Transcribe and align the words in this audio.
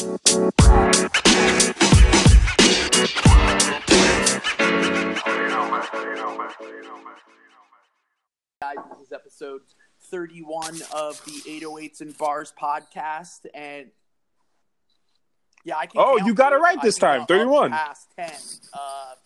guys. 0.00 0.12
This 8.92 9.08
is 9.08 9.12
episode 9.12 9.60
31 10.04 10.80
of 10.94 11.22
the 11.26 11.42
808s 11.46 12.00
and 12.00 12.16
Bars 12.16 12.54
podcast. 12.58 13.44
And 13.54 13.88
yeah, 15.64 15.76
I 15.76 15.84
can 15.84 16.00
Oh, 16.02 16.16
you 16.24 16.32
got 16.32 16.54
it 16.54 16.56
right 16.56 16.78
I 16.78 16.82
this 16.82 16.96
time, 16.96 17.26
31. 17.26 17.72
Past 17.72 18.08
10. 18.16 18.30
Uh, 18.72 18.78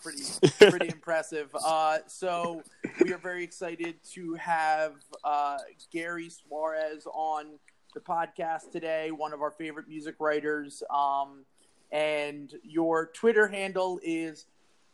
pretty, 0.02 0.22
pretty 0.70 0.88
impressive. 0.88 1.54
Uh, 1.64 1.98
so 2.09 2.64
we 3.00 3.12
are 3.12 3.18
very 3.18 3.45
excited 3.45 3.95
to 4.14 4.34
have 4.34 4.95
uh, 5.22 5.59
Gary 5.93 6.30
Suarez 6.30 7.06
on 7.12 7.61
the 7.95 8.00
podcast 8.00 8.70
today, 8.72 9.11
one 9.11 9.32
of 9.32 9.40
our 9.40 9.50
favorite 9.50 9.88
music 9.88 10.16
writers. 10.18 10.82
Um, 10.90 11.44
and 11.93 12.53
your 12.62 13.07
Twitter 13.14 13.46
handle 13.48 14.00
is 14.03 14.46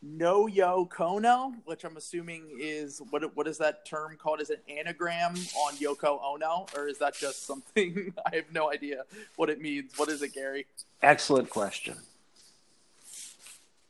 no 0.03 0.47
yo 0.47 0.83
kono 0.91 1.53
which 1.65 1.83
i'm 1.83 1.95
assuming 1.95 2.49
is 2.59 3.03
what 3.11 3.35
what 3.37 3.45
is 3.45 3.59
that 3.59 3.85
term 3.85 4.17
called 4.17 4.41
is 4.41 4.49
it 4.49 4.63
anagram 4.67 5.35
on 5.63 5.75
yoko 5.75 6.19
ono 6.23 6.65
or 6.75 6.87
is 6.87 6.97
that 6.97 7.13
just 7.13 7.45
something 7.45 8.11
i 8.25 8.35
have 8.35 8.51
no 8.51 8.71
idea 8.71 9.03
what 9.35 9.47
it 9.47 9.61
means 9.61 9.91
what 9.97 10.09
is 10.09 10.23
it 10.23 10.33
gary 10.33 10.65
Excellent 11.03 11.51
question. 11.51 11.95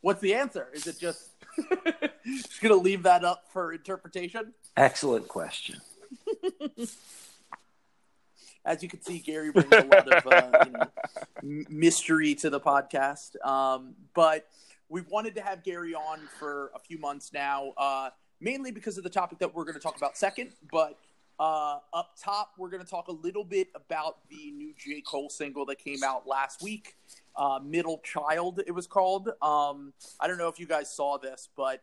what's 0.02 0.20
the 0.20 0.34
answer 0.34 0.68
is 0.74 0.86
it 0.86 0.98
just 0.98 1.30
just 2.26 2.60
gonna 2.60 2.74
leave 2.74 3.04
that 3.04 3.24
up 3.24 3.44
for 3.50 3.72
interpretation 3.72 4.52
Excellent 4.76 5.28
question. 5.28 5.80
as 8.64 8.82
you 8.82 8.88
can 8.88 9.00
see 9.02 9.18
gary 9.18 9.50
brings 9.52 9.72
a 9.72 9.84
lot 9.84 10.12
of 10.12 10.26
uh, 10.26 10.64
you 10.66 10.72
know, 10.72 11.64
mystery 11.68 12.34
to 12.34 12.50
the 12.50 12.60
podcast 12.60 13.36
um, 13.46 13.94
but 14.14 14.46
we've 14.88 15.08
wanted 15.08 15.34
to 15.34 15.40
have 15.40 15.62
gary 15.62 15.94
on 15.94 16.20
for 16.38 16.70
a 16.74 16.78
few 16.78 16.98
months 16.98 17.32
now 17.32 17.72
uh, 17.76 18.10
mainly 18.40 18.70
because 18.70 18.98
of 18.98 19.04
the 19.04 19.10
topic 19.10 19.38
that 19.38 19.54
we're 19.54 19.64
going 19.64 19.74
to 19.74 19.80
talk 19.80 19.96
about 19.96 20.16
second 20.16 20.50
but 20.70 20.98
uh, 21.38 21.78
up 21.92 22.10
top 22.20 22.52
we're 22.58 22.70
going 22.70 22.82
to 22.82 22.88
talk 22.88 23.08
a 23.08 23.12
little 23.12 23.44
bit 23.44 23.68
about 23.74 24.28
the 24.28 24.50
new 24.52 24.72
j 24.76 25.00
cole 25.00 25.28
single 25.28 25.66
that 25.66 25.78
came 25.78 26.02
out 26.04 26.26
last 26.26 26.62
week 26.62 26.96
uh, 27.36 27.58
middle 27.64 28.00
child 28.04 28.60
it 28.66 28.72
was 28.72 28.86
called 28.86 29.30
um, 29.40 29.92
i 30.20 30.26
don't 30.26 30.38
know 30.38 30.48
if 30.48 30.60
you 30.60 30.66
guys 30.66 30.94
saw 30.94 31.18
this 31.18 31.48
but 31.56 31.82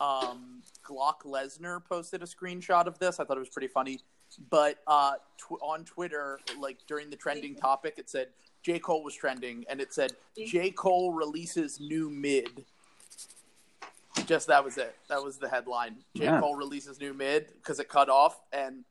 um, 0.00 0.62
Glock 0.84 1.22
Lesnar 1.26 1.84
posted 1.84 2.22
a 2.22 2.26
screenshot 2.26 2.86
of 2.86 2.98
this. 2.98 3.20
I 3.20 3.24
thought 3.24 3.36
it 3.36 3.40
was 3.40 3.50
pretty 3.50 3.68
funny. 3.68 4.00
But 4.50 4.78
uh, 4.86 5.14
tw- 5.38 5.62
on 5.62 5.84
Twitter, 5.84 6.40
like 6.58 6.78
during 6.86 7.10
the 7.10 7.16
trending 7.16 7.54
topic, 7.54 7.94
it 7.98 8.08
said 8.08 8.28
J. 8.62 8.78
Cole 8.78 9.02
was 9.02 9.14
trending, 9.14 9.64
and 9.68 9.80
it 9.80 9.92
said 9.92 10.12
J. 10.46 10.70
Cole 10.70 11.12
releases 11.12 11.80
new 11.80 12.10
mid. 12.10 12.64
Just 14.26 14.48
that 14.48 14.64
was 14.64 14.76
it. 14.78 14.94
That 15.08 15.22
was 15.22 15.38
the 15.38 15.48
headline. 15.48 15.96
J. 16.16 16.24
Yeah. 16.24 16.40
Cole 16.40 16.56
releases 16.56 17.00
new 17.00 17.14
mid 17.14 17.48
because 17.56 17.80
it 17.80 17.88
cut 17.88 18.08
off, 18.08 18.40
and 18.52 18.84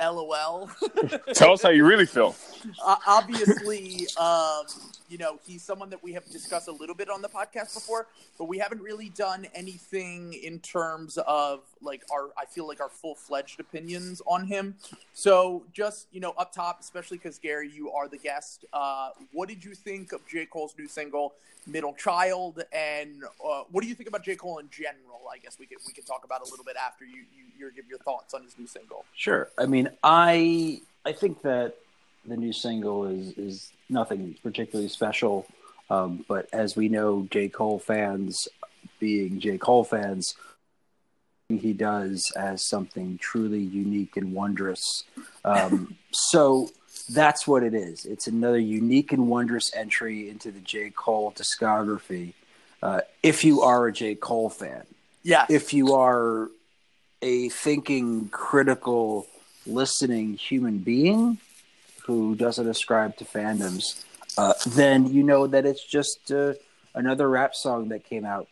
LOL. 0.00 0.70
Tell 1.34 1.52
us 1.52 1.62
how 1.62 1.70
you 1.70 1.84
really 1.84 2.06
feel. 2.06 2.36
uh, 2.84 2.96
obviously, 3.06 4.06
um, 4.18 4.64
you 5.08 5.18
know, 5.18 5.38
he's 5.46 5.62
someone 5.62 5.90
that 5.90 6.02
we 6.02 6.12
have 6.12 6.24
discussed 6.30 6.68
a 6.68 6.72
little 6.72 6.94
bit 6.94 7.08
on 7.08 7.22
the 7.22 7.28
podcast 7.28 7.74
before, 7.74 8.06
but 8.36 8.44
we 8.44 8.58
haven't 8.58 8.82
really 8.82 9.10
done 9.10 9.46
anything 9.54 10.34
in 10.34 10.58
terms 10.60 11.18
of 11.26 11.60
like 11.82 12.02
our, 12.12 12.30
I 12.36 12.44
feel 12.44 12.66
like 12.66 12.80
our 12.80 12.88
full 12.88 13.14
fledged 13.14 13.60
opinions 13.60 14.20
on 14.26 14.46
him. 14.46 14.76
So, 15.14 15.64
just, 15.72 16.06
you 16.12 16.20
know, 16.20 16.34
up 16.38 16.52
top, 16.52 16.80
especially 16.80 17.18
because 17.18 17.38
Gary, 17.38 17.70
you 17.70 17.90
are 17.90 18.08
the 18.08 18.18
guest, 18.18 18.64
uh, 18.72 19.10
what 19.32 19.48
did 19.48 19.64
you 19.64 19.74
think 19.74 20.12
of 20.12 20.26
J. 20.28 20.46
Cole's 20.46 20.74
new 20.78 20.88
single, 20.88 21.34
Middle 21.66 21.94
Child? 21.94 22.62
And 22.72 23.24
uh, 23.44 23.62
what 23.70 23.82
do 23.82 23.88
you 23.88 23.94
think 23.94 24.08
about 24.08 24.24
J. 24.24 24.36
Cole 24.36 24.58
in 24.58 24.68
general? 24.70 25.22
I 25.32 25.38
guess 25.38 25.58
we 25.58 25.66
could, 25.66 25.78
we 25.86 25.92
could 25.92 26.06
talk 26.06 26.24
about 26.24 26.40
a 26.40 26.50
little 26.50 26.64
bit 26.64 26.76
after 26.76 27.04
you, 27.04 27.24
you 27.58 27.70
give 27.78 27.88
your 27.88 27.98
thoughts 27.98 28.34
on 28.34 28.42
his 28.42 28.58
new 28.58 28.66
single. 28.66 29.04
Sure. 29.14 29.48
I 29.58 29.66
mean, 29.66 29.88
I 30.02 30.80
I 31.04 31.12
think 31.12 31.42
that 31.42 31.76
the 32.24 32.36
new 32.36 32.52
single 32.52 33.06
is 33.06 33.36
is 33.38 33.72
nothing 33.88 34.36
particularly 34.42 34.88
special, 34.88 35.46
um, 35.90 36.24
but 36.28 36.48
as 36.52 36.76
we 36.76 36.88
know, 36.88 37.26
J 37.30 37.48
Cole 37.48 37.78
fans, 37.78 38.48
being 39.00 39.40
J 39.40 39.58
Cole 39.58 39.84
fans, 39.84 40.34
he 41.48 41.72
does 41.72 42.30
as 42.36 42.68
something 42.68 43.16
truly 43.18 43.60
unique 43.60 44.16
and 44.16 44.34
wondrous. 44.34 45.04
Um, 45.44 45.96
so 46.10 46.68
that's 47.08 47.46
what 47.46 47.62
it 47.62 47.72
is. 47.72 48.04
It's 48.04 48.26
another 48.26 48.58
unique 48.58 49.12
and 49.12 49.28
wondrous 49.28 49.74
entry 49.74 50.28
into 50.28 50.50
the 50.50 50.60
J 50.60 50.90
Cole 50.90 51.32
discography. 51.32 52.34
Uh, 52.82 53.00
if 53.22 53.44
you 53.44 53.62
are 53.62 53.86
a 53.86 53.92
J 53.92 54.14
Cole 54.14 54.50
fan, 54.50 54.84
Yeah. 55.22 55.46
if 55.48 55.72
you 55.72 55.94
are 55.94 56.48
a 57.22 57.48
thinking, 57.48 58.28
critical, 58.28 59.26
listening 59.66 60.34
human 60.34 60.78
being 60.78 61.38
who 62.08 62.34
doesn't 62.34 62.66
ascribe 62.66 63.14
to 63.18 63.24
fandoms, 63.26 64.02
uh, 64.38 64.54
then 64.68 65.06
you 65.12 65.22
know 65.22 65.46
that 65.46 65.66
it's 65.66 65.84
just 65.84 66.32
uh, 66.32 66.54
another 66.94 67.28
rap 67.28 67.54
song 67.54 67.90
that 67.90 68.02
came 68.02 68.24
out 68.24 68.48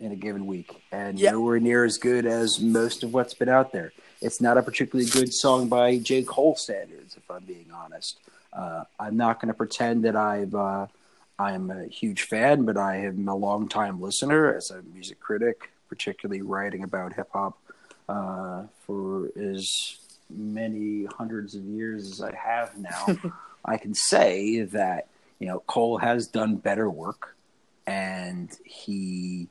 in 0.00 0.12
a 0.12 0.16
given 0.16 0.46
week 0.46 0.70
and 0.92 1.18
Yeah. 1.20 1.32
nowhere 1.32 1.60
near 1.60 1.84
as 1.84 1.98
good 1.98 2.24
as 2.24 2.58
most 2.58 3.02
of 3.04 3.12
what's 3.12 3.34
been 3.34 3.50
out 3.50 3.70
there. 3.70 3.92
It's 4.22 4.40
not 4.40 4.56
a 4.56 4.62
particularly 4.62 5.10
good 5.10 5.32
song 5.34 5.68
by 5.68 5.98
J. 5.98 6.22
Cole 6.22 6.56
standards, 6.56 7.16
if 7.18 7.30
I'm 7.30 7.44
being 7.44 7.66
honest. 7.70 8.18
Uh, 8.50 8.84
I'm 8.98 9.16
not 9.18 9.40
going 9.40 9.48
to 9.48 9.54
pretend 9.54 10.04
that 10.06 10.16
I've 10.16 10.54
uh, 10.54 10.86
I'm 11.38 11.70
a 11.70 11.84
huge 11.88 12.22
fan, 12.22 12.64
but 12.64 12.78
I 12.78 12.96
am 13.04 13.28
a 13.28 13.34
longtime 13.34 14.00
listener 14.00 14.54
as 14.54 14.70
a 14.70 14.80
music 14.94 15.20
critic, 15.20 15.68
particularly 15.90 16.40
writing 16.40 16.82
about 16.82 17.12
hip 17.12 17.28
hop 17.30 17.58
uh, 18.08 18.62
for 18.86 19.28
as 19.38 19.98
many 20.30 21.06
hundreds 21.06 21.54
of 21.54 21.64
years 21.64 22.10
as 22.10 22.20
I 22.20 22.34
have 22.34 22.76
now. 22.76 23.32
I 23.64 23.76
can 23.76 23.94
say 23.94 24.62
that 24.62 25.08
you 25.38 25.48
know 25.48 25.60
Cole 25.66 25.98
has 25.98 26.28
done 26.28 26.56
better 26.56 26.88
work, 26.90 27.36
and 27.86 28.50
he 28.64 29.48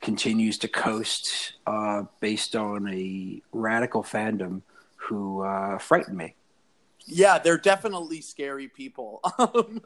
continues 0.00 0.58
to 0.58 0.68
coast 0.68 1.54
uh, 1.66 2.04
based 2.20 2.54
on 2.54 2.88
a 2.88 3.42
radical 3.52 4.02
fandom 4.02 4.62
who 4.96 5.42
uh, 5.42 5.78
frightened 5.78 6.16
me. 6.16 6.34
Yeah, 7.10 7.38
they're 7.38 7.58
definitely 7.58 8.20
scary 8.20 8.68
people. 8.68 9.20
Um, 9.38 9.80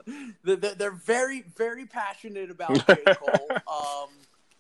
they're, 0.44 0.56
they're 0.56 0.90
very, 0.90 1.44
very 1.56 1.84
passionate 1.84 2.50
about 2.50 2.74
J. 2.86 2.96
Cole. 3.14 3.48
Um, 3.50 4.08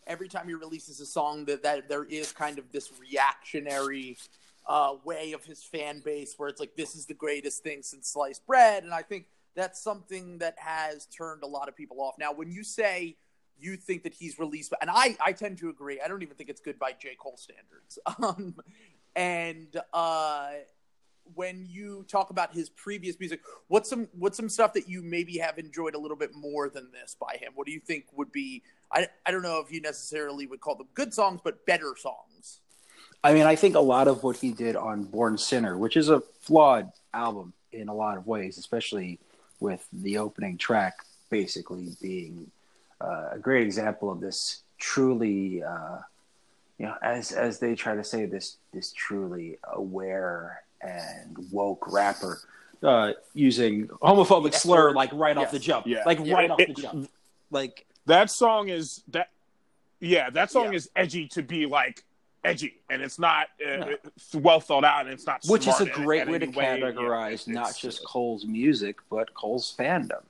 every 0.06 0.28
time 0.28 0.46
he 0.46 0.54
releases 0.54 1.00
a 1.00 1.06
song, 1.06 1.46
that, 1.46 1.62
that 1.62 1.88
there 1.88 2.04
is 2.04 2.30
kind 2.30 2.58
of 2.58 2.70
this 2.72 2.90
reactionary 3.00 4.18
uh, 4.66 4.94
way 5.04 5.32
of 5.32 5.44
his 5.44 5.62
fan 5.62 6.00
base 6.04 6.34
where 6.36 6.48
it's 6.48 6.60
like, 6.60 6.76
this 6.76 6.94
is 6.94 7.06
the 7.06 7.14
greatest 7.14 7.62
thing 7.62 7.82
since 7.82 8.08
sliced 8.08 8.46
bread. 8.46 8.84
And 8.84 8.94
I 8.94 9.02
think 9.02 9.26
that's 9.54 9.82
something 9.82 10.38
that 10.38 10.54
has 10.58 11.06
turned 11.06 11.42
a 11.42 11.46
lot 11.46 11.68
of 11.68 11.76
people 11.76 12.00
off. 12.00 12.14
Now, 12.18 12.32
when 12.32 12.50
you 12.50 12.64
say 12.64 13.16
you 13.58 13.76
think 13.76 14.02
that 14.04 14.14
he's 14.14 14.38
released, 14.38 14.72
and 14.80 14.90
I, 14.90 15.16
I 15.24 15.32
tend 15.32 15.58
to 15.58 15.68
agree, 15.68 16.00
I 16.04 16.08
don't 16.08 16.22
even 16.22 16.36
think 16.36 16.50
it's 16.50 16.60
good 16.60 16.78
by 16.78 16.92
J. 16.92 17.16
Cole 17.18 17.36
standards. 17.36 17.98
Um, 18.22 18.54
and 19.14 19.76
uh, 19.92 20.52
when 21.34 21.66
you 21.68 22.04
talk 22.08 22.30
about 22.30 22.54
his 22.54 22.68
previous 22.70 23.18
music, 23.18 23.40
what's 23.68 23.88
some 23.88 24.08
what's 24.18 24.36
some 24.36 24.48
stuff 24.48 24.72
that 24.74 24.88
you 24.88 25.02
maybe 25.02 25.38
have 25.38 25.58
enjoyed 25.58 25.94
a 25.94 25.98
little 25.98 26.16
bit 26.16 26.34
more 26.34 26.68
than 26.68 26.90
this 26.92 27.16
by 27.18 27.36
him? 27.40 27.52
What 27.54 27.66
do 27.66 27.72
you 27.72 27.80
think 27.80 28.06
would 28.14 28.32
be? 28.32 28.62
I 28.90 29.08
I 29.26 29.30
don't 29.30 29.42
know 29.42 29.60
if 29.60 29.72
you 29.72 29.80
necessarily 29.80 30.46
would 30.46 30.60
call 30.60 30.76
them 30.76 30.88
good 30.94 31.12
songs, 31.12 31.40
but 31.42 31.66
better 31.66 31.94
songs. 31.96 32.60
I 33.24 33.34
mean, 33.34 33.44
I 33.44 33.54
think 33.56 33.74
a 33.76 33.80
lot 33.80 34.08
of 34.08 34.22
what 34.22 34.36
he 34.36 34.52
did 34.52 34.74
on 34.76 35.04
Born 35.04 35.38
Sinner, 35.38 35.76
which 35.78 35.96
is 35.96 36.08
a 36.08 36.20
flawed 36.40 36.90
album 37.14 37.52
in 37.72 37.88
a 37.88 37.94
lot 37.94 38.16
of 38.16 38.26
ways, 38.26 38.58
especially 38.58 39.18
with 39.60 39.86
the 39.92 40.18
opening 40.18 40.58
track 40.58 40.94
basically 41.30 41.88
being 42.02 42.50
uh, 43.00 43.30
a 43.32 43.38
great 43.38 43.62
example 43.62 44.10
of 44.10 44.20
this 44.20 44.62
truly, 44.78 45.62
uh, 45.62 45.98
you 46.78 46.86
know, 46.86 46.94
as 47.02 47.30
as 47.32 47.58
they 47.60 47.74
try 47.74 47.94
to 47.94 48.02
say 48.04 48.26
this 48.26 48.56
this 48.72 48.92
truly 48.92 49.58
aware 49.72 50.62
and 50.80 51.36
woke 51.52 51.90
rapper 51.92 52.40
uh, 52.82 53.12
using 53.34 53.86
homophobic 53.86 54.52
slur 54.52 54.92
like 54.92 55.10
right 55.12 55.36
off 55.36 55.52
the 55.52 55.58
jump, 55.60 55.86
Yeah. 55.86 56.02
like 56.04 56.18
Yeah. 56.22 56.34
right 56.34 56.50
off 56.50 56.58
It- 56.60 56.74
the 56.74 56.82
jump, 56.82 57.10
like 57.52 57.86
That 58.06 58.30
song 58.30 58.68
is 58.68 59.02
that. 59.08 59.28
Yeah, 60.00 60.30
that 60.30 60.50
song 60.50 60.72
Yeah. 60.72 60.78
is 60.78 60.90
edgy 60.96 61.28
to 61.28 61.42
be 61.44 61.66
like 61.66 62.02
edgy, 62.44 62.74
and 62.90 63.02
it's 63.02 63.18
not 63.18 63.48
uh, 63.64 63.76
No. 63.76 63.96
it's 64.04 64.34
well 64.34 64.60
thought 64.60 64.84
out, 64.84 65.04
and 65.06 65.10
it's 65.14 65.26
not. 65.26 65.42
which 65.46 65.66
is 65.66 65.80
a 65.80 65.86
great 65.86 66.28
way 66.28 66.38
to 66.38 66.46
way. 66.46 66.64
Categorize 66.64 67.32
it's- 67.32 67.48
not 67.48 67.76
just 67.76 68.04
Cole's 68.04 68.44
music 68.44 68.96
but 69.10 69.32
Cole's 69.34 69.74
fandom. 69.78 70.22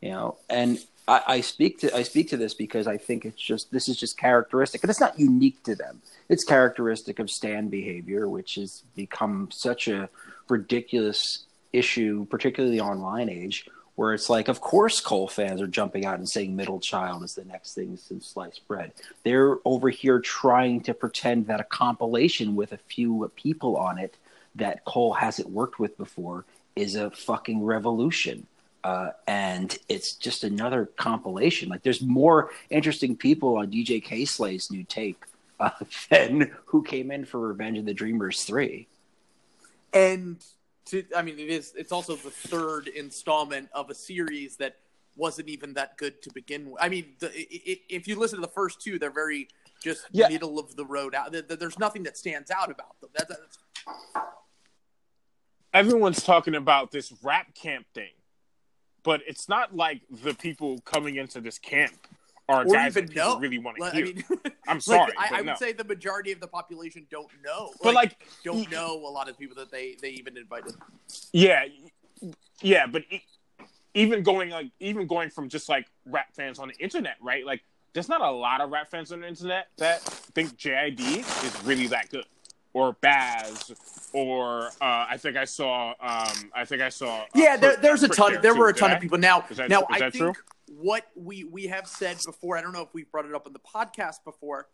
You 0.00 0.10
know, 0.10 0.36
and 0.50 0.78
I, 1.08 1.22
I 1.26 1.40
speak 1.40 1.78
to 1.80 1.94
I 1.96 2.02
speak 2.02 2.28
to 2.30 2.36
this 2.36 2.52
because 2.54 2.86
I 2.86 2.96
think 2.98 3.24
it's 3.24 3.40
just 3.40 3.72
this 3.72 3.88
is 3.88 3.96
just 3.96 4.18
characteristic, 4.18 4.82
and 4.82 4.90
it's 4.90 5.00
not 5.00 5.18
unique 5.18 5.62
to 5.64 5.74
them. 5.74 6.02
It's 6.28 6.44
characteristic 6.44 7.18
of 7.18 7.30
stand 7.30 7.70
behavior, 7.70 8.28
which 8.28 8.56
has 8.56 8.82
become 8.94 9.48
such 9.50 9.88
a 9.88 10.08
ridiculous 10.48 11.44
issue, 11.72 12.26
particularly 12.26 12.76
the 12.76 12.84
online 12.84 13.28
age, 13.28 13.66
where 13.96 14.12
it's 14.12 14.28
like, 14.28 14.48
of 14.48 14.60
course, 14.60 15.00
Cole 15.00 15.28
fans 15.28 15.60
are 15.60 15.66
jumping 15.66 16.04
out 16.04 16.18
and 16.18 16.28
saying 16.28 16.56
"middle 16.56 16.80
child" 16.80 17.22
is 17.22 17.34
the 17.34 17.44
next 17.44 17.74
thing 17.74 17.96
since 17.96 18.26
sliced 18.26 18.66
bread. 18.66 18.92
They're 19.22 19.58
over 19.64 19.90
here 19.90 20.20
trying 20.20 20.80
to 20.82 20.94
pretend 20.94 21.46
that 21.46 21.60
a 21.60 21.64
compilation 21.64 22.56
with 22.56 22.72
a 22.72 22.78
few 22.78 23.30
people 23.36 23.76
on 23.76 23.98
it 23.98 24.16
that 24.56 24.84
Cole 24.84 25.14
hasn't 25.14 25.50
worked 25.50 25.78
with 25.78 25.96
before 25.96 26.44
is 26.76 26.94
a 26.94 27.10
fucking 27.10 27.62
revolution. 27.62 28.46
Uh, 28.82 29.10
and 29.26 29.78
it's 29.88 30.12
just 30.12 30.44
another 30.44 30.86
compilation. 30.96 31.70
Like, 31.70 31.82
there's 31.82 32.02
more 32.02 32.50
interesting 32.68 33.16
people 33.16 33.56
on 33.56 33.70
DJ 33.70 34.02
Kay 34.02 34.26
Slay's 34.26 34.70
new 34.70 34.84
tape 34.84 35.24
uh, 35.58 35.70
than 36.10 36.50
who 36.66 36.82
came 36.82 37.10
in 37.10 37.24
for 37.24 37.40
Revenge 37.40 37.78
of 37.78 37.86
the 37.86 37.94
Dreamers 37.94 38.44
three. 38.44 38.86
And 39.92 40.36
to, 40.86 41.04
I 41.16 41.22
mean, 41.22 41.38
it 41.38 41.48
is. 41.48 41.72
It's 41.76 41.92
also 41.92 42.16
the 42.16 42.30
third 42.30 42.88
installment 42.88 43.68
of 43.72 43.90
a 43.90 43.94
series 43.94 44.56
that 44.56 44.76
wasn't 45.16 45.48
even 45.48 45.74
that 45.74 45.96
good 45.96 46.20
to 46.22 46.30
begin 46.32 46.70
with. 46.70 46.82
I 46.82 46.88
mean, 46.88 47.14
the, 47.20 47.30
it, 47.34 47.80
if 47.88 48.08
you 48.08 48.18
listen 48.18 48.38
to 48.40 48.46
the 48.46 48.52
first 48.52 48.80
two, 48.80 48.98
they're 48.98 49.10
very 49.10 49.48
just 49.82 50.06
Yeah. 50.12 50.28
middle 50.28 50.58
of 50.58 50.76
the 50.76 50.84
road. 50.84 51.14
Out. 51.14 51.34
There's 51.48 51.78
nothing 51.78 52.02
that 52.04 52.16
stands 52.16 52.50
out 52.50 52.70
about 52.70 53.00
them. 53.00 53.10
That, 53.14 53.28
that's 53.28 53.58
everyone's 55.72 56.22
talking 56.22 56.54
about 56.54 56.90
this 56.90 57.12
rap 57.22 57.54
camp 57.54 57.86
thing, 57.94 58.12
but 59.02 59.20
it's 59.26 59.48
not 59.48 59.74
like 59.76 60.02
the 60.10 60.34
people 60.34 60.78
coming 60.80 61.16
into 61.16 61.40
this 61.40 61.58
camp 61.58 62.06
or 62.48 62.64
even 62.86 63.06
know. 63.14 63.38
really 63.38 63.58
want 63.58 63.78
to 63.78 63.90
hear. 63.90 64.04
I 64.06 64.08
mean, 64.12 64.24
I'm 64.68 64.76
like, 64.76 64.82
sorry, 64.82 65.12
I, 65.18 65.28
but 65.30 65.32
I 65.32 65.36
would 65.38 65.46
no. 65.46 65.54
say 65.56 65.72
the 65.72 65.84
majority 65.84 66.32
of 66.32 66.40
the 66.40 66.46
population 66.46 67.06
don't 67.10 67.28
know. 67.44 67.70
but 67.82 67.94
like, 67.94 68.16
don't 68.44 68.70
know 68.70 68.94
a 68.96 69.08
lot 69.10 69.28
of 69.28 69.38
people 69.38 69.56
that 69.56 69.70
they 69.70 69.96
they 70.00 70.10
even 70.10 70.36
invited. 70.36 70.74
yeah, 71.32 71.64
yeah, 72.60 72.86
but 72.86 73.02
e- 73.10 73.22
even 73.94 74.22
going 74.22 74.50
like 74.50 74.70
even 74.80 75.06
going 75.06 75.30
from 75.30 75.48
just 75.48 75.68
like 75.68 75.86
rap 76.06 76.26
fans 76.34 76.58
on 76.58 76.68
the 76.68 76.74
internet, 76.82 77.16
right? 77.22 77.46
Like, 77.46 77.62
there's 77.92 78.08
not 78.08 78.20
a 78.20 78.30
lot 78.30 78.60
of 78.60 78.70
rap 78.70 78.90
fans 78.90 79.12
on 79.12 79.20
the 79.20 79.28
internet 79.28 79.68
that 79.78 80.02
think 80.02 80.56
JID 80.56 81.00
is 81.00 81.62
really 81.64 81.86
that 81.88 82.10
good, 82.10 82.24
or 82.72 82.94
Bas, 83.00 83.72
or 84.12 84.66
uh, 84.80 85.06
I 85.08 85.16
think 85.16 85.36
I 85.36 85.44
saw, 85.44 85.90
um, 86.00 86.50
I 86.54 86.64
think 86.64 86.82
I 86.82 86.88
saw. 86.88 87.20
uh, 87.20 87.24
Yeah, 87.34 87.56
there, 87.56 87.76
there's 87.76 88.02
a 88.02 88.08
ton. 88.08 88.38
There 88.42 88.54
were 88.54 88.68
a 88.68 88.74
ton 88.74 88.90
I? 88.90 88.94
of 88.96 89.00
people. 89.00 89.18
Now, 89.18 89.44
Is 89.48 89.56
that- 89.56 89.70
now 89.70 89.80
is 89.82 89.86
I 89.90 90.10
think 90.10 90.14
true? 90.16 90.32
What 90.78 91.06
we 91.14 91.44
we 91.44 91.66
have 91.66 91.86
said 91.86 92.18
before. 92.24 92.56
I 92.56 92.62
don't 92.62 92.72
know 92.72 92.82
if 92.82 92.92
we've 92.92 93.10
brought 93.10 93.26
it 93.26 93.34
up 93.34 93.46
on 93.46 93.52
the 93.52 93.58
podcast 93.58 94.24
before. 94.24 94.68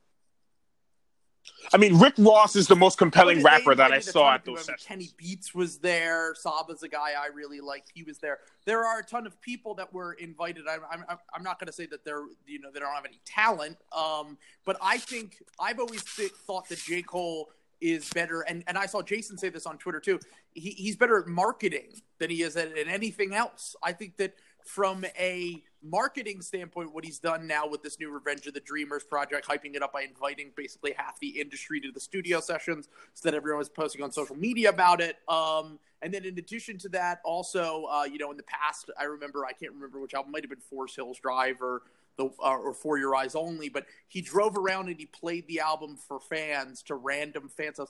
I 1.72 1.78
mean, 1.78 1.98
Rick 1.98 2.14
Ross 2.18 2.54
is 2.54 2.66
the 2.66 2.76
most 2.76 2.98
compelling 2.98 3.42
rapper 3.42 3.74
that 3.74 3.92
I 3.92 3.96
invited 3.96 4.08
a 4.08 4.12
ton 4.12 4.12
saw 4.12 4.34
at 4.34 4.44
those 4.44 4.64
sessions. 4.64 4.84
Kenny 4.86 5.08
Beats 5.16 5.54
was 5.54 5.78
there. 5.78 6.34
Saba's 6.34 6.82
a 6.82 6.88
guy 6.88 7.12
I 7.18 7.28
really 7.34 7.60
like. 7.60 7.84
He 7.94 8.02
was 8.02 8.18
there. 8.18 8.38
There 8.66 8.84
are 8.84 8.98
a 8.98 9.04
ton 9.04 9.26
of 9.26 9.40
people 9.40 9.74
that 9.76 9.92
were 9.92 10.14
invited. 10.14 10.64
I'm 10.68 10.80
I'm, 11.08 11.18
I'm 11.34 11.42
not 11.42 11.58
going 11.58 11.68
to 11.68 11.72
say 11.72 11.86
that 11.86 12.04
they're 12.04 12.24
you 12.46 12.60
know 12.60 12.70
they 12.72 12.80
don't 12.80 12.94
have 12.94 13.04
any 13.04 13.20
talent. 13.24 13.78
Um, 13.96 14.36
but 14.64 14.76
I 14.82 14.98
think 14.98 15.36
I've 15.58 15.78
always 15.78 16.04
th- 16.04 16.32
thought 16.32 16.68
that 16.68 16.78
J 16.78 17.02
Cole 17.02 17.50
is 17.80 18.10
better, 18.10 18.42
and 18.42 18.62
and 18.66 18.76
I 18.76 18.86
saw 18.86 19.00
Jason 19.02 19.38
say 19.38 19.48
this 19.48 19.66
on 19.66 19.78
Twitter 19.78 20.00
too. 20.00 20.18
He, 20.52 20.70
he's 20.70 20.96
better 20.96 21.18
at 21.18 21.26
marketing 21.26 22.02
than 22.18 22.30
he 22.30 22.42
is 22.42 22.56
at, 22.56 22.76
at 22.76 22.88
anything 22.88 23.34
else. 23.34 23.76
I 23.82 23.92
think 23.92 24.16
that 24.16 24.34
from 24.74 25.04
a 25.18 25.60
marketing 25.82 26.40
standpoint, 26.40 26.94
what 26.94 27.04
he's 27.04 27.18
done 27.18 27.44
now 27.46 27.66
with 27.66 27.82
this 27.82 27.98
new 27.98 28.08
Revenge 28.12 28.46
of 28.46 28.54
the 28.54 28.60
Dreamers 28.60 29.02
project, 29.02 29.48
hyping 29.48 29.74
it 29.74 29.82
up 29.82 29.92
by 29.92 30.02
inviting 30.02 30.52
basically 30.56 30.94
half 30.96 31.18
the 31.18 31.40
industry 31.40 31.80
to 31.80 31.90
the 31.90 31.98
studio 31.98 32.40
sessions 32.40 32.88
so 33.14 33.28
that 33.28 33.36
everyone 33.36 33.58
was 33.58 33.68
posting 33.68 34.02
on 34.02 34.12
social 34.12 34.36
media 34.36 34.68
about 34.68 35.00
it. 35.00 35.16
Um, 35.26 35.80
and 36.02 36.14
then 36.14 36.24
in 36.24 36.38
addition 36.38 36.78
to 36.78 36.88
that, 36.90 37.20
also, 37.24 37.86
uh, 37.90 38.04
you 38.04 38.18
know, 38.18 38.30
in 38.30 38.36
the 38.36 38.44
past, 38.44 38.90
I 38.98 39.04
remember, 39.04 39.44
I 39.44 39.52
can't 39.52 39.72
remember 39.72 39.98
which 40.00 40.14
album, 40.14 40.30
might 40.30 40.44
have 40.44 40.50
been 40.50 40.60
Forest 40.60 40.94
Hills 40.94 41.18
Drive 41.18 41.60
or 41.60 41.82
the 42.16 42.26
uh, 42.26 42.56
or 42.56 42.72
For 42.72 42.96
Your 42.96 43.16
Eyes 43.16 43.34
Only, 43.34 43.68
but 43.68 43.86
he 44.06 44.20
drove 44.20 44.56
around 44.56 44.88
and 44.88 44.98
he 44.98 45.06
played 45.06 45.48
the 45.48 45.60
album 45.60 45.96
for 45.96 46.20
fans 46.20 46.82
to 46.84 46.94
random 46.94 47.48
fans. 47.48 47.80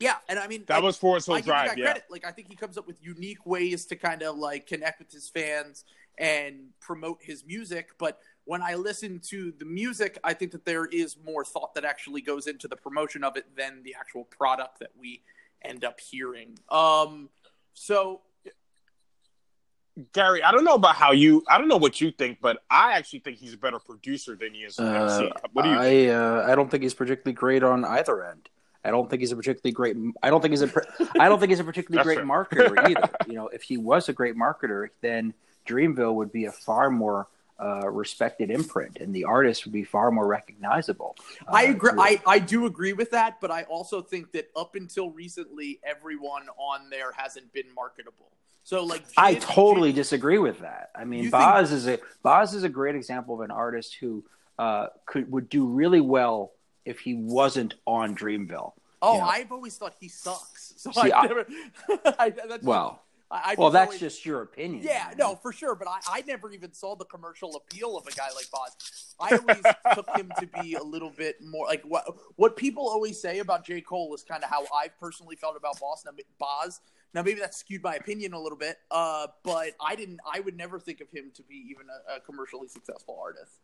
Yeah, 0.00 0.16
and 0.28 0.38
I 0.38 0.46
mean 0.48 0.64
That 0.66 0.76
like, 0.76 0.82
was 0.84 0.96
Forest 0.96 1.28
I 1.28 1.32
Hill 1.32 1.36
give 1.38 1.44
the 1.46 1.50
Drive, 1.50 1.78
yeah. 1.78 1.84
credit. 1.84 2.04
Like 2.10 2.26
I 2.26 2.30
think 2.32 2.48
he 2.48 2.56
comes 2.56 2.76
up 2.76 2.86
with 2.86 2.96
unique 3.02 3.46
ways 3.46 3.86
to 3.86 3.96
kind 3.96 4.22
of 4.22 4.36
like 4.36 4.66
connect 4.66 4.98
with 4.98 5.12
his 5.12 5.28
fans 5.28 5.84
and 6.18 6.70
promote 6.80 7.18
his 7.22 7.44
music. 7.46 7.90
But 7.98 8.18
when 8.44 8.60
I 8.62 8.74
listen 8.74 9.20
to 9.30 9.52
the 9.58 9.64
music, 9.64 10.18
I 10.24 10.34
think 10.34 10.52
that 10.52 10.64
there 10.64 10.86
is 10.86 11.16
more 11.24 11.44
thought 11.44 11.74
that 11.74 11.84
actually 11.84 12.20
goes 12.22 12.46
into 12.46 12.68
the 12.68 12.76
promotion 12.76 13.24
of 13.24 13.36
it 13.36 13.46
than 13.56 13.82
the 13.84 13.94
actual 13.98 14.24
product 14.24 14.80
that 14.80 14.90
we 14.98 15.22
end 15.62 15.84
up 15.84 15.98
hearing. 16.00 16.58
Um, 16.70 17.30
so 17.72 18.22
Gary, 20.12 20.42
I 20.42 20.50
don't 20.50 20.64
know 20.64 20.74
about 20.74 20.96
how 20.96 21.12
you. 21.12 21.44
I 21.48 21.56
don't 21.56 21.68
know 21.68 21.76
what 21.76 22.00
you 22.00 22.10
think, 22.10 22.38
but 22.40 22.58
I 22.68 22.94
actually 22.94 23.20
think 23.20 23.38
he's 23.38 23.54
a 23.54 23.58
better 23.58 23.78
producer 23.78 24.34
than 24.34 24.52
he 24.52 24.60
is 24.62 24.76
an 24.80 24.86
Uh, 24.88 25.04
MC. 25.04 25.32
What 25.52 25.62
do 25.62 25.68
you? 25.70 25.76
I 25.78 25.84
think? 25.88 26.10
uh, 26.12 26.44
I 26.48 26.54
don't 26.56 26.68
think 26.68 26.82
he's 26.82 26.94
particularly 26.94 27.32
great 27.34 27.62
on 27.62 27.84
either 27.84 28.24
end. 28.24 28.48
I 28.84 28.90
don't 28.90 29.08
think 29.08 29.20
he's 29.20 29.32
a 29.32 29.36
particularly 29.36 29.72
great. 29.72 29.96
I 30.22 30.30
don't 30.30 30.40
think 30.40 30.52
he's 30.52 30.62
a. 30.62 30.68
pr- 30.68 30.80
I 31.18 31.28
don't 31.28 31.38
think 31.40 31.50
he's 31.50 31.60
a 31.60 31.64
particularly 31.64 32.04
great 32.04 32.18
fair. 32.18 32.26
marketer 32.26 32.90
either. 32.90 33.08
You 33.26 33.34
know, 33.34 33.48
if 33.48 33.62
he 33.62 33.76
was 33.76 34.08
a 34.08 34.12
great 34.12 34.36
marketer, 34.36 34.88
then 35.00 35.32
Dreamville 35.66 36.14
would 36.14 36.32
be 36.32 36.44
a 36.44 36.52
far 36.52 36.90
more 36.90 37.26
uh, 37.58 37.88
respected 37.88 38.50
imprint, 38.50 38.98
and 38.98 39.14
the 39.14 39.24
artist 39.24 39.64
would 39.64 39.72
be 39.72 39.84
far 39.84 40.10
more 40.10 40.26
recognizable. 40.26 41.16
I 41.48 41.66
Uh, 41.66 41.70
agree. 41.70 41.90
I, 41.98 42.20
I 42.26 42.38
do 42.40 42.66
agree 42.66 42.92
with 42.92 43.12
that, 43.12 43.40
but 43.40 43.50
I 43.50 43.62
also 43.62 44.02
think 44.02 44.32
that 44.32 44.50
up 44.56 44.74
until 44.74 45.10
recently, 45.10 45.80
everyone 45.84 46.48
on 46.58 46.90
there 46.90 47.12
hasn't 47.12 47.52
been 47.52 47.72
marketable. 47.74 48.30
So 48.64 48.84
like, 48.84 49.04
I 49.16 49.36
Jid- 49.36 49.40
totally 49.42 49.92
Jid- 49.92 49.96
disagree 49.96 50.38
with 50.38 50.60
that. 50.60 50.90
I 50.94 51.04
mean, 51.04 51.24
You 51.24 51.30
Bas 51.30 51.70
is 51.70 51.86
a 51.86 51.98
Bas 52.22 52.54
is 52.54 52.64
a 52.64 52.68
great 52.68 52.96
example 52.96 53.34
of 53.36 53.40
an 53.42 53.50
artist 53.50 53.94
who 54.00 54.24
uh, 54.58 54.88
could 55.06 55.30
would 55.30 55.48
do 55.48 55.66
really 55.66 56.00
well 56.00 56.50
if 56.84 57.00
he 57.00 57.14
wasn't 57.14 57.74
on 57.86 58.14
Dreamville. 58.16 58.72
Oh, 59.02 59.14
you 59.14 59.18
know. 59.20 59.24
I've 59.26 59.52
always 59.52 59.76
thought 59.76 59.94
he 60.00 60.08
sucks. 60.08 60.72
So 60.84 60.90
See, 60.92 61.12
I 61.12 61.26
never. 61.26 61.46
I, 62.18 62.30
that's 62.30 62.62
Well, 62.62 63.00
I, 63.30 63.54
well, 63.56 63.70
that's 63.70 63.86
always- 63.88 64.00
just 64.00 64.26
your 64.26 64.42
opinion. 64.42 64.82
Yeah, 64.84 65.06
man. 65.08 65.16
no, 65.18 65.34
for 65.36 65.50
sure. 65.52 65.74
But 65.74 65.88
I, 65.88 65.98
I 66.08 66.22
never 66.26 66.50
even 66.52 66.72
saw 66.74 66.94
the 66.94 67.06
commercial 67.06 67.56
appeal 67.56 67.96
of 67.96 68.06
a 68.06 68.10
guy 68.12 68.28
like 68.34 68.46
Bas. 68.52 69.14
I 69.18 69.36
always 69.36 69.62
took 69.94 70.08
him 70.16 70.30
to 70.40 70.46
be 70.62 70.74
a 70.74 70.82
little 70.82 71.10
bit 71.10 71.36
more 71.42 71.66
like 71.66 71.82
what 71.84 72.04
what 72.36 72.56
people 72.56 72.86
always 72.88 73.20
say 73.20 73.38
about 73.38 73.64
J. 73.64 73.80
Cole 73.80 74.14
is 74.14 74.22
kind 74.22 74.44
of 74.44 74.50
how 74.50 74.64
I 74.74 74.88
personally 75.00 75.36
felt 75.36 75.56
about 75.56 75.80
Bas. 75.80 76.04
Now, 76.04 76.12
Bas. 76.38 76.80
Now 77.14 77.22
maybe 77.22 77.40
that 77.40 77.54
skewed 77.54 77.82
my 77.82 77.94
opinion 77.94 78.32
a 78.32 78.40
little 78.40 78.58
bit, 78.58 78.78
uh, 78.90 79.28
but 79.44 79.70
I 79.80 79.94
didn't. 79.94 80.18
I 80.30 80.40
would 80.40 80.56
never 80.56 80.80
think 80.80 81.00
of 81.00 81.08
him 81.10 81.30
to 81.34 81.42
be 81.44 81.64
even 81.70 81.86
a, 81.88 82.16
a 82.16 82.20
commercially 82.20 82.66
successful 82.68 83.18
artist. 83.22 83.60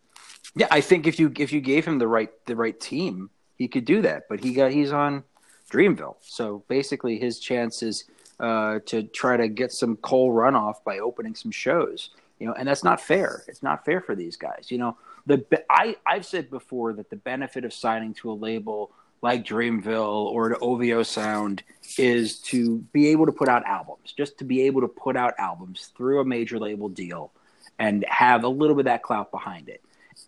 Yeah, 0.55 0.69
I 0.71 0.81
think 0.81 1.07
if 1.07 1.19
you 1.19 1.33
if 1.37 1.53
you 1.53 1.61
gave 1.61 1.85
him 1.85 1.99
the 1.99 2.07
right 2.07 2.31
the 2.47 2.55
right 2.55 2.79
team, 2.79 3.31
he 3.57 3.67
could 3.67 3.85
do 3.85 4.03
that. 4.03 4.29
But 4.29 4.43
he 4.43 4.55
got 4.55 4.71
he's 4.71 4.93
on 4.93 5.25
Dreamville, 5.71 6.17
so 6.21 6.65
basically 6.69 7.19
his 7.19 7.41
chance 7.41 7.83
is 7.83 8.05
uh, 8.39 8.79
to 8.87 9.03
try 9.03 9.37
to 9.37 9.49
get 9.49 9.73
some 9.73 9.97
Cole 9.97 10.33
runoff 10.33 10.85
by 10.85 10.99
opening 10.99 11.35
some 11.35 11.51
shows. 11.51 12.11
You 12.39 12.47
know, 12.47 12.55
and 12.55 12.67
that's 12.67 12.85
not 12.85 13.01
fair. 13.01 13.43
It's 13.49 13.63
not 13.63 13.85
fair 13.85 14.01
for 14.01 14.15
these 14.15 14.37
guys. 14.37 14.71
You 14.71 14.79
know, 14.79 14.97
the 15.27 15.45
I 15.69 15.97
I've 16.07 16.25
said 16.25 16.51
before 16.51 16.93
that 16.95 17.11
the 17.11 17.17
benefit 17.17 17.65
of 17.65 17.73
signing 17.73 18.15
to 18.15 18.31
a 18.31 18.33
label 18.33 18.93
like 19.23 19.45
Dreamville 19.45 20.27
or 20.27 20.51
to 20.51 20.59
OVO 20.59 21.03
Sound 21.03 21.63
is 21.99 22.39
to 22.41 22.79
be 22.93 23.09
able 23.09 23.27
to 23.27 23.33
put 23.33 23.49
out 23.49 23.65
albums, 23.67 24.13
just 24.13 24.39
to 24.39 24.45
be 24.45 24.63
able 24.63 24.81
to 24.81 24.89
put 24.89 25.17
out 25.17 25.35
albums 25.39 25.93
through 25.97 26.21
a 26.21 26.25
major 26.25 26.59
label 26.59 26.89
deal 26.89 27.33
and 27.79 28.05
have 28.09 28.45
a 28.45 28.49
little 28.49 28.75
bit 28.75 28.81
of 28.81 28.87
that 28.87 29.03
clout 29.03 29.31
behind 29.31 29.69
it. 29.69 29.83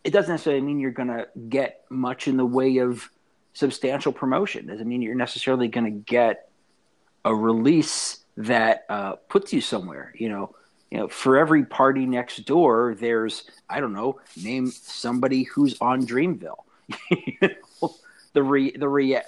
It 0.04 0.10
doesn't 0.10 0.32
necessarily 0.32 0.62
mean 0.62 0.80
you're 0.80 0.90
going 0.90 1.08
to 1.08 1.28
get 1.48 1.84
much 1.88 2.28
in 2.28 2.36
the 2.36 2.46
way 2.46 2.78
of 2.78 3.08
substantial 3.54 4.12
promotion. 4.12 4.64
It 4.64 4.72
doesn't 4.72 4.88
mean 4.88 5.02
you're 5.02 5.14
necessarily 5.14 5.68
going 5.68 5.84
to 5.84 5.90
get 5.90 6.50
a 7.24 7.34
release 7.34 8.18
that 8.36 8.84
uh, 8.88 9.12
puts 9.28 9.52
you 9.52 9.60
somewhere. 9.60 10.12
You 10.16 10.28
know, 10.28 10.54
you 10.90 10.98
know, 10.98 11.08
for 11.08 11.38
every 11.38 11.64
party 11.64 12.06
next 12.06 12.44
door, 12.44 12.96
there's 12.98 13.44
I 13.68 13.80
don't 13.80 13.92
know, 13.92 14.20
name 14.42 14.70
somebody 14.70 15.44
who's 15.44 15.80
on 15.80 16.06
Dreamville. 16.06 16.64
The 18.34 18.42
re 18.42 18.70
the 18.70 18.88
re 18.88 19.20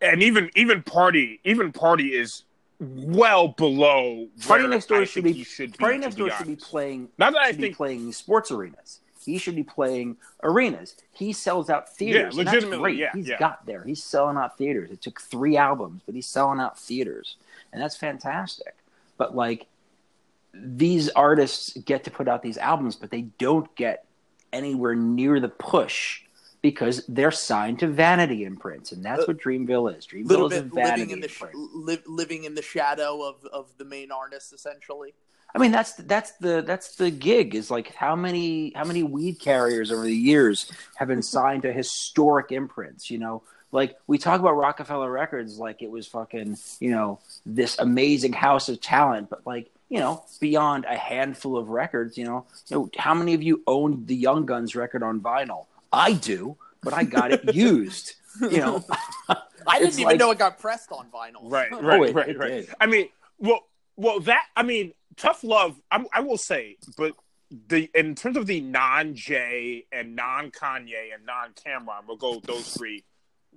and 0.00 0.22
even 0.22 0.50
even 0.54 0.82
party 0.82 1.40
even 1.44 1.72
party 1.72 2.14
is 2.14 2.44
well 2.80 3.48
below 3.48 4.28
Party 4.46 4.66
next 4.66 4.86
door 4.86 5.06
should 5.06 5.24
be 5.24 5.44
should 5.44 5.72
be. 5.72 5.78
Party 5.78 5.98
next 5.98 6.16
door 6.16 6.30
should 6.30 6.46
be 6.46 6.56
playing 6.56 7.08
Not 7.18 7.32
that 7.34 7.42
I 7.42 7.52
think 7.52 7.76
playing 7.76 8.12
sports 8.12 8.50
arenas. 8.50 9.00
He 9.24 9.38
should 9.38 9.54
be 9.54 9.62
playing 9.62 10.16
arenas. 10.42 10.96
He 11.12 11.32
sells 11.32 11.70
out 11.70 11.88
theaters. 11.94 12.36
Yeah, 12.36 12.44
legitimately, 12.44 12.78
great. 12.78 12.96
yeah, 12.96 13.10
He's 13.14 13.28
yeah. 13.28 13.38
got 13.38 13.64
there. 13.66 13.84
He's 13.84 14.02
selling 14.02 14.36
out 14.36 14.58
theaters. 14.58 14.90
It 14.90 15.00
took 15.00 15.20
three 15.20 15.56
albums, 15.56 16.02
but 16.04 16.16
he's 16.16 16.26
selling 16.26 16.58
out 16.58 16.76
theaters, 16.76 17.36
and 17.72 17.80
that's 17.80 17.96
fantastic. 17.96 18.74
But 19.16 19.36
like, 19.36 19.66
these 20.52 21.08
artists 21.10 21.76
get 21.84 22.02
to 22.04 22.10
put 22.10 22.26
out 22.26 22.42
these 22.42 22.58
albums, 22.58 22.96
but 22.96 23.10
they 23.10 23.22
don't 23.38 23.72
get 23.76 24.06
anywhere 24.52 24.96
near 24.96 25.38
the 25.38 25.48
push 25.48 26.22
because 26.62 27.04
they're 27.08 27.32
signed 27.32 27.80
to 27.80 27.88
vanity 27.88 28.44
imprints, 28.44 28.92
and 28.92 29.04
that's 29.04 29.22
Uh, 29.22 29.26
what 29.28 29.38
Dreamville 29.38 29.96
is. 29.96 30.06
Dreamville 30.06 30.50
is 30.52 30.58
a 30.58 30.62
vanity 30.62 31.00
living 31.00 31.10
in 31.10 31.20
the 31.20 31.28
sh- 31.28 31.42
li- 31.54 32.02
living 32.06 32.44
in 32.44 32.54
the 32.54 32.62
shadow 32.62 33.22
of, 33.22 33.44
of 33.46 33.76
the 33.78 33.84
main 33.84 34.10
artist, 34.12 34.52
essentially. 34.52 35.12
I 35.54 35.58
mean, 35.58 35.72
that's 35.72 35.92
that's 35.94 36.32
the 36.38 36.62
that's 36.62 36.96
the 36.96 37.10
gig. 37.10 37.54
Is 37.54 37.70
like 37.70 37.94
how 37.94 38.16
many 38.16 38.72
how 38.74 38.84
many 38.84 39.02
weed 39.02 39.38
carriers 39.38 39.92
over 39.92 40.02
the 40.04 40.14
years 40.16 40.70
have 40.96 41.08
been 41.08 41.22
signed 41.36 41.62
to 41.62 41.72
historic 41.72 42.52
imprints? 42.52 43.10
You 43.10 43.18
know, 43.18 43.42
like 43.72 43.96
we 44.06 44.16
talk 44.16 44.40
about 44.40 44.56
Roc-A-Fella 44.56 45.10
Records 45.10 45.58
like 45.58 45.82
it 45.82 45.90
was 45.90 46.06
fucking 46.06 46.56
you 46.80 46.90
know 46.92 47.18
this 47.44 47.78
amazing 47.78 48.32
house 48.32 48.68
of 48.68 48.80
talent, 48.80 49.28
but 49.30 49.44
like 49.46 49.70
you 49.90 49.98
know 49.98 50.24
beyond 50.40 50.86
a 50.86 50.96
handful 50.96 51.58
of 51.58 51.68
records, 51.70 52.16
you 52.16 52.24
know, 52.24 52.46
you 52.68 52.76
know 52.76 52.90
how 52.96 53.12
many 53.14 53.34
of 53.34 53.42
you 53.42 53.62
owned 53.66 54.06
the 54.06 54.16
Young 54.16 54.46
Gunz 54.46 54.76
record 54.76 55.02
on 55.02 55.20
vinyl? 55.20 55.66
I 55.92 56.14
do, 56.14 56.56
but 56.82 56.92
I 56.94 57.04
got 57.04 57.32
it 57.32 57.54
used. 57.54 58.14
You 58.40 58.58
know, 58.58 58.84
I 59.66 59.78
didn't 59.78 59.94
even 59.94 60.04
like- 60.04 60.18
know 60.18 60.30
it 60.30 60.38
got 60.38 60.58
pressed 60.58 60.90
on 60.92 61.06
vinyl. 61.12 61.42
Right, 61.50 61.68
Oh, 61.72 61.80
right, 61.82 62.02
it- 62.08 62.14
right, 62.14 62.28
it 62.30 62.38
right. 62.38 62.48
did. 62.66 62.74
I 62.80 62.86
mean, 62.86 63.08
well, 63.38 63.60
well, 63.96 64.20
that 64.20 64.44
I 64.56 64.62
mean, 64.62 64.92
tough 65.16 65.44
love. 65.44 65.80
I, 65.90 66.04
I 66.12 66.20
will 66.20 66.38
say, 66.38 66.76
but 66.96 67.12
the 67.68 67.90
in 67.94 68.14
terms 68.14 68.36
of 68.38 68.46
the 68.46 68.60
non 68.62 69.14
Jay 69.14 69.84
and 69.92 70.16
non 70.16 70.50
Kanye 70.50 71.12
and 71.14 71.26
non 71.26 71.50
Cam'ron, 71.52 72.06
we'll 72.08 72.16
go 72.16 72.36
with 72.36 72.44
those 72.44 72.68
three 72.72 73.04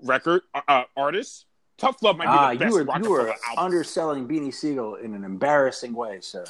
record 0.04 0.42
uh, 0.54 0.62
uh, 0.68 0.84
artists. 0.98 1.46
Tough 1.78 2.02
love 2.04 2.18
might 2.18 2.26
be 2.26 2.30
ah, 2.30 2.48
the 2.50 2.54
you 2.54 2.60
best 2.60 2.74
were 2.74 2.80
you 2.82 2.86
Roc-A-Fella 2.88 3.10
were 3.10 3.28
album. 3.30 3.38
underselling 3.58 4.28
Beanie 4.28 4.54
Sigel 4.54 4.96
in 4.96 5.14
an 5.14 5.24
embarrassing 5.26 5.94
way, 5.94 6.20
sir. 6.22 6.46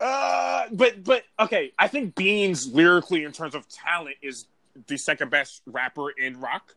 Uh, 0.00 0.64
but 0.72 1.04
but 1.04 1.24
okay, 1.38 1.72
I 1.78 1.88
think 1.88 2.14
Beans 2.14 2.66
lyrically 2.72 3.24
in 3.24 3.32
terms 3.32 3.54
of 3.54 3.68
talent 3.68 4.16
is 4.22 4.46
the 4.86 4.96
second 4.96 5.30
best 5.30 5.62
rapper 5.66 6.10
in 6.10 6.40
rock. 6.40 6.74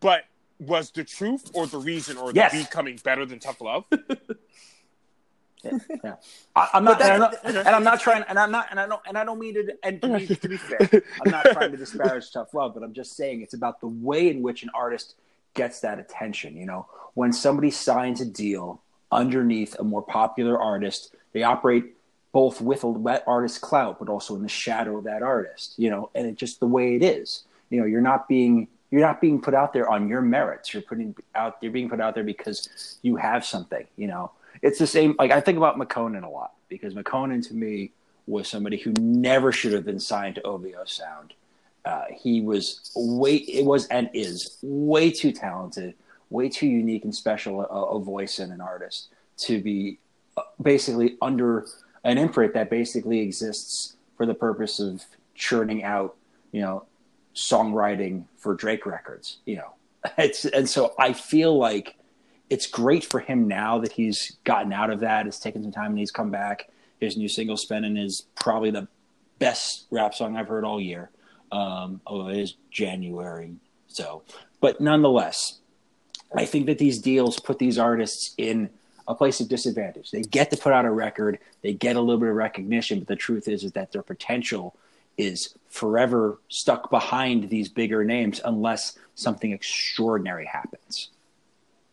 But 0.00 0.24
was 0.60 0.90
the 0.90 1.04
truth 1.04 1.50
or 1.54 1.66
the 1.66 1.78
reason 1.78 2.16
or 2.16 2.32
the 2.32 2.36
Yes. 2.36 2.52
beat 2.52 2.70
coming 2.70 2.98
better 3.02 3.24
than 3.24 3.38
Tough 3.38 3.60
Love? 3.60 3.84
Yeah, 5.64 6.14
I, 6.54 6.68
I'm 6.74 6.84
not, 6.84 7.02
and, 7.02 7.12
I'm 7.14 7.18
not, 7.18 7.34
and 7.44 7.58
I'm 7.68 7.82
not 7.82 8.00
trying, 8.00 8.22
and 8.28 8.38
I'm 8.38 8.52
not, 8.52 8.68
and 8.70 8.78
I 8.78 8.86
don't, 8.86 9.00
and 9.06 9.18
I 9.18 9.24
don't 9.24 9.40
mean 9.40 9.54
to, 9.54 9.76
and 9.82 10.00
to 10.02 10.16
be, 10.16 10.26
to 10.36 10.48
be 10.48 10.56
fair, 10.56 10.78
I'm 11.20 11.30
not 11.32 11.46
trying 11.52 11.72
to 11.72 11.76
disparage 11.76 12.30
tough 12.30 12.54
love, 12.54 12.74
but 12.74 12.84
I'm 12.84 12.92
just 12.92 13.16
saying 13.16 13.42
it's 13.42 13.54
about 13.54 13.80
the 13.80 13.88
way 13.88 14.28
in 14.30 14.40
which 14.40 14.62
an 14.62 14.70
artist 14.72 15.16
gets 15.54 15.80
that 15.80 15.98
attention. 15.98 16.56
You 16.56 16.66
know, 16.66 16.86
when 17.14 17.32
somebody 17.32 17.72
signs 17.72 18.20
a 18.20 18.24
deal 18.24 18.80
underneath 19.10 19.74
a 19.80 19.82
more 19.82 20.02
popular 20.02 20.60
artist, 20.60 21.12
they 21.32 21.42
operate 21.42 21.86
both 22.32 22.60
with 22.60 22.84
a 22.84 22.88
wet 22.88 23.24
artist 23.26 23.60
clout, 23.60 23.98
but 23.98 24.08
also 24.08 24.36
in 24.36 24.42
the 24.42 24.48
shadow 24.48 24.98
of 24.98 25.04
that 25.04 25.22
artist. 25.22 25.74
You 25.76 25.90
know, 25.90 26.10
and 26.14 26.26
it's 26.26 26.38
just 26.38 26.60
the 26.60 26.66
way 26.66 26.94
it 26.94 27.02
is. 27.02 27.44
You 27.70 27.80
know, 27.80 27.86
you're 27.86 28.00
not 28.00 28.28
being 28.28 28.68
you're 28.90 29.00
not 29.02 29.20
being 29.20 29.40
put 29.40 29.54
out 29.54 29.72
there 29.72 29.88
on 29.88 30.08
your 30.08 30.22
merits. 30.22 30.72
You're 30.72 30.82
putting 30.82 31.14
out 31.34 31.58
you're 31.60 31.72
being 31.72 31.88
put 31.88 32.00
out 32.00 32.14
there 32.14 32.24
because 32.24 32.98
you 33.02 33.16
have 33.16 33.44
something. 33.44 33.86
You 33.96 34.08
know, 34.08 34.32
it's 34.62 34.78
the 34.78 34.86
same. 34.86 35.14
Like 35.18 35.30
I 35.30 35.40
think 35.40 35.58
about 35.58 35.78
Makonnen 35.78 36.24
a 36.24 36.28
lot 36.28 36.52
because 36.68 36.94
Makonnen 36.94 37.46
to 37.48 37.54
me 37.54 37.92
was 38.26 38.48
somebody 38.48 38.76
who 38.76 38.92
never 38.92 39.52
should 39.52 39.72
have 39.72 39.84
been 39.84 40.00
signed 40.00 40.36
to 40.36 40.42
OVO 40.42 40.84
Sound. 40.84 41.34
Uh, 41.84 42.04
he 42.14 42.40
was 42.40 42.92
way 42.94 43.36
it 43.36 43.64
was 43.64 43.86
and 43.86 44.10
is 44.12 44.58
way 44.62 45.10
too 45.10 45.32
talented, 45.32 45.94
way 46.30 46.48
too 46.48 46.66
unique 46.66 47.04
and 47.04 47.14
special 47.14 47.62
a, 47.62 47.64
a 47.64 48.00
voice 48.00 48.38
and 48.38 48.52
an 48.52 48.60
artist 48.60 49.08
to 49.38 49.62
be 49.62 49.98
uh, 50.36 50.42
basically 50.60 51.16
under 51.22 51.66
an 52.08 52.18
imprint 52.18 52.54
that 52.54 52.70
basically 52.70 53.20
exists 53.20 53.96
for 54.16 54.26
the 54.26 54.34
purpose 54.34 54.80
of 54.80 55.04
churning 55.34 55.84
out, 55.84 56.16
you 56.52 56.60
know, 56.60 56.84
songwriting 57.34 58.24
for 58.38 58.54
Drake 58.54 58.86
records. 58.86 59.38
You 59.44 59.56
know, 59.56 59.74
it's 60.18 60.44
and 60.44 60.68
so 60.68 60.94
I 60.98 61.12
feel 61.12 61.56
like 61.56 61.96
it's 62.50 62.66
great 62.66 63.04
for 63.04 63.20
him 63.20 63.46
now 63.46 63.78
that 63.78 63.92
he's 63.92 64.36
gotten 64.44 64.72
out 64.72 64.90
of 64.90 65.00
that. 65.00 65.26
It's 65.26 65.38
taken 65.38 65.62
some 65.62 65.72
time 65.72 65.90
and 65.90 65.98
he's 65.98 66.10
come 66.10 66.30
back. 66.30 66.70
His 66.98 67.16
new 67.16 67.28
single 67.28 67.56
"Spending" 67.56 67.96
is 67.96 68.24
probably 68.34 68.70
the 68.70 68.88
best 69.38 69.86
rap 69.90 70.14
song 70.14 70.36
I've 70.36 70.48
heard 70.48 70.64
all 70.64 70.80
year. 70.80 71.10
Um, 71.52 72.00
although 72.06 72.28
it 72.28 72.38
is 72.38 72.54
January, 72.70 73.52
so 73.86 74.22
but 74.60 74.80
nonetheless, 74.80 75.58
I 76.34 76.44
think 76.44 76.66
that 76.66 76.78
these 76.78 76.98
deals 76.98 77.38
put 77.38 77.58
these 77.58 77.78
artists 77.78 78.34
in 78.36 78.70
a 79.08 79.14
place 79.14 79.40
of 79.40 79.48
disadvantage. 79.48 80.10
They 80.10 80.22
get 80.22 80.50
to 80.50 80.56
put 80.56 80.72
out 80.72 80.84
a 80.84 80.90
record, 80.90 81.38
they 81.62 81.72
get 81.72 81.96
a 81.96 82.00
little 82.00 82.20
bit 82.20 82.28
of 82.28 82.36
recognition, 82.36 83.00
but 83.00 83.08
the 83.08 83.16
truth 83.16 83.48
is 83.48 83.64
is 83.64 83.72
that 83.72 83.90
their 83.90 84.02
potential 84.02 84.76
is 85.16 85.54
forever 85.68 86.38
stuck 86.48 86.90
behind 86.90 87.48
these 87.48 87.68
bigger 87.68 88.04
names 88.04 88.40
unless 88.44 88.96
something 89.14 89.50
extraordinary 89.50 90.46
happens. 90.46 91.10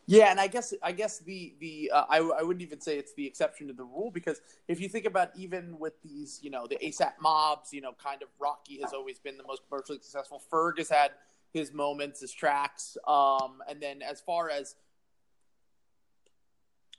Yeah, 0.07 0.29
and 0.29 0.39
I 0.39 0.45
guess 0.45 0.71
I 0.83 0.91
guess 0.91 1.17
the 1.19 1.55
the 1.59 1.89
uh, 1.91 2.05
I 2.07 2.17
I 2.17 2.43
wouldn't 2.43 2.61
even 2.61 2.79
say 2.79 2.99
it's 2.99 3.13
the 3.15 3.25
exception 3.25 3.67
to 3.67 3.73
the 3.73 3.85
rule 3.85 4.11
because 4.11 4.39
if 4.67 4.79
you 4.79 4.87
think 4.87 5.05
about 5.05 5.29
even 5.35 5.79
with 5.79 5.99
these 6.03 6.39
you 6.43 6.51
know 6.51 6.67
the 6.67 6.75
ASAP 6.75 7.13
mobs 7.19 7.73
you 7.73 7.81
know 7.81 7.93
kind 7.93 8.21
of 8.21 8.27
Rocky 8.39 8.79
has 8.81 8.93
always 8.93 9.17
been 9.17 9.35
the 9.35 9.43
most 9.43 9.63
commercially 9.67 9.97
successful. 9.97 10.43
Ferg 10.51 10.77
has 10.77 10.89
had 10.89 11.11
his 11.53 11.73
moments, 11.73 12.19
his 12.19 12.31
tracks, 12.31 12.97
um, 13.07 13.63
and 13.67 13.81
then 13.81 14.03
as 14.03 14.21
far 14.21 14.51
as 14.51 14.75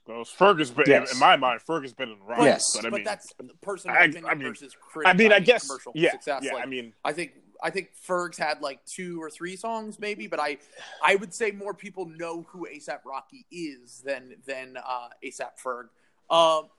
Well, 0.07 0.23
Ferg 0.23 0.59
has 0.59 0.71
been 0.71 0.85
Yes. 0.87 1.13
in 1.13 1.19
my 1.19 1.35
mind. 1.35 1.59
Ferg 1.67 1.81
has 1.81 1.93
been 1.93 2.09
in 2.11 2.19
rock. 2.25 2.39
Yes. 2.41 2.75
but 2.75 2.85
I 2.85 2.89
mean, 2.89 3.03
that's 3.03 3.33
personal 3.61 3.95
I- 3.95 4.01
opinion 4.05 4.25
I 4.25 4.33
mean- 4.35 4.47
versus 4.49 4.75
I 5.05 5.13
mean, 5.13 5.33
I 5.33 5.39
guess, 5.39 5.67
commercial 5.67 5.91
yeah, 5.95 6.11
success. 6.11 6.43
yeah. 6.43 6.53
Like, 6.53 6.63
I 6.63 6.65
mean, 6.65 6.93
I 7.03 7.11
think 7.13 7.33
I 7.61 7.71
think 7.71 7.89
Ferg's 8.07 8.37
had 8.37 8.61
like 8.61 8.85
two 8.85 9.21
or 9.21 9.29
three 9.29 9.55
songs 9.55 9.99
maybe, 9.99 10.27
but 10.27 10.39
I 10.39 10.59
I 11.03 11.15
would 11.15 11.33
say 11.33 11.51
more 11.51 11.73
people 11.73 12.05
know 12.05 12.43
who 12.49 12.67
ASAP 12.67 12.99
Rocky 13.03 13.45
is 13.51 14.01
than 14.05 14.35
than 14.45 14.77
uh, 14.77 15.09
ASAP 15.23 15.59
Ferg. 15.61 15.89
Um, 16.33 16.69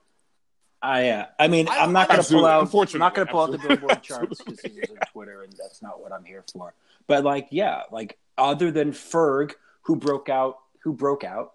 I 0.81 1.09
uh, 1.09 1.25
I 1.37 1.47
mean 1.49 1.67
I- 1.67 1.79
I'm 1.79 1.91
not 1.93 2.07
going 2.07 2.21
to 2.23 2.27
pull 2.27 2.45
out 2.45 2.73
I'm 2.73 2.99
not 2.99 3.13
going 3.13 3.27
to 3.27 3.31
pull 3.31 3.41
out 3.41 3.51
the 3.51 3.57
Billboard 3.59 4.01
charts 4.03 4.41
decisions 4.43 4.89
on 4.89 4.97
Twitter, 5.11 5.43
and 5.43 5.53
that's 5.53 5.81
not 5.81 6.01
what 6.01 6.11
I'm 6.13 6.23
here 6.23 6.43
for. 6.51 6.73
But 7.07 7.23
like, 7.23 7.47
yeah, 7.51 7.83
like 7.91 8.17
other 8.37 8.71
than 8.71 8.91
Ferg, 8.93 9.53
who 9.83 9.97
broke 9.97 10.29
out, 10.29 10.59
who 10.83 10.93
broke 10.93 11.23
out, 11.25 11.53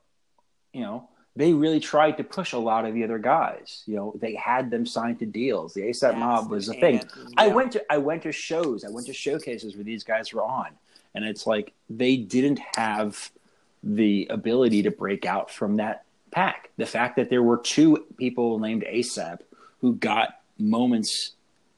you 0.74 0.82
know, 0.82 1.08
they 1.36 1.52
really 1.52 1.80
tried 1.80 2.16
to 2.18 2.24
push 2.24 2.52
a 2.52 2.58
lot 2.58 2.84
of 2.84 2.94
the 2.94 3.02
other 3.02 3.18
guys. 3.18 3.82
You 3.86 3.96
know, 3.96 4.14
they 4.20 4.34
had 4.34 4.70
them 4.70 4.86
signed 4.86 5.18
to 5.18 5.26
deals. 5.26 5.74
The 5.74 5.82
ASAP 5.82 6.16
Mob 6.16 6.50
was 6.50 6.68
a 6.68 6.74
thing. 6.74 7.00
and- 7.00 7.34
I 7.36 7.48
went 7.48 7.72
to 7.72 7.92
I 7.92 7.98
went 7.98 8.22
to 8.22 8.32
shows, 8.32 8.84
I 8.84 8.90
went 8.90 9.06
to 9.06 9.12
showcases 9.12 9.74
where 9.74 9.84
these 9.84 10.04
guys 10.04 10.32
were 10.32 10.42
on, 10.42 10.68
and 11.14 11.24
it's 11.24 11.46
like 11.46 11.72
they 11.90 12.16
didn't 12.16 12.60
have 12.76 13.30
the 13.82 14.26
ability 14.30 14.82
to 14.84 14.90
break 14.90 15.26
out 15.26 15.50
from 15.50 15.76
that 15.76 16.04
pack. 16.30 16.70
The 16.76 16.86
fact 16.86 17.16
that 17.16 17.30
there 17.30 17.42
were 17.42 17.58
two 17.58 18.06
people 18.16 18.58
named 18.58 18.84
ASAP 18.84 19.40
who 19.80 19.94
got 19.94 20.40
moments 20.58 21.32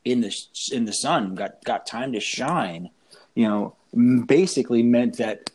in 0.05 0.21
the 0.21 0.33
in 0.71 0.85
the 0.85 0.93
sun, 0.93 1.35
got 1.35 1.65
got 1.65 1.87
time 1.87 2.13
to 2.13 2.21
shine, 2.21 2.91
you 3.35 3.49
know, 3.49 3.75
basically 4.27 4.83
meant 4.83 5.17
that 5.17 5.51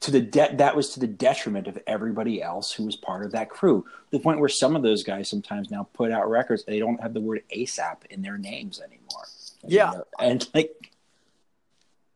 to 0.00 0.10
the 0.10 0.20
de- 0.20 0.54
that 0.56 0.76
was 0.76 0.90
to 0.90 1.00
the 1.00 1.06
detriment 1.06 1.66
of 1.66 1.78
everybody 1.86 2.42
else 2.42 2.72
who 2.72 2.84
was 2.84 2.96
part 2.96 3.24
of 3.24 3.32
that 3.32 3.48
crew. 3.48 3.84
The 4.10 4.18
point 4.18 4.40
where 4.40 4.48
some 4.48 4.76
of 4.76 4.82
those 4.82 5.02
guys 5.02 5.28
sometimes 5.28 5.70
now 5.70 5.88
put 5.94 6.10
out 6.12 6.28
records 6.28 6.64
they 6.64 6.78
don't 6.78 7.00
have 7.00 7.14
the 7.14 7.20
word 7.20 7.42
ASAP 7.54 8.04
in 8.10 8.22
their 8.22 8.38
names 8.38 8.80
anymore. 8.80 9.24
Yeah. 9.64 9.92
You 9.92 9.98
know, 9.98 10.04
and 10.20 10.48
like 10.54 10.70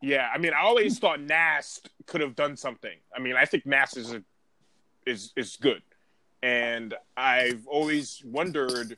yeah. 0.02 0.28
I 0.32 0.38
mean, 0.38 0.52
I 0.52 0.60
always 0.62 0.98
thought 0.98 1.20
Nast 1.20 1.88
could 2.06 2.20
have 2.20 2.34
done 2.36 2.56
something. 2.56 2.96
I 3.14 3.20
mean, 3.20 3.36
I 3.36 3.44
think 3.44 3.66
Nast 3.66 3.96
is 3.96 4.12
a, 4.12 4.22
is 5.06 5.32
is 5.36 5.56
good, 5.56 5.82
and 6.42 6.94
I've 7.16 7.66
always 7.66 8.22
wondered 8.24 8.96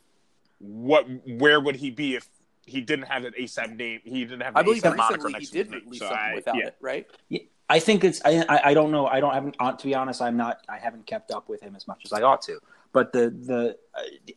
what 0.58 1.06
where 1.26 1.60
would 1.60 1.76
he 1.76 1.90
be 1.90 2.14
if 2.16 2.28
he 2.66 2.80
didn't 2.80 3.06
have 3.06 3.22
that 3.24 3.36
ASAP 3.36 3.76
name. 3.76 4.00
He 4.04 4.24
didn't 4.24 4.42
have 4.42 4.54
the 4.54 4.60
I 4.60 4.62
believe 4.62 4.82
ASAP 4.82 4.96
moniker 4.96 5.26
recently 5.26 5.32
he 5.32 5.38
next 5.38 5.50
to 5.50 5.58
his 5.58 5.66
did 5.66 5.70
name. 5.72 5.82
release 5.86 6.00
So 6.00 6.06
something 6.06 6.24
I- 6.24 6.34
without 6.34 6.56
yeah. 6.56 6.66
it, 6.66 6.76
right? 6.80 7.06
I 7.72 7.78
think 7.78 8.04
it's 8.04 8.20
I, 8.22 8.60
I 8.64 8.74
don't 8.74 8.90
know. 8.90 9.06
I 9.06 9.18
don't 9.20 9.32
haven't 9.32 9.56
uh, 9.58 9.72
to 9.72 9.84
be 9.86 9.94
honest 9.94 10.20
I'm 10.20 10.36
not 10.36 10.58
I 10.68 10.76
haven't 10.76 11.06
kept 11.06 11.30
up 11.30 11.48
with 11.48 11.62
him 11.62 11.74
as 11.74 11.88
much 11.88 12.02
as 12.04 12.12
I 12.12 12.20
ought 12.20 12.42
to. 12.42 12.58
But 12.92 13.14
the 13.14 13.30
the 13.30 13.78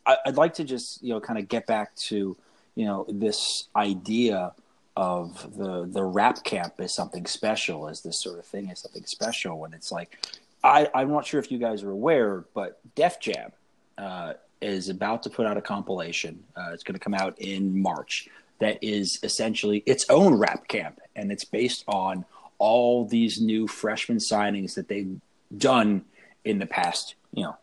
I, 0.06 0.18
I'd 0.26 0.38
like 0.38 0.54
to 0.54 0.64
just 0.64 1.04
you 1.04 1.10
know 1.10 1.20
kind 1.20 1.38
of 1.38 1.50
get 1.50 1.68
back 1.68 1.94
to 2.08 2.38
you 2.76 2.86
know 2.86 3.06
this 3.10 3.68
idea 3.76 4.54
of 4.96 5.58
the 5.58 5.86
the 5.86 6.02
rap 6.02 6.46
camp 6.46 6.76
is 6.80 6.94
something 6.94 7.26
special 7.26 7.90
as 7.90 8.02
this 8.02 8.22
sort 8.22 8.40
of 8.40 8.46
thing 8.46 8.70
is 8.70 8.80
something 8.80 9.06
special. 9.06 9.60
When 9.60 9.74
it's 9.74 9.92
like 9.92 10.18
I 10.64 10.90
I'm 10.96 11.10
not 11.10 11.26
sure 11.26 11.42
if 11.42 11.52
you 11.52 11.58
guys 11.58 11.84
are 11.84 11.92
aware 11.92 12.46
but 12.54 12.80
Def 12.96 13.20
Jam 13.20 13.52
uh, 13.98 14.34
is 14.62 14.88
about 14.88 15.24
to 15.24 15.30
put 15.30 15.46
out 15.46 15.58
a 15.58 15.62
compilation 15.62 16.42
uh, 16.56 16.70
it's 16.72 16.84
going 16.84 16.94
to 16.94 17.04
come 17.04 17.14
out 17.14 17.38
in 17.40 17.82
March 17.82 18.30
that 18.60 18.82
is 18.82 19.20
essentially 19.24 19.84
its 19.86 20.06
own 20.10 20.36
rap 20.36 20.68
camp. 20.68 21.00
And 21.16 21.32
it's 21.32 21.44
based 21.44 21.84
on 21.88 22.26
all 22.58 23.06
these 23.06 23.42
new 23.42 23.68
freshman 23.68 24.18
signings 24.18 24.76
that 24.76 24.88
they've 24.88 25.20
done 25.58 26.04
in 26.44 26.60
the 26.60 26.66
past, 26.66 27.16
you 27.34 27.44
know, 27.44 27.58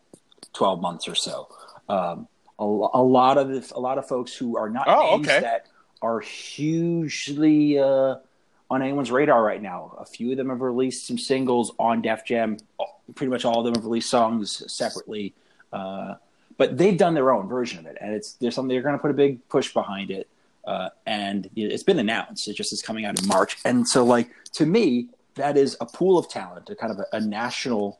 12 0.53 0.81
months 0.81 1.07
or 1.07 1.15
so. 1.15 1.47
Um, 1.89 2.27
a, 2.59 2.63
a 2.63 3.03
lot 3.03 3.37
of 3.37 3.49
the, 3.49 3.71
a 3.75 3.79
lot 3.79 3.97
of 3.97 4.07
folks 4.07 4.35
who 4.35 4.57
are 4.57 4.69
not 4.69 4.87
Oh, 4.87 5.15
names 5.17 5.27
okay. 5.27 5.39
that 5.41 5.67
are 6.01 6.19
hugely 6.19 7.79
uh, 7.79 8.15
on 8.69 8.81
anyone's 8.81 9.11
radar 9.11 9.43
right 9.43 9.61
now. 9.61 9.95
A 9.99 10.05
few 10.05 10.31
of 10.31 10.37
them 10.37 10.49
have 10.49 10.61
released 10.61 11.07
some 11.07 11.17
singles 11.17 11.73
on 11.79 12.01
Def 12.01 12.25
Jam. 12.25 12.57
Pretty 13.15 13.31
much 13.31 13.45
all 13.45 13.59
of 13.59 13.65
them 13.65 13.75
have 13.75 13.85
released 13.85 14.09
songs 14.09 14.63
separately, 14.71 15.33
uh, 15.71 16.15
but 16.57 16.77
they've 16.77 16.97
done 16.97 17.13
their 17.13 17.31
own 17.31 17.47
version 17.47 17.79
of 17.79 17.85
it, 17.85 17.97
and 17.99 18.13
it's 18.13 18.33
there's 18.33 18.55
something 18.55 18.69
they're 18.69 18.81
going 18.81 18.95
to 18.95 19.01
put 19.01 19.11
a 19.11 19.15
big 19.15 19.47
push 19.49 19.73
behind 19.73 20.09
it. 20.11 20.27
Uh, 20.65 20.89
and 21.05 21.49
it's 21.55 21.83
been 21.83 21.99
announced. 21.99 22.47
It 22.47 22.53
just 22.53 22.71
is 22.71 22.81
coming 22.81 23.05
out 23.05 23.19
in 23.21 23.27
March, 23.27 23.57
and 23.65 23.87
so 23.87 24.05
like 24.05 24.29
to 24.53 24.65
me, 24.65 25.09
that 25.35 25.57
is 25.57 25.75
a 25.81 25.85
pool 25.85 26.17
of 26.17 26.29
talent, 26.29 26.69
a 26.69 26.75
kind 26.75 26.91
of 26.91 26.99
a, 26.99 27.17
a 27.17 27.19
national 27.19 27.99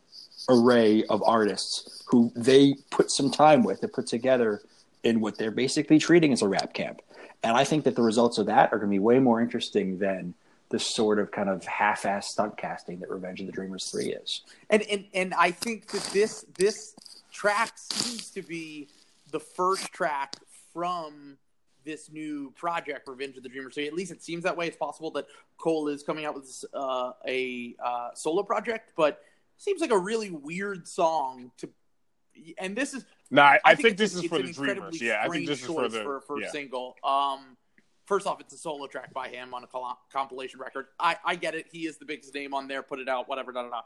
array 0.50 1.04
of 1.10 1.24
artists 1.26 2.04
who 2.08 2.32
they 2.36 2.76
put 2.90 3.10
some 3.10 3.32
time 3.32 3.64
with 3.64 3.82
to 3.82 3.88
put 3.88 4.08
together 4.08 4.62
in 5.04 5.20
what 5.20 5.38
they're 5.38 5.52
basically 5.52 6.00
treating 6.00 6.32
as 6.32 6.42
a 6.42 6.48
rap 6.48 6.74
camp. 6.74 7.02
And 7.44 7.58
I 7.58 7.66
think 7.66 7.84
that 7.84 7.96
the 7.96 8.02
results 8.02 8.38
of 8.38 8.46
that 8.46 8.72
are 8.72 8.78
going 8.78 8.90
to 8.90 8.96
be 8.96 9.00
way 9.00 9.20
more 9.20 9.42
interesting 9.42 10.00
than 10.00 10.34
the 10.70 10.80
sort 10.80 11.20
of 11.20 11.32
kind 11.32 11.50
of 11.50 11.66
half-ass 11.66 12.30
stunt 12.30 12.58
casting 12.58 13.00
that 13.00 13.10
Revenge 13.10 13.42
of 13.42 13.46
the 13.46 13.52
Dreamers 13.52 13.92
three 13.92 14.14
is. 14.14 14.42
And 14.70 14.82
and 14.84 15.06
and 15.14 15.34
I 15.34 15.52
think 15.52 15.88
that 15.88 16.04
this 16.14 16.46
this 16.58 16.96
track 17.32 17.74
seems 17.76 18.30
to 18.32 18.42
be 18.42 18.88
the 19.32 19.40
first 19.40 19.92
track 19.92 20.36
from 20.74 21.38
this 21.84 22.12
new 22.12 22.52
project, 22.56 23.08
Revenge 23.08 23.38
of 23.38 23.44
the 23.44 23.50
Dreamers. 23.50 23.76
So 23.76 23.82
at 23.82 23.94
least 23.94 24.12
it 24.12 24.24
seems 24.24 24.44
that 24.44 24.56
way. 24.56 24.68
It's 24.68 24.78
possible 24.78 25.12
that 25.12 25.26
Cole 25.58 25.88
is 25.88 26.04
coming 26.04 26.26
out 26.26 26.36
with 26.36 26.66
uh, 26.74 27.12
a 27.28 27.76
uh, 27.84 28.10
solo 28.14 28.44
project, 28.44 28.94
but 28.96 29.22
seems 29.58 29.82
like 29.82 29.92
a 29.92 29.98
really 29.98 30.32
weird 30.32 30.88
song 30.88 31.52
to. 31.58 31.70
And 32.58 32.76
this 32.76 32.94
is 32.94 33.06
no, 33.30 33.42
I, 33.42 33.60
I, 33.64 33.76
think, 33.76 33.88
think 33.88 33.98
this 33.98 34.16
is 34.16 34.26
for 34.26 34.42
the 34.42 34.52
Dreamers. 34.52 35.02
Yeah, 35.02 35.22
I 35.24 35.28
think 35.28 35.48
this 35.48 35.62
is 35.62 35.66
for 35.66 35.88
the 35.88 36.04
for, 36.04 36.22
for 36.22 36.40
yeah. 36.40 36.50
single. 36.50 36.96
Um, 37.04 37.58
first 38.06 38.28
off, 38.28 38.40
it's 38.40 38.54
a 38.54 38.58
solo 38.58 38.88
track 38.88 39.14
by 39.14 39.28
him 39.30 39.54
on 39.54 39.64
a 39.64 39.68
compilation 40.12 40.60
record. 40.60 40.88
I, 41.00 41.18
I 41.26 41.36
get 41.36 41.56
it. 41.56 41.68
He 41.72 41.88
is 41.88 41.98
the 41.98 42.06
biggest 42.06 42.34
name 42.34 42.54
on 42.54 42.68
there. 42.68 42.84
Put 42.84 43.00
it 43.00 43.10
out, 43.10 43.28
whatever, 43.28 43.52
da 43.52 43.64
da 43.64 43.70
da. 43.70 43.82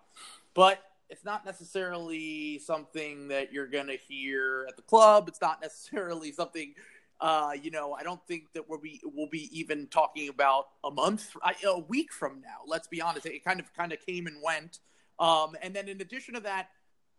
But 0.54 0.82
it's 1.10 1.24
not 1.24 1.46
necessarily 1.46 2.60
something 2.60 3.30
that 3.30 3.54
you're 3.54 3.68
gonna 3.68 3.96
hear 3.96 4.66
at 4.68 4.76
the 4.76 4.82
club. 4.82 5.28
It's 5.28 5.42
not 5.42 5.62
necessarily 5.62 6.32
something. 6.32 6.74
Uh, 7.20 7.52
you 7.60 7.72
know, 7.72 7.94
I 7.94 8.04
don't 8.04 8.22
think 8.28 8.54
that 8.54 8.70
we'll 8.70 8.80
be 8.80 9.02
we'll 9.04 9.30
be 9.30 9.50
even 9.58 9.88
talking 9.88 10.30
about 10.30 10.66
a 10.84 10.92
month, 10.92 11.36
a 11.66 11.80
week 11.80 12.14
from 12.14 12.42
now. 12.42 12.60
Let's 12.66 12.88
be 12.88 13.02
honest. 13.02 13.26
It 13.26 13.44
kind 13.44 13.60
of 13.60 13.74
kind 13.74 13.92
of 13.92 14.00
came 14.06 14.28
and 14.28 14.38
went. 14.44 14.80
Um, 15.20 15.56
and 15.64 15.76
then 15.76 15.88
in 15.88 16.00
addition 16.00 16.36
to 16.36 16.42
that, 16.42 16.70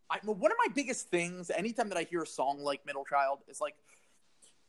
I, 0.08 0.18
one 0.24 0.52
of 0.52 0.56
my 0.64 0.72
biggest 0.72 1.10
things, 1.10 1.50
anytime 1.50 1.88
that 1.88 1.98
I 1.98 2.04
hear 2.04 2.22
a 2.22 2.26
song 2.26 2.60
like 2.60 2.86
Middle 2.86 3.04
Child, 3.04 3.40
is 3.48 3.60
like 3.60 3.74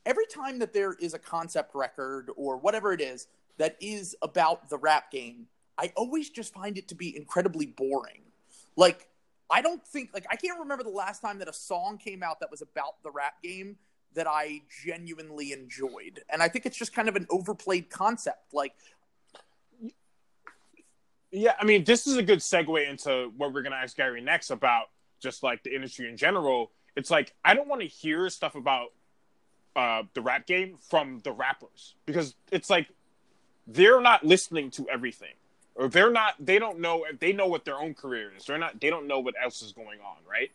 every 0.06 0.26
time 0.26 0.60
that 0.60 0.74
there 0.74 0.94
is 0.94 1.14
a 1.14 1.20
concept 1.20 1.76
record 1.76 2.32
or 2.36 2.58
whatever 2.58 2.92
it 2.92 3.02
is 3.02 3.28
that 3.58 3.76
is 3.80 4.16
about 4.22 4.70
the 4.70 4.78
rap 4.78 5.12
game, 5.12 5.46
I 5.78 5.94
always 5.96 6.30
just 6.30 6.54
find 6.54 6.78
it 6.78 6.88
to 6.88 6.96
be 6.96 7.16
incredibly 7.16 7.68
boring. 7.68 8.22
Like, 8.76 9.08
I 9.50 9.62
don't 9.62 9.86
think, 9.86 10.12
like, 10.14 10.26
I 10.30 10.36
can't 10.36 10.60
remember 10.60 10.84
the 10.84 10.90
last 10.90 11.22
time 11.22 11.40
that 11.40 11.48
a 11.48 11.54
song 11.54 11.98
came 11.98 12.24
out 12.24 12.40
that 12.40 12.52
was 12.52 12.62
about 12.62 13.02
the 13.04 13.12
rap 13.12 13.42
game 13.44 13.78
that 14.16 14.28
I 14.28 14.62
genuinely 14.84 15.52
enjoyed. 15.52 16.22
And 16.30 16.42
I 16.42 16.48
think 16.48 16.66
it's 16.66 16.78
just 16.78 16.94
kind 16.94 17.08
of 17.08 17.16
an 17.16 17.28
overplayed 17.30 17.90
concept. 17.90 18.54
Like, 18.54 18.74
yeah, 21.32 21.54
I 21.60 21.66
mean, 21.66 21.84
this 21.84 22.08
is 22.08 22.18
a 22.18 22.24
good 22.24 22.40
segue 22.40 22.90
into 22.90 23.32
what 23.38 23.54
we're 23.54 23.62
going 23.62 23.72
to 23.72 23.78
ask 23.78 23.96
Gary 23.96 24.22
next 24.22 24.50
about 24.50 24.88
just 25.20 25.44
like 25.44 25.64
the 25.64 25.74
industry 25.74 26.10
in 26.10 26.18
general. 26.18 26.72
It's 26.96 27.12
like 27.12 27.34
I 27.46 27.54
don't 27.54 27.68
want 27.68 27.82
to 27.82 27.88
hear 27.88 28.30
stuff 28.30 28.56
about 28.56 28.90
uh, 29.76 30.04
the 30.14 30.22
rap 30.22 30.48
game 30.48 30.78
from 30.90 31.20
the 31.24 31.32
rappers 31.32 31.96
because 32.06 32.36
it's 32.52 32.70
like 32.70 32.88
they're 33.68 34.02
not 34.02 34.26
listening 34.26 34.72
to 34.72 34.90
everything, 34.90 35.34
or 35.76 35.88
they're 35.88 36.12
not. 36.12 36.34
They 36.40 36.58
don't 36.58 36.80
know. 36.80 37.06
They 37.20 37.32
know 37.32 37.48
what 37.48 37.66
their 37.66 37.78
own 37.78 37.94
career 37.94 38.32
is. 38.36 38.46
They're 38.46 38.58
not. 38.58 38.82
They 38.82 38.90
don't 38.90 39.08
know 39.08 39.20
what 39.20 39.36
else 39.42 39.62
is 39.62 39.72
going 39.72 40.00
on, 40.00 40.18
right? 40.30 40.52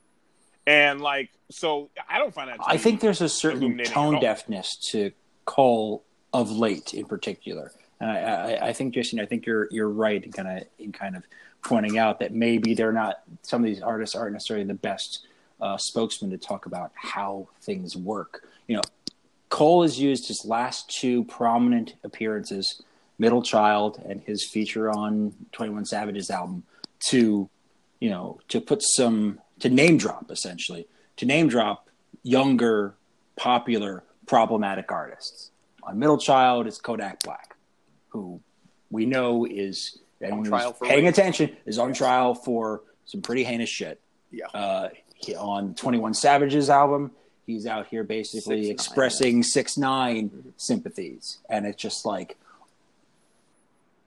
And 0.66 1.00
like, 1.00 1.30
so 1.50 1.90
I 2.08 2.18
don't 2.18 2.32
find 2.32 2.48
that. 2.50 2.58
I 2.64 2.78
think 2.78 3.00
there's 3.00 3.20
a 3.20 3.28
certain 3.28 3.78
tone 3.84 4.20
deafness 4.20 4.76
to 4.90 5.12
Cole 5.44 6.04
of 6.32 6.50
late, 6.50 6.94
in 6.94 7.04
particular. 7.04 7.72
And 8.00 8.10
I, 8.10 8.16
I, 8.16 8.68
I 8.68 8.72
think, 8.72 8.94
Jason, 8.94 9.20
I 9.20 9.26
think 9.26 9.46
you're 9.46 9.68
you're 9.70 9.88
right 9.88 10.22
in 10.22 10.32
kind 10.32 10.48
of 10.48 10.66
in 10.78 10.92
kind 10.92 11.16
of 11.16 11.24
pointing 11.62 11.98
out 11.98 12.20
that 12.20 12.32
maybe 12.32 12.74
they're 12.74 12.92
not. 12.92 13.22
Some 13.42 13.62
of 13.62 13.66
these 13.66 13.82
artists 13.82 14.16
aren't 14.16 14.32
necessarily 14.32 14.66
the 14.66 14.74
best 14.74 15.26
uh, 15.60 15.76
spokesman 15.76 16.30
to 16.30 16.38
talk 16.38 16.66
about 16.66 16.92
how 16.94 17.48
things 17.62 17.96
work. 17.96 18.46
You 18.66 18.76
know, 18.76 18.82
Cole 19.50 19.82
has 19.82 19.98
used 20.00 20.28
his 20.28 20.44
last 20.44 20.90
two 20.90 21.24
prominent 21.24 21.94
appearances, 22.02 22.82
Middle 23.18 23.42
Child 23.42 24.02
and 24.08 24.22
his 24.22 24.48
feature 24.48 24.90
on 24.90 25.34
Twenty 25.52 25.72
One 25.72 25.84
Savage's 25.84 26.30
album, 26.30 26.64
to 27.10 27.48
you 28.00 28.10
know 28.10 28.40
to 28.48 28.60
put 28.60 28.82
some 28.82 29.40
to 29.60 29.68
name 29.68 29.98
drop 29.98 30.30
essentially 30.30 30.86
to 31.16 31.26
name 31.26 31.48
drop 31.48 31.88
younger, 32.22 32.94
popular, 33.36 34.02
problematic 34.26 34.90
artists. 34.90 35.50
On 35.82 35.98
Middle 35.98 36.18
Child, 36.18 36.66
it's 36.66 36.78
Kodak 36.78 37.22
Black 37.22 37.54
who 38.14 38.40
we 38.90 39.04
know 39.04 39.44
is 39.44 39.98
paying 40.20 41.04
rape. 41.04 41.08
attention 41.08 41.54
is 41.66 41.78
on 41.78 41.92
trial 41.92 42.34
for 42.34 42.82
some 43.04 43.20
pretty 43.20 43.42
heinous 43.42 43.68
shit. 43.68 44.00
Yeah. 44.30 44.46
Uh, 44.54 44.88
he, 45.16 45.34
on 45.34 45.74
Twenty 45.74 45.98
One 45.98 46.14
Savage's 46.14 46.70
album, 46.70 47.10
he's 47.44 47.66
out 47.66 47.88
here 47.88 48.04
basically 48.04 48.68
six 48.68 48.86
expressing 48.86 49.36
nine, 49.36 49.42
six 49.42 49.76
nine 49.76 50.52
sympathies, 50.56 51.38
and 51.50 51.66
it's 51.66 51.82
just 51.82 52.06
like, 52.06 52.38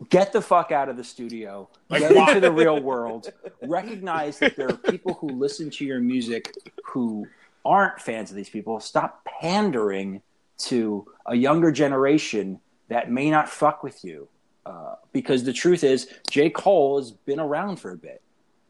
get 0.10 0.32
the 0.32 0.42
fuck 0.42 0.72
out 0.72 0.90
of 0.90 0.98
the 0.98 1.04
studio, 1.04 1.70
like, 1.90 2.02
get 2.02 2.16
into 2.16 2.40
the 2.40 2.52
real 2.52 2.80
world, 2.80 3.32
recognize 3.64 4.40
that 4.40 4.56
there 4.56 4.70
are 4.70 4.78
people 4.78 5.14
who 5.16 5.28
listen 5.28 5.70
to 5.72 5.86
your 5.86 6.00
music 6.00 6.54
who 6.86 7.28
aren't 7.66 8.00
fans 8.00 8.30
of 8.30 8.36
these 8.36 8.50
people. 8.50 8.80
Stop 8.80 9.26
pandering 9.26 10.22
to 10.58 11.06
a 11.26 11.36
younger 11.36 11.72
generation 11.72 12.60
that 12.90 13.12
may 13.12 13.30
not 13.30 13.50
fuck 13.50 13.84
with 13.84 14.04
you. 14.04 14.28
Uh, 14.66 14.96
because 15.14 15.46
the 15.46 15.54
truth 15.54 15.84
is, 15.84 16.10
J. 16.30 16.50
Cole 16.50 17.00
has 17.00 17.12
been 17.12 17.40
around 17.40 17.78
for 17.78 17.92
a 17.92 17.98
bit, 17.98 18.22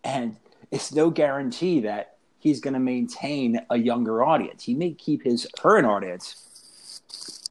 and 0.04 0.36
it's 0.70 0.94
no 0.94 1.10
guarantee 1.10 1.80
that 1.80 2.18
he's 2.38 2.60
going 2.60 2.76
to 2.76 2.80
maintain 2.80 3.60
a 3.72 3.78
younger 3.78 4.24
audience. 4.24 4.64
He 4.64 4.76
may 4.76 4.92
keep 4.92 5.24
his 5.24 5.48
current 5.58 5.88
audience. 5.88 6.47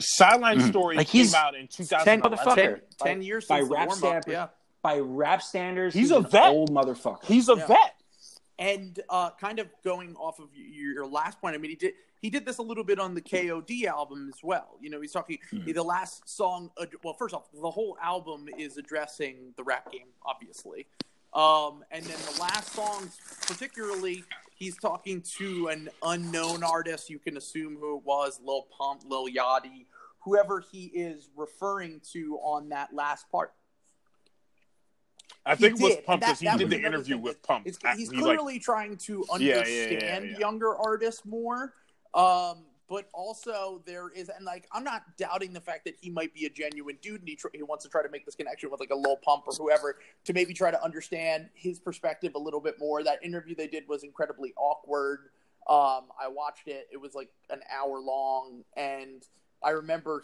Sideline 0.00 0.58
mm-hmm. 0.58 0.68
Story 0.68 0.96
like 0.96 1.08
came 1.08 1.34
out 1.34 1.54
in 1.54 1.68
2011. 1.68 2.54
10, 2.56 2.80
10 2.98 3.22
years 3.22 3.46
by 3.46 3.60
rap, 3.60 3.92
standards, 3.92 4.26
yeah. 4.28 4.48
by 4.82 4.98
rap 4.98 5.42
standards. 5.42 5.94
He's, 5.94 6.10
he's 6.10 6.16
a 6.16 6.20
vet. 6.20 6.48
old 6.48 6.70
motherfucker. 6.70 7.24
He's 7.24 7.48
a 7.48 7.56
yeah. 7.56 7.66
vet. 7.66 7.94
And 8.58 9.00
uh, 9.08 9.30
kind 9.38 9.58
of 9.58 9.68
going 9.84 10.16
off 10.16 10.38
of 10.38 10.48
your 10.54 11.06
last 11.06 11.40
point, 11.40 11.54
I 11.54 11.58
mean, 11.58 11.70
he 11.70 11.76
did 11.76 11.92
he 12.20 12.30
did 12.30 12.46
this 12.46 12.58
a 12.58 12.62
little 12.62 12.84
bit 12.84 12.98
on 12.98 13.14
the 13.14 13.20
KOD 13.20 13.84
album 13.84 14.30
as 14.32 14.42
well. 14.42 14.76
You 14.80 14.90
know, 14.90 15.00
he's 15.00 15.12
talking 15.12 15.38
mm-hmm. 15.52 15.72
the 15.72 15.82
last 15.82 16.28
song. 16.28 16.70
Well, 17.04 17.14
first 17.14 17.34
off, 17.34 17.48
the 17.52 17.70
whole 17.70 17.96
album 18.02 18.48
is 18.58 18.78
addressing 18.78 19.52
the 19.56 19.62
rap 19.62 19.92
game, 19.92 20.08
obviously, 20.24 20.86
um, 21.34 21.84
and 21.90 22.04
then 22.04 22.16
the 22.34 22.40
last 22.40 22.72
songs, 22.72 23.18
particularly, 23.46 24.24
he's 24.56 24.76
talking 24.76 25.22
to 25.38 25.68
an 25.68 25.88
unknown 26.02 26.64
artist. 26.64 27.08
You 27.08 27.18
can 27.18 27.36
assume 27.36 27.76
who 27.76 27.98
it 27.98 28.04
was: 28.04 28.40
Lil 28.42 28.66
Pump, 28.76 29.02
Lil 29.06 29.28
Yachty, 29.28 29.86
whoever 30.20 30.64
he 30.72 30.86
is 30.86 31.28
referring 31.36 32.00
to 32.12 32.38
on 32.42 32.70
that 32.70 32.92
last 32.92 33.30
part. 33.30 33.52
I 35.44 35.54
think 35.54 35.78
it 35.78 35.82
was 35.82 35.96
Pump 36.04 36.22
because 36.22 36.40
he 36.40 36.48
did 36.56 36.70
the 36.70 36.84
interview 36.84 37.16
with 37.16 37.40
Pump. 37.42 37.66
It's, 37.66 37.78
he's 37.96 38.10
he 38.10 38.18
clearly 38.18 38.54
like, 38.54 38.62
trying 38.62 38.96
to 38.96 39.24
understand 39.30 39.68
yeah, 39.68 39.98
yeah, 39.98 40.20
yeah, 40.20 40.38
younger 40.38 40.76
artists 40.76 41.24
more. 41.24 41.72
Um, 42.14 42.65
but 42.88 43.08
also 43.12 43.82
there 43.86 44.10
is, 44.10 44.28
and 44.28 44.44
like 44.44 44.66
I'm 44.72 44.84
not 44.84 45.02
doubting 45.16 45.52
the 45.52 45.60
fact 45.60 45.84
that 45.84 45.94
he 46.00 46.10
might 46.10 46.34
be 46.34 46.46
a 46.46 46.50
genuine 46.50 46.98
dude, 47.02 47.20
and 47.20 47.28
he, 47.28 47.36
tr- 47.36 47.48
he 47.52 47.62
wants 47.62 47.84
to 47.84 47.90
try 47.90 48.02
to 48.02 48.08
make 48.08 48.24
this 48.24 48.34
connection 48.34 48.70
with 48.70 48.80
like 48.80 48.90
a 48.90 48.94
Lil 48.94 49.16
Pump 49.16 49.44
or 49.46 49.54
whoever 49.54 49.96
to 50.24 50.32
maybe 50.32 50.54
try 50.54 50.70
to 50.70 50.82
understand 50.82 51.48
his 51.54 51.78
perspective 51.78 52.32
a 52.34 52.38
little 52.38 52.60
bit 52.60 52.76
more. 52.78 53.02
That 53.02 53.24
interview 53.24 53.54
they 53.54 53.68
did 53.68 53.88
was 53.88 54.04
incredibly 54.04 54.54
awkward. 54.56 55.30
Um, 55.68 56.10
I 56.20 56.28
watched 56.28 56.68
it; 56.68 56.88
it 56.92 57.00
was 57.00 57.14
like 57.14 57.30
an 57.50 57.60
hour 57.74 57.98
long, 58.00 58.64
and 58.76 59.22
I 59.62 59.70
remember 59.70 60.22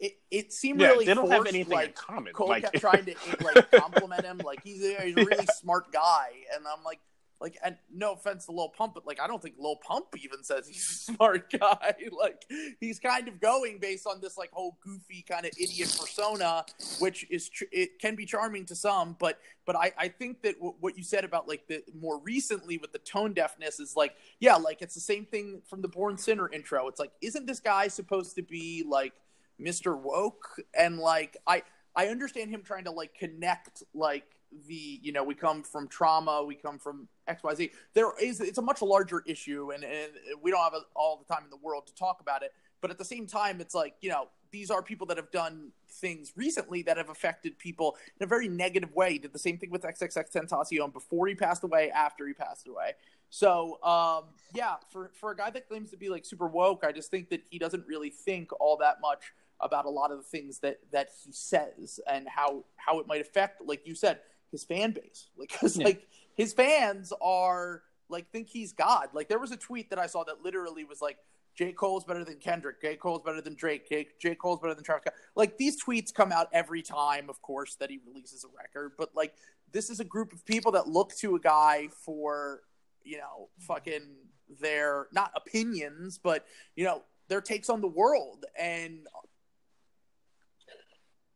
it, 0.00 0.18
it 0.30 0.52
seemed 0.52 0.80
yeah, 0.80 0.88
really 0.88 1.04
they 1.04 1.14
don't 1.14 1.28
forced, 1.28 1.46
have 1.46 1.54
anything 1.54 1.74
like, 1.74 1.88
in 1.88 1.92
common. 1.92 2.32
Cole 2.32 2.48
like... 2.48 2.62
kept 2.62 2.76
trying 2.80 3.04
to 3.04 3.14
like 3.44 3.70
compliment 3.70 4.24
him, 4.24 4.40
like 4.44 4.62
he's 4.64 4.82
a, 4.82 5.02
he's 5.02 5.16
a 5.16 5.24
really 5.24 5.46
smart 5.54 5.92
guy, 5.92 6.30
and 6.54 6.64
I'm 6.66 6.82
like, 6.82 7.00
like, 7.40 7.56
and 7.64 7.76
no 7.92 8.12
offense 8.12 8.46
to 8.46 8.52
Lil 8.52 8.68
Pump, 8.68 8.94
but 8.94 9.06
like, 9.06 9.20
I 9.20 9.26
don't 9.26 9.42
think 9.42 9.54
Lil 9.58 9.76
Pump 9.76 10.06
even 10.22 10.44
says 10.44 10.68
he's 10.68 10.84
a 11.08 11.12
smart 11.12 11.50
guy. 11.50 11.94
like, 12.12 12.44
he's 12.80 12.98
kind 12.98 13.28
of 13.28 13.40
going 13.40 13.78
based 13.78 14.06
on 14.06 14.20
this 14.20 14.36
like 14.36 14.50
whole 14.52 14.78
goofy 14.84 15.24
kind 15.28 15.46
of 15.46 15.52
idiot 15.58 15.96
persona, 15.98 16.64
which 16.98 17.26
is 17.30 17.48
tr- 17.48 17.64
it 17.72 17.98
can 17.98 18.14
be 18.14 18.26
charming 18.26 18.66
to 18.66 18.74
some, 18.74 19.16
but 19.18 19.38
but 19.66 19.76
I 19.76 19.92
I 19.96 20.08
think 20.08 20.42
that 20.42 20.54
w- 20.56 20.74
what 20.80 20.96
you 20.96 21.04
said 21.04 21.24
about 21.24 21.48
like 21.48 21.66
the 21.68 21.82
more 21.98 22.18
recently 22.20 22.78
with 22.78 22.92
the 22.92 22.98
tone 22.98 23.32
deafness 23.32 23.80
is 23.80 23.96
like 23.96 24.14
yeah, 24.38 24.56
like 24.56 24.82
it's 24.82 24.94
the 24.94 25.00
same 25.00 25.24
thing 25.24 25.62
from 25.68 25.80
the 25.82 25.88
Born 25.88 26.18
Sinner 26.18 26.50
intro. 26.52 26.88
It's 26.88 27.00
like, 27.00 27.12
isn't 27.20 27.46
this 27.46 27.60
guy 27.60 27.88
supposed 27.88 28.36
to 28.36 28.42
be 28.42 28.84
like 28.86 29.14
Mr. 29.60 29.98
Woke, 29.98 30.60
and 30.78 30.98
like 30.98 31.36
I 31.46 31.62
I 31.94 32.08
understand 32.08 32.50
him 32.50 32.62
trying 32.62 32.84
to 32.84 32.90
like 32.90 33.14
connect 33.14 33.82
like 33.94 34.24
the 34.66 34.98
you 35.02 35.12
know 35.12 35.22
we 35.22 35.34
come 35.34 35.62
from 35.62 35.86
trauma 35.86 36.42
we 36.44 36.54
come 36.54 36.78
from 36.78 37.08
xyz 37.36 37.70
there 37.94 38.12
is 38.20 38.40
it's 38.40 38.58
a 38.58 38.62
much 38.62 38.82
larger 38.82 39.22
issue 39.26 39.70
and, 39.72 39.84
and 39.84 40.12
we 40.42 40.50
don't 40.50 40.62
have 40.62 40.74
a, 40.74 40.80
all 40.94 41.16
the 41.16 41.34
time 41.34 41.44
in 41.44 41.50
the 41.50 41.56
world 41.56 41.86
to 41.86 41.94
talk 41.94 42.20
about 42.20 42.42
it 42.42 42.52
but 42.80 42.90
at 42.90 42.98
the 42.98 43.04
same 43.04 43.26
time 43.26 43.60
it's 43.60 43.74
like 43.74 43.94
you 44.00 44.10
know 44.10 44.28
these 44.50 44.70
are 44.70 44.82
people 44.82 45.06
that 45.06 45.16
have 45.16 45.30
done 45.30 45.70
things 45.88 46.32
recently 46.36 46.82
that 46.82 46.96
have 46.96 47.08
affected 47.08 47.58
people 47.58 47.96
in 48.18 48.24
a 48.24 48.26
very 48.26 48.48
negative 48.48 48.92
way. 48.94 49.16
Did 49.16 49.32
the 49.32 49.38
same 49.38 49.58
thing 49.58 49.70
with 49.70 49.82
XXXTentacion 49.82 50.92
before 50.92 51.28
he 51.28 51.36
passed 51.36 51.62
away 51.62 51.90
after 51.90 52.26
he 52.26 52.32
passed 52.32 52.66
away. 52.66 52.94
So 53.28 53.78
um, 53.84 54.24
yeah 54.54 54.74
for 54.90 55.12
for 55.14 55.30
a 55.30 55.36
guy 55.36 55.50
that 55.50 55.68
claims 55.68 55.90
to 55.90 55.96
be 55.96 56.08
like 56.08 56.24
super 56.24 56.48
woke 56.48 56.82
i 56.84 56.90
just 56.90 57.10
think 57.10 57.30
that 57.30 57.42
he 57.48 57.58
doesn't 57.58 57.86
really 57.86 58.10
think 58.10 58.50
all 58.60 58.76
that 58.78 58.96
much 59.00 59.32
about 59.60 59.84
a 59.84 59.90
lot 59.90 60.10
of 60.10 60.18
the 60.18 60.24
things 60.24 60.58
that 60.58 60.80
that 60.90 61.10
he 61.24 61.30
says 61.30 62.00
and 62.10 62.26
how 62.28 62.64
how 62.76 62.98
it 62.98 63.06
might 63.06 63.20
affect 63.20 63.62
like 63.64 63.86
you 63.86 63.94
said 63.94 64.18
his 64.50 64.64
fan 64.64 64.92
base. 64.92 65.28
Like 65.36 65.50
because 65.52 65.76
yeah. 65.76 65.86
like 65.86 66.08
his 66.40 66.54
fans 66.54 67.12
are 67.20 67.82
like 68.08 68.30
think 68.30 68.48
he's 68.48 68.72
god 68.72 69.08
like 69.12 69.28
there 69.28 69.38
was 69.38 69.52
a 69.52 69.56
tweet 69.56 69.90
that 69.90 69.98
i 69.98 70.06
saw 70.06 70.24
that 70.24 70.42
literally 70.42 70.84
was 70.84 71.00
like 71.02 71.18
J. 71.56 71.72
Cole's 71.72 72.04
better 72.04 72.24
than 72.24 72.36
Kendrick. 72.36 72.80
J. 72.80 72.96
Cole's 72.96 73.22
better 73.22 73.42
than 73.42 73.54
Drake. 73.54 73.86
J. 73.88 74.06
J. 74.20 74.34
Cole's 74.34 74.60
better 74.60 74.74
than 74.74 74.84
Travis 74.84 75.02
Scott. 75.02 75.14
Like 75.34 75.58
these 75.58 75.82
tweets 75.82 76.14
come 76.14 76.32
out 76.32 76.48
every 76.52 76.80
time, 76.80 77.28
of 77.28 77.42
course, 77.42 77.74
that 77.74 77.90
he 77.90 77.98
releases 78.06 78.44
a 78.44 78.48
record. 78.56 78.92
But 78.96 79.10
like 79.14 79.34
this 79.72 79.90
is 79.90 80.00
a 80.00 80.04
group 80.04 80.32
of 80.32 80.46
people 80.46 80.72
that 80.72 80.88
look 80.88 81.14
to 81.16 81.34
a 81.34 81.40
guy 81.40 81.88
for, 82.04 82.62
you 83.02 83.18
know, 83.18 83.48
fucking 83.58 84.16
their 84.60 85.08
not 85.12 85.32
opinions, 85.36 86.18
but 86.22 86.46
you 86.76 86.84
know, 86.84 87.02
their 87.28 87.40
takes 87.40 87.68
on 87.68 87.80
the 87.80 87.88
world. 87.88 88.46
And 88.58 89.06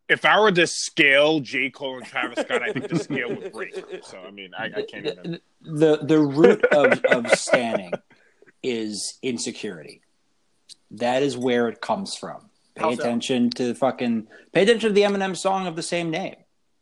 if 0.08 0.24
I 0.24 0.38
were 0.40 0.52
to 0.52 0.66
scale 0.66 1.40
J. 1.40 1.70
Cole 1.70 1.96
and 1.96 2.06
Travis 2.06 2.40
Scott, 2.40 2.62
I 2.62 2.72
think 2.72 2.88
the 2.88 2.98
scale 2.98 3.28
would 3.28 3.52
break. 3.52 3.74
So 4.02 4.18
I 4.18 4.30
mean, 4.30 4.50
I, 4.56 4.66
I 4.66 4.82
can't 4.82 5.06
even. 5.06 5.40
The 5.62 5.98
the 6.02 6.18
root 6.18 6.64
of 6.66 7.02
of 7.04 7.30
standing 7.32 7.92
is 8.62 9.18
insecurity. 9.22 10.02
That 10.92 11.22
is 11.22 11.36
where 11.36 11.68
it 11.68 11.80
comes 11.80 12.14
from. 12.14 12.50
Pay 12.74 12.94
attention 12.94 13.50
to 13.50 13.68
the 13.68 13.74
fucking. 13.74 14.28
Pay 14.52 14.62
attention 14.62 14.90
to 14.90 14.94
the 14.94 15.02
Eminem 15.02 15.36
song 15.36 15.66
of 15.66 15.76
the 15.76 15.82
same 15.82 16.10
name. 16.10 16.36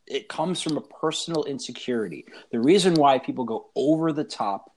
It 0.05 0.27
comes 0.27 0.61
from 0.61 0.75
a 0.77 0.81
personal 0.81 1.45
insecurity. 1.45 2.25
The 2.51 2.59
reason 2.59 2.95
why 2.95 3.19
people 3.19 3.45
go 3.45 3.69
over 3.75 4.11
the 4.11 4.25
top 4.25 4.73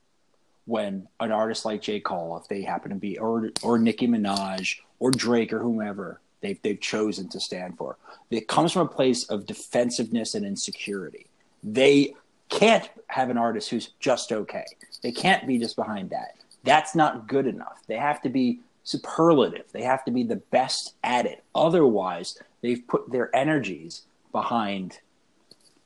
when 0.67 1.09
an 1.19 1.33
artist 1.33 1.65
like 1.65 1.83
J. 1.83 2.01
Cole, 2.01 2.39
if 2.41 2.49
they 2.49 2.63
happen 2.63 2.91
to 2.91 2.97
be, 2.97 3.19
or 3.19 3.51
or 3.63 3.79
Nicki 3.79 4.07
Minaj 4.07 4.77
or 4.99 5.11
Drake 5.11 5.53
or 5.53 5.59
whomever, 5.59 6.21
they've 6.47 6.63
they've 6.63 6.81
chosen 6.81 7.29
to 7.31 7.41
stand 7.41 7.77
for. 7.77 7.97
It 8.31 8.49
comes 8.49 8.73
from 8.73 8.83
a 8.83 8.91
place 8.91 9.25
of 9.25 9.47
defensiveness 9.47 10.35
and 10.35 10.45
insecurity. 10.47 11.27
They 11.63 12.15
can't 12.49 12.89
have 13.09 13.31
an 13.31 13.39
artist 13.39 13.71
who's 13.71 13.91
just 14.01 14.33
okay. 14.33 14.65
They 15.03 15.13
can't 15.13 15.47
be 15.47 15.59
just 15.59 15.77
behind 15.77 16.11
that. 16.11 16.37
That's 16.65 16.95
not 16.95 17.29
good 17.29 17.47
enough. 17.47 17.83
They 17.87 17.97
have 17.97 18.23
to 18.23 18.29
be 18.29 18.61
superlative. 18.85 19.67
They 19.73 19.83
have 19.83 20.05
to 20.05 20.11
be 20.11 20.23
the 20.23 20.37
best 20.37 20.95
at 21.03 21.27
it. 21.27 21.45
Otherwise, 21.55 22.39
they've 22.63 22.87
put 22.87 23.11
their 23.11 23.35
energies 23.35 24.03
behind 24.33 25.01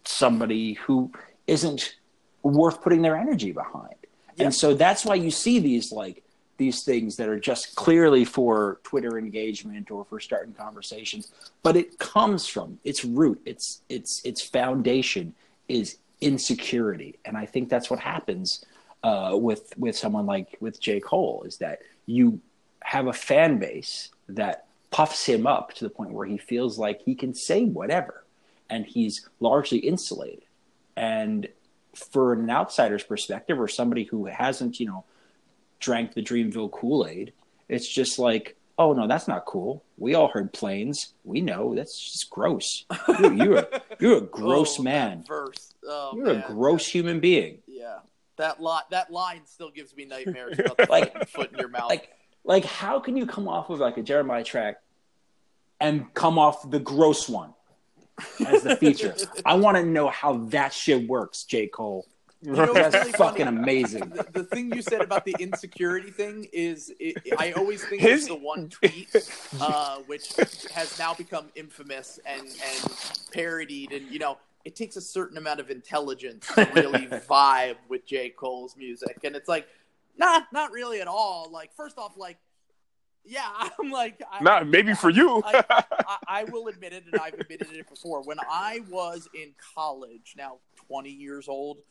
somebody 0.04 0.74
who 0.74 1.10
isn't 1.46 1.96
worth 2.42 2.82
putting 2.82 3.02
their 3.02 3.16
energy 3.16 3.52
behind. 3.52 3.94
Yep. 4.36 4.44
And 4.46 4.54
so 4.54 4.74
that's 4.74 5.04
why 5.04 5.14
you 5.14 5.30
see 5.30 5.58
these 5.58 5.92
like 5.92 6.22
these 6.60 6.82
things 6.82 7.16
that 7.16 7.26
are 7.26 7.40
just 7.40 7.74
clearly 7.74 8.22
for 8.22 8.80
Twitter 8.84 9.18
engagement 9.18 9.90
or 9.90 10.04
for 10.04 10.20
starting 10.20 10.52
conversations, 10.52 11.32
but 11.62 11.74
it 11.74 11.98
comes 11.98 12.46
from 12.46 12.78
its 12.84 13.02
root, 13.02 13.40
its 13.46 13.80
its 13.88 14.20
its 14.26 14.42
foundation 14.42 15.34
is 15.68 15.96
insecurity, 16.20 17.18
and 17.24 17.34
I 17.34 17.46
think 17.46 17.70
that's 17.70 17.88
what 17.90 17.98
happens 17.98 18.62
uh, 19.02 19.30
with 19.32 19.72
with 19.78 19.96
someone 19.96 20.26
like 20.26 20.58
with 20.60 20.78
J 20.78 21.00
Cole 21.00 21.44
is 21.46 21.56
that 21.56 21.78
you 22.04 22.40
have 22.82 23.06
a 23.06 23.12
fan 23.12 23.58
base 23.58 24.10
that 24.28 24.66
puffs 24.90 25.24
him 25.24 25.46
up 25.46 25.72
to 25.76 25.84
the 25.84 25.90
point 25.90 26.10
where 26.10 26.26
he 26.26 26.36
feels 26.36 26.78
like 26.78 27.00
he 27.00 27.14
can 27.14 27.32
say 27.32 27.64
whatever, 27.64 28.24
and 28.68 28.84
he's 28.84 29.26
largely 29.40 29.78
insulated. 29.78 30.44
And 30.94 31.48
for 31.94 32.34
an 32.34 32.50
outsider's 32.50 33.02
perspective, 33.02 33.58
or 33.58 33.66
somebody 33.66 34.04
who 34.04 34.26
hasn't, 34.26 34.78
you 34.78 34.86
know, 34.86 35.04
drank 35.80 36.14
the 36.14 36.22
Dreamville 36.22 36.70
Kool 36.70 37.06
Aid. 37.06 37.32
It's 37.68 37.88
just 37.88 38.18
like, 38.18 38.56
oh 38.78 38.92
no, 38.92 39.06
that's 39.06 39.28
not 39.28 39.44
cool. 39.44 39.82
We 39.96 40.14
all 40.14 40.28
heard 40.28 40.52
Planez. 40.52 41.12
We 41.24 41.40
know 41.40 41.74
that's 41.74 41.98
just 41.98 42.30
gross. 42.30 42.86
You're, 43.08 43.32
you're 43.34 43.58
a 43.58 43.82
you're 43.98 44.18
a 44.18 44.20
gross 44.38 44.78
oh, 44.78 44.82
man. 44.82 45.24
Verse. 45.26 45.74
Oh, 45.86 46.12
you're 46.14 46.26
man. 46.26 46.44
a 46.44 46.46
gross 46.46 46.86
human 46.86 47.20
being. 47.20 47.58
Yeah, 47.66 47.98
that 48.36 48.60
line 48.60 48.82
that 48.90 49.10
line 49.10 49.42
still 49.46 49.70
gives 49.70 49.94
me 49.94 50.04
nightmares 50.04 50.58
about 50.58 50.88
like, 50.90 51.28
foot 51.28 51.52
in 51.52 51.58
your 51.58 51.68
mouth. 51.68 51.88
Like 51.88 52.10
like 52.44 52.64
how 52.64 53.00
can 53.00 53.16
you 53.16 53.26
come 53.26 53.48
off 53.48 53.70
of 53.70 53.80
like 53.80 53.98
a 53.98 54.02
Jeremih 54.02 54.44
track 54.44 54.76
and 55.80 56.12
come 56.14 56.38
off 56.38 56.68
the 56.70 56.80
gross 56.80 57.28
one 57.28 57.54
as 58.46 58.62
the 58.62 58.76
feature? 58.76 59.14
I 59.44 59.54
want 59.54 59.76
to 59.76 59.84
know 59.84 60.08
how 60.08 60.38
that 60.48 60.72
shit 60.72 61.06
works, 61.08 61.44
J 61.44 61.66
Cole. 61.66 62.06
You 62.42 62.52
know, 62.52 62.72
That's 62.74 62.94
really 62.94 63.12
fucking 63.12 63.44
funny. 63.44 63.58
amazing. 63.58 64.10
The, 64.10 64.26
the, 64.32 64.44
thing 64.44 64.72
you 64.72 64.80
said 64.80 65.02
about 65.02 65.24
the 65.24 65.36
insecurity 65.38 66.10
thing 66.10 66.48
is, 66.52 66.92
it, 66.98 67.22
I 67.38 67.52
always 67.52 67.84
think 67.84 68.00
His... 68.00 68.20
it's 68.20 68.28
the 68.28 68.36
one 68.36 68.68
tweet 68.70 69.14
uh, 69.60 69.98
which 70.06 70.32
has 70.72 70.98
now 70.98 71.12
become 71.14 71.46
infamous 71.54 72.18
and 72.24 72.42
and 72.42 72.92
parodied, 73.32 73.92
and 73.92 74.10
you 74.10 74.18
know, 74.18 74.38
it 74.64 74.74
takes 74.74 74.96
a 74.96 75.02
certain 75.02 75.36
amount 75.36 75.60
of 75.60 75.70
intelligence 75.70 76.46
to 76.54 76.68
really 76.74 77.06
vibe 77.28 77.76
with 77.88 78.06
J. 78.06 78.30
Cole's 78.30 78.74
music, 78.76 79.18
and 79.22 79.36
it's 79.36 79.48
like, 79.48 79.68
nah, 80.16 80.40
not 80.50 80.72
really 80.72 81.02
at 81.02 81.08
all. 81.08 81.50
Like, 81.50 81.74
first 81.74 81.98
off, 81.98 82.16
like 82.16 82.38
yeah, 83.24 83.48
I'm 83.78 83.90
like, 83.90 84.22
not 84.40 84.66
maybe 84.66 84.94
for 84.94 85.10
you. 85.10 85.42
I, 85.44 85.62
I, 85.68 86.16
I, 86.26 86.44
will 86.44 86.68
admit 86.68 86.94
it, 86.94 87.04
and 87.04 87.20
I've 87.20 87.34
admitted 87.34 87.72
it 87.72 87.88
before. 87.88 88.22
When 88.22 88.38
I 88.50 88.80
was 88.88 89.28
in 89.34 89.52
college, 89.74 90.34
now 90.38 90.56
20 90.88 91.10
years 91.10 91.46
old, 91.46 91.82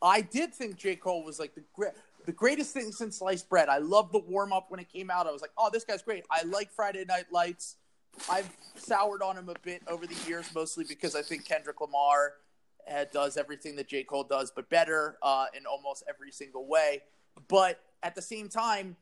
I 0.00 0.20
did 0.20 0.54
think 0.54 0.76
J. 0.76 0.96
Cole 0.96 1.24
was 1.24 1.38
like 1.38 1.54
the 1.54 1.64
great, 1.74 1.92
the 2.26 2.32
greatest 2.32 2.72
thing 2.72 2.92
since 2.92 3.18
sliced 3.18 3.48
bread. 3.48 3.68
I 3.68 3.78
loved 3.78 4.12
the 4.12 4.18
warm 4.18 4.52
up 4.52 4.66
when 4.68 4.80
it 4.80 4.92
came 4.92 5.10
out. 5.10 5.26
I 5.26 5.32
was 5.32 5.42
like, 5.42 5.52
oh, 5.56 5.70
this 5.72 5.84
guy's 5.84 6.02
great. 6.02 6.24
I 6.30 6.42
like 6.44 6.70
Friday 6.72 7.04
Night 7.06 7.26
Lights. 7.32 7.76
I've 8.30 8.50
soured 8.76 9.22
on 9.22 9.36
him 9.36 9.48
a 9.48 9.54
bit 9.62 9.82
over 9.86 10.06
the 10.06 10.16
years, 10.26 10.46
mostly 10.54 10.84
because 10.88 11.14
I 11.14 11.22
think 11.22 11.46
Kendrick 11.46 11.80
Lamar 11.80 12.34
uh, 12.90 13.04
does 13.12 13.36
everything 13.36 13.76
that 13.76 13.88
J. 13.88 14.04
Cole 14.04 14.24
does, 14.24 14.50
but 14.54 14.68
better 14.70 15.18
uh, 15.22 15.46
in 15.56 15.66
almost 15.66 16.04
every 16.08 16.32
single 16.32 16.66
way. 16.66 17.02
But 17.48 17.80
at 18.02 18.14
the 18.14 18.22
same 18.22 18.48
time, 18.48 18.96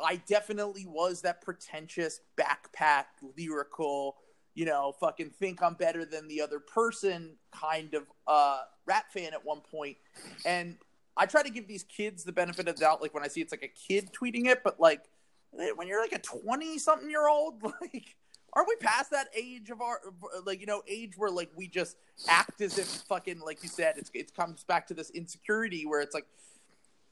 I 0.00 0.16
definitely 0.16 0.86
was 0.86 1.22
that 1.22 1.42
pretentious, 1.42 2.20
backpack, 2.36 3.04
lyrical, 3.36 4.16
you 4.54 4.64
know, 4.64 4.94
fucking 5.00 5.30
think 5.30 5.62
I'm 5.62 5.74
better 5.74 6.04
than 6.04 6.28
the 6.28 6.40
other 6.40 6.60
person 6.60 7.36
kind 7.52 7.94
of 7.94 8.04
uh, 8.26 8.60
rap 8.86 9.12
fan 9.12 9.32
at 9.32 9.44
one. 9.44 9.60
And 10.44 10.76
I 11.16 11.26
try 11.26 11.42
to 11.42 11.50
give 11.50 11.68
these 11.68 11.84
kids 11.84 12.24
the 12.24 12.32
benefit 12.32 12.68
of 12.68 12.76
the 12.76 12.80
doubt, 12.80 13.02
like 13.02 13.14
when 13.14 13.22
I 13.22 13.28
see 13.28 13.40
it's 13.40 13.52
like 13.52 13.62
a 13.62 13.68
kid 13.68 14.10
tweeting 14.12 14.46
it, 14.46 14.62
but 14.64 14.80
like 14.80 15.02
eh, 15.58 15.70
when 15.74 15.88
you're 15.88 16.00
like 16.00 16.12
a 16.12 16.18
20 16.18 16.78
something 16.78 17.10
year 17.10 17.28
old, 17.28 17.62
like, 17.80 18.16
aren't 18.54 18.68
we 18.68 18.76
past 18.76 19.10
that 19.10 19.28
age 19.34 19.70
of 19.70 19.80
our, 19.80 20.00
like, 20.44 20.60
you 20.60 20.66
know, 20.66 20.82
age 20.86 21.14
where 21.16 21.30
like 21.30 21.50
we 21.56 21.68
just 21.68 21.96
act 22.28 22.60
as 22.60 22.78
if 22.78 22.86
fucking, 22.86 23.40
like 23.40 23.62
you 23.62 23.68
said, 23.68 23.94
it's, 23.96 24.10
it 24.14 24.34
comes 24.34 24.64
back 24.64 24.86
to 24.86 24.94
this 24.94 25.10
insecurity 25.10 25.86
where 25.86 26.00
it's 26.00 26.14
like, 26.14 26.26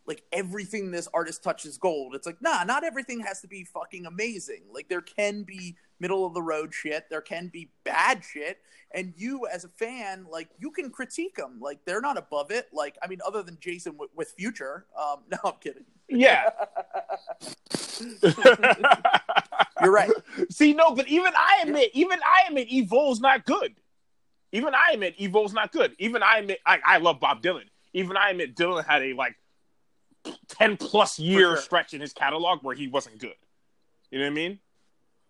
like 0.06 0.22
everything 0.32 0.90
this 0.90 1.08
artist 1.14 1.42
touches 1.42 1.78
gold. 1.78 2.14
It's 2.14 2.26
like, 2.26 2.40
nah, 2.42 2.64
not 2.64 2.84
everything 2.84 3.20
has 3.20 3.40
to 3.42 3.48
be 3.48 3.64
fucking 3.64 4.06
amazing. 4.06 4.62
Like 4.72 4.88
there 4.88 5.02
can 5.02 5.42
be 5.42 5.76
middle 6.00 6.26
of 6.26 6.34
the 6.34 6.42
road 6.42 6.72
shit, 6.72 7.04
there 7.10 7.20
can 7.20 7.48
be 7.48 7.70
bad 7.84 8.24
shit, 8.24 8.58
and 8.92 9.12
you 9.16 9.46
as 9.46 9.64
a 9.64 9.68
fan, 9.68 10.26
like 10.30 10.48
you 10.58 10.70
can 10.70 10.90
critique 10.90 11.36
them. 11.36 11.58
Like 11.60 11.84
they're 11.84 12.00
not 12.00 12.16
above 12.16 12.50
it. 12.50 12.68
Like 12.72 12.96
I 13.02 13.06
mean, 13.06 13.20
other 13.26 13.42
than 13.42 13.58
Jason 13.60 13.92
w- 13.92 14.10
with 14.16 14.32
Future. 14.36 14.86
Um, 14.98 15.18
no, 15.30 15.38
I'm 15.44 15.54
kidding. 15.60 15.84
Yeah. 16.08 16.50
You're 19.82 19.92
right. 19.92 20.10
See, 20.50 20.72
no, 20.72 20.94
but 20.94 21.08
even 21.08 21.32
I 21.36 21.60
admit, 21.62 21.90
even 21.94 22.18
I 22.24 22.48
admit, 22.48 22.68
Evo's 22.68 23.20
not 23.20 23.44
good. 23.44 23.74
Even 24.52 24.74
I 24.74 24.92
admit, 24.94 25.14
Evo's 25.18 25.52
not 25.52 25.70
good. 25.72 25.94
Even 25.98 26.22
I 26.22 26.38
admit, 26.38 26.58
I, 26.66 26.80
I 26.84 26.98
love 26.98 27.20
Bob 27.20 27.42
Dylan. 27.42 27.64
Even 27.92 28.16
I 28.16 28.30
admit, 28.30 28.56
Dylan 28.56 28.84
had 28.84 29.02
a 29.02 29.12
like 29.14 29.36
10 30.48 30.76
plus 30.76 31.18
year 31.18 31.40
sure. 31.40 31.56
stretch 31.56 31.94
in 31.94 32.00
his 32.00 32.12
catalog 32.12 32.60
where 32.62 32.74
he 32.74 32.88
wasn't 32.88 33.18
good. 33.18 33.34
You 34.10 34.18
know 34.18 34.24
what 34.24 34.32
I 34.32 34.34
mean? 34.34 34.58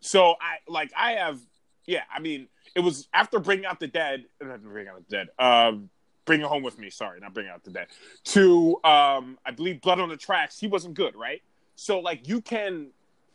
So 0.01 0.35
I 0.41 0.57
like 0.67 0.91
I 0.97 1.13
have 1.13 1.39
yeah, 1.87 2.03
I 2.15 2.21
mean, 2.21 2.49
it 2.75 2.81
was 2.81 3.09
after 3.13 3.39
bringing 3.39 3.67
out 3.67 3.81
the 3.81 3.89
dead, 3.89 4.25
not 4.41 4.63
bringing 4.63 4.93
out 4.93 5.03
the 5.09 5.17
dead, 5.17 5.29
um, 5.39 5.91
bringing 6.25 6.47
home 6.47 6.63
with 6.63 6.79
me, 6.79 6.89
sorry, 6.91 7.21
not 7.21 7.35
bringing 7.35 7.51
out 7.51 7.65
the 7.65 7.71
dead, 7.71 7.89
to 8.25 8.77
um 8.85 9.39
I 9.45 9.51
believe 9.55 9.81
Blood 9.81 10.01
on 10.01 10.09
the 10.09 10.17
Tracks, 10.17 10.59
he 10.59 10.67
wasn't 10.67 10.95
good, 10.95 11.15
right? 11.15 11.43
So 11.75 12.01
like 12.01 12.29
you 12.29 12.41
can 12.41 12.89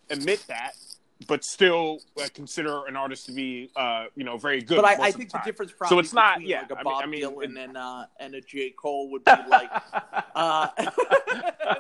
admit 0.09 0.43
that 0.47 0.73
but 1.27 1.43
still 1.43 1.99
uh, 2.21 2.27
consider 2.33 2.85
an 2.87 2.95
artist 2.95 3.25
to 3.27 3.31
be, 3.31 3.71
uh, 3.75 4.05
you 4.15 4.23
know, 4.23 4.37
very 4.37 4.61
good. 4.61 4.75
But 4.81 4.85
I, 4.85 5.05
I 5.05 5.11
think 5.11 5.31
the 5.31 5.37
the 5.37 5.43
difference 5.45 5.71
probably 5.71 5.99
it's 5.99 6.13
not- 6.13 6.41
yeah, 6.41 6.61
like 6.61 6.71
a 6.71 6.73
I 6.73 6.77
mean- 6.77 6.83
Bob 6.83 7.03
I 7.03 7.05
mean, 7.07 7.21
Dylan 7.23 7.43
it- 7.57 7.57
and 7.69 7.77
uh, 7.77 8.05
and 8.19 8.35
a 8.35 8.41
J 8.41 8.71
Cole 8.71 9.09
would 9.11 9.23
be 9.23 9.31
like. 9.49 9.71
uh, 10.35 10.67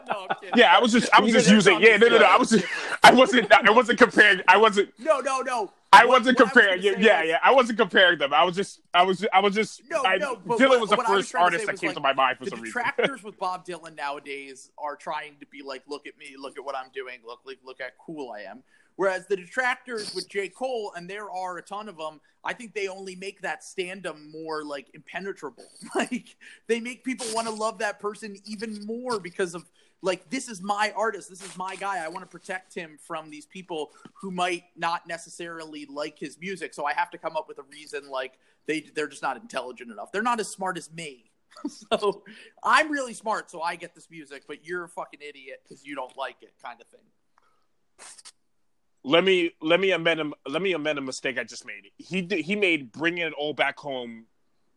no. 0.07 0.27
Yeah, 0.55 0.75
I 0.75 0.79
was 0.79 0.91
just, 0.91 1.09
I 1.13 1.19
was 1.21 1.33
just 1.33 1.49
using. 1.49 1.81
Yeah, 1.81 1.97
no, 1.97 2.07
no, 2.07 2.17
no. 2.19 2.25
I 2.25 2.37
was, 2.37 2.49
different. 2.49 2.71
I 3.03 3.13
wasn't, 3.13 3.51
I 3.53 3.71
wasn't 3.71 3.99
comparing. 3.99 4.41
I 4.47 4.57
wasn't, 4.57 4.89
No, 4.99 5.19
no, 5.19 5.41
no. 5.41 5.71
I 5.91 6.05
What- 6.05 6.19
wasn't 6.19 6.39
I 6.39 6.43
was 6.43 6.51
comparing. 6.51 6.81
yeah, 6.81 6.93
yeah, 6.97 7.23
yeah. 7.23 7.37
I 7.43 7.51
wasn't 7.51 7.77
comparing 7.79 8.19
them. 8.19 8.33
I 8.33 8.43
was 8.43 8.55
just, 8.55 8.81
I 8.93 9.03
was, 9.03 9.25
I 9.33 9.39
was 9.39 9.53
just. 9.53 9.81
No, 9.89 10.03
I, 10.03 10.17
no, 10.17 10.37
but 10.45 10.57
Dylan 10.59 10.69
what- 10.69 10.81
was 10.81 10.89
the 10.89 10.95
I 10.95 10.99
was 10.99 11.07
first 11.07 11.31
trying 11.31 11.43
artist 11.45 11.65
that 11.67 11.79
came 11.79 11.89
like, 11.89 11.95
to 11.95 12.01
my 12.01 12.13
mind 12.13 12.37
for 12.37 12.45
some 12.45 12.59
reason. 12.61 12.65
detractors 12.81 13.23
with 13.23 13.37
Bob 13.37 13.65
Dylan 13.65 13.95
nowadays 13.95 14.71
are 14.77 14.95
trying 14.95 15.35
to 15.39 15.45
be 15.47 15.61
like, 15.61 15.83
look 15.87 16.07
at 16.07 16.17
me, 16.17 16.35
look 16.37 16.57
at 16.57 16.65
what 16.65 16.75
I'm 16.75 16.89
doing, 16.93 17.19
look, 17.25 17.39
look, 17.45 17.57
look 17.65 17.77
how 17.81 17.87
cool 18.05 18.31
I 18.31 18.41
am. 18.41 18.63
Whereas 18.97 19.27
the 19.27 19.35
detractors 19.35 20.15
with 20.15 20.29
J. 20.29 20.49
Cole, 20.49 20.93
and 20.95 21.09
there 21.09 21.29
are 21.29 21.57
a 21.57 21.61
ton 21.61 21.89
of 21.89 21.97
them, 21.97 22.21
I 22.43 22.53
think 22.53 22.73
they 22.73 22.87
only 22.87 23.15
make 23.15 23.41
that 23.41 23.61
standum 23.61 24.31
more 24.31 24.63
like 24.63 24.87
impenetrable. 24.93 25.65
Like 25.95 26.35
they 26.67 26.81
make 26.81 27.05
people 27.05 27.25
want 27.33 27.47
to 27.47 27.53
love 27.53 27.79
that 27.79 27.99
person 27.99 28.35
even 28.45 28.85
more 28.85 29.17
because 29.19 29.55
of 29.55 29.63
like 30.01 30.29
this 30.29 30.49
is 30.49 30.61
my 30.61 30.93
artist, 30.95 31.29
this 31.29 31.41
is 31.41 31.57
my 31.57 31.75
guy. 31.75 32.03
I 32.03 32.09
want 32.09 32.21
to 32.21 32.27
protect 32.27 32.73
him 32.73 32.97
from 33.01 33.29
these 33.29 33.45
people 33.45 33.91
who 34.13 34.29
might 34.29 34.63
not 34.75 35.07
necessarily 35.07 35.85
like 35.85 36.19
his 36.19 36.37
music. 36.39 36.73
So 36.73 36.85
I 36.85 36.93
have 36.93 37.09
to 37.11 37.17
come 37.17 37.37
up 37.37 37.47
with 37.47 37.59
a 37.59 37.63
reason 37.71 38.09
like 38.09 38.33
they 38.67 38.81
they're 38.93 39.07
just 39.07 39.23
not 39.23 39.37
intelligent 39.37 39.91
enough. 39.91 40.11
They're 40.11 40.21
not 40.21 40.39
as 40.39 40.49
smart 40.49 40.77
as 40.77 40.91
me. 40.91 41.31
so 41.69 42.23
I'm 42.63 42.91
really 42.91 43.13
smart, 43.13 43.49
so 43.49 43.61
I 43.61 43.75
get 43.75 43.95
this 43.95 44.09
music, 44.11 44.43
but 44.47 44.65
you're 44.65 44.83
a 44.83 44.89
fucking 44.89 45.21
idiot 45.21 45.61
because 45.63 45.85
you 45.85 45.95
don't 45.95 46.15
like 46.17 46.37
it, 46.41 46.53
kind 46.61 46.81
of 46.81 46.87
thing. 46.87 46.99
Let 49.05 49.23
me 49.23 49.51
let 49.61 49.79
me 49.79 49.91
amend 49.91 50.19
him. 50.19 50.33
Let 50.47 50.61
me 50.61 50.73
amend 50.73 50.97
a 50.97 51.01
mistake 51.01 51.37
I 51.37 51.43
just 51.43 51.65
made. 51.65 51.91
He 51.97 52.21
did, 52.21 52.43
he 52.43 52.55
made 52.55 52.91
bringing 52.91 53.25
it 53.27 53.33
all 53.33 53.53
back 53.53 53.77
home 53.77 54.25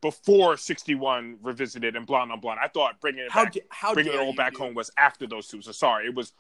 before 0.03 0.57
sixty 0.57 0.95
one 0.95 1.39
revisited 1.43 1.97
and 1.97 2.07
blonde 2.07 2.31
on 2.31 2.39
blonde. 2.41 2.61
I 2.63 2.69
thought 2.69 3.01
bringing 3.01 3.25
it 3.25 3.33
How 3.33 3.45
back, 3.45 3.55
da- 3.55 3.63
how 3.71 3.95
bringing 3.95 4.13
it 4.13 4.21
all 4.21 4.35
back 4.35 4.53
dude. 4.53 4.61
home 4.61 4.75
was 4.75 4.91
after 4.99 5.27
those 5.27 5.49
two. 5.49 5.63
So 5.63 5.73
sorry, 5.73 6.07
it 6.07 6.15
was 6.15 6.33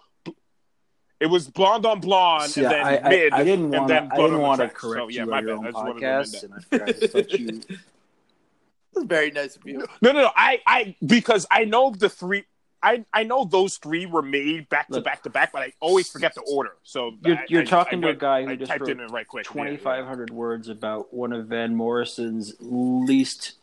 it 1.18 1.26
was 1.26 1.48
blonde 1.48 1.86
on 1.86 2.00
blonde 2.00 2.50
See, 2.50 2.62
and 2.62 2.70
then 2.70 2.84
I, 2.84 2.98
I, 2.98 3.08
mid. 3.08 3.32
I 3.32 3.44
didn't 3.44 3.64
and 3.64 3.72
want 3.72 3.88
then 3.88 4.08
to. 4.08 4.14
I 4.14 4.16
didn't 4.18 4.38
want 4.40 4.60
to 4.60 4.68
correct 4.68 5.02
So, 5.02 5.08
yeah, 5.08 5.20
you 5.24 5.30
my 5.30 5.38
on 5.38 5.46
your 5.46 5.56
bad. 5.56 5.58
own 5.58 5.66
I 5.66 5.70
just 5.70 5.84
wanted 5.84 6.00
to 6.00 6.06
podcast, 6.06 6.44
and 6.44 6.54
I 6.54 6.60
forgot 6.60 7.00
to 7.00 7.10
let 7.16 7.32
you. 7.40 7.60
That's 8.94 9.06
very 9.06 9.30
nice 9.30 9.56
of 9.56 9.66
you. 9.66 9.86
No, 10.00 10.12
no, 10.12 10.22
no. 10.22 10.30
I, 10.36 10.60
I, 10.66 10.96
because 11.04 11.46
I 11.50 11.64
know 11.64 11.90
the 11.90 12.08
three. 12.08 12.44
I, 12.82 13.04
I 13.12 13.24
know 13.24 13.44
those 13.44 13.76
three 13.76 14.06
were 14.06 14.22
made 14.22 14.68
back 14.68 14.88
to 14.88 15.00
back 15.00 15.22
to 15.24 15.30
back, 15.30 15.52
but 15.52 15.62
I 15.62 15.72
always 15.80 16.08
forget 16.08 16.34
the 16.34 16.42
order. 16.42 16.72
So 16.84 17.12
You're- 17.24 17.38
I- 17.38 17.44
you're 17.48 17.62
I- 17.62 17.64
talking 17.64 17.98
I 18.04 18.08
to 18.08 18.12
a 18.12 18.16
guy 18.16 18.44
who 18.44 18.50
I 18.50 18.56
just 18.56 18.70
typed 18.70 18.82
wrote 18.82 18.90
it 18.90 19.00
in 19.00 19.08
right 19.08 19.26
quick. 19.26 19.46
Yeah, 19.52 19.64
yeah. 19.64 19.70
2,500 19.70 20.30
words 20.30 20.68
about 20.68 21.12
one 21.12 21.32
of 21.32 21.46
Van 21.48 21.74
Morrison's 21.74 22.54
least 22.60 23.54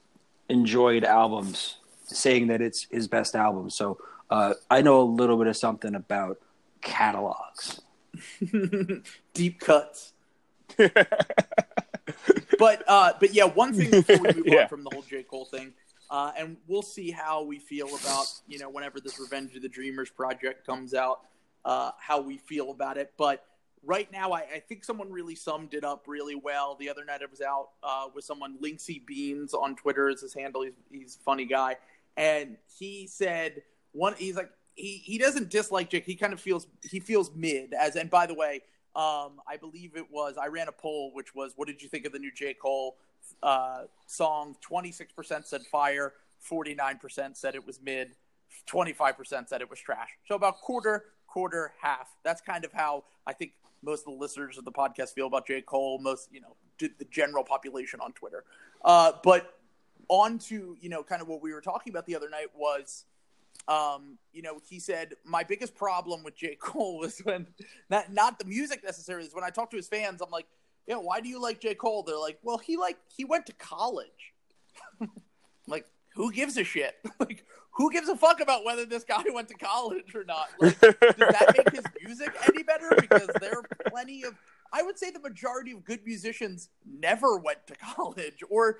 enjoyed 0.49 1.03
albums, 1.05 1.77
saying 2.03 2.47
that 2.47 2.61
it's 2.61 2.87
his 2.91 3.07
best 3.07 3.35
album. 3.35 3.69
So 3.69 3.97
uh, 4.29 4.55
I 4.69 4.81
know 4.81 5.01
a 5.01 5.03
little 5.03 5.37
bit 5.37 5.47
of 5.47 5.55
something 5.55 5.95
about 5.95 6.39
catalogs. 6.81 7.79
Deep 9.33 9.59
cuts. 9.59 10.11
but 12.59 12.83
uh, 12.87 13.13
but 13.19 13.33
yeah, 13.33 13.45
one 13.45 13.73
thing 13.73 13.91
before 13.91 14.17
we 14.17 14.33
move 14.33 14.43
Yeah. 14.47 14.63
on 14.63 14.67
from 14.69 14.83
the 14.83 14.89
whole 14.91 15.01
J 15.03 15.23
Cole 15.23 15.45
thing, 15.45 15.73
uh, 16.09 16.31
and 16.37 16.57
we'll 16.67 16.81
see 16.81 17.11
how 17.11 17.43
we 17.43 17.59
feel 17.59 17.87
about 17.87 18.27
you 18.47 18.59
know 18.59 18.69
whenever 18.69 18.99
this 18.99 19.19
Revenge 19.19 19.55
of 19.55 19.61
the 19.61 19.69
Dreamers 19.69 20.09
project 20.09 20.65
comes 20.65 20.93
out, 20.93 21.21
uh, 21.63 21.91
how 21.99 22.21
we 22.21 22.37
feel 22.37 22.71
about 22.71 22.97
it. 22.97 23.13
But 23.17 23.45
right 23.83 24.11
now, 24.11 24.31
I, 24.31 24.41
I 24.55 24.59
think 24.59 24.83
someone 24.83 25.11
really 25.11 25.35
summed 25.35 25.73
it 25.73 25.83
up 25.83 26.03
really 26.07 26.35
well. 26.35 26.75
The 26.79 26.89
other 26.89 27.05
night, 27.05 27.21
I 27.21 27.25
was 27.29 27.41
out 27.41 27.69
uh, 27.83 28.07
with 28.13 28.23
someone, 28.23 28.57
Linksy 28.63 29.05
Beans 29.05 29.53
on 29.53 29.75
Twitter 29.75 30.09
is 30.09 30.21
his 30.21 30.33
handle. 30.33 30.61
He's 30.61 30.73
he's 30.91 31.17
a 31.19 31.23
funny 31.23 31.45
guy, 31.45 31.77
and 32.17 32.57
he 32.77 33.07
said 33.07 33.63
one. 33.91 34.13
He's 34.17 34.35
like 34.35 34.51
he 34.75 35.01
he 35.03 35.17
doesn't 35.17 35.49
dislike 35.49 35.89
Jake. 35.89 36.05
He 36.05 36.15
kind 36.15 36.33
of 36.33 36.39
feels 36.39 36.67
he 36.83 36.99
feels 36.99 37.31
mid. 37.35 37.73
As 37.73 37.95
and 37.95 38.09
by 38.09 38.25
the 38.25 38.35
way. 38.35 38.61
Um, 38.95 39.41
I 39.45 39.57
believe 39.59 39.97
it 39.97 40.09
was. 40.09 40.37
I 40.41 40.47
ran 40.47 40.69
a 40.69 40.71
poll, 40.71 41.11
which 41.13 41.35
was, 41.35 41.51
"What 41.57 41.67
did 41.67 41.81
you 41.81 41.89
think 41.89 42.05
of 42.05 42.13
the 42.13 42.19
new 42.19 42.31
J. 42.33 42.53
Cole 42.53 42.95
uh, 43.45 43.83
song?" 44.07 44.55
Twenty 44.61 44.91
six 44.91 45.13
percent 45.13 45.47
said 45.47 45.61
fire, 45.71 46.13
forty 46.39 46.75
nine 46.75 46.97
percent 46.97 47.37
said 47.37 47.55
it 47.55 47.65
was 47.65 47.79
mid, 47.81 48.15
twenty 48.65 48.93
five 48.93 49.17
percent 49.17 49.49
said 49.49 49.61
it 49.61 49.69
was 49.69 49.79
trash. 49.79 50.09
So 50.27 50.35
about 50.35 50.61
quarter, 50.61 51.05
quarter, 51.27 51.73
half. 51.81 52.09
That's 52.23 52.41
kind 52.41 52.65
of 52.65 52.73
how 52.73 53.03
I 53.25 53.33
think 53.33 53.53
most 53.81 54.01
of 54.01 54.13
the 54.13 54.19
listeners 54.19 54.57
of 54.57 54.65
the 54.65 54.71
podcast 54.71 55.13
feel 55.13 55.27
about 55.27 55.47
J. 55.47 55.61
Cole. 55.61 55.99
Most, 55.99 56.29
you 56.31 56.41
know, 56.41 56.55
the 56.79 57.05
general 57.09 57.43
population 57.43 57.99
on 58.01 58.11
Twitter. 58.11 58.43
Uh, 58.83 59.13
but 59.23 59.59
on 60.09 60.37
to 60.37 60.75
you 60.81 60.89
know, 60.89 61.03
kind 61.03 61.21
of 61.21 61.27
what 61.27 61.41
we 61.41 61.53
were 61.53 61.61
talking 61.61 61.91
about 61.91 62.05
the 62.05 62.15
other 62.15 62.29
night 62.29 62.47
was 62.55 63.05
um, 63.67 64.17
you 64.31 64.41
know, 64.41 64.59
he 64.67 64.79
said 64.79 65.13
my 65.23 65.43
biggest 65.43 65.75
problem 65.75 66.23
with 66.23 66.35
J. 66.35 66.55
Cole 66.55 66.97
was 66.99 67.19
when 67.19 67.47
not 67.89 68.11
not 68.11 68.39
the 68.39 68.45
music 68.45 68.83
necessarily 68.83 69.27
is 69.27 69.33
when 69.33 69.43
I 69.43 69.49
talk 69.49 69.71
to 69.71 69.77
his 69.77 69.87
fans, 69.87 70.21
I'm 70.21 70.31
like, 70.31 70.47
yeah, 70.87 70.95
why 70.95 71.19
do 71.21 71.29
you 71.29 71.41
like 71.41 71.59
J. 71.59 71.73
Cole? 71.75 72.03
They're 72.03 72.17
like, 72.17 72.39
well, 72.43 72.57
he 72.57 72.77
like 72.77 72.97
he 73.15 73.25
went 73.25 73.45
to 73.47 73.53
college. 73.53 74.33
like, 75.67 75.85
who 76.13 76.31
gives 76.31 76.57
a 76.57 76.63
shit? 76.63 76.95
like, 77.19 77.43
who 77.71 77.91
gives 77.91 78.07
a 78.07 78.15
fuck 78.15 78.39
about 78.39 78.63
whether 78.63 78.85
this 78.85 79.03
guy 79.03 79.23
went 79.33 79.47
to 79.49 79.55
college 79.55 80.13
or 80.15 80.23
not? 80.23 80.47
Like, 80.59 80.79
does 80.79 80.95
that 80.99 81.53
make 81.57 81.71
his 81.73 81.85
music 82.03 82.33
any 82.47 82.63
better? 82.63 82.91
Because 82.99 83.27
there 83.41 83.57
are 83.57 83.63
plenty 83.89 84.23
of 84.23 84.35
I 84.73 84.81
would 84.83 84.97
say 84.99 85.09
the 85.11 85.19
majority 85.19 85.71
of 85.71 85.83
good 85.85 86.01
musicians 86.05 86.69
never 86.85 87.37
went 87.37 87.65
to 87.67 87.75
college 87.75 88.43
or 88.49 88.77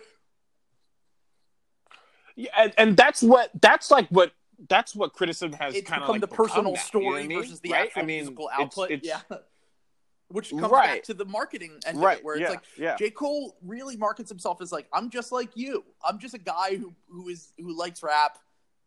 Yeah, 2.36 2.50
and, 2.58 2.74
and 2.78 2.98
that's 2.98 3.22
what 3.22 3.50
that's 3.62 3.90
like 3.92 4.08
what 4.10 4.32
that's 4.70 4.96
what 4.96 5.14
criticism 5.14 5.54
has 5.54 5.76
it's 5.76 5.88
kind 5.90 6.04
of 6.04 6.10
like 6.10 6.22
the 6.22 6.28
personal 6.28 6.64
now, 6.64 6.70
you 6.70 6.76
know 6.76 6.82
story 6.82 7.24
I 7.24 7.28
mean? 7.28 7.40
versus 7.40 7.60
the 7.62 7.72
Right? 7.72 7.88
actual 7.88 8.02
I 8.02 8.06
mean, 8.06 8.18
musical 8.18 8.46
it's- 8.48 8.62
output. 8.62 8.92
it's- 8.92 9.22
yeah. 9.30 9.38
Which 10.30 10.50
comes 10.50 10.72
Right. 10.72 10.96
back 10.96 11.04
to 11.04 11.14
the 11.14 11.26
marketing 11.26 11.80
end 11.86 12.02
right. 12.02 12.14
of 12.14 12.20
it, 12.20 12.26
where 12.26 12.38
yeah, 12.38 12.44
it's 12.46 12.50
like 12.52 12.64
yeah. 12.78 12.96
J. 12.98 13.12
Cole 13.12 13.56
really 13.62 13.96
markets 13.96 14.30
himself 14.30 14.62
as 14.62 14.72
like, 14.72 14.88
I'm 14.92 15.10
just 15.12 15.32
like 15.32 15.52
you. 15.56 15.84
I'm 16.04 16.18
just 16.18 16.34
a 16.34 16.40
guy 16.40 16.76
who 16.78 16.96
who 17.10 17.30
is 17.30 17.52
who 17.60 17.78
likes 17.78 18.02
rap 18.02 18.40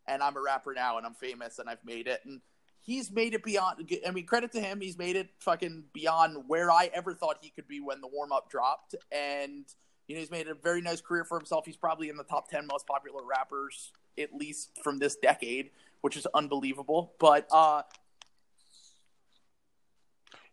and 0.08 0.22
I'm 0.22 0.36
a 0.36 0.40
rapper 0.40 0.74
now 0.74 0.96
and 0.96 1.06
I'm 1.06 1.14
famous 1.14 1.58
and 1.60 1.68
I've 1.70 1.84
made 1.84 2.08
it. 2.08 2.22
And 2.24 2.40
he's 2.80 3.10
made 3.12 3.34
it 3.34 3.44
beyond 3.44 3.88
I 4.06 4.10
mean, 4.10 4.26
credit 4.26 4.50
to 4.52 4.60
him, 4.60 4.80
he's 4.80 4.98
made 4.98 5.14
it 5.14 5.28
fucking 5.38 5.84
beyond 5.92 6.44
where 6.48 6.72
I 6.72 6.90
ever 6.92 7.14
thought 7.14 7.36
he 7.40 7.50
could 7.50 7.68
be 7.68 7.80
when 7.80 8.00
the 8.00 8.08
warm 8.08 8.32
up 8.32 8.50
dropped. 8.50 8.96
And 9.12 9.64
you 10.08 10.16
know, 10.16 10.20
he's 10.20 10.30
made 10.30 10.48
a 10.48 10.54
very 10.54 10.80
nice 10.80 11.00
career 11.00 11.24
for 11.24 11.38
himself. 11.38 11.66
He's 11.66 11.76
probably 11.76 12.08
in 12.08 12.16
the 12.16 12.24
top 12.24 12.48
ten 12.48 12.66
most 12.66 12.86
popular 12.86 13.22
rappers, 13.24 13.92
at 14.18 14.34
least 14.34 14.70
from 14.82 14.98
this 14.98 15.14
decade, 15.16 15.70
which 16.00 16.16
is 16.16 16.26
unbelievable. 16.34 17.12
But 17.20 17.46
uh 17.52 17.82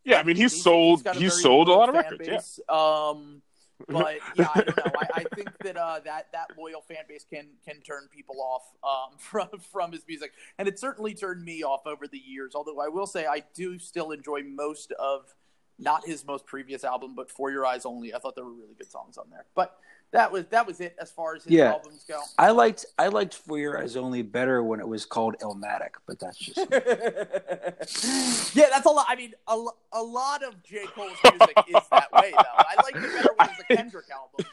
yeah, 0.06 0.20
I 0.20 0.24
mean, 0.24 0.36
he's 0.36 0.54
he's- 0.54 0.64
sold 0.64 1.08
he's 1.14 1.22
he's 1.22 1.42
sold 1.42 1.68
a 1.68 1.72
lot 1.72 1.90
of 1.90 1.96
records. 1.96 2.60
Yeah. 2.70 2.76
Um, 2.76 3.42
but 3.90 4.20
yeah, 4.36 4.48
I 4.56 4.62
don't 4.62 4.78
know. 4.78 4.92
I, 5.02 5.08
I 5.16 5.24
think 5.36 5.50
that 5.64 5.76
uh, 5.76 6.00
that 6.06 6.28
that 6.32 6.52
loyal 6.58 6.82
fan 6.82 7.04
base 7.10 7.26
can 7.30 7.48
can 7.66 7.82
turn 7.82 8.08
people 8.10 8.38
off 8.40 8.64
um, 8.84 9.18
from 9.20 9.50
from 9.72 9.92
his 9.92 10.04
music, 10.08 10.32
and 10.58 10.68
it 10.68 10.80
certainly 10.80 11.14
turned 11.14 11.44
me 11.44 11.64
off 11.64 11.86
over 11.86 12.08
the 12.08 12.18
years. 12.18 12.54
Although 12.56 12.80
I 12.80 12.88
will 12.88 13.08
say 13.08 13.26
I 13.26 13.44
do 13.54 13.78
still 13.78 14.12
enjoy 14.12 14.44
most 14.44 14.94
of 14.94 15.34
not 15.78 16.06
his 16.06 16.26
most 16.26 16.46
previous 16.46 16.86
album, 16.86 17.16
but 17.16 17.30
For 17.30 17.52
Your 17.52 17.66
Eyes 17.66 17.86
Only. 17.86 18.14
I 18.14 18.20
thought 18.20 18.36
there 18.36 18.46
were 18.46 18.54
really 18.54 18.76
good 18.78 18.90
songs 18.90 19.18
on 19.18 19.30
there. 19.30 19.46
But 19.56 19.78
that 20.16 20.32
was 20.32 20.46
that 20.46 20.66
was 20.66 20.80
it 20.80 20.96
as 21.00 21.12
far 21.12 21.36
as 21.36 21.44
his 21.44 21.54
Yeah. 21.54 21.72
albums 21.74 22.04
go. 22.08 22.22
I 22.38 22.52
liked 22.52 22.86
I 22.98 23.08
liked 23.10 23.36
For 23.36 23.60
Your 23.60 23.78
Eyes 23.82 23.96
Only 23.96 24.22
better 24.22 24.64
when 24.64 24.80
it 24.80 24.88
was 24.88 25.06
called 25.06 25.36
Illmatic, 25.42 25.92
but 26.08 26.20
that's 26.20 26.38
just 26.38 26.58
yeah, 28.56 28.68
that's 28.72 28.86
a 28.86 28.90
lot. 28.90 29.06
I 29.10 29.16
mean, 29.16 29.34
a, 29.48 29.66
a 29.94 30.02
lot 30.02 30.44
of 30.44 30.62
J. 30.64 30.86
Cole's 30.88 31.12
music 31.24 31.58
is 31.68 31.76
that 31.92 32.12
way, 32.14 32.32
though. 32.32 32.44
I 32.58 32.76
like 32.84 32.96
it 32.96 33.02
better 33.14 33.30
when 33.38 33.50
it's 33.50 33.60
a 33.60 33.64
Kendrick 33.76 34.06
album. 34.10 34.46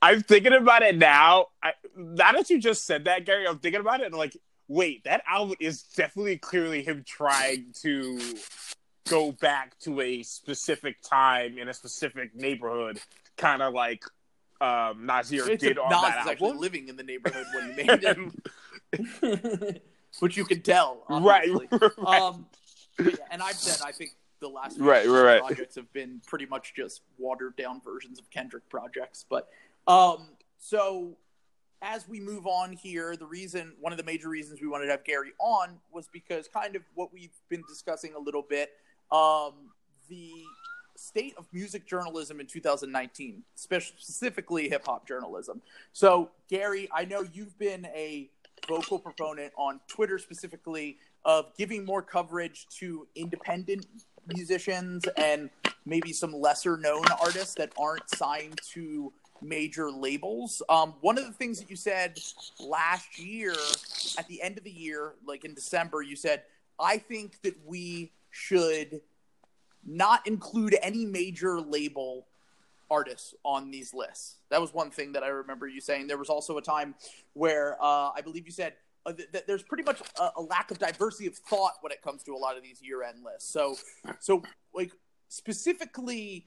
I'm 0.00 0.22
thinking 0.22 0.52
about 0.52 0.82
it 0.82 0.96
now. 0.96 1.46
I, 1.62 1.72
now 1.96 2.32
that 2.32 2.50
you 2.50 2.60
just 2.60 2.84
said 2.84 3.04
that, 3.04 3.24
Gary, 3.26 3.46
I'm 3.48 3.58
thinking 3.58 3.80
about 3.80 4.00
it 4.00 4.06
and 4.06 4.14
like, 4.14 4.36
wait, 4.68 5.04
that 5.04 5.22
album 5.28 5.56
is 5.60 5.82
definitely 5.82 6.36
clearly 6.38 6.82
him 6.82 7.04
trying 7.06 7.66
to 7.82 8.20
go 9.08 9.32
back 9.32 9.78
to 9.80 10.00
a 10.00 10.22
specific 10.22 10.96
time 11.02 11.58
in 11.58 11.68
a 11.68 11.74
specific 11.74 12.34
neighborhood, 12.34 13.00
kind 13.36 13.62
of 13.62 13.72
like 13.74 14.04
um, 14.60 15.06
Nasir 15.06 15.48
It's 15.50 15.62
did 15.62 15.78
on 15.78 15.90
Nas 15.90 16.00
that 16.02 16.20
is 16.22 16.26
actually 16.30 16.46
album. 16.48 16.60
living 16.60 16.88
in 16.88 16.96
the 16.96 17.02
neighborhood 17.02 17.46
when 17.54 17.70
he 17.70 17.84
made 17.84 18.04
it, 18.92 19.82
which 20.20 20.36
you 20.36 20.44
can 20.44 20.60
tell. 20.62 21.04
right, 21.08 21.48
Obviously. 21.50 21.78
right. 21.98 22.20
Um, 22.20 22.46
yeah, 23.00 23.10
and 23.30 23.42
I've 23.42 23.54
said 23.54 23.86
I 23.86 23.92
think 23.92 24.10
the 24.40 24.48
last 24.48 24.76
few 24.76 24.84
Right, 24.84 25.06
right, 25.06 25.22
right. 25.22 25.40
projects 25.40 25.74
have 25.76 25.92
been 25.92 26.20
pretty 26.26 26.46
much 26.46 26.74
just 26.74 27.02
watered 27.18 27.56
down 27.56 27.80
versions 27.84 28.18
of 28.18 28.28
Kendrick 28.30 28.68
projects. 28.68 29.24
But 29.28 29.48
um, 29.86 30.28
so 30.58 31.16
as 31.82 32.08
we 32.08 32.18
move 32.20 32.46
on 32.46 32.72
here, 32.72 33.14
the 33.16 33.26
reason 33.26 33.74
one 33.80 33.92
of 33.92 33.98
the 33.98 34.04
major 34.04 34.28
reasons 34.28 34.60
we 34.60 34.66
wanted 34.68 34.86
to 34.86 34.90
have 34.92 35.04
Gary 35.04 35.30
on 35.38 35.78
was 35.92 36.08
because 36.12 36.48
kind 36.48 36.74
of 36.74 36.82
what 36.94 37.12
we've 37.12 37.30
been 37.48 37.62
discussing 37.68 38.14
a 38.14 38.18
little 38.18 38.42
bit. 38.42 38.70
Um, 39.12 39.70
the 40.08 40.32
state 40.98 41.34
of 41.38 41.46
music 41.52 41.86
journalism 41.86 42.40
in 42.40 42.46
2019, 42.46 43.42
specifically 43.54 44.68
hip 44.68 44.84
hop 44.84 45.06
journalism. 45.06 45.62
So, 45.92 46.30
Gary, 46.48 46.88
I 46.92 47.04
know 47.04 47.24
you've 47.32 47.56
been 47.58 47.86
a 47.86 48.28
vocal 48.66 48.98
proponent 48.98 49.52
on 49.56 49.80
Twitter 49.86 50.18
specifically 50.18 50.98
of 51.24 51.56
giving 51.56 51.84
more 51.84 52.02
coverage 52.02 52.66
to 52.78 53.06
independent 53.14 53.86
musicians 54.34 55.04
and 55.16 55.50
maybe 55.86 56.12
some 56.12 56.32
lesser 56.32 56.76
known 56.76 57.04
artists 57.22 57.54
that 57.54 57.72
aren't 57.78 58.08
signed 58.10 58.60
to 58.72 59.12
major 59.40 59.90
labels. 59.90 60.62
Um, 60.68 60.94
one 61.00 61.16
of 61.16 61.26
the 61.26 61.32
things 61.32 61.60
that 61.60 61.70
you 61.70 61.76
said 61.76 62.18
last 62.58 63.18
year, 63.18 63.54
at 64.18 64.26
the 64.26 64.42
end 64.42 64.58
of 64.58 64.64
the 64.64 64.70
year, 64.70 65.14
like 65.24 65.44
in 65.44 65.54
December, 65.54 66.02
you 66.02 66.16
said, 66.16 66.42
I 66.80 66.98
think 66.98 67.40
that 67.42 67.54
we 67.64 68.12
should 68.30 69.00
not 69.86 70.26
include 70.26 70.76
any 70.82 71.04
major 71.04 71.60
label 71.60 72.26
artists 72.90 73.34
on 73.44 73.70
these 73.70 73.92
lists. 73.92 74.36
That 74.50 74.60
was 74.60 74.72
one 74.72 74.90
thing 74.90 75.12
that 75.12 75.22
I 75.22 75.28
remember 75.28 75.66
you 75.66 75.80
saying. 75.80 76.06
There 76.06 76.18
was 76.18 76.30
also 76.30 76.58
a 76.58 76.62
time 76.62 76.94
where 77.34 77.76
uh, 77.80 78.10
I 78.14 78.20
believe 78.22 78.46
you 78.46 78.52
said 78.52 78.74
uh, 79.06 79.12
th- 79.12 79.30
th- 79.32 79.44
there's 79.46 79.62
pretty 79.62 79.84
much 79.84 80.00
a, 80.18 80.30
a, 80.36 80.42
lack 80.42 80.70
of 80.70 80.78
diversity 80.78 81.26
of 81.26 81.34
thought 81.34 81.74
when 81.80 81.92
it 81.92 82.02
comes 82.02 82.22
to 82.24 82.34
a 82.34 82.36
lot 82.36 82.56
of 82.56 82.62
these 82.62 82.80
year-end 82.82 83.24
lists. 83.24 83.50
So, 83.50 83.76
so 84.20 84.42
like 84.74 84.92
specifically, 85.28 86.46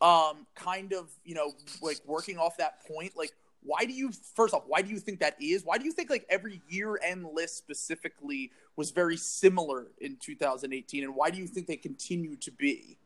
um, 0.00 0.46
kind 0.54 0.92
of 0.92 1.10
you 1.24 1.34
know 1.34 1.52
like 1.82 1.98
working 2.06 2.38
off 2.38 2.56
that 2.56 2.86
point, 2.86 3.12
like 3.16 3.32
why 3.62 3.84
do 3.84 3.92
you 3.92 4.10
first 4.34 4.54
off 4.54 4.64
why 4.66 4.80
do 4.82 4.90
you 4.90 4.98
think 4.98 5.20
that 5.20 5.36
is 5.40 5.64
why 5.64 5.76
do 5.76 5.84
you 5.84 5.92
think 5.92 6.08
like 6.08 6.24
every 6.30 6.62
year 6.68 6.98
end 7.04 7.26
list 7.34 7.58
specifically 7.58 8.50
was 8.80 8.92
very 8.92 9.18
similar 9.18 9.88
in 10.00 10.16
2018 10.16 11.04
and 11.04 11.14
why 11.14 11.28
do 11.28 11.36
you 11.36 11.46
think 11.46 11.66
they 11.66 11.76
continue 11.76 12.34
to 12.36 12.50
be? 12.50 12.96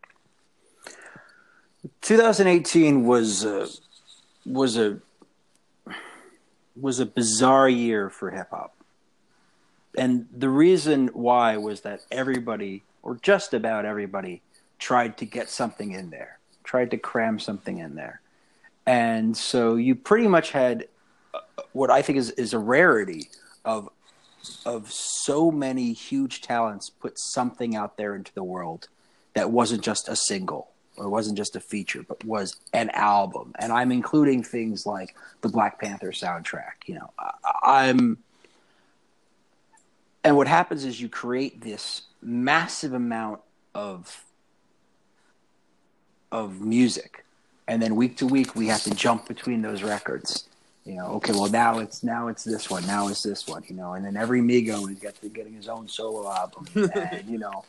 2018 2.01 3.05
was 3.05 3.45
a, 3.45 3.67
was 4.47 4.79
a 4.79 5.01
was 6.81 7.01
a 7.01 7.07
bizarre 7.07 7.69
year 7.69 8.09
for 8.09 8.31
hip 8.31 8.51
hop. 8.51 8.77
And 9.99 10.27
the 10.33 10.49
reason 10.49 11.09
why 11.09 11.57
was 11.57 11.81
that 11.81 12.03
everybody 12.13 12.85
or 13.03 13.17
just 13.17 13.53
about 13.53 13.85
everybody 13.85 14.43
tried 14.79 15.19
to 15.19 15.27
get 15.27 15.51
something 15.51 15.91
in 15.91 16.11
there 16.11 16.39
tried 16.63 16.93
to 16.93 16.97
cram 16.97 17.41
something 17.41 17.79
in 17.79 17.97
there. 17.97 18.21
And 18.87 19.37
so 19.37 19.75
you 19.75 19.97
pretty 19.97 20.29
much 20.29 20.53
had 20.53 20.87
uh, 21.35 21.41
what 21.73 21.91
I 21.91 22.01
think 22.01 22.19
is, 22.19 22.31
is 22.31 22.55
a 22.55 22.59
rarity 22.61 23.29
of 23.65 23.89
of 24.65 24.91
so 24.91 25.51
many 25.51 25.93
huge 25.93 26.41
talents 26.41 26.91
put 26.91 27.19
something 27.19 27.77
out 27.77 27.97
there 27.97 28.15
into 28.15 28.33
the 28.35 28.45
world 28.45 28.89
that 29.35 29.51
wasn't 29.51 29.83
just 29.83 30.09
a 30.09 30.17
single 30.17 30.71
or 30.97 31.09
wasn't 31.09 31.37
just 31.37 31.57
a 31.57 31.61
feature, 31.61 32.05
but 32.07 32.25
was 32.25 32.57
an 32.73 32.91
album. 32.91 33.53
And 33.59 33.73
I'm 33.73 33.91
including 33.91 34.43
things 34.43 34.87
like 34.87 35.17
the 35.41 35.49
Black 35.49 35.81
Panther 35.81 36.13
soundtrack. 36.13 36.87
You 36.87 36.97
know, 36.97 37.11
I, 37.19 37.33
I'm. 37.63 38.19
And 40.23 40.37
what 40.37 40.47
happens 40.47 40.85
is 40.85 41.01
you 41.01 41.09
create 41.09 41.61
this 41.61 42.03
massive 42.23 42.95
amount 42.95 43.41
of 43.75 44.25
of 46.31 46.61
music 46.61 47.25
and 47.67 47.81
then 47.81 47.97
week 47.97 48.17
to 48.19 48.27
week 48.27 48.55
we 48.55 48.69
have 48.69 48.83
to 48.83 48.91
jump 48.91 49.27
between 49.27 49.63
those 49.63 49.83
records. 49.83 50.49
You 50.85 50.97
know, 50.97 51.07
okay, 51.14 51.33
well 51.33 51.49
now 51.49 51.79
it's 51.79 52.03
now 52.03 52.29
it's 52.29 52.44
this 52.44 52.68
one, 52.68 52.87
now 52.87 53.09
it's 53.09 53.23
this 53.23 53.47
one, 53.49 53.64
you 53.68 53.75
know, 53.75 53.94
and 53.94 54.05
then 54.05 54.16
every 54.18 54.40
Migo 54.40 54.90
is 54.90 55.31
getting 55.31 55.55
his 55.55 55.68
own 55.68 55.88
solo 55.88 56.31
album, 56.31 56.66
and 56.94 57.27
you 57.27 57.38
know, 57.38 57.64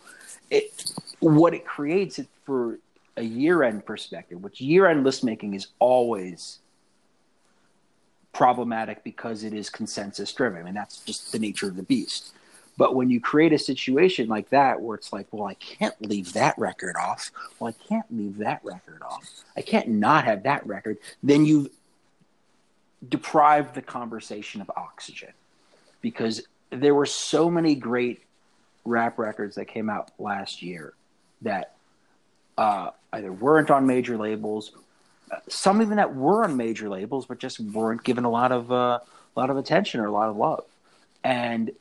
it 0.50 0.92
what 1.20 1.54
it 1.54 1.66
creates 1.66 2.20
it 2.20 2.28
for 2.46 2.78
a 3.16 3.24
year 3.24 3.64
end 3.64 3.86
perspective, 3.86 4.44
which 4.44 4.60
year 4.60 4.88
end 4.88 5.06
list 5.06 5.24
making 5.24 5.54
is 5.54 5.68
always 5.80 6.60
problematic 8.34 9.02
because 9.06 9.46
it 9.46 9.54
is 9.54 9.70
consensus 9.70 10.34
driven. 10.34 10.60
I 10.60 10.64
mean, 10.64 10.74
that's 10.74 10.98
just 11.00 11.32
the 11.32 11.40
nature 11.40 11.68
of 11.68 11.78
the 11.78 11.84
beast. 11.84 12.34
But 12.78 12.96
when 12.96 13.10
you 13.10 13.22
create 13.22 13.54
a 13.54 13.58
situation 13.58 14.28
like 14.28 14.50
that 14.50 14.82
where 14.82 14.98
it's 14.98 15.14
like, 15.14 15.28
well, 15.32 15.48
I 15.48 15.54
can't 15.54 15.96
leave 16.02 16.34
that 16.34 16.58
record 16.58 16.98
off. 16.98 17.32
Well, 17.58 17.74
I 17.74 17.88
can't 17.88 18.06
leave 18.12 18.38
that 18.40 18.60
record 18.66 19.02
off. 19.02 19.26
I 19.56 19.62
can't 19.62 19.88
not 19.88 20.26
have 20.26 20.44
that 20.44 20.68
record. 20.68 20.98
Then 21.24 21.46
you've 21.46 21.70
deprived 23.10 23.76
the 23.76 23.82
conversation 23.82 24.62
of 24.62 24.72
oxygen 24.76 25.34
because 26.02 26.42
there 26.70 26.96
were 26.96 27.06
so 27.06 27.50
many 27.50 27.76
great 27.76 28.24
rap 28.84 29.18
records 29.18 29.56
that 29.56 29.66
came 29.66 29.90
out 29.90 30.12
last 30.20 30.62
year 30.62 30.94
that 31.42 31.76
uh, 32.58 32.92
either 33.14 33.32
weren't 33.32 33.72
on 33.72 33.86
major 33.86 34.18
labels, 34.18 34.72
some 35.48 35.82
even 35.82 35.98
that 35.98 36.16
were 36.16 36.44
on 36.44 36.56
major 36.56 36.90
labels, 36.90 37.26
but 37.26 37.40
just 37.40 37.60
weren't 37.60 38.04
given 38.04 38.24
a 38.24 38.30
lot 38.30 38.52
of 38.52 38.72
uh, 38.72 39.00
a 39.36 39.40
lot 39.40 39.50
of 39.50 39.58
attention 39.58 40.00
or 40.00 40.06
a 40.06 40.12
lot 40.12 40.30
of 40.30 40.38
love. 40.38 40.64
And 41.24 41.72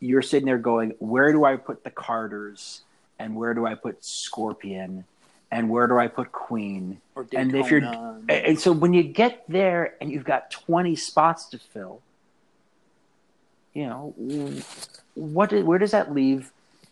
you're 0.00 0.22
sitting 0.22 0.46
there 0.46 0.58
going, 0.58 0.94
where 0.98 1.30
do 1.32 1.44
I 1.44 1.56
put 1.56 1.84
the 1.84 1.90
Carters 1.90 2.82
and 3.18 3.36
where 3.36 3.54
do 3.54 3.66
I 3.66 3.74
put 3.74 4.04
Scorpion 4.04 5.04
and 5.52 5.68
where 5.68 5.86
do 5.86 5.98
I 5.98 6.08
put 6.08 6.32
Queen? 6.32 7.00
and 7.36 7.54
if 7.54 7.70
you're 7.70 7.82
and 8.28 8.58
so 8.58 8.72
when 8.72 8.94
you 8.94 9.02
get 9.02 9.44
there 9.48 9.94
and 10.00 10.10
you've 10.10 10.24
got 10.24 10.50
20 10.50 10.96
spots 10.96 11.50
to 11.50 11.58
fill, 11.58 12.00
you 13.74 13.86
know, 13.86 14.14
what 15.14 15.52
where 15.52 15.78
does 15.78 15.92
that 15.92 16.12
leave 16.12 16.50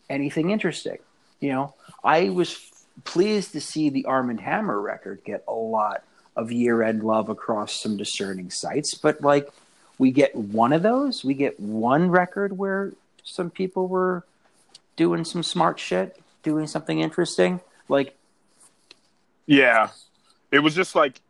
anything 0.09 0.51
interesting? 0.51 0.99
You 1.40 1.53
know, 1.53 1.75
I 2.05 2.29
was 2.29 2.70
pleased 3.05 3.53
to 3.53 3.61
see 3.62 3.88
the 3.88 4.05
Armand 4.05 4.40
Hammer 4.40 4.79
record 4.79 5.23
get 5.25 5.42
a 5.49 5.55
lot 5.55 6.05
of 6.37 6.53
year-end 6.53 7.03
love 7.03 7.31
across 7.31 7.81
some 7.81 7.96
discerning 7.96 8.51
sites, 8.51 8.94
but 8.94 9.23
like 9.23 9.49
we 9.96 10.11
get 10.11 10.37
one 10.37 10.75
of 10.75 10.83
those. 10.83 11.25
We 11.25 11.33
get 11.33 11.59
one 11.59 12.11
record 12.11 12.57
where 12.57 12.92
some 13.25 13.51
people 13.51 13.88
were 13.88 14.25
doing 14.96 15.25
some 15.25 15.42
smart 15.42 15.79
shit, 15.79 16.20
doing 16.42 16.66
something 16.66 17.01
interesting. 17.01 17.61
Like, 17.88 18.16
yeah, 19.50 19.88
it 20.52 20.60
was 20.60 20.76
just 20.76 20.94
like 20.94 21.20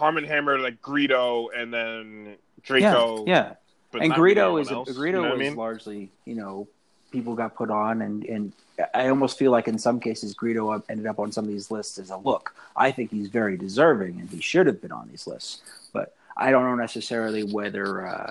Armand 0.00 0.26
Hammer, 0.28 0.60
like 0.60 0.80
Greedo, 0.80 1.48
and 1.56 1.74
then 1.74 2.36
Drakeo. 2.64 3.26
Yeah, 3.26 3.54
yeah. 3.92 4.00
and 4.00 4.12
Greedo 4.12 4.60
is 4.60 4.70
else, 4.70 4.88
Greedo 4.90 5.06
you 5.06 5.12
know 5.12 5.22
was 5.22 5.32
I 5.32 5.36
mean? 5.36 5.56
largely, 5.56 6.12
you 6.24 6.36
know, 6.36 6.68
people 7.10 7.34
got 7.34 7.56
put 7.56 7.70
on, 7.70 8.00
and 8.02 8.24
and 8.26 8.52
I 8.94 9.08
almost 9.08 9.36
feel 9.36 9.50
like 9.50 9.66
in 9.66 9.76
some 9.76 9.98
cases 9.98 10.36
Greedo 10.36 10.80
ended 10.88 11.06
up 11.06 11.18
on 11.18 11.32
some 11.32 11.44
of 11.44 11.50
these 11.50 11.72
lists 11.72 11.98
as 11.98 12.10
a 12.10 12.16
look. 12.16 12.54
I 12.76 12.92
think 12.92 13.10
he's 13.10 13.26
very 13.26 13.56
deserving, 13.56 14.20
and 14.20 14.30
he 14.30 14.40
should 14.40 14.68
have 14.68 14.80
been 14.80 14.92
on 14.92 15.08
these 15.08 15.26
lists, 15.26 15.62
but 15.92 16.14
I 16.36 16.52
don't 16.52 16.62
know 16.62 16.76
necessarily 16.76 17.42
whether 17.42 18.06
uh, 18.06 18.30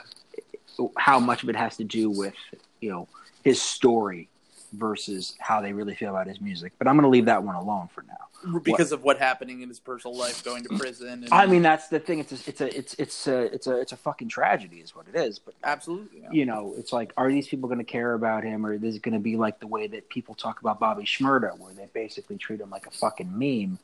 how 0.96 1.20
much 1.20 1.44
of 1.44 1.50
it 1.50 1.58
has 1.58 1.76
to 1.78 1.84
do 1.84 2.10
with 2.10 2.36
you 2.80 2.92
know 2.92 3.10
his 3.44 3.62
story 3.62 4.30
versus 4.74 5.36
how 5.40 5.62
they 5.62 5.74
really 5.74 5.96
feel 5.96 6.10
about 6.10 6.28
his 6.28 6.42
music. 6.42 6.74
But 6.78 6.88
I'm 6.88 6.96
going 6.96 7.04
to 7.04 7.10
leave 7.10 7.26
that 7.26 7.44
one 7.44 7.56
alone 7.56 7.90
for 7.94 8.04
now 8.04 8.24
because 8.64 8.92
what, 8.92 9.00
of 9.00 9.04
what 9.04 9.20
happening 9.20 9.62
in 9.62 9.70
his 9.70 9.80
personal 9.80 10.18
life, 10.18 10.44
going 10.44 10.64
to 10.64 10.78
prison. 10.78 11.24
And, 11.24 11.30
I 11.32 11.46
mean, 11.46 11.62
that's 11.62 11.88
the 11.88 12.00
thing. 12.00 12.20
It's 12.20 12.32
a, 12.32 12.50
it's 12.50 12.62
a 12.62 12.78
it's 12.78 12.94
it's 12.96 13.28
a 13.28 13.42
it's 13.54 13.68
a 13.68 13.80
it's 13.80 13.92
a 13.92 13.98
fucking 13.98 14.30
tragedy, 14.30 14.78
is 14.78 14.96
what 14.96 15.06
it 15.08 15.18
is. 15.18 15.40
But 15.40 15.56
absolutely, 15.64 16.22
yeah. 16.22 16.32
you 16.32 16.46
know, 16.46 16.74
it's 16.78 16.92
like, 16.92 17.14
are 17.18 17.30
these 17.30 17.48
people 17.48 17.70
going 17.70 17.80
to 17.80 17.86
care 17.86 18.14
about 18.14 18.44
him, 18.44 18.66
or 18.66 18.74
is 18.74 18.96
it 18.96 19.02
going 19.02 19.14
to 19.14 19.20
be 19.20 19.38
like 19.38 19.60
the 19.60 19.68
way 19.68 19.88
that 19.88 20.10
people 20.10 20.36
talk 20.36 20.60
about 20.60 20.80
Bobby 20.80 21.04
Shmurda, 21.04 21.58
where 21.58 21.74
they 21.74 21.88
basically 21.94 22.38
treat 22.38 22.60
him 22.60 22.70
like 22.70 22.88
a 22.88 22.92
fucking 22.92 23.32
meme? 23.32 23.80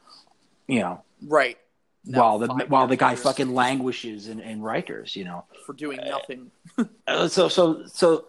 You 0.67 0.79
know, 0.81 1.03
right. 1.25 1.57
Now 2.05 2.19
while 2.19 2.39
the 2.39 2.65
while 2.67 2.87
the 2.87 2.95
guy 2.95 3.15
fucking 3.15 3.53
languishes 3.53 4.27
in, 4.27 4.39
in 4.39 4.61
Rikers, 4.61 5.15
you 5.15 5.25
know, 5.25 5.45
for 5.65 5.73
doing 5.73 5.99
nothing. 6.05 6.51
uh, 7.07 7.27
so 7.27 7.49
so 7.49 7.85
so 7.87 8.25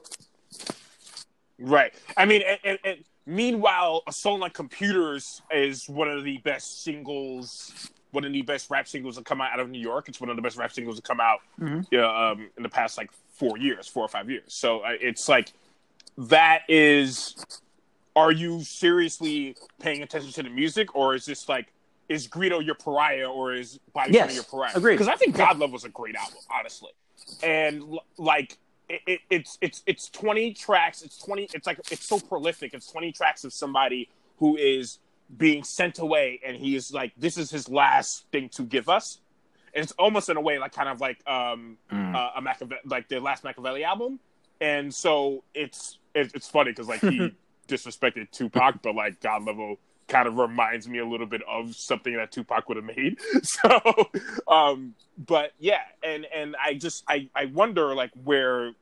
Right. 1.60 1.94
I 2.16 2.24
mean, 2.24 2.42
and, 2.46 2.58
and, 2.64 2.78
and, 2.84 3.04
meanwhile, 3.26 4.02
a 4.06 4.12
song 4.12 4.40
like 4.40 4.54
"Computers" 4.54 5.42
is 5.52 5.88
one 5.88 6.08
of 6.08 6.24
the 6.24 6.38
best 6.38 6.82
singles, 6.82 7.90
one 8.12 8.24
of 8.24 8.32
the 8.32 8.42
best 8.42 8.70
rap 8.70 8.88
singles 8.88 9.16
that 9.16 9.24
come 9.24 9.40
out 9.40 9.52
out 9.52 9.60
of 9.60 9.70
New 9.70 9.80
York. 9.80 10.08
It's 10.08 10.20
one 10.20 10.30
of 10.30 10.36
the 10.36 10.42
best 10.42 10.56
rap 10.56 10.72
singles 10.72 10.96
that 10.96 11.04
come 11.04 11.20
out, 11.20 11.40
mm-hmm. 11.60 11.80
yeah, 11.90 12.06
um, 12.06 12.50
in 12.56 12.62
the 12.62 12.68
past 12.68 12.98
like 12.98 13.10
four 13.34 13.58
years, 13.58 13.86
four 13.86 14.04
or 14.04 14.08
five 14.08 14.30
years. 14.30 14.54
So 14.54 14.80
uh, 14.80 14.92
it's 15.00 15.28
like 15.28 15.52
that 16.16 16.62
is. 16.68 17.44
Are 18.16 18.32
you 18.32 18.64
seriously 18.64 19.54
paying 19.80 20.02
attention 20.02 20.32
to 20.32 20.42
the 20.42 20.50
music, 20.50 20.96
or 20.96 21.14
is 21.14 21.24
this 21.24 21.48
like 21.48 21.72
is 22.10 22.26
Greedo 22.26 22.62
your 22.62 22.74
pariah, 22.74 23.30
or 23.30 23.54
is 23.54 23.78
Body 23.94 24.12
yes, 24.12 24.34
your 24.34 24.42
pariah? 24.42 24.72
Agreed. 24.74 24.94
Because 24.94 25.08
I 25.08 25.14
think 25.14 25.36
God 25.36 25.58
Level 25.58 25.74
was 25.74 25.84
a 25.84 25.88
great 25.88 26.16
album, 26.16 26.38
honestly, 26.50 26.90
and 27.42 27.98
like 28.18 28.58
it, 29.06 29.20
it's 29.30 29.58
it's 29.60 29.82
it's 29.86 30.08
20 30.10 30.54
tracks 30.54 31.02
it's 31.02 31.18
20 31.18 31.48
it's 31.54 31.66
like 31.66 31.78
it's 31.90 32.06
so 32.06 32.18
prolific 32.18 32.74
it's 32.74 32.90
20 32.90 33.12
tracks 33.12 33.44
of 33.44 33.52
somebody 33.52 34.08
who 34.38 34.56
is 34.56 34.98
being 35.36 35.62
sent 35.62 35.98
away 35.98 36.40
and 36.44 36.56
he 36.56 36.74
is 36.74 36.92
like 36.92 37.12
this 37.16 37.38
is 37.38 37.50
his 37.50 37.68
last 37.68 38.26
thing 38.32 38.48
to 38.48 38.62
give 38.62 38.88
us 38.88 39.20
and 39.74 39.82
it's 39.82 39.92
almost 39.92 40.28
in 40.28 40.36
a 40.36 40.40
way 40.40 40.58
like 40.58 40.72
kind 40.72 40.88
of 40.88 41.00
like 41.00 41.18
um 41.28 41.76
mm. 41.92 42.14
uh, 42.14 42.30
a 42.36 42.40
Machiavelli, 42.40 42.80
like 42.84 43.08
the 43.08 43.20
last 43.20 43.44
Machiavelli 43.44 43.84
album 43.84 44.18
and 44.60 44.92
so 44.92 45.44
it's 45.54 45.98
it, 46.14 46.32
it's 46.34 46.48
funny 46.48 46.72
because 46.72 46.88
like 46.88 47.00
he 47.00 47.32
disrespected 47.68 48.30
Tupac 48.32 48.82
but 48.82 48.94
like 48.94 49.20
God 49.20 49.44
level 49.44 49.78
kind 50.10 50.26
of 50.26 50.36
reminds 50.36 50.88
me 50.88 50.98
a 50.98 51.06
little 51.06 51.26
bit 51.26 51.40
of 51.48 51.74
something 51.74 52.14
that 52.16 52.32
Tupac 52.32 52.68
would 52.68 52.76
have 52.76 52.84
made. 52.84 53.18
So, 53.42 54.10
um, 54.48 54.94
but 55.16 55.52
yeah, 55.58 55.80
and 56.02 56.26
and 56.34 56.56
I 56.62 56.74
just 56.74 57.04
I 57.08 57.28
I 57.34 57.46
wonder 57.46 57.94
like 57.94 58.10
where 58.24 58.72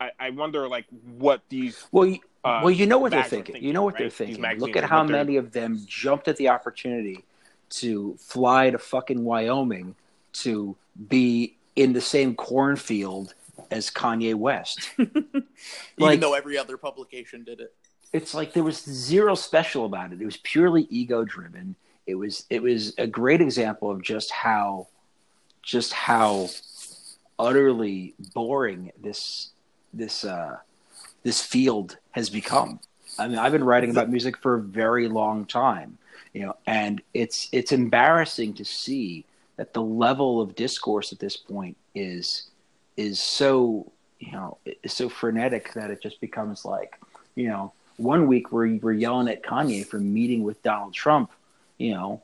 I, 0.00 0.10
I 0.18 0.30
wonder 0.30 0.68
like 0.68 0.86
what 1.18 1.42
these 1.48 1.84
Well, 1.92 2.06
you, 2.06 2.18
uh, 2.44 2.60
well, 2.62 2.70
you 2.70 2.86
know 2.86 2.98
what 2.98 3.10
they're 3.10 3.20
mags 3.20 3.32
are 3.32 3.36
thinking. 3.36 3.64
You 3.64 3.72
know 3.72 3.82
what 3.82 3.94
right? 3.94 4.00
they're 4.00 4.10
thinking. 4.10 4.42
Look 4.58 4.76
at 4.76 4.84
how 4.84 5.00
what 5.00 5.08
they're- 5.08 5.16
many 5.16 5.36
of 5.36 5.52
them 5.52 5.80
jumped 5.86 6.28
at 6.28 6.36
the 6.36 6.48
opportunity 6.48 7.24
to 7.70 8.16
fly 8.20 8.70
to 8.70 8.78
fucking 8.78 9.24
Wyoming 9.24 9.94
to 10.34 10.76
be 11.08 11.56
in 11.74 11.92
the 11.92 12.00
same 12.00 12.34
cornfield 12.34 13.34
as 13.70 13.90
Kanye 13.90 14.34
West. 14.34 14.90
Even 14.98 15.44
Like- 15.98 16.20
though 16.20 16.34
every 16.34 16.56
other 16.58 16.76
publication 16.76 17.42
did 17.42 17.60
it. 17.60 17.74
it's 18.12 18.34
like 18.34 18.52
there 18.52 18.62
was 18.62 18.82
zero 18.84 19.34
special 19.34 19.84
about 19.86 20.12
it. 20.12 20.20
It 20.20 20.24
was 20.24 20.36
purely 20.38 20.86
ego 20.90 21.24
driven. 21.24 21.74
It 22.06 22.14
was 22.14 22.44
it 22.50 22.62
was 22.62 22.94
a 22.98 23.06
great 23.06 23.40
example 23.40 23.90
of 23.90 24.00
just 24.02 24.30
how 24.30 24.86
just 25.62 25.92
how 25.92 26.48
utterly 27.38 28.14
boring 28.34 28.92
this 29.02 29.50
this 29.96 30.24
uh 30.24 30.58
this 31.22 31.42
field 31.42 31.98
has 32.12 32.30
become. 32.30 32.78
I 33.18 33.28
mean, 33.28 33.38
I've 33.38 33.52
been 33.52 33.64
writing 33.64 33.90
about 33.90 34.10
music 34.10 34.36
for 34.36 34.56
a 34.56 34.60
very 34.60 35.08
long 35.08 35.44
time, 35.44 35.98
you 36.32 36.42
know, 36.42 36.56
and 36.66 37.02
it's 37.14 37.48
it's 37.52 37.72
embarrassing 37.72 38.54
to 38.54 38.64
see 38.64 39.24
that 39.56 39.72
the 39.72 39.82
level 39.82 40.40
of 40.40 40.54
discourse 40.54 41.12
at 41.12 41.18
this 41.18 41.36
point 41.36 41.76
is 41.94 42.50
is 42.96 43.20
so 43.20 43.90
you 44.18 44.32
know 44.32 44.58
is 44.82 44.92
so 44.92 45.08
frenetic 45.08 45.72
that 45.74 45.90
it 45.90 46.02
just 46.02 46.20
becomes 46.20 46.64
like 46.64 46.98
you 47.34 47.48
know 47.48 47.72
one 47.96 48.26
week 48.26 48.52
we're 48.52 48.76
we're 48.76 48.92
yelling 48.92 49.28
at 49.28 49.42
Kanye 49.42 49.86
for 49.86 49.98
meeting 49.98 50.42
with 50.42 50.62
Donald 50.62 50.92
Trump, 50.92 51.30
you 51.78 51.92
know, 51.92 52.22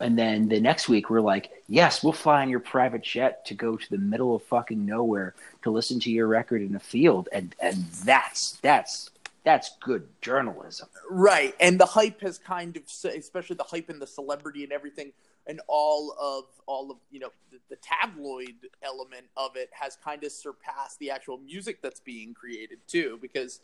and 0.00 0.18
then 0.18 0.48
the 0.48 0.60
next 0.60 0.88
week 0.88 1.10
we're 1.10 1.20
like, 1.20 1.50
yes, 1.68 2.02
we'll 2.02 2.12
fly 2.12 2.42
in 2.42 2.48
your 2.48 2.60
private 2.60 3.02
jet 3.02 3.44
to 3.46 3.54
go 3.54 3.76
to 3.76 3.90
the 3.90 3.98
middle 3.98 4.34
of 4.34 4.42
fucking 4.44 4.84
nowhere 4.84 5.34
to 5.62 5.70
listen 5.70 6.00
to 6.00 6.10
your 6.10 6.26
record 6.26 6.62
in 6.62 6.74
a 6.74 6.80
field, 6.80 7.28
and 7.32 7.54
and 7.60 7.84
that's 8.04 8.58
that's 8.62 9.10
that's 9.44 9.76
good 9.80 10.08
journalism. 10.22 10.88
Right, 11.10 11.54
and 11.60 11.78
the 11.78 11.86
hype 11.86 12.20
has 12.22 12.38
kind 12.38 12.76
of, 12.76 12.82
especially 13.14 13.56
the 13.56 13.64
hype 13.64 13.88
and 13.90 14.00
the 14.00 14.06
celebrity 14.06 14.64
and 14.64 14.72
everything, 14.72 15.12
and 15.46 15.60
all 15.68 16.16
of 16.20 16.44
all 16.66 16.90
of 16.90 16.96
you 17.10 17.20
know 17.20 17.30
the, 17.50 17.58
the 17.70 17.76
tabloid 17.76 18.54
element 18.82 19.26
of 19.36 19.56
it 19.56 19.70
has 19.72 19.96
kind 20.02 20.24
of 20.24 20.32
surpassed 20.32 20.98
the 20.98 21.10
actual 21.10 21.38
music 21.38 21.82
that's 21.82 22.00
being 22.00 22.34
created 22.34 22.78
too. 22.86 23.18
Because 23.20 23.60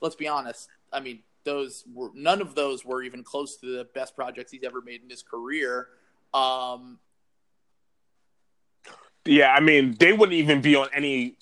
let's 0.00 0.16
be 0.16 0.28
honest, 0.28 0.68
I 0.92 1.00
mean, 1.00 1.20
those 1.44 1.84
were 1.92 2.10
none 2.14 2.40
of 2.40 2.54
those 2.54 2.84
were 2.84 3.02
even 3.02 3.22
close 3.22 3.56
to 3.56 3.66
the 3.66 3.84
best 3.94 4.14
projects 4.14 4.52
he's 4.52 4.64
ever 4.64 4.80
made 4.80 5.02
in 5.02 5.10
his 5.10 5.22
career. 5.22 5.88
Um, 6.34 6.98
Yeah, 9.24 9.52
I 9.52 9.60
mean, 9.60 9.96
they 9.98 10.12
wouldn't 10.12 10.36
even 10.36 10.60
be 10.60 10.76
on 10.76 10.88
any 10.94 11.36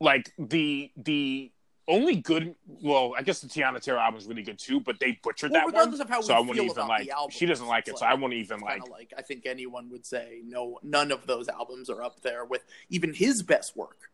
like 0.00 0.32
the 0.38 0.90
the 0.96 1.50
only 1.86 2.16
good. 2.16 2.54
Well, 2.66 3.14
I 3.16 3.22
guess 3.22 3.40
the 3.40 3.48
Teyana 3.48 3.80
Taylor 3.80 3.98
album 3.98 4.18
is 4.18 4.26
really 4.26 4.42
good 4.42 4.58
too, 4.58 4.80
but 4.80 4.98
they 5.00 5.18
butchered 5.22 5.50
well, 5.50 5.60
that 5.60 5.64
one. 5.66 5.74
regardless 5.74 6.00
of 6.00 6.08
how 6.08 6.20
we 6.20 6.26
So 6.26 6.34
I 6.34 6.40
wouldn't 6.40 6.70
even 6.70 6.86
like. 6.88 7.04
the 7.04 7.10
album, 7.12 7.30
She 7.30 7.46
doesn't 7.46 7.66
like 7.66 7.88
it, 7.88 7.98
so 7.98 8.06
I 8.06 8.14
wouldn't 8.14 8.34
even 8.34 8.60
like. 8.60 8.88
like 8.88 9.12
I 9.16 9.22
think 9.22 9.46
anyone 9.46 9.90
would 9.90 10.06
say 10.06 10.40
no, 10.44 10.78
none 10.82 11.12
of 11.12 11.26
those 11.26 11.48
albums 11.48 11.90
are 11.90 12.02
up 12.02 12.20
there 12.22 12.44
with 12.44 12.64
even 12.88 13.12
his 13.12 13.42
best 13.42 13.76
work. 13.76 14.10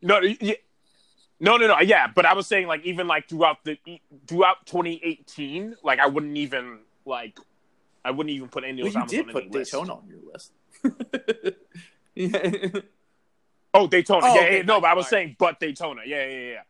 No, 0.00 0.20
yeah, 0.20 0.54
no, 1.40 1.56
no, 1.56 1.66
no. 1.66 1.80
Yeah, 1.80 2.08
but 2.14 2.26
I 2.26 2.34
was 2.34 2.46
saying 2.46 2.66
like 2.66 2.84
even 2.84 3.06
like 3.06 3.28
throughout 3.28 3.58
the 3.64 3.78
throughout 4.26 4.66
2018, 4.66 5.76
like 5.82 5.98
I 6.00 6.06
wouldn't 6.06 6.36
even 6.36 6.80
like 7.04 7.38
I 8.04 8.10
wouldn't 8.10 8.34
even 8.34 8.48
put 8.48 8.64
any 8.64 8.80
of 8.80 8.94
Well, 8.94 9.04
those 9.04 9.12
you 9.12 9.20
albums 9.20 9.34
did 9.34 9.36
on 9.36 9.42
any 9.42 9.58
list. 9.58 9.72
Daytona 9.72 9.94
on 9.94 10.08
your 10.08 10.18
list. 10.32 11.54
yeah. 12.14 12.80
Oh, 13.74 13.86
Daytona. 13.86 14.20
Oh, 14.24 14.34
yeah, 14.34 14.40
okay, 14.40 14.56
yeah, 14.58 14.62
no, 14.62 14.80
but 14.80 14.90
I 14.90 14.94
was 14.94 15.08
saying 15.08 15.36
but 15.38 15.60
Daytona. 15.60 16.02
Yeah, 16.06 16.26
yeah, 16.26 16.50
yeah. 16.50 16.62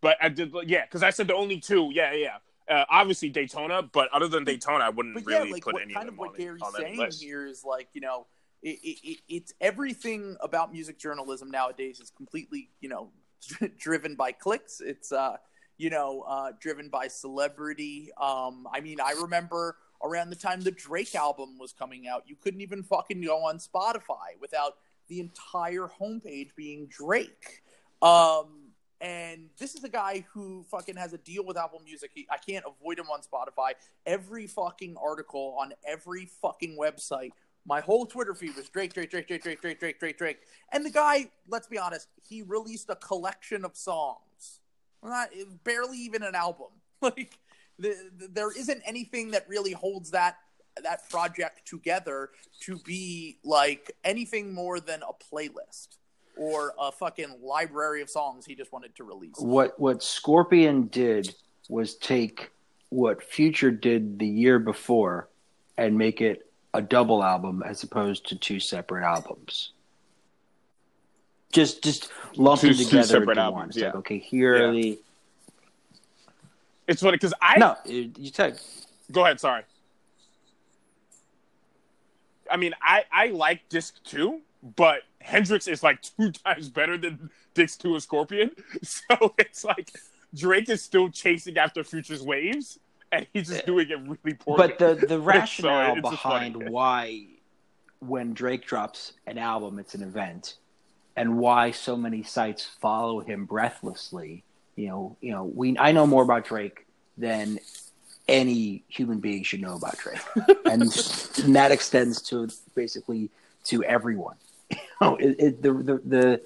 But 0.00 0.16
I 0.20 0.28
did, 0.28 0.54
yeah, 0.66 0.84
because 0.84 1.02
I 1.02 1.10
said 1.10 1.28
the 1.28 1.34
only 1.34 1.60
two. 1.60 1.90
Yeah, 1.92 2.12
yeah. 2.12 2.36
Uh, 2.68 2.84
obviously 2.90 3.28
Daytona, 3.28 3.82
but 3.82 4.08
other 4.12 4.26
than 4.26 4.44
Daytona, 4.44 4.84
I 4.84 4.88
wouldn't 4.88 5.14
But 5.14 5.26
really 5.26 5.48
yeah, 5.48 5.52
like 5.52 5.62
put 5.62 5.74
what 5.74 5.82
any 5.82 5.94
kind 5.94 6.08
of 6.08 6.14
of 6.14 6.18
what 6.18 6.36
Gary's 6.36 6.62
saying 6.76 6.98
list. 6.98 7.22
here 7.22 7.46
is 7.46 7.64
like 7.64 7.88
you 7.92 8.00
know 8.00 8.26
it, 8.62 8.78
it, 8.82 8.98
it, 9.08 9.18
it's 9.28 9.52
everything 9.60 10.36
about 10.40 10.72
music 10.72 10.98
journalism 10.98 11.50
nowadays 11.50 12.00
is 12.00 12.10
completely 12.10 12.70
you 12.80 12.88
know 12.88 13.10
driven 13.78 14.14
by 14.14 14.32
clicks. 14.32 14.80
It's 14.80 15.12
uh 15.12 15.36
you 15.78 15.90
know 15.90 16.22
uh, 16.26 16.52
driven 16.60 16.88
by 16.88 17.08
celebrity. 17.08 18.10
Um, 18.20 18.66
I 18.72 18.80
mean, 18.80 18.98
I 19.00 19.12
remember 19.20 19.76
around 20.02 20.30
the 20.30 20.36
time 20.36 20.60
the 20.60 20.70
Drake 20.70 21.14
album 21.14 21.58
was 21.58 21.72
coming 21.72 22.06
out, 22.06 22.24
you 22.26 22.36
couldn't 22.36 22.60
even 22.60 22.82
fucking 22.82 23.22
go 23.22 23.44
on 23.44 23.58
Spotify 23.58 24.38
without 24.40 24.74
the 25.08 25.20
entire 25.20 25.88
homepage 26.00 26.50
being 26.56 26.86
Drake. 26.86 27.62
Um, 28.02 28.66
and 29.00 29.50
this 29.58 29.74
is 29.74 29.84
a 29.84 29.88
guy 29.88 30.24
who 30.32 30.64
fucking 30.70 30.96
has 30.96 31.12
a 31.12 31.18
deal 31.18 31.44
with 31.44 31.56
Apple 31.56 31.82
Music. 31.84 32.10
He, 32.14 32.26
I 32.30 32.38
can't 32.38 32.64
avoid 32.66 32.98
him 32.98 33.06
on 33.06 33.20
Spotify. 33.20 33.72
Every 34.06 34.46
fucking 34.46 34.96
article 35.02 35.56
on 35.60 35.74
every 35.86 36.26
fucking 36.40 36.76
website. 36.80 37.30
My 37.66 37.80
whole 37.80 38.06
Twitter 38.06 38.34
feed 38.34 38.54
was 38.56 38.68
Drake, 38.68 38.94
Drake, 38.94 39.10
Drake, 39.10 39.26
Drake, 39.26 39.42
Drake, 39.42 39.60
Drake, 39.60 39.80
Drake, 39.80 39.98
Drake, 39.98 40.18
Drake. 40.18 40.38
And 40.72 40.86
the 40.86 40.90
guy, 40.90 41.30
let's 41.48 41.66
be 41.66 41.78
honest, 41.78 42.08
he 42.28 42.42
released 42.42 42.88
a 42.88 42.96
collection 42.96 43.64
of 43.64 43.76
songs. 43.76 44.60
Not 45.02 45.30
barely 45.64 45.98
even 45.98 46.22
an 46.22 46.34
album. 46.34 46.68
Like 47.02 47.38
the, 47.78 47.94
the, 48.16 48.28
there 48.28 48.50
isn't 48.50 48.80
anything 48.86 49.32
that 49.32 49.46
really 49.50 49.72
holds 49.72 50.12
that 50.12 50.38
that 50.82 51.08
project 51.10 51.68
together 51.68 52.30
to 52.60 52.78
be 52.78 53.38
like 53.44 53.92
anything 54.02 54.54
more 54.54 54.80
than 54.80 55.02
a 55.02 55.12
playlist 55.34 55.98
or 56.38 56.72
a 56.80 56.90
fucking 56.90 57.38
library 57.42 58.00
of 58.00 58.08
songs 58.08 58.46
he 58.46 58.54
just 58.54 58.72
wanted 58.72 58.96
to 58.96 59.04
release. 59.04 59.34
What 59.38 59.78
what 59.78 60.02
Scorpion 60.02 60.86
did 60.86 61.34
was 61.68 61.96
take 61.96 62.50
what 62.88 63.22
Future 63.22 63.70
did 63.70 64.18
the 64.18 64.26
year 64.26 64.58
before 64.58 65.28
and 65.76 65.98
make 65.98 66.22
it 66.22 66.50
a 66.74 66.82
double 66.82 67.22
album 67.22 67.62
as 67.64 67.82
opposed 67.82 68.28
to 68.28 68.36
two 68.36 68.60
separate 68.60 69.04
albums. 69.04 69.72
Just 71.52 71.82
just 71.82 72.10
lump 72.36 72.60
Two- 72.60 72.68
them 72.68 72.76
two 72.76 72.84
together 72.84 73.06
separate 73.06 73.30
into 73.30 73.42
albums, 73.42 73.58
one. 73.60 73.68
It's 73.68 73.78
yeah. 73.78 73.86
like 73.86 73.94
okay, 73.96 74.18
here 74.18 74.68
are 74.68 74.72
the 74.72 74.98
It's 76.86 77.00
funny 77.02 77.12
because 77.12 77.34
I 77.40 77.58
no. 77.58 77.76
You 77.86 78.10
you 78.18 78.30
said 78.30 78.60
Go 79.12 79.24
ahead. 79.24 79.40
Sorry. 79.40 79.62
I 82.50 82.56
mean, 82.56 82.74
I 82.82 83.04
I 83.12 83.26
like 83.28 83.68
Disc 83.68 84.02
Two, 84.04 84.40
but 84.76 85.02
Hendrix 85.20 85.66
is 85.66 85.82
like 85.82 86.02
two 86.02 86.32
times 86.32 86.68
better 86.68 86.96
than 86.98 87.30
Disc 87.54 87.80
Two 87.80 87.96
of 87.96 88.02
Scorpion. 88.02 88.50
So 88.82 89.34
it's 89.38 89.64
like 89.64 89.92
Drake 90.34 90.68
is 90.68 90.82
still 90.82 91.08
chasing 91.08 91.56
after 91.58 91.82
Future's 91.84 92.22
waves, 92.22 92.78
and 93.12 93.26
he's 93.32 93.48
just 93.48 93.62
uh, 93.62 93.66
doing 93.66 93.90
it 93.90 93.98
really 94.00 94.36
poorly. 94.36 94.68
But 94.68 94.78
the 94.78 95.06
the 95.06 95.20
rationale 95.34 95.96
just 95.96 96.10
behind 96.10 96.70
why 96.70 97.26
when 98.00 98.34
Drake 98.34 98.66
drops 98.66 99.12
an 99.26 99.38
album, 99.38 99.78
it's 99.78 99.94
an 99.94 100.02
event, 100.02 100.56
and 101.16 101.38
why 101.38 101.70
so 101.70 101.96
many 101.96 102.22
sites 102.22 102.64
follow 102.64 103.20
him 103.20 103.44
breathlessly. 103.44 104.44
You 104.76 104.88
know, 104.88 105.16
you 105.20 105.32
know, 105.32 105.44
we 105.44 105.76
I 105.78 105.92
know 105.92 106.06
more 106.06 106.22
about 106.22 106.44
Drake 106.44 106.86
than 107.16 107.58
any 108.28 108.82
human 108.88 109.20
being 109.20 109.42
should 109.44 109.60
know 109.60 109.76
about 109.76 109.96
Drake, 109.98 110.20
and, 110.64 110.82
and 110.82 111.56
that 111.56 111.70
extends 111.70 112.20
to 112.22 112.48
basically 112.74 113.30
to 113.64 113.82
everyone. 113.84 114.36
You 114.98 115.08
know, 115.08 115.16
it, 115.16 115.36
it, 115.38 115.62
the 115.62 115.72
the 115.74 116.00
the 116.06 116.40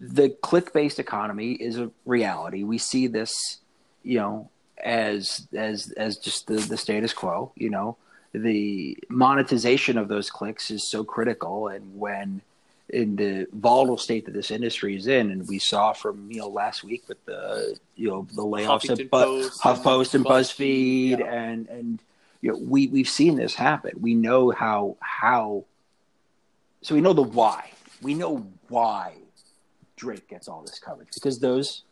the 0.00 0.30
click 0.30 0.72
based 0.72 0.98
economy 0.98 1.52
is 1.52 1.78
a 1.78 1.92
reality. 2.04 2.64
We 2.64 2.78
see 2.78 3.06
this, 3.06 3.60
you 4.02 4.18
know, 4.18 4.50
as 4.84 5.46
as 5.54 5.92
as 5.92 6.16
just 6.16 6.46
the, 6.46 6.56
the 6.56 6.76
status 6.76 7.12
quo. 7.12 7.52
You 7.56 7.70
know, 7.70 7.96
the 8.32 8.98
monetization 9.08 9.98
of 9.98 10.08
those 10.08 10.30
clicks 10.30 10.70
is 10.70 10.82
so 10.82 11.04
critical, 11.04 11.68
and 11.68 11.98
when 11.98 12.42
in 12.88 13.14
the 13.16 13.46
volatile 13.52 13.96
state 13.96 14.24
that 14.24 14.34
this 14.34 14.50
industry 14.50 14.96
is 14.96 15.06
in, 15.06 15.30
and 15.30 15.46
we 15.48 15.58
saw 15.58 15.92
from 15.92 16.30
you 16.30 16.40
know 16.40 16.48
last 16.48 16.84
week 16.84 17.04
with 17.08 17.24
the 17.24 17.78
you 17.96 18.08
know 18.08 18.26
the 18.34 18.42
layoffs 18.42 18.86
Huffington 18.86 19.00
at 19.00 19.10
Bu- 19.10 19.24
Post 19.24 19.60
HuffPost 19.60 20.14
and 20.14 20.26
and 20.26 20.34
BuzzFeed, 20.34 21.10
BuzzFeed, 21.10 21.18
yeah. 21.20 21.32
and 21.32 21.68
and 21.68 22.02
you 22.40 22.52
know 22.52 22.58
we 22.58 22.88
we've 22.88 23.08
seen 23.08 23.36
this 23.36 23.54
happen. 23.54 23.92
We 24.00 24.14
know 24.14 24.50
how 24.50 24.96
how 25.00 25.64
so 26.82 26.94
we 26.94 27.00
know 27.00 27.12
the 27.12 27.22
why. 27.22 27.70
We 28.02 28.14
know 28.14 28.46
why 28.68 29.14
Drake 29.96 30.28
gets 30.28 30.48
all 30.48 30.62
this 30.62 30.78
coverage 30.78 31.10
because 31.14 31.38
those 31.38 31.82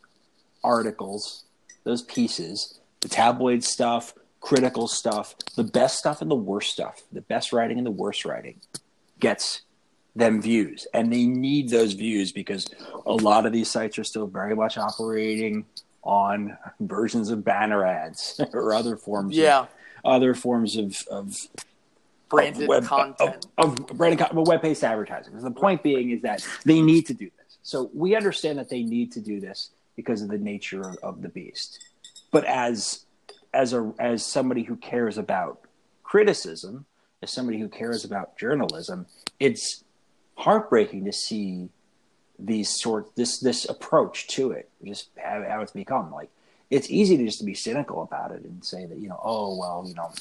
articles, 0.64 1.44
those 1.88 2.02
pieces, 2.02 2.78
the 3.00 3.08
tabloid 3.08 3.64
stuff, 3.64 4.12
critical 4.40 4.86
stuff, 4.86 5.34
the 5.56 5.64
best 5.64 5.98
stuff 5.98 6.20
and 6.20 6.30
the 6.30 6.34
worst 6.34 6.70
stuff, 6.70 7.00
the 7.10 7.22
best 7.22 7.50
writing 7.50 7.78
and 7.78 7.86
the 7.86 7.90
worst 7.90 8.26
writing 8.26 8.60
gets 9.18 9.62
them 10.14 10.42
views. 10.42 10.86
And 10.92 11.10
they 11.10 11.24
need 11.24 11.70
those 11.70 11.94
views 11.94 12.30
because 12.30 12.68
a 13.06 13.12
lot 13.14 13.46
of 13.46 13.52
these 13.54 13.70
sites 13.70 13.98
are 13.98 14.04
still 14.04 14.26
very 14.26 14.54
much 14.54 14.76
operating 14.76 15.64
on 16.02 16.58
versions 16.78 17.30
of 17.30 17.42
banner 17.42 17.86
ads 17.86 18.38
or 18.52 18.74
other 18.74 18.96
forms 18.96 19.34
Yeah. 19.34 19.60
of, 19.60 19.68
other 20.04 20.34
forms 20.34 20.76
of, 20.76 20.94
of 21.10 21.36
Branded 22.28 22.64
of 22.64 22.68
web, 22.68 22.84
content. 22.84 23.46
of, 23.56 23.78
of 23.80 23.86
branded 23.96 24.18
con- 24.18 24.44
web-based 24.44 24.84
advertising. 24.84 25.38
The 25.38 25.50
point 25.50 25.82
being 25.82 26.10
is 26.10 26.20
that 26.20 26.46
they 26.66 26.82
need 26.82 27.06
to 27.06 27.14
do 27.14 27.30
this. 27.38 27.56
So 27.62 27.90
we 27.94 28.14
understand 28.14 28.58
that 28.58 28.68
they 28.68 28.82
need 28.82 29.12
to 29.12 29.20
do 29.22 29.40
this 29.40 29.70
because 29.98 30.22
of 30.22 30.28
the 30.28 30.38
nature 30.38 30.80
of, 30.80 30.96
of 31.02 31.22
the 31.22 31.28
beast. 31.28 31.80
But 32.30 32.44
as 32.44 33.04
as 33.52 33.72
a 33.72 33.92
as 33.98 34.24
somebody 34.24 34.62
who 34.62 34.76
cares 34.76 35.18
about 35.18 35.62
criticism, 36.04 36.86
as 37.20 37.32
somebody 37.32 37.58
who 37.58 37.68
cares 37.68 38.04
about 38.04 38.38
journalism, 38.38 39.06
it's 39.40 39.82
heartbreaking 40.36 41.04
to 41.06 41.12
see 41.12 41.68
these 42.38 42.68
sort 42.68 43.16
this 43.16 43.40
this 43.40 43.68
approach 43.68 44.28
to 44.28 44.52
it 44.52 44.70
just 44.84 45.08
how, 45.16 45.44
how 45.48 45.60
it's 45.62 45.72
become 45.72 46.12
like 46.12 46.30
it's 46.70 46.88
easy 46.88 47.16
to 47.16 47.24
just 47.24 47.40
to 47.40 47.44
be 47.44 47.54
cynical 47.54 48.02
about 48.02 48.30
it 48.30 48.44
and 48.44 48.64
say 48.64 48.86
that 48.86 48.98
you 48.98 49.08
know 49.08 49.18
oh 49.24 49.58
well 49.58 49.84
you 49.84 49.94
know 49.94 50.12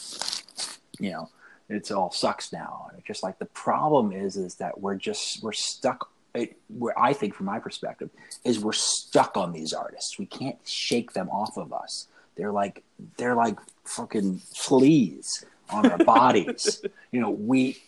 you 0.99 1.11
know 1.11 1.29
it's 1.69 1.91
all 1.91 2.09
sucks 2.09 2.51
now 2.51 2.87
and 2.89 2.97
it's 2.97 3.07
just 3.07 3.21
like 3.21 3.37
the 3.37 3.45
problem 3.45 4.11
is 4.11 4.37
is 4.37 4.55
that 4.55 4.81
we're 4.81 4.95
just 4.95 5.43
we're 5.43 5.53
stuck 5.53 6.09
it, 6.37 6.57
where 6.69 6.97
i 6.99 7.13
think 7.13 7.33
from 7.33 7.45
my 7.45 7.59
perspective 7.59 8.09
is 8.43 8.59
we're 8.59 8.73
stuck 8.73 9.35
on 9.37 9.51
these 9.51 9.73
artists. 9.73 10.17
We 10.19 10.25
can't 10.25 10.57
shake 10.65 11.13
them 11.13 11.29
off 11.29 11.57
of 11.57 11.73
us. 11.73 12.07
They're 12.35 12.51
like 12.51 12.83
they're 13.17 13.35
like 13.35 13.57
fucking 13.83 14.39
fleas 14.53 15.45
on 15.69 15.89
our 15.89 15.97
bodies. 16.05 16.83
You 17.11 17.21
know 17.21 17.31
we 17.31 17.79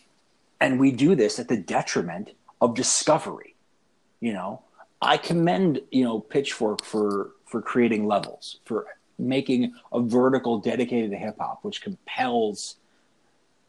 and 0.60 0.78
we 0.78 0.90
do 0.90 1.14
this 1.14 1.38
at 1.38 1.48
the 1.48 1.56
detriment 1.56 2.30
of 2.60 2.74
discovery 2.74 3.50
you 4.20 4.34
know? 4.34 4.62
I 5.02 5.16
commend 5.16 5.80
you 5.90 6.04
know 6.04 6.20
pitchfork 6.20 6.84
for 6.84 7.30
for 7.46 7.62
creating 7.62 8.06
levels 8.06 8.58
for 8.66 8.86
making 9.18 9.72
a 9.92 10.00
vertical 10.00 10.58
dedicated 10.58 11.10
to 11.10 11.16
hip 11.16 11.36
hop 11.38 11.60
which 11.62 11.80
compels 11.80 12.76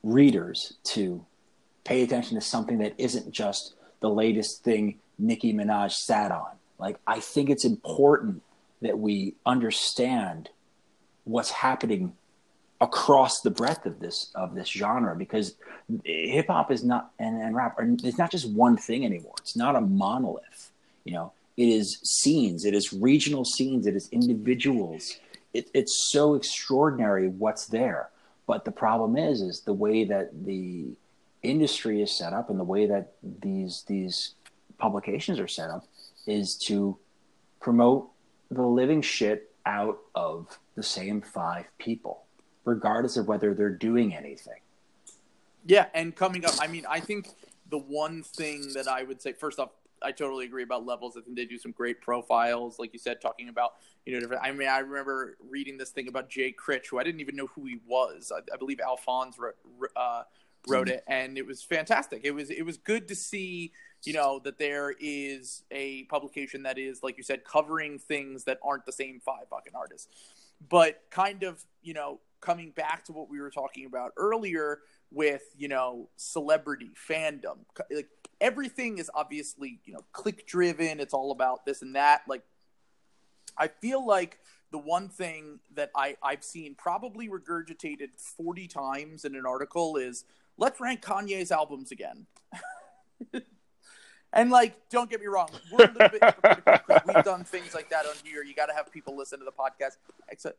readers 0.04 0.74
to 0.84 1.26
pay 1.86 2.04
attention 2.04 2.36
to 2.36 2.42
something 2.42 2.80
that 2.80 2.94
isn't 2.98 3.32
just 3.32 3.76
the 4.02 4.10
latest 4.10 4.64
thing 4.64 5.00
Nicki 5.18 5.54
Minaj 5.54 5.94
sat 5.94 6.32
on. 6.32 6.52
Like 6.78 6.98
I 7.08 7.20
think 7.20 7.50
it's 7.50 7.66
important 7.66 8.42
that 8.82 9.00
we 9.00 9.36
understand 9.46 10.50
what's 11.24 11.52
happening 11.52 12.14
across 12.82 13.42
the 13.42 13.52
breadth 13.52 13.86
of 13.86 14.00
this 14.00 14.32
of 14.34 14.56
this 14.56 14.68
genre 14.68 15.16
because 15.16 15.56
hip 16.04 16.48
hop 16.48 16.72
is 16.72 16.84
not 16.84 17.12
and, 17.20 17.40
and 17.40 17.56
rap 17.56 17.78
are, 17.78 17.88
it's 18.04 18.18
not 18.18 18.32
just 18.32 18.50
one 18.50 18.76
thing 18.76 19.06
anymore. 19.06 19.36
It's 19.40 19.56
not 19.56 19.76
a 19.76 19.82
monolith. 19.82 20.72
You 21.04 21.14
know, 21.14 21.34
it 21.58 21.70
is 21.70 22.00
scenes, 22.04 22.66
it 22.66 22.74
is 22.74 22.92
regional 22.92 23.46
scenes, 23.46 23.86
it 23.86 23.96
is 23.96 24.10
individuals. 24.12 25.18
It, 25.54 25.70
it's 25.74 26.10
so 26.12 26.36
extraordinary 26.36 27.28
what's 27.28 27.68
there. 27.68 28.10
But 28.48 28.66
the 28.66 28.72
problem 28.72 29.18
is, 29.18 29.42
is 29.42 29.62
the 29.62 29.74
way 29.74 30.06
that 30.06 30.46
the 30.46 30.88
industry 31.44 32.02
is 32.02 32.12
set 32.12 32.34
up 32.34 32.50
and 32.50 32.60
the 32.60 32.64
way 32.64 32.86
that 32.86 33.14
these 33.42 33.84
these 33.88 34.36
publications 34.78 35.40
are 35.40 35.48
set 35.48 35.70
up 35.70 35.86
is 36.28 36.56
to 36.56 36.98
promote 37.60 38.10
the 38.50 38.62
living 38.62 39.02
shit 39.02 39.52
out 39.66 40.00
of 40.16 40.60
the 40.76 40.84
same 40.84 41.22
five 41.22 41.66
people, 41.78 42.24
regardless 42.66 43.18
of 43.18 43.28
whether 43.28 43.54
they're 43.54 43.70
doing 43.70 44.14
anything. 44.14 44.60
Yeah, 45.66 45.86
and 45.94 46.16
coming 46.16 46.44
up, 46.44 46.54
I 46.60 46.68
mean, 46.68 46.86
I 46.90 47.00
think 47.00 47.30
the 47.70 47.78
one 47.78 48.24
thing 48.24 48.74
that 48.74 48.88
I 48.88 49.04
would 49.04 49.22
say, 49.22 49.34
first 49.34 49.60
off, 49.60 49.70
I 50.02 50.12
totally 50.12 50.46
agree 50.46 50.64
about 50.64 50.86
levels. 50.86 51.16
I 51.16 51.22
think 51.22 51.36
they 51.36 51.46
do 51.46 51.60
some 51.60 51.72
great 51.72 52.02
profiles, 52.02 52.80
like 52.80 52.92
you 52.92 53.00
said, 53.00 53.22
talking 53.22 53.50
about 53.50 53.74
you 54.06 54.14
know 54.14 54.20
different. 54.20 54.44
I 54.44 54.52
mean, 54.52 54.68
I 54.68 54.80
remember 54.80 55.38
reading 55.48 55.78
this 55.78 55.92
thing 55.92 56.08
about 56.08 56.30
Jay 56.30 56.52
Critch, 56.52 56.90
who 56.90 57.00
I 57.00 57.04
didn't 57.04 57.22
even 57.22 57.36
know 57.36 57.48
who 57.48 57.66
he 57.66 57.80
was. 57.86 58.32
I, 58.36 58.40
I 58.52 58.58
believe 58.58 58.80
Alphonse 58.80 59.38
uh, 59.96 60.24
wrote 60.68 60.90
it, 60.90 61.04
and 61.08 61.38
it 61.38 61.46
was 61.46 61.64
fantastic. 61.64 62.22
It 62.24 62.32
was 62.32 62.50
it 62.50 62.64
was 62.64 62.78
good 62.78 63.08
to 63.08 63.16
see 63.16 63.72
you 64.04 64.14
know 64.14 64.40
that 64.44 64.58
there 64.58 64.94
is 65.00 65.64
a 65.72 66.04
publication 66.04 66.64
that 66.64 66.78
is 66.78 67.04
like 67.04 67.18
you 67.18 67.24
said 67.24 67.44
covering 67.44 68.00
things 68.00 68.46
that 68.46 68.60
aren't 68.64 68.86
the 68.86 68.92
same 68.92 69.20
five 69.20 69.48
fucking 69.50 69.74
artists, 69.76 70.08
but 70.70 71.02
kind 71.10 71.44
of 71.44 71.64
you 71.82 71.94
know 71.94 72.20
coming 72.42 72.72
back 72.72 73.06
to 73.06 73.14
what 73.14 73.30
we 73.30 73.40
were 73.40 73.52
talking 73.52 73.86
about 73.86 74.12
earlier 74.18 74.80
with 75.12 75.44
you 75.58 75.68
know 75.68 76.10
celebrity 76.18 76.92
fandom 77.10 77.58
like 77.92 78.10
everything 78.40 78.98
is 78.98 79.12
obviously 79.14 79.80
you 79.86 79.94
know 79.94 80.00
click 80.12 80.48
driven 80.48 81.00
it's 81.00 81.14
all 81.14 81.32
about 81.32 81.66
this 81.66 81.82
and 81.82 81.96
that. 81.96 82.22
Like 82.28 82.44
i 83.58 83.68
feel 83.68 84.06
like 84.06 84.40
the 84.72 84.78
one 84.78 85.10
thing 85.10 85.60
that 85.76 85.92
I, 85.96 86.16
i've 86.24 86.44
seen 86.44 86.76
probably 86.76 87.28
regurgitated 87.28 88.16
40 88.16 88.68
times 88.68 89.26
in 89.26 89.36
an 89.36 89.46
article 89.46 89.98
is 89.98 90.24
let's 90.62 90.80
rank 90.80 91.02
kanye's 91.02 91.52
albums 91.52 91.92
again 91.92 92.26
and 94.34 94.50
like 94.52 94.76
don't 94.90 95.10
get 95.10 95.20
me 95.20 95.28
wrong 95.28 95.50
we're 95.72 95.86
a 95.86 95.92
little 95.92 96.10
bit 96.10 96.24
hypocritical 96.24 97.14
we've 97.14 97.24
done 97.26 97.44
things 97.44 97.74
like 97.74 97.90
that 97.90 98.06
on 98.06 98.14
here 98.24 98.44
you 98.44 98.54
got 98.54 98.68
to 98.68 98.74
have 98.74 98.92
people 98.92 99.18
listen 99.18 99.40
to 99.40 99.46
the 99.46 99.52
podcast 99.52 99.98
except 100.30 100.58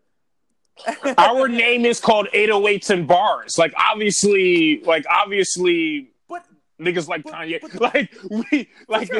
Our 1.19 1.49
name 1.49 1.85
is 1.85 2.01
called 2.01 2.29
808s 2.33 2.89
and 2.89 3.07
bars. 3.07 3.59
Like 3.59 3.75
obviously, 3.77 4.81
like 4.83 5.05
obviously, 5.07 6.13
but 6.31 6.47
niggas 6.81 7.09
like 7.09 7.25
But- 7.25 7.35
Kanye. 7.35 7.61
but- 7.61 7.81
like 7.95 8.11
we, 8.31 8.71
like 8.89 9.11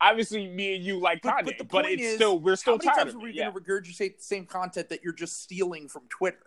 obviously, 0.00 0.48
me 0.48 0.74
and 0.74 0.84
you 0.84 0.98
like 0.98 1.22
Kanye, 1.22 1.58
but 1.58 1.68
but, 1.68 1.86
it's 1.86 2.02
is, 2.02 2.14
still 2.16 2.40
we're 2.40 2.56
still 2.56 2.72
how 2.72 2.78
many 2.78 2.88
tired 2.88 3.04
times 3.04 3.14
are 3.14 3.20
we. 3.20 3.32
Yeah. 3.34 3.52
going 3.52 3.64
to 3.64 3.70
regurgitate 3.70 4.16
the 4.16 4.22
same 4.24 4.46
content 4.46 4.88
that 4.88 5.04
you're 5.04 5.12
just 5.12 5.34
stealing 5.44 5.88
from 5.88 6.02
Twitter? 6.08 6.44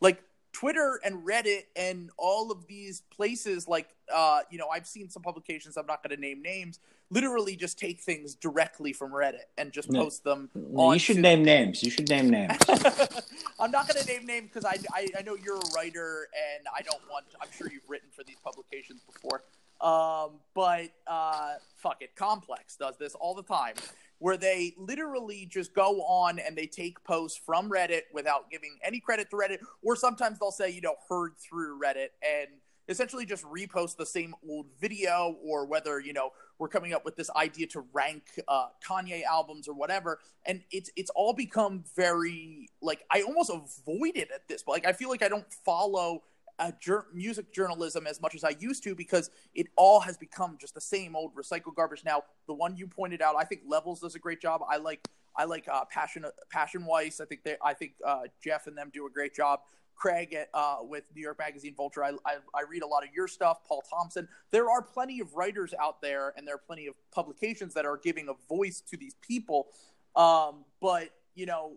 Like 0.00 0.22
Twitter 0.52 1.00
and 1.04 1.24
Reddit 1.26 1.62
and 1.76 2.10
all 2.16 2.50
of 2.50 2.66
these 2.66 3.02
places, 3.10 3.68
like 3.68 3.88
uh, 4.12 4.40
you 4.50 4.58
know, 4.58 4.68
I've 4.68 4.86
seen 4.86 5.08
some 5.08 5.22
publications. 5.22 5.76
I'm 5.76 5.86
not 5.86 6.02
going 6.02 6.14
to 6.14 6.20
name 6.20 6.42
names. 6.42 6.80
Literally, 7.12 7.56
just 7.56 7.78
take 7.78 8.00
things 8.00 8.34
directly 8.36 8.92
from 8.92 9.10
Reddit 9.10 9.44
and 9.58 9.72
just 9.72 9.90
No. 9.90 10.04
post 10.04 10.22
them. 10.24 10.48
you 10.54 10.98
should 10.98 11.16
onto- 11.16 11.22
name 11.22 11.42
names. 11.44 11.82
You 11.82 11.90
should 11.90 12.08
name 12.08 12.30
names. 12.30 12.52
I'm 13.60 13.70
not 13.70 13.88
going 13.88 14.00
to 14.02 14.06
name 14.06 14.26
names 14.26 14.50
because 14.52 14.64
I, 14.64 14.76
I 14.94 15.08
I 15.18 15.22
know 15.22 15.36
you're 15.36 15.56
a 15.58 15.70
writer 15.74 16.28
and 16.56 16.66
I 16.74 16.82
don't 16.82 17.02
want. 17.10 17.26
I'm 17.40 17.48
sure 17.56 17.68
you've 17.70 17.88
written 17.88 18.08
for 18.12 18.24
these 18.24 18.38
publications 18.44 19.02
before. 19.12 19.42
Um, 19.80 20.32
but 20.54 20.90
uh, 21.06 21.54
fuck 21.76 22.02
it, 22.02 22.14
Complex 22.14 22.76
does 22.76 22.96
this 22.98 23.14
all 23.14 23.34
the 23.34 23.42
time, 23.42 23.74
where 24.20 24.36
they 24.36 24.74
literally 24.78 25.46
just 25.50 25.74
go 25.74 26.02
on 26.02 26.38
and 26.38 26.56
they 26.56 26.66
take 26.66 27.02
posts 27.04 27.40
from 27.44 27.68
Reddit 27.68 28.02
without 28.12 28.50
giving 28.50 28.78
any 28.84 29.00
credit 29.00 29.28
to 29.30 29.36
Reddit, 29.36 29.58
or 29.82 29.96
sometimes 29.96 30.38
they'll 30.38 30.52
say 30.52 30.70
you 30.70 30.80
know 30.80 30.94
heard 31.08 31.32
through 31.38 31.80
Reddit 31.80 32.10
and 32.22 32.48
essentially 32.88 33.24
just 33.24 33.44
repost 33.44 33.96
the 33.96 34.04
same 34.04 34.34
old 34.48 34.66
video 34.80 35.36
or 35.42 35.64
whether 35.64 36.00
you 36.00 36.12
know 36.12 36.30
we're 36.58 36.68
coming 36.68 36.92
up 36.92 37.04
with 37.04 37.16
this 37.16 37.30
idea 37.36 37.66
to 37.66 37.84
rank 37.92 38.24
uh, 38.46 38.66
Kanye 38.86 39.22
albums 39.24 39.66
or 39.66 39.74
whatever, 39.74 40.18
and 40.44 40.62
it's 40.70 40.90
it's 40.96 41.10
all 41.14 41.32
become 41.32 41.84
very 41.96 42.68
like 42.82 43.00
I 43.10 43.22
almost 43.22 43.50
avoid 43.50 44.16
it 44.16 44.28
at 44.34 44.46
this 44.48 44.62
point. 44.62 44.84
Like 44.84 44.94
I 44.94 44.96
feel 44.96 45.08
like 45.08 45.22
I 45.22 45.28
don't 45.28 45.50
follow 45.64 46.22
jur- 46.80 47.06
music 47.12 47.52
journalism 47.52 48.06
as 48.06 48.20
much 48.20 48.34
as 48.34 48.44
I 48.44 48.54
used 48.58 48.82
to 48.84 48.94
because 48.94 49.30
it 49.54 49.66
all 49.76 50.00
has 50.00 50.16
become 50.16 50.58
just 50.60 50.74
the 50.74 50.80
same 50.80 51.16
old 51.16 51.34
recycled 51.34 51.74
garbage. 51.74 52.02
Now, 52.04 52.24
the 52.46 52.54
one 52.54 52.76
you 52.76 52.86
pointed 52.86 53.22
out, 53.22 53.34
I 53.36 53.44
think 53.44 53.62
Levels 53.66 54.00
does 54.00 54.14
a 54.14 54.18
great 54.18 54.40
job. 54.40 54.60
I 54.68 54.76
like 54.76 55.06
I 55.36 55.44
like 55.44 55.66
uh, 55.72 55.84
Passion 55.86 56.24
Passion 56.50 56.84
Weiss. 56.84 57.20
I 57.20 57.24
think 57.24 57.44
they 57.44 57.56
I 57.64 57.74
think 57.74 57.92
uh, 58.06 58.22
Jeff 58.42 58.66
and 58.66 58.76
them 58.76 58.90
do 58.92 59.06
a 59.06 59.10
great 59.10 59.34
job. 59.34 59.60
Craig 59.96 60.32
at, 60.32 60.48
uh, 60.54 60.78
with 60.80 61.04
New 61.14 61.20
York 61.20 61.38
Magazine 61.38 61.74
Vulture. 61.76 62.02
I, 62.02 62.12
I, 62.24 62.36
I 62.54 62.62
read 62.70 62.82
a 62.82 62.86
lot 62.86 63.04
of 63.04 63.10
your 63.14 63.28
stuff, 63.28 63.58
Paul 63.68 63.82
Thompson. 63.82 64.26
There 64.50 64.70
are 64.70 64.80
plenty 64.80 65.20
of 65.20 65.34
writers 65.34 65.74
out 65.78 66.00
there, 66.00 66.32
and 66.38 66.48
there 66.48 66.54
are 66.54 66.62
plenty 66.66 66.86
of 66.86 66.94
publications 67.12 67.74
that 67.74 67.84
are 67.84 67.98
giving 67.98 68.30
a 68.30 68.32
voice 68.48 68.82
to 68.88 68.96
these 68.96 69.14
people. 69.20 69.66
Um, 70.16 70.64
but 70.80 71.10
you 71.34 71.44
know, 71.44 71.74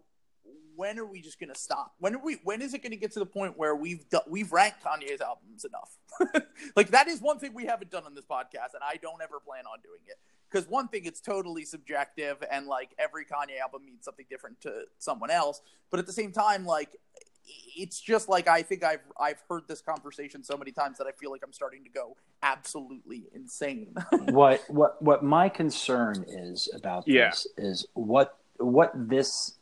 when 0.75 0.97
are 0.97 1.05
we 1.05 1.21
just 1.21 1.39
going 1.39 1.53
to 1.53 1.59
stop? 1.59 1.93
When 1.99 2.15
are 2.15 2.23
we? 2.23 2.39
When 2.43 2.61
is 2.61 2.73
it 2.73 2.81
going 2.81 2.91
to 2.91 2.97
get 2.97 3.11
to 3.13 3.19
the 3.19 3.25
point 3.25 3.57
where 3.57 3.75
we've 3.75 4.07
do, 4.09 4.19
we've 4.27 4.51
ranked 4.51 4.83
Kanye's 4.83 5.21
albums 5.21 5.65
enough? 5.65 6.43
like 6.75 6.89
that 6.89 7.07
is 7.07 7.21
one 7.21 7.39
thing 7.39 7.53
we 7.53 7.65
haven't 7.65 7.91
done 7.91 8.03
on 8.05 8.15
this 8.15 8.25
podcast, 8.25 8.73
and 8.73 8.83
I 8.83 8.97
don't 9.01 9.21
ever 9.21 9.39
plan 9.39 9.65
on 9.65 9.79
doing 9.83 10.01
it. 10.07 10.17
Because 10.49 10.69
one 10.69 10.87
thing, 10.87 11.05
it's 11.05 11.19
totally 11.19 11.65
subjective, 11.65 12.37
and 12.51 12.67
like 12.67 12.93
every 12.99 13.25
Kanye 13.25 13.59
album 13.61 13.85
means 13.85 14.05
something 14.05 14.25
different 14.29 14.61
to 14.61 14.83
someone 14.99 15.31
else. 15.31 15.61
But 15.89 15.99
at 15.99 16.05
the 16.05 16.13
same 16.13 16.31
time, 16.31 16.65
like 16.65 16.89
it's 17.75 17.99
just 17.99 18.29
like 18.29 18.47
I 18.47 18.61
think 18.61 18.83
I've 18.83 19.01
I've 19.19 19.41
heard 19.49 19.63
this 19.67 19.81
conversation 19.81 20.43
so 20.43 20.57
many 20.57 20.71
times 20.71 20.97
that 20.97 21.07
I 21.07 21.11
feel 21.11 21.31
like 21.31 21.41
I'm 21.43 21.53
starting 21.53 21.83
to 21.83 21.89
go 21.89 22.15
absolutely 22.41 23.25
insane. 23.33 23.93
what 24.29 24.61
what 24.67 25.01
what 25.01 25.23
my 25.23 25.49
concern 25.49 26.25
is 26.27 26.69
about 26.75 27.07
Yeah. 27.07 27.29
this 27.29 27.47
is 27.57 27.85
what 27.93 28.37
what 28.57 28.91
this 28.95 29.55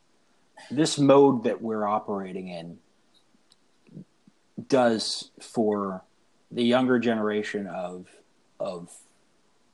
this 0.70 0.98
mode 0.98 1.44
that 1.44 1.60
we're 1.60 1.86
operating 1.86 2.48
in 2.48 2.78
does 4.68 5.30
for 5.40 6.02
the 6.50 6.62
younger 6.62 6.98
generation 6.98 7.66
of 7.66 8.06
of 8.60 8.90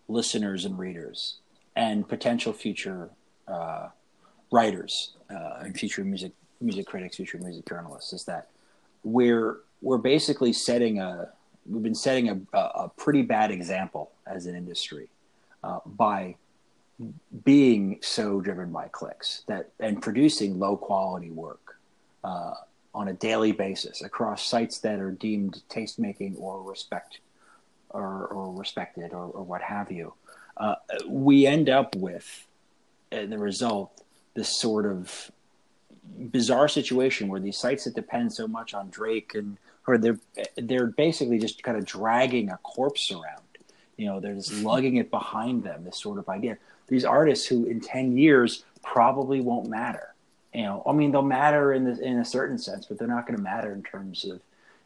listeners 0.09 0.65
and 0.65 0.79
readers 0.79 1.39
and 1.77 2.09
potential 2.09 2.53
future 2.53 3.11
uh, 3.47 3.89
writers 4.51 5.15
uh, 5.31 5.59
and 5.61 5.79
future 5.79 6.05
music 6.05 6.33
music 6.61 6.87
critics, 6.87 7.17
future 7.17 7.39
music 7.39 7.67
journalists, 7.67 8.13
is 8.13 8.25
that 8.25 8.49
we're 9.05 9.59
we're 9.81 9.99
basically 9.99 10.53
setting 10.53 10.99
a 10.99 11.29
we've 11.67 11.83
been 11.83 11.95
setting 11.95 12.29
a, 12.53 12.59
a, 12.59 12.91
pretty 12.97 13.23
bad 13.23 13.51
example 13.51 14.11
as 14.27 14.47
an 14.47 14.55
industry 14.55 15.09
uh, 15.63 15.79
by 15.85 16.35
being 17.45 17.99
so 18.03 18.41
driven 18.41 18.73
by 18.73 18.89
clicks 18.89 19.43
that 19.47 19.71
and 19.79 20.03
producing 20.03 20.59
low 20.59 20.77
quality 20.77 21.31
work 21.31 21.77
uh, 22.25 22.55
on 22.95 23.09
a 23.09 23.13
daily 23.13 23.53
basis 23.53 24.03
across 24.03 24.45
sites 24.45 24.79
that 24.79 24.99
are 24.99 25.13
deemed 25.13 25.63
tastemaking 25.71 26.39
or 26.41 26.63
respect 26.63 27.21
or, 27.91 28.27
or 28.27 28.53
respected 28.53 29.13
or, 29.13 29.27
or, 29.27 29.43
what 29.45 29.63
have 29.63 29.91
you. 29.91 30.13
Uh, 30.57 30.75
we 31.07 31.47
end 31.47 31.71
up 31.71 31.95
with, 31.95 32.47
in 33.13 33.31
the 33.31 33.39
result, 33.39 34.03
this 34.35 34.49
sort 34.49 34.85
of 34.85 35.31
bizarre 36.33 36.69
situation 36.69 37.29
where 37.29 37.41
these 37.41 37.57
sites 37.57 37.85
that 37.85 37.95
depend 37.95 38.33
so 38.33 38.49
much 38.49 38.75
on 38.75 38.91
Drake 38.91 39.35
and 39.35 39.57
or 39.87 39.97
they're 39.97 40.19
they're 40.57 40.87
basically 40.87 41.39
just 41.39 41.63
kind 41.63 41.79
of 41.79 41.85
dragging 41.85 42.51
a 42.51 42.59
corpse 42.59 43.11
around. 43.11 43.43
You 43.97 44.07
know, 44.07 44.21
they're 44.21 44.35
just 44.35 44.53
lugging 44.63 44.97
it 44.97 45.11
behind 45.11 45.65
them. 45.65 45.85
This 45.85 45.99
sort 45.99 46.19
of 46.19 46.29
idea. 46.29 46.59
These 46.89 47.05
artists 47.05 47.47
who 47.47 47.67
in 47.67 47.81
ten 47.81 48.17
years 48.17 48.65
probably 48.83 49.41
won't 49.41 49.69
matter. 49.69 50.15
You 50.55 50.63
know, 50.63 50.83
I 50.87 50.93
mean, 50.93 51.13
they'll 51.13 51.23
matter 51.23 51.73
in 51.73 51.85
the, 51.85 52.01
in 52.01 52.19
a 52.19 52.25
certain 52.25 52.59
sense, 52.59 52.87
but 52.87 52.99
they're 52.99 53.07
not 53.07 53.27
going 53.27 53.37
to 53.37 53.43
matter 53.43 53.73
in 53.73 53.83
terms 53.83 54.25
of 54.25 54.41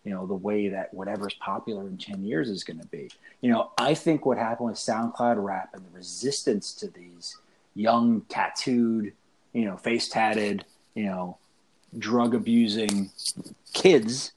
you 0.04 0.12
know 0.12 0.26
the 0.26 0.34
way 0.34 0.68
that 0.68 0.92
whatever's 0.92 1.34
popular 1.34 1.82
in 1.86 1.96
10 1.96 2.24
years 2.24 2.48
is 2.48 2.64
going 2.64 2.78
to 2.78 2.86
be 2.86 3.10
you 3.40 3.50
know 3.50 3.70
i 3.78 3.94
think 3.94 4.26
what 4.26 4.38
happened 4.38 4.68
with 4.68 4.76
soundcloud 4.76 5.42
rap 5.42 5.70
and 5.74 5.84
the 5.84 5.96
resistance 5.96 6.72
to 6.74 6.88
these 6.88 7.36
young 7.74 8.22
tattooed 8.22 9.12
you 9.52 9.64
know 9.64 9.76
face 9.76 10.08
tatted 10.08 10.64
you 10.94 11.04
know 11.04 11.36
drug 11.98 12.34
abusing 12.34 13.10
kids 13.72 14.32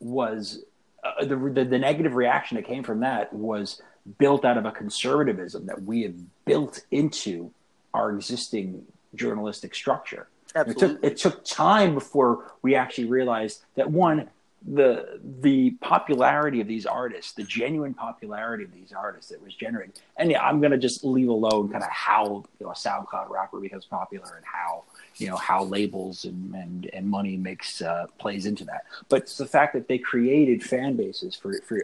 was 0.00 0.64
uh, 1.04 1.24
the, 1.24 1.36
the, 1.36 1.64
the 1.64 1.78
negative 1.78 2.14
reaction 2.14 2.56
that 2.56 2.66
came 2.66 2.82
from 2.82 3.00
that 3.00 3.32
was 3.32 3.80
built 4.18 4.44
out 4.44 4.56
of 4.56 4.64
a 4.64 4.72
conservatism 4.72 5.66
that 5.66 5.82
we 5.82 6.02
have 6.02 6.14
built 6.44 6.84
into 6.90 7.50
our 7.92 8.12
existing 8.12 8.84
journalistic 9.14 9.74
structure. 9.74 10.28
Absolutely. 10.54 10.84
It 10.84 10.88
took 10.88 11.04
it 11.04 11.16
took 11.16 11.44
time 11.44 11.94
before 11.94 12.52
we 12.62 12.74
actually 12.74 13.06
realized 13.06 13.62
that 13.74 13.90
one 13.90 14.28
the 14.66 15.20
the 15.40 15.70
popularity 15.80 16.60
of 16.60 16.66
these 16.66 16.86
artists, 16.86 17.32
the 17.32 17.44
genuine 17.44 17.94
popularity 17.94 18.64
of 18.64 18.72
these 18.72 18.92
artists 18.92 19.30
that 19.30 19.42
was 19.42 19.54
generated. 19.54 20.00
And 20.16 20.30
yeah, 20.30 20.42
I'm 20.42 20.60
gonna 20.60 20.78
just 20.78 21.04
leave 21.04 21.28
alone 21.28 21.68
kind 21.68 21.84
of 21.84 21.90
how 21.90 22.44
you 22.58 22.66
know 22.66 22.72
a 22.72 22.74
SoundCloud 22.74 23.30
rapper 23.30 23.60
becomes 23.60 23.84
popular 23.84 24.34
and 24.36 24.44
how 24.44 24.84
you 25.16 25.28
know 25.28 25.36
how 25.36 25.64
labels 25.64 26.24
and 26.24 26.54
and, 26.54 26.90
and 26.92 27.08
money 27.08 27.36
makes 27.36 27.80
uh, 27.80 28.06
plays 28.18 28.46
into 28.46 28.64
that. 28.64 28.84
But 29.08 29.22
it's 29.22 29.36
the 29.36 29.46
fact 29.46 29.74
that 29.74 29.88
they 29.88 29.98
created 29.98 30.64
fan 30.64 30.96
bases 30.96 31.36
for 31.36 31.60
for 31.60 31.82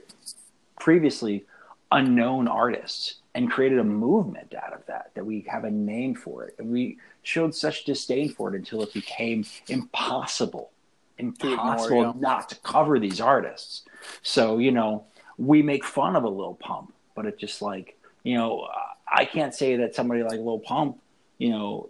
previously 0.79 1.45
unknown 1.93 2.49
artists 2.49 3.17
and 3.35 3.51
created 3.51 3.79
a 3.79 3.85
movement 3.85 4.55
out 4.55 4.73
of 4.73 4.85
that 4.87 5.11
that 5.15 5.25
we 5.25 5.47
have 5.49 5.65
a 5.65 5.71
name 5.71 6.15
for 6.15 6.45
it. 6.45 6.55
And 6.59 6.71
we 6.71 6.99
showed 7.23 7.55
such 7.55 7.85
disdain 7.85 8.29
for 8.29 8.53
it 8.53 8.57
until 8.57 8.83
it 8.83 8.93
became 8.93 9.45
impossible 9.69 10.71
impossible 11.19 12.15
not 12.19 12.49
to 12.49 12.57
cover 12.57 12.99
these 12.99 13.21
artists. 13.21 13.83
So 14.23 14.59
you 14.59 14.73
know 14.73 15.05
we 15.39 15.63
make 15.63 15.85
fun 15.85 16.17
of 16.17 16.25
a 16.25 16.29
Lil 16.29 16.55
Pump 16.55 16.93
but 17.15 17.27
it's 17.27 17.41
just 17.41 17.63
like 17.63 17.99
you 18.23 18.37
know 18.37 18.69
i 19.11 19.25
can't 19.25 19.55
say 19.55 19.77
that 19.77 19.95
somebody 19.95 20.23
like 20.23 20.39
Lil 20.39 20.59
Pump 20.59 20.99
you 21.39 21.51
know 21.51 21.89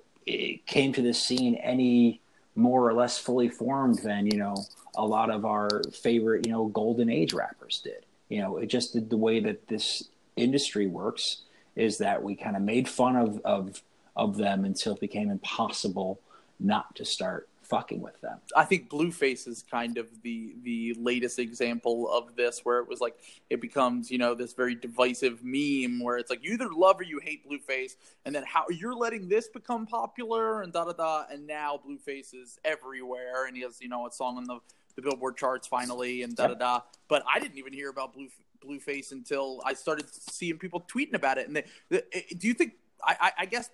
came 0.67 0.93
to 0.93 1.03
this 1.03 1.23
scene 1.23 1.55
any 1.57 2.21
more 2.55 2.87
or 2.89 2.93
less 2.93 3.19
fully 3.19 3.49
formed 3.49 3.99
than 3.99 4.27
you 4.27 4.39
know 4.39 4.57
a 4.95 5.05
lot 5.05 5.31
of 5.31 5.45
our 5.45 5.83
favorite 5.93 6.47
you 6.47 6.53
know 6.53 6.67
golden 6.67 7.09
age 7.09 7.33
rappers 7.33 7.81
did 7.83 8.05
you 8.33 8.41
know 8.41 8.57
it 8.57 8.67
just 8.67 8.93
did 8.95 9.11
the 9.11 9.17
way 9.17 9.41
that 9.41 9.69
this 9.69 10.09
industry 10.37 10.87
works 10.87 11.43
is 11.77 11.99
that 11.99 12.23
we 12.23 12.35
kind 12.35 12.57
of 12.57 12.63
made 12.63 12.89
fun 12.89 13.17
of 13.17 13.41
of 13.45 13.83
of 14.17 14.37
them 14.37 14.65
until 14.65 14.95
it 14.95 15.01
became 15.01 15.31
impossible 15.31 16.19
not 16.59 16.95
to 16.95 17.05
start 17.05 17.49
fucking 17.63 18.03
with 18.03 18.21
them. 18.21 18.39
I 18.55 18.67
think 18.67 18.91
Blueface 18.91 19.49
is 19.49 19.65
kind 19.71 19.97
of 19.97 20.07
the 20.23 20.55
the 20.63 20.95
latest 20.99 21.39
example 21.39 22.11
of 22.13 22.37
this, 22.37 22.61
where 22.65 22.79
it 22.81 22.89
was 22.89 23.01
like 23.01 23.17
it 23.49 23.61
becomes 23.63 24.11
you 24.11 24.19
know 24.19 24.35
this 24.35 24.53
very 24.53 24.75
divisive 24.75 25.41
meme 25.43 25.99
where 26.01 26.19
it's 26.19 26.29
like 26.31 26.45
you 26.45 26.53
either 26.53 26.69
love 26.71 27.01
or 27.01 27.05
you 27.05 27.19
hate 27.19 27.49
Blueface, 27.49 27.97
and 28.27 28.35
then 28.35 28.45
how 28.47 28.65
you're 28.69 28.95
letting 28.95 29.29
this 29.29 29.49
become 29.49 29.87
popular 29.87 30.61
and 30.63 30.73
da 30.73 30.85
da 30.85 30.93
da, 30.93 31.25
and 31.31 31.47
now 31.47 31.81
Blueface 31.87 32.35
is 32.35 32.59
everywhere, 32.65 33.47
and 33.47 33.57
he 33.57 33.63
has 33.63 33.81
you 33.81 33.89
know 33.89 34.07
a 34.07 34.13
song 34.13 34.37
on 34.37 34.45
the 34.45 34.59
the 34.97 35.03
Billboard 35.03 35.37
charts 35.37 35.67
finally, 35.67 36.23
and 36.23 36.37
da 36.37 36.49
da 36.49 36.55
da. 36.55 36.81
But 37.09 37.23
I 37.33 37.39
didn't 37.41 37.59
even 37.59 37.73
hear 37.73 37.91
about 37.91 38.15
Blue 38.15 38.29
Blueface 38.65 39.13
until 39.13 39.61
I 39.65 39.75
started 39.75 40.07
seeing 40.13 40.59
people 40.59 40.81
tweeting 40.81 41.15
about 41.15 41.39
it. 41.39 41.47
And 41.47 41.57
they, 41.57 41.65
they, 41.89 42.03
do 42.37 42.49
you 42.49 42.55
think? 42.55 42.75
I, 43.05 43.33
I 43.41 43.47
guess 43.47 43.69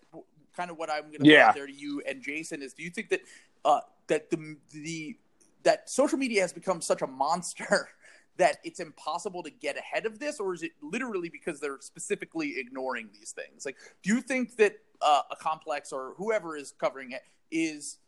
kind 0.56 0.70
of 0.70 0.78
what 0.78 0.88
I'm 0.88 1.02
going 1.08 1.20
to 1.20 1.28
yeah. 1.28 1.44
put 1.44 1.48
out 1.48 1.54
there 1.56 1.66
to 1.66 1.72
you 1.72 2.02
and 2.08 2.22
Jason 2.22 2.62
is: 2.62 2.72
Do 2.72 2.82
you 2.82 2.90
think 2.90 3.10
that 3.10 3.20
uh, 3.64 3.80
that 4.06 4.30
the 4.30 4.56
the 4.72 5.18
that 5.64 5.90
social 5.90 6.18
media 6.18 6.40
has 6.40 6.52
become 6.52 6.80
such 6.80 7.02
a 7.02 7.06
monster 7.06 7.90
that 8.38 8.58
it's 8.64 8.80
impossible 8.80 9.42
to 9.42 9.50
get 9.50 9.76
ahead 9.76 10.06
of 10.06 10.18
this, 10.18 10.40
or 10.40 10.54
is 10.54 10.62
it 10.62 10.72
literally 10.80 11.28
because 11.28 11.60
they're 11.60 11.80
specifically 11.80 12.54
ignoring 12.56 13.10
these 13.12 13.32
things? 13.32 13.66
Like, 13.66 13.76
do 14.02 14.14
you 14.14 14.20
think 14.20 14.56
that 14.56 14.76
uh, 15.02 15.22
a 15.30 15.36
complex 15.36 15.92
or 15.92 16.14
whoever 16.16 16.56
is 16.56 16.72
covering 16.78 17.12
it 17.12 17.22
is 17.50 17.98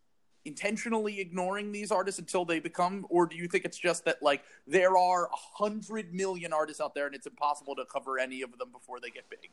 intentionally 0.45 1.21
ignoring 1.21 1.73
these 1.73 1.91
artists 1.93 2.19
until 2.19 2.45
they 2.45 2.61
become, 2.61 3.07
or 3.11 3.27
do 3.27 3.37
you 3.37 3.49
think 3.49 3.65
it's 3.65 3.79
just 3.79 4.05
that 4.05 4.23
like 4.23 4.43
there 4.67 4.97
are 4.97 5.27
a 5.27 5.59
hundred 5.59 6.15
million 6.15 6.53
artists 6.53 6.81
out 6.81 6.95
there 6.95 7.07
and 7.07 7.15
it's 7.15 7.27
impossible 7.27 7.75
to 7.77 7.85
cover 7.85 8.19
any 8.19 8.43
of 8.43 8.57
them 8.59 8.71
before 8.73 9.01
they 9.01 9.11
get 9.11 9.25
big? 9.29 9.51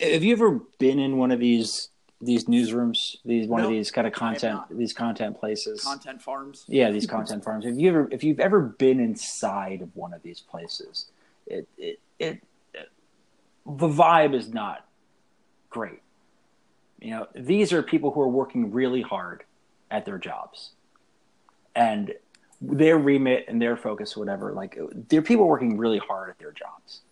Have 0.00 0.24
you 0.24 0.32
ever 0.32 0.60
been 0.78 0.98
in 0.98 1.18
one 1.18 1.30
of 1.30 1.40
these 1.40 1.90
these 2.24 2.44
newsrooms, 2.44 3.16
these 3.24 3.46
one 3.46 3.62
of 3.62 3.70
these 3.70 3.90
kind 3.90 4.06
of 4.06 4.12
content, 4.12 4.60
these 4.70 4.92
content 4.92 5.38
places, 5.38 5.82
content 5.82 6.22
farms. 6.22 6.64
Yeah, 6.68 6.90
these 6.90 7.06
content 7.06 7.44
farms. 7.44 7.64
Have 7.64 7.78
you 7.78 7.88
ever, 7.90 8.08
if 8.10 8.24
you've 8.24 8.40
ever 8.40 8.60
been 8.60 9.00
inside 9.00 9.82
of 9.82 9.94
one 9.94 10.14
of 10.14 10.22
these 10.22 10.40
places, 10.40 11.06
it, 11.46 11.68
it, 11.76 12.00
it, 12.18 12.42
it 12.72 12.88
the 13.66 13.88
vibe 13.88 14.34
is 14.34 14.48
not 14.48 14.86
great. 15.70 16.00
You 17.04 17.10
know, 17.10 17.28
these 17.34 17.72
are 17.74 17.82
people 17.82 18.10
who 18.10 18.22
are 18.22 18.28
working 18.28 18.72
really 18.72 19.02
hard 19.02 19.44
at 19.90 20.06
their 20.06 20.16
jobs, 20.16 20.70
and 21.76 22.14
their 22.62 22.96
remit 22.96 23.44
and 23.46 23.60
their 23.60 23.76
focus, 23.76 24.16
whatever. 24.16 24.52
Like, 24.52 24.78
they're 25.08 25.20
people 25.20 25.46
working 25.46 25.76
really 25.76 25.98
hard 25.98 26.30
at 26.30 26.38
their 26.38 26.52
jobs. 26.52 27.02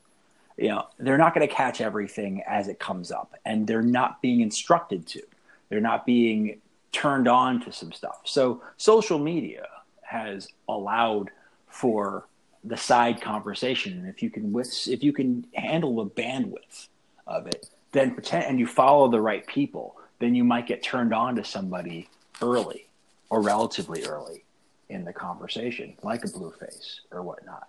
You 0.56 0.68
know 0.68 0.86
they're 0.98 1.18
not 1.18 1.34
going 1.34 1.46
to 1.46 1.52
catch 1.52 1.80
everything 1.80 2.42
as 2.46 2.68
it 2.68 2.78
comes 2.78 3.10
up 3.10 3.34
and 3.44 3.66
they're 3.66 3.82
not 3.82 4.20
being 4.20 4.42
instructed 4.42 5.06
to. 5.08 5.22
They're 5.68 5.80
not 5.80 6.04
being 6.04 6.60
turned 6.92 7.26
on 7.26 7.60
to 7.62 7.72
some 7.72 7.90
stuff. 7.90 8.20
So 8.24 8.62
social 8.76 9.18
media 9.18 9.66
has 10.02 10.48
allowed 10.68 11.30
for 11.68 12.26
the 12.64 12.76
side 12.76 13.22
conversation. 13.22 13.94
And 13.94 14.08
if 14.08 14.22
you 14.22 14.28
can 14.28 14.52
with 14.52 14.88
if 14.88 15.02
you 15.02 15.12
can 15.12 15.46
handle 15.54 16.04
the 16.04 16.10
bandwidth 16.10 16.88
of 17.26 17.46
it 17.46 17.70
then 17.92 18.12
pretend 18.12 18.44
and 18.46 18.58
you 18.58 18.66
follow 18.66 19.08
the 19.08 19.20
right 19.20 19.46
people 19.46 19.96
then 20.18 20.34
you 20.34 20.44
might 20.44 20.66
get 20.66 20.82
turned 20.82 21.12
on 21.12 21.34
to 21.36 21.44
somebody 21.44 22.08
early 22.40 22.86
or 23.30 23.40
relatively 23.40 24.04
early 24.04 24.44
in 24.88 25.04
the 25.04 25.12
conversation 25.12 25.94
like 26.02 26.24
a 26.24 26.28
blue 26.28 26.52
face 26.52 27.00
or 27.10 27.22
whatnot 27.22 27.68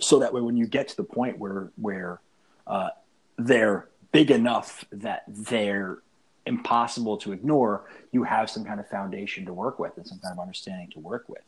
so 0.00 0.18
that 0.18 0.32
way 0.32 0.40
when 0.40 0.56
you 0.56 0.66
get 0.66 0.88
to 0.88 0.96
the 0.96 1.04
point 1.04 1.38
where 1.38 1.70
where 1.76 2.20
uh, 2.66 2.90
they're 3.38 3.88
big 4.12 4.30
enough 4.30 4.84
that 4.92 5.24
they're 5.26 5.98
impossible 6.48 7.16
to 7.18 7.32
ignore, 7.32 7.84
you 8.10 8.24
have 8.24 8.50
some 8.50 8.64
kind 8.64 8.80
of 8.80 8.88
foundation 8.88 9.44
to 9.44 9.52
work 9.52 9.78
with 9.78 9.96
and 9.96 10.06
some 10.06 10.18
kind 10.18 10.32
of 10.32 10.40
understanding 10.40 10.90
to 10.90 10.98
work 10.98 11.28
with. 11.28 11.42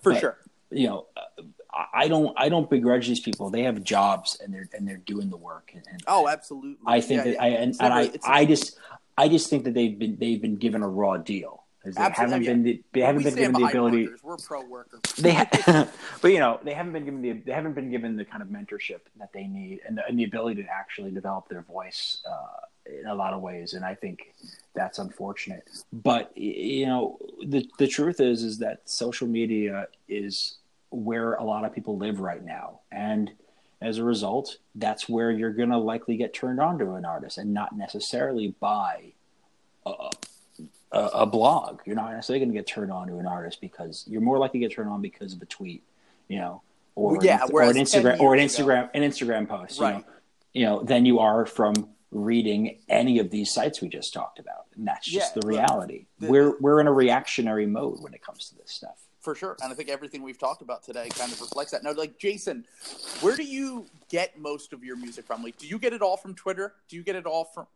For 0.00 0.12
but, 0.12 0.20
sure. 0.20 0.38
You 0.74 0.88
know, 0.88 1.06
uh, 1.16 1.84
I 1.92 2.08
don't 2.08 2.34
I 2.38 2.48
don't 2.48 2.68
begrudge 2.68 3.08
these 3.08 3.20
people. 3.20 3.50
They 3.50 3.62
have 3.62 3.82
jobs 3.82 4.38
and 4.42 4.52
they're 4.52 4.68
and 4.72 4.86
they're 4.86 4.96
doing 4.96 5.30
the 5.30 5.36
work. 5.36 5.70
And, 5.74 5.84
and 5.90 6.02
oh, 6.06 6.28
absolutely. 6.28 6.76
I 6.86 7.00
think 7.00 7.18
yeah, 7.18 7.24
that 7.24 7.34
yeah. 7.34 7.42
I 7.42 7.46
and, 7.48 7.76
and 7.80 7.92
I 7.94 8.10
I 8.24 8.44
just 8.44 8.78
I 9.16 9.28
just 9.28 9.50
think 9.50 9.64
that 9.64 9.74
they've 9.74 9.98
been 9.98 10.16
they've 10.16 10.40
been 10.40 10.56
given 10.56 10.82
a 10.82 10.88
raw 10.88 11.16
deal 11.16 11.64
they 11.84 12.00
haven't 12.00 12.44
been 12.44 12.62
the, 12.62 12.82
they 12.92 13.00
haven't 13.00 13.24
been 13.24 13.34
given 13.34 13.52
the 13.52 13.66
ability. 13.66 14.04
Workers. 14.04 14.22
We're 14.22 14.36
pro 14.38 14.64
workers. 14.64 15.00
They, 15.18 15.34
ha- 15.34 15.88
but 16.22 16.32
you 16.32 16.38
know, 16.38 16.58
they 16.62 16.72
haven't 16.72 16.92
been 16.92 17.04
given 17.04 17.22
the 17.22 17.32
they 17.32 17.52
haven't 17.52 17.74
been 17.74 17.90
given 17.90 18.16
the 18.16 18.24
kind 18.24 18.42
of 18.42 18.48
mentorship 18.48 19.00
that 19.18 19.32
they 19.32 19.46
need 19.46 19.80
and 19.86 19.98
the, 19.98 20.06
and 20.06 20.18
the 20.18 20.24
ability 20.24 20.62
to 20.62 20.68
actually 20.68 21.10
develop 21.10 21.48
their 21.48 21.60
voice 21.60 22.22
uh, 22.28 23.00
in 23.00 23.06
a 23.06 23.14
lot 23.14 23.34
of 23.34 23.42
ways. 23.42 23.74
And 23.74 23.84
I 23.84 23.94
think 23.94 24.32
that's 24.74 24.98
unfortunate. 24.98 25.68
But 25.92 26.36
you 26.36 26.86
know, 26.86 27.18
the 27.44 27.68
the 27.78 27.86
truth 27.86 28.18
is 28.18 28.42
is 28.42 28.58
that 28.58 28.88
social 28.88 29.28
media 29.28 29.88
is 30.08 30.56
where 30.94 31.34
a 31.34 31.44
lot 31.44 31.64
of 31.64 31.74
people 31.74 31.96
live 31.98 32.20
right 32.20 32.42
now, 32.44 32.80
and 32.92 33.30
as 33.80 33.98
a 33.98 34.04
result, 34.04 34.56
that's 34.74 35.08
where 35.08 35.30
you're 35.30 35.52
going 35.52 35.68
to 35.70 35.78
likely 35.78 36.16
get 36.16 36.32
turned 36.32 36.60
on 36.60 36.78
to 36.78 36.92
an 36.94 37.04
artist 37.04 37.36
and 37.38 37.52
not 37.52 37.76
necessarily 37.76 38.54
buy 38.60 39.12
a, 39.84 39.92
a, 40.92 40.98
a 40.98 41.26
blog. 41.26 41.80
You're 41.84 41.96
not 41.96 42.12
necessarily 42.12 42.44
going 42.44 42.52
to 42.54 42.58
get 42.58 42.66
turned 42.66 42.90
on 42.92 43.08
to 43.08 43.18
an 43.18 43.26
artist 43.26 43.60
because 43.60 44.04
you're 44.08 44.20
more 44.22 44.38
likely 44.38 44.60
to 44.60 44.68
get 44.68 44.74
turned 44.74 44.88
on 44.90 45.02
because 45.02 45.34
of 45.34 45.42
a 45.42 45.46
tweet, 45.46 45.82
you 46.28 46.38
know, 46.38 46.62
or 46.94 47.22
Yeah, 47.22 47.44
an, 47.44 47.50
or 47.52 47.62
an 47.62 47.74
Instagram 47.76 48.20
or 48.20 48.32
an 48.34 48.40
years 48.40 48.58
ago- 48.58 48.66
Instagram 48.68 48.90
an 48.94 49.02
Instagram 49.02 49.48
post, 49.48 49.78
you 49.78 49.84
know, 49.84 50.04
you 50.54 50.64
know, 50.64 50.82
than 50.82 51.04
you 51.04 51.18
are 51.18 51.44
from 51.44 51.74
reading 52.10 52.78
any 52.88 53.18
of 53.18 53.30
these 53.30 53.52
sites 53.52 53.82
we 53.82 53.88
just 53.88 54.14
talked 54.14 54.38
about. 54.38 54.66
And 54.76 54.86
that's 54.86 55.04
just 55.06 55.34
Yeah, 55.34 55.40
the 55.42 55.46
reality. 55.48 56.06
the- 56.20 56.28
we're 56.30 56.56
we're 56.60 56.80
in 56.80 56.86
a 56.86 56.92
reactionary 56.92 57.66
mode 57.66 58.00
when 58.00 58.14
it 58.14 58.22
comes 58.22 58.48
to 58.50 58.54
this 58.54 58.70
stuff. 58.70 58.96
For 59.24 59.34
sure. 59.34 59.56
And 59.62 59.72
I 59.72 59.74
think 59.74 59.88
everything 59.88 60.22
we've 60.22 60.38
talked 60.38 60.60
about 60.60 60.82
today 60.82 61.08
kind 61.08 61.32
of 61.32 61.40
reflects 61.40 61.72
that. 61.72 61.82
Now, 61.82 61.94
like, 61.94 62.18
Jason, 62.18 62.66
where 63.22 63.34
do 63.34 63.42
you 63.42 63.86
get 64.10 64.38
most 64.38 64.74
of 64.74 64.84
your 64.84 64.96
music 64.96 65.26
from? 65.26 65.42
Like, 65.42 65.56
do 65.56 65.66
you 65.66 65.78
get 65.78 65.94
it 65.94 66.02
all 66.02 66.18
from 66.18 66.34
Twitter? 66.34 66.74
Do 66.90 66.96
you 66.96 67.02
get 67.02 67.16
it 67.16 67.24
all 67.24 67.44
from. 67.46 67.66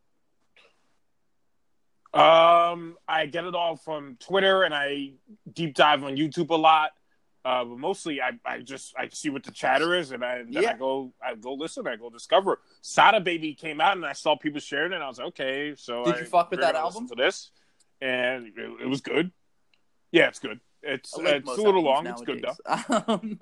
Um, 2.13 2.99
I 3.09 3.25
get 3.27 3.45
it 3.45 3.55
all 3.55 3.77
from 3.77 4.19
Twitter, 4.21 4.63
and 4.65 4.75
I 4.75 5.13
deep 5.51 5.75
dive 5.75 6.05
on 6.05 6.17
YouTube 6.17 6.51
a 6.51 6.55
lot. 6.55 6.91
Uh, 7.47 7.65
but 7.65 7.79
mostly, 7.79 8.21
I, 8.21 8.33
I 8.45 8.61
just 8.61 8.95
I 8.99 9.09
see 9.09 9.31
what 9.31 9.43
the 9.43 9.51
chatter 9.51 9.95
is, 9.95 10.11
and 10.11 10.23
I 10.23 10.43
then 10.43 10.63
Yeah. 10.63 10.73
I 10.73 10.75
go 10.75 11.15
I 11.23 11.35
go 11.35 11.55
listen, 11.55 11.87
I 11.87 11.97
go 11.97 12.11
discover. 12.11 12.61
Sada 12.83 13.21
Baby 13.21 13.55
came 13.55 13.81
out, 13.81 13.97
and 13.97 14.05
I 14.05 14.13
saw 14.13 14.37
people 14.37 14.61
sharing 14.61 14.93
it, 14.93 14.97
and 14.97 15.05
I 15.05 15.09
was 15.09 15.17
like, 15.17 15.29
okay, 15.29 15.75
so 15.77 16.05
Did 16.05 16.17
I 16.17 16.19
you 16.19 16.25
fuck 16.27 16.51
with 16.51 16.61
that 16.61 16.75
album? 16.75 17.09
To 17.09 17.15
this, 17.15 17.53
and 18.03 18.49
it, 18.49 18.53
it 18.83 18.87
was 18.89 19.01
good. 19.01 19.33
Yeah, 20.13 20.29
it's 20.29 20.41
good. 20.41 20.61
It's 20.83 21.17
like 21.17 21.37
it's 21.37 21.49
a 21.49 21.63
little 21.63 21.83
long. 21.83 22.07
albums 22.07 22.23
It's 22.29 22.43
good 22.43 22.45
though. 22.45 23.05
Um, 23.15 23.39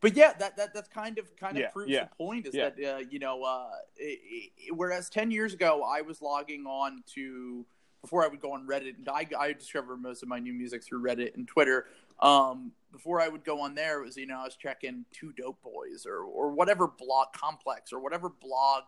but 0.00 0.14
yeah, 0.16 0.32
that, 0.38 0.56
that 0.56 0.72
that's 0.74 0.88
kind 0.88 1.18
of 1.18 1.34
kind 1.36 1.56
of 1.56 1.62
Yeah, 1.62 1.70
proves 1.70 1.90
yeah, 1.90 2.04
the 2.04 2.14
point 2.24 2.46
is 2.46 2.54
yeah. 2.54 2.70
that 2.70 2.94
uh, 2.94 2.98
you 3.10 3.18
know, 3.18 3.42
uh, 3.42 3.70
it, 3.96 4.20
it- 4.56 4.76
whereas 4.76 5.08
ten 5.10 5.30
years 5.30 5.54
ago 5.54 5.82
I 5.82 6.02
was 6.02 6.22
logging 6.22 6.66
on 6.66 7.02
to 7.14 7.64
before 8.02 8.24
I 8.24 8.28
would 8.28 8.40
go 8.40 8.52
on 8.52 8.64
Reddit, 8.66 8.96
and 8.98 9.08
I, 9.08 9.26
I 9.36 9.52
discovered 9.54 9.96
most 9.96 10.22
of 10.22 10.28
my 10.28 10.38
new 10.38 10.52
music 10.52 10.84
through 10.84 11.02
Reddit 11.02 11.34
and 11.34 11.48
Twitter. 11.48 11.86
Um, 12.20 12.70
before 12.92 13.20
I 13.20 13.26
would 13.28 13.44
go 13.44 13.60
on 13.60 13.74
there, 13.74 14.00
it 14.00 14.04
was 14.04 14.16
you 14.16 14.26
know 14.26 14.38
I 14.38 14.44
was 14.44 14.54
checking 14.56 15.04
Two 15.12 15.32
Dope 15.32 15.60
Boys 15.62 16.06
or 16.06 16.18
or 16.22 16.50
whatever 16.52 16.86
blog 16.86 17.28
complex 17.34 17.92
or 17.92 17.98
whatever 17.98 18.28
blog 18.28 18.84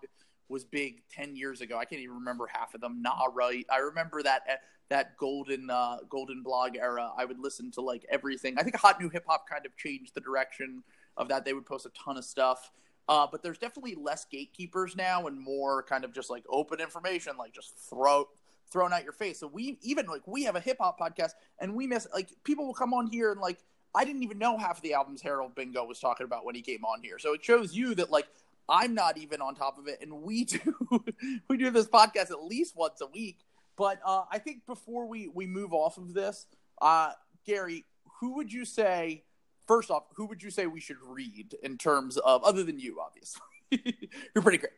was 0.50 0.64
big 0.64 1.02
ten 1.10 1.36
years 1.36 1.60
ago. 1.60 1.78
I 1.78 1.84
can't 1.84 2.02
even 2.02 2.16
remember 2.16 2.46
half 2.46 2.74
of 2.74 2.80
them. 2.80 3.00
Nah, 3.00 3.28
right? 3.32 3.64
I 3.70 3.78
remember 3.78 4.22
that 4.22 4.42
that 4.90 5.16
golden 5.16 5.70
uh, 5.70 5.98
golden 6.08 6.42
blog 6.42 6.76
era. 6.76 7.10
I 7.16 7.24
would 7.24 7.38
listen 7.38 7.70
to 7.72 7.80
like 7.80 8.04
everything. 8.10 8.58
I 8.58 8.62
think 8.62 8.76
Hot 8.76 9.00
New 9.00 9.08
Hip 9.08 9.24
Hop 9.28 9.48
kind 9.48 9.64
of 9.64 9.76
changed 9.76 10.14
the 10.14 10.20
direction 10.20 10.82
of 11.16 11.28
that. 11.28 11.44
They 11.44 11.54
would 11.54 11.66
post 11.66 11.86
a 11.86 11.90
ton 11.90 12.16
of 12.16 12.24
stuff. 12.24 12.70
Uh, 13.08 13.26
but 13.30 13.42
there's 13.42 13.58
definitely 13.58 13.96
less 13.96 14.24
gatekeepers 14.30 14.94
now 14.94 15.26
and 15.26 15.40
more 15.40 15.82
kind 15.82 16.04
of 16.04 16.12
just 16.12 16.30
like 16.30 16.44
open 16.48 16.80
information, 16.80 17.36
like 17.36 17.52
just 17.52 17.76
throw 17.76 18.28
thrown 18.70 18.92
out 18.92 19.02
your 19.02 19.12
face. 19.12 19.40
So 19.40 19.46
we 19.46 19.78
even 19.82 20.06
like 20.06 20.26
we 20.26 20.44
have 20.44 20.56
a 20.56 20.60
hip 20.60 20.76
hop 20.80 20.98
podcast 21.00 21.32
and 21.58 21.74
we 21.74 21.86
miss 21.86 22.06
like 22.12 22.30
people 22.44 22.66
will 22.66 22.74
come 22.74 22.94
on 22.94 23.06
here 23.06 23.32
and 23.32 23.40
like 23.40 23.58
I 23.94 24.04
didn't 24.04 24.22
even 24.22 24.38
know 24.38 24.56
half 24.56 24.76
of 24.76 24.82
the 24.82 24.94
albums 24.94 25.22
Harold 25.22 25.54
Bingo 25.54 25.84
was 25.84 25.98
talking 25.98 26.24
about 26.24 26.44
when 26.44 26.54
he 26.54 26.62
came 26.62 26.84
on 26.84 27.02
here. 27.02 27.18
So 27.18 27.34
it 27.34 27.44
shows 27.44 27.74
you 27.74 27.94
that 27.96 28.10
like 28.10 28.28
I'm 28.70 28.94
not 28.94 29.18
even 29.18 29.40
on 29.42 29.54
top 29.54 29.78
of 29.78 29.88
it, 29.88 29.98
and 30.00 30.22
we 30.22 30.44
do 30.44 30.60
we 31.48 31.56
do 31.56 31.70
this 31.70 31.88
podcast 31.88 32.30
at 32.30 32.42
least 32.44 32.76
once 32.76 33.00
a 33.00 33.06
week. 33.06 33.40
But 33.76 34.00
uh, 34.04 34.24
I 34.30 34.38
think 34.38 34.64
before 34.66 35.06
we 35.06 35.28
we 35.28 35.46
move 35.46 35.72
off 35.72 35.98
of 35.98 36.14
this, 36.14 36.46
uh, 36.80 37.12
Gary, 37.44 37.84
who 38.20 38.36
would 38.36 38.52
you 38.52 38.64
say? 38.64 39.24
First 39.66 39.90
off, 39.90 40.04
who 40.16 40.26
would 40.26 40.42
you 40.42 40.50
say 40.50 40.66
we 40.66 40.80
should 40.80 40.96
read 41.00 41.54
in 41.62 41.78
terms 41.78 42.16
of 42.16 42.42
other 42.42 42.64
than 42.64 42.80
you? 42.80 42.98
Obviously, 43.00 43.42
you're 44.34 44.42
pretty 44.42 44.58
great. 44.58 44.72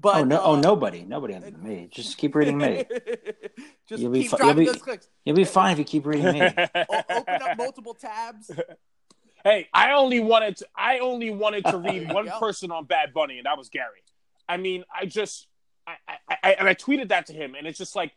But 0.00 0.16
oh 0.16 0.24
no! 0.24 0.40
oh 0.42 0.54
uh, 0.54 0.60
nobody, 0.60 1.02
nobody 1.02 1.34
other 1.34 1.50
than 1.50 1.62
me. 1.62 1.88
Just 1.90 2.18
keep 2.18 2.34
reading 2.34 2.56
me. 2.56 2.84
Just 3.88 4.00
You'll 4.02 4.12
be 4.12 4.22
keep 4.22 4.30
fi- 4.30 4.46
you'll 4.46 4.54
be- 4.54 4.66
those 4.66 4.80
clicks. 4.80 5.08
You'll 5.24 5.36
be 5.36 5.44
fine 5.44 5.72
if 5.72 5.78
you 5.78 5.84
keep 5.84 6.06
reading 6.06 6.32
me. 6.32 6.42
O- 6.42 7.02
open 7.10 7.42
up 7.42 7.56
multiple 7.58 7.94
tabs. 7.94 8.50
Hey, 9.48 9.66
I 9.72 9.92
only 9.92 10.20
wanted 10.20 10.58
to 10.58 10.66
I 10.76 10.98
only 10.98 11.30
wanted 11.30 11.64
to 11.64 11.78
read 11.78 12.12
one 12.12 12.26
go. 12.26 12.38
person 12.38 12.70
on 12.70 12.84
Bad 12.84 13.14
Bunny, 13.14 13.38
and 13.38 13.46
that 13.46 13.56
was 13.56 13.70
Gary. 13.70 14.02
I 14.46 14.58
mean, 14.58 14.84
I 14.94 15.06
just 15.06 15.46
I, 15.86 15.94
I, 16.06 16.36
I 16.42 16.52
and 16.52 16.68
I 16.68 16.74
tweeted 16.74 17.08
that 17.08 17.26
to 17.28 17.32
him, 17.32 17.54
and 17.54 17.66
it's 17.66 17.78
just 17.78 17.96
like, 17.96 18.12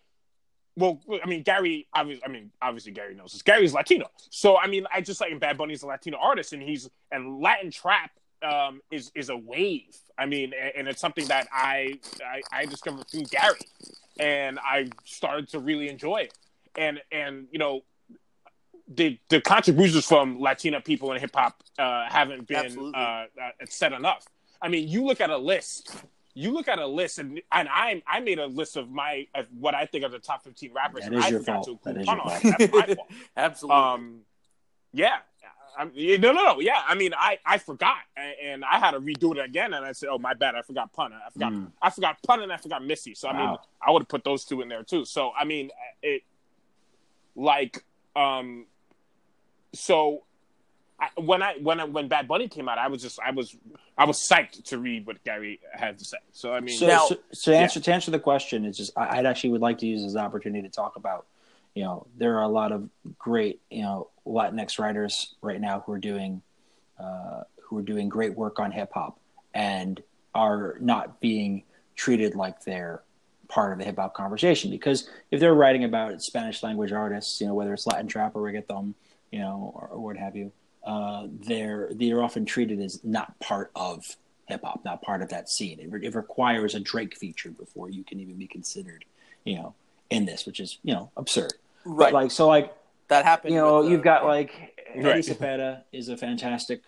well, 0.75 0.99
I 1.23 1.25
mean, 1.29 1.43
Gary, 1.43 1.87
obviously, 1.93 2.25
I 2.25 2.27
mean, 2.27 2.51
obviously, 2.61 2.91
Gary 2.91 3.15
knows 3.15 3.31
this. 3.31 3.43
Gary's 3.43 3.73
Latino, 3.73 4.07
so 4.29 4.57
I 4.57 4.67
mean, 4.67 4.85
I 4.93 4.99
just 4.99 5.21
like 5.21 5.39
Bad 5.39 5.57
Bunny's 5.57 5.83
a 5.83 5.87
Latino 5.87 6.17
artist, 6.17 6.51
and 6.51 6.61
he's 6.61 6.89
and 7.13 7.39
Latin 7.39 7.71
trap 7.71 8.11
um, 8.43 8.81
is 8.91 9.09
is 9.15 9.29
a 9.29 9.37
wave. 9.37 9.97
I 10.17 10.25
mean, 10.25 10.51
and, 10.53 10.73
and 10.75 10.87
it's 10.89 10.99
something 10.99 11.27
that 11.27 11.47
I, 11.53 11.97
I 12.25 12.41
I 12.51 12.65
discovered 12.65 13.07
through 13.07 13.23
Gary, 13.23 13.59
and 14.19 14.59
I 14.59 14.89
started 15.05 15.47
to 15.51 15.59
really 15.59 15.87
enjoy 15.87 16.17
it, 16.17 16.37
and 16.75 16.99
and 17.09 17.47
you 17.51 17.59
know 17.59 17.83
the 18.95 19.19
the 19.29 19.41
contributions 19.41 20.05
from 20.05 20.39
Latina 20.39 20.81
people 20.81 21.11
in 21.13 21.19
hip 21.19 21.31
hop 21.35 21.61
uh, 21.79 22.07
haven't 22.09 22.47
been 22.47 22.77
uh, 22.95 22.97
uh, 22.97 23.25
said 23.69 23.93
enough. 23.93 24.25
I 24.61 24.67
mean, 24.67 24.87
you 24.87 25.03
look 25.05 25.21
at 25.21 25.29
a 25.29 25.37
list. 25.37 25.95
You 26.33 26.51
look 26.51 26.67
at 26.69 26.79
a 26.79 26.87
list, 26.87 27.19
and 27.19 27.41
and 27.51 27.67
I 27.69 28.01
I 28.07 28.19
made 28.21 28.39
a 28.39 28.45
list 28.45 28.77
of 28.77 28.89
my 28.89 29.27
of 29.35 29.47
what 29.57 29.75
I 29.75 29.85
think 29.85 30.05
are 30.05 30.09
the 30.09 30.19
top 30.19 30.43
fifteen 30.43 30.71
rappers. 30.73 31.03
That 31.03 31.07
and 31.13 31.15
is 31.17 31.25
I 31.25 31.29
your 31.29 31.39
forgot 31.39 31.65
fault. 31.65 31.65
to 31.65 31.71
include 31.71 31.95
That 31.95 32.01
is 32.01 32.07
Pun 32.07 32.17
your 32.17 32.25
on 32.25 32.29
fault. 32.41 32.45
it. 32.45 32.71
That's 32.71 32.73
my 32.89 32.95
fault. 32.95 33.11
Absolutely. 33.37 33.77
Um, 33.83 34.19
yeah. 34.93 35.17
I'm, 35.77 35.89
yeah, 35.95 36.17
no, 36.17 36.33
no, 36.33 36.43
no. 36.43 36.59
Yeah, 36.59 36.81
I 36.85 36.95
mean, 36.95 37.13
I, 37.17 37.39
I 37.45 37.57
forgot, 37.57 37.95
and, 38.17 38.33
and 38.43 38.65
I 38.65 38.77
had 38.77 38.91
to 38.91 38.99
redo 38.99 39.33
it 39.37 39.43
again, 39.43 39.73
and 39.73 39.85
I 39.85 39.93
said, 39.93 40.09
"Oh, 40.11 40.17
my 40.19 40.33
bad, 40.33 40.53
I 40.53 40.63
forgot 40.63 40.91
pun. 40.91 41.13
I 41.13 41.29
forgot, 41.29 41.53
Mm. 41.53 41.71
I 41.81 41.89
forgot 41.89 42.17
pun, 42.27 42.41
and 42.41 42.51
I 42.51 42.57
forgot 42.57 42.83
Missy." 42.83 43.15
So 43.15 43.29
I 43.29 43.37
mean, 43.37 43.45
Wow. 43.51 43.61
I 43.81 43.89
would 43.91 44.01
have 44.01 44.09
put 44.09 44.25
those 44.25 44.43
two 44.43 44.59
in 44.61 44.67
there 44.67 44.83
too. 44.83 45.05
So 45.05 45.31
I 45.31 45.45
mean, 45.45 45.71
it 46.03 46.23
like 47.37 47.85
um, 48.17 48.65
so 49.73 50.23
I, 50.99 51.09
when 51.19 51.41
I 51.41 51.55
when 51.61 51.79
I, 51.79 51.85
when 51.85 52.07
Bad 52.07 52.27
Bunny 52.27 52.47
came 52.47 52.69
out, 52.69 52.77
I 52.77 52.87
was 52.87 53.01
just 53.01 53.19
I 53.19 53.31
was 53.31 53.55
I 53.97 54.05
was 54.05 54.17
psyched 54.17 54.63
to 54.65 54.77
read 54.77 55.05
what 55.07 55.23
Gary 55.23 55.59
had 55.73 55.97
to 55.99 56.05
say. 56.05 56.17
So 56.31 56.53
I 56.53 56.59
mean, 56.59 56.77
So, 56.77 56.87
Now- 56.87 57.05
so, 57.07 57.15
so 57.33 57.51
to 57.51 57.57
answer 57.57 57.79
to 57.79 57.93
answer 57.93 58.11
the 58.11 58.19
question, 58.19 58.65
it's 58.65 58.77
just 58.77 58.95
I, 58.97 59.17
I'd 59.17 59.25
actually 59.25 59.51
would 59.51 59.61
like 59.61 59.79
to 59.79 59.87
use 59.87 60.03
this 60.03 60.15
opportunity 60.15 60.67
to 60.67 60.73
talk 60.73 60.95
about. 60.95 61.25
You 61.73 61.83
know, 61.83 62.07
there 62.17 62.37
are 62.37 62.43
a 62.43 62.49
lot 62.49 62.71
of 62.71 62.89
great 63.17 63.61
you 63.71 63.81
know 63.81 64.09
Latinx 64.27 64.77
writers 64.77 65.35
right 65.41 65.59
now 65.59 65.79
who 65.85 65.93
are 65.93 65.99
doing 65.99 66.41
uh, 66.99 67.43
who 67.63 67.77
are 67.77 67.81
doing 67.83 68.09
great 68.09 68.35
work 68.35 68.59
on 68.59 68.71
hip 68.71 68.91
hop 68.93 69.19
and 69.53 70.01
are 70.35 70.77
not 70.81 71.19
being 71.19 71.63
treated 71.95 72.35
like 72.35 72.63
they're 72.63 73.01
part 73.47 73.73
of 73.73 73.79
the 73.79 73.85
hip 73.85 73.97
hop 73.97 74.13
conversation 74.13 74.69
because 74.71 75.09
if 75.29 75.39
they're 75.39 75.53
writing 75.53 75.83
about 75.83 76.21
Spanish 76.21 76.61
language 76.63 76.91
artists, 76.91 77.41
you 77.41 77.47
know, 77.47 77.53
whether 77.53 77.73
it's 77.73 77.85
Latin 77.87 78.07
trap 78.07 78.35
or 78.35 78.41
reggaeton, 78.41 78.93
you 79.31 79.39
know, 79.39 79.71
or, 79.75 79.87
or 79.87 79.99
what 79.99 80.17
have 80.17 80.35
you, 80.35 80.51
uh, 80.85 81.27
they're 81.29 81.89
they're 81.93 82.23
often 82.23 82.45
treated 82.45 82.79
as 82.81 83.03
not 83.03 83.39
part 83.39 83.71
of 83.75 84.17
hip 84.47 84.61
hop, 84.63 84.83
not 84.83 85.01
part 85.01 85.21
of 85.21 85.29
that 85.29 85.49
scene. 85.49 85.79
It, 85.79 85.91
re- 85.91 86.05
it 86.05 86.15
requires 86.15 86.75
a 86.75 86.79
Drake 86.79 87.15
feature 87.17 87.51
before 87.51 87.89
you 87.89 88.03
can 88.03 88.19
even 88.19 88.35
be 88.35 88.47
considered, 88.47 89.05
you 89.45 89.55
know, 89.55 89.75
in 90.09 90.25
this, 90.25 90.45
which 90.45 90.59
is 90.59 90.79
you 90.83 90.93
know 90.93 91.11
absurd. 91.17 91.53
right. 91.85 92.11
But 92.11 92.13
like 92.13 92.31
so, 92.31 92.47
like 92.47 92.75
that 93.07 93.25
happened. 93.25 93.53
you 93.53 93.59
know, 93.59 93.79
uh, 93.79 93.81
you've 93.83 94.03
got 94.03 94.25
like 94.25 94.75
Eddie 94.93 95.05
Right. 95.05 95.23
Cepeda 95.23 95.83
is 95.91 96.09
a 96.09 96.17
fantastic 96.17 96.81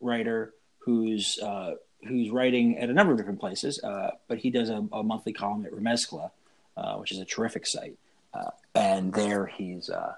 writer 0.00 0.54
who's 0.78 1.38
uh, 1.42 1.74
who's 2.06 2.30
writing 2.30 2.78
at 2.78 2.90
a 2.90 2.92
number 2.92 3.12
of 3.12 3.18
different 3.18 3.40
places, 3.40 3.82
uh, 3.82 4.10
but 4.28 4.38
he 4.38 4.50
does 4.50 4.70
a, 4.70 4.86
a 4.92 5.02
monthly 5.02 5.32
column 5.32 5.64
at 5.64 5.72
Remezcla, 5.72 6.30
uh, 6.76 6.96
which 6.96 7.12
is 7.12 7.18
a 7.18 7.24
terrific 7.24 7.66
site, 7.66 7.98
uh, 8.34 8.50
and 8.74 9.12
there 9.12 9.46
he's 9.46 9.90
uh, 9.90 10.14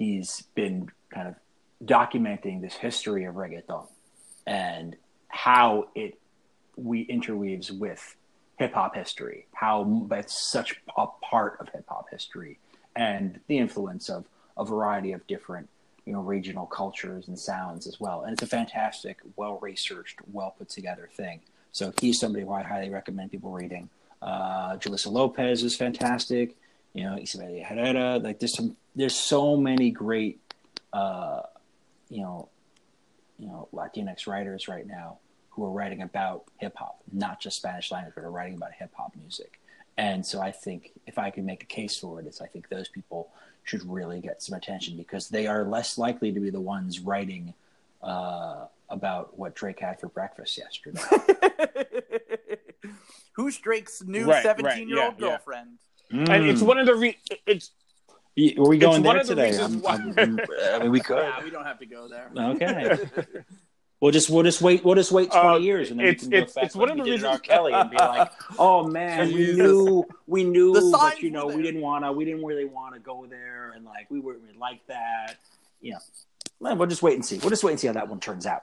he's 0.00 0.44
been 0.54 0.90
kind 1.10 1.28
of 1.28 1.34
documenting 1.84 2.62
this 2.62 2.74
history 2.74 3.24
of 3.24 3.34
reggaeton 3.34 3.86
and 4.46 4.96
how 5.28 5.88
it 5.94 6.18
we 6.76 7.02
interweaves 7.02 7.70
with 7.70 8.16
hip 8.58 8.72
hop 8.72 8.96
history, 8.96 9.46
how 9.52 10.06
that's 10.08 10.50
such 10.50 10.80
a 10.96 11.06
part 11.22 11.58
of 11.60 11.68
hip 11.68 11.84
hop 11.86 12.06
history, 12.10 12.58
and 12.96 13.40
the 13.46 13.58
influence 13.58 14.08
of 14.08 14.24
a 14.56 14.64
variety 14.64 15.12
of 15.12 15.24
different 15.26 15.68
you 16.06 16.14
know 16.14 16.20
regional 16.20 16.64
cultures 16.64 17.28
and 17.28 17.38
sounds 17.38 17.86
as 17.86 18.00
well. 18.00 18.22
And 18.22 18.32
it's 18.32 18.42
a 18.42 18.46
fantastic, 18.46 19.18
well 19.36 19.58
researched, 19.60 20.18
well 20.32 20.54
put 20.58 20.70
together 20.70 21.10
thing. 21.12 21.40
So 21.72 21.92
he's 22.00 22.18
somebody 22.18 22.46
who 22.46 22.52
I 22.52 22.62
highly 22.62 22.88
recommend 22.88 23.32
people 23.32 23.52
reading. 23.52 23.90
Uh, 24.22 24.76
Julissa 24.78 25.12
Lopez 25.12 25.62
is 25.62 25.76
fantastic. 25.76 26.56
You 26.94 27.04
know, 27.04 27.18
Isabel 27.20 27.62
Herrera. 27.62 28.18
Like 28.18 28.40
there's 28.40 28.56
some, 28.56 28.76
there's 28.94 29.14
so 29.14 29.56
many 29.56 29.90
great, 29.90 30.40
uh, 30.92 31.42
you 32.08 32.22
know, 32.22 32.48
you 33.38 33.46
know, 33.46 33.68
Latinx 33.72 34.26
writers 34.26 34.68
right 34.68 34.86
now 34.86 35.18
who 35.50 35.64
are 35.64 35.70
writing 35.70 36.02
about 36.02 36.44
hip 36.58 36.74
hop, 36.76 37.00
not 37.12 37.40
just 37.40 37.56
Spanish 37.56 37.90
language, 37.90 38.14
but 38.14 38.24
are 38.24 38.30
writing 38.30 38.54
about 38.56 38.72
hip 38.72 38.90
hop 38.96 39.12
music. 39.20 39.60
And 39.96 40.24
so 40.24 40.40
I 40.40 40.50
think 40.50 40.92
if 41.06 41.18
I 41.18 41.30
can 41.30 41.44
make 41.44 41.62
a 41.62 41.66
case 41.66 41.98
for 41.98 42.20
it, 42.20 42.26
it's 42.26 42.40
I 42.40 42.46
think 42.46 42.68
those 42.68 42.88
people 42.88 43.30
should 43.64 43.88
really 43.90 44.20
get 44.20 44.42
some 44.42 44.56
attention 44.56 44.96
because 44.96 45.28
they 45.28 45.46
are 45.46 45.64
less 45.64 45.98
likely 45.98 46.32
to 46.32 46.40
be 46.40 46.50
the 46.50 46.60
ones 46.60 47.00
writing 47.00 47.54
uh, 48.02 48.64
about 48.88 49.38
what 49.38 49.54
Drake 49.54 49.80
had 49.80 50.00
for 50.00 50.08
breakfast 50.08 50.56
yesterday. 50.58 51.00
Who's 53.32 53.58
Drake's 53.58 54.02
new 54.02 54.26
Right, 54.26 54.44
right, 54.44 54.56
17 54.56 54.88
year 54.88 55.02
old 55.04 55.14
yeah, 55.18 55.26
yeah. 55.26 55.30
girlfriend? 55.32 55.78
and 56.10 56.44
it's 56.46 56.60
one 56.62 56.78
of 56.78 56.86
the 56.86 56.94
re- 56.94 57.18
it's 57.46 57.70
Y- 57.70 57.79
Are 58.38 58.68
we 58.68 58.78
going 58.78 59.02
one 59.02 59.16
there 59.16 59.24
the 59.24 59.28
today? 59.34 59.46
reasons 59.50 59.84
I'm- 59.84 60.14
I'm- 60.18 60.38
I 60.72 60.78
mean, 60.78 60.90
we 60.90 61.00
could. 61.00 61.18
Yeah, 61.18 61.42
we 61.44 61.50
don't 61.50 61.64
have 61.64 61.78
to 61.80 61.86
go 61.86 62.08
there. 62.08 62.30
Okay. 62.36 62.98
We'll 64.02 64.12
just 64.12 64.30
we'll 64.30 64.44
just 64.44 64.62
wait 64.62 64.82
we'll 64.82 64.94
just 64.94 65.12
wait 65.12 65.30
twenty 65.30 65.46
Uh, 65.46 65.58
years 65.58 65.90
and 65.90 66.00
then 66.00 66.06
it's- 66.06 66.24
we 66.24 66.30
can 66.30 66.38
it's- 66.38 66.48
look 66.48 66.54
back 66.54 66.64
it's 66.64 66.74
one 66.74 66.88
like 66.88 66.98
of 67.00 67.04
the 67.04 67.12
in 67.12 67.22
R. 67.22 67.32
reasons- 67.32 67.40
Kelly 67.46 67.72
and 67.74 67.90
be 67.90 67.96
like, 67.98 68.32
oh 68.58 68.86
man, 68.88 69.26
we 69.30 69.52
knew 69.52 70.06
we 70.26 70.42
knew, 70.42 70.72
but 70.90 71.20
you 71.20 71.30
know 71.30 71.46
we 71.48 71.60
didn't 71.60 71.82
wanna 71.82 72.10
we 72.10 72.24
didn't 72.24 72.42
really 72.42 72.64
want 72.64 72.94
to 72.94 73.00
go 73.00 73.26
there 73.28 73.72
and 73.76 73.84
like 73.84 74.10
we 74.10 74.18
weren't 74.18 74.40
really 74.40 74.56
like 74.58 74.80
that. 74.86 75.36
Know, 75.82 75.98
well, 76.60 76.76
we'll 76.76 76.88
just 76.88 77.02
wait 77.02 77.12
and 77.16 77.26
see. 77.26 77.36
We'll 77.40 77.50
just 77.50 77.62
wait 77.62 77.72
and 77.72 77.80
see 77.80 77.88
how 77.88 77.92
that 77.92 78.08
one 78.08 78.20
turns 78.20 78.46
out. 78.46 78.62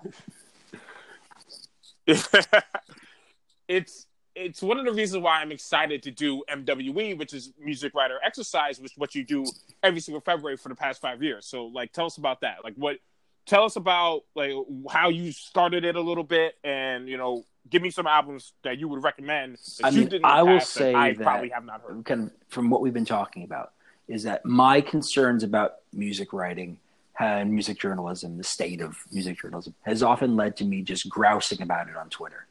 it's 3.68 4.08
it's 4.38 4.62
one 4.62 4.78
of 4.78 4.86
the 4.86 4.94
reasons 4.94 5.24
why 5.24 5.42
I'm 5.42 5.52
excited 5.52 6.04
to 6.04 6.12
do 6.12 6.44
MWE, 6.50 7.18
which 7.18 7.34
is 7.34 7.52
Music 7.60 7.94
Writer 7.96 8.20
Exercise, 8.24 8.80
which 8.80 8.92
is 8.94 8.98
what 8.98 9.16
you 9.16 9.24
do 9.24 9.46
every 9.84 10.00
single 10.00 10.22
February 10.22 10.58
for 10.58 10.70
the 10.70 10.76
past 10.76 11.02
five 11.02 11.24
years. 11.24 11.46
So, 11.46 11.66
like, 11.66 11.92
tell 11.92 12.06
us 12.06 12.18
about 12.18 12.42
that. 12.42 12.58
Like, 12.64 12.76
what? 12.76 12.98
Tell 13.46 13.64
us 13.64 13.78
about 13.78 14.24
like 14.36 14.52
how 14.90 15.08
you 15.08 15.32
started 15.32 15.86
it 15.86 15.96
a 15.96 16.02
little 16.02 16.26
bit, 16.26 16.56
and 16.66 17.08
you 17.08 17.16
know, 17.18 17.46
give 17.70 17.82
me 17.82 17.90
some 17.92 18.06
albums 18.06 18.52
that 18.64 18.78
you 18.78 18.90
would 18.90 19.04
recommend. 19.04 19.56
That 19.80 19.86
I 19.86 19.90
you 19.90 20.00
mean, 20.00 20.10
did 20.10 20.16
in 20.18 20.22
the 20.24 20.28
I 20.28 20.42
will 20.44 20.60
say 20.60 20.94
I 20.94 21.14
that- 21.14 21.24
probably 21.24 21.50
have 21.50 21.64
not 21.64 21.82
heard. 21.82 22.04
kind 22.04 22.24
of 22.24 22.32
from 22.50 22.70
what 22.70 22.82
we've 22.82 22.94
been 22.94 23.06
talking 23.06 23.44
about 23.44 23.72
is 24.10 24.24
that 24.24 24.46
my 24.46 24.82
concerns 24.82 25.44
about 25.44 25.76
music 25.94 26.34
writing 26.34 26.78
and 27.20 27.52
music 27.52 27.80
journalism, 27.80 28.38
the 28.38 28.44
state 28.44 28.82
of 28.82 28.96
music 29.14 29.40
journalism, 29.42 29.74
has 29.84 30.04
often 30.04 30.36
led 30.36 30.56
to 30.58 30.66
me 30.66 30.82
just 30.82 31.08
grousing 31.10 31.62
about 31.62 31.88
it 31.90 31.96
on 31.96 32.10
Twitter 32.10 32.47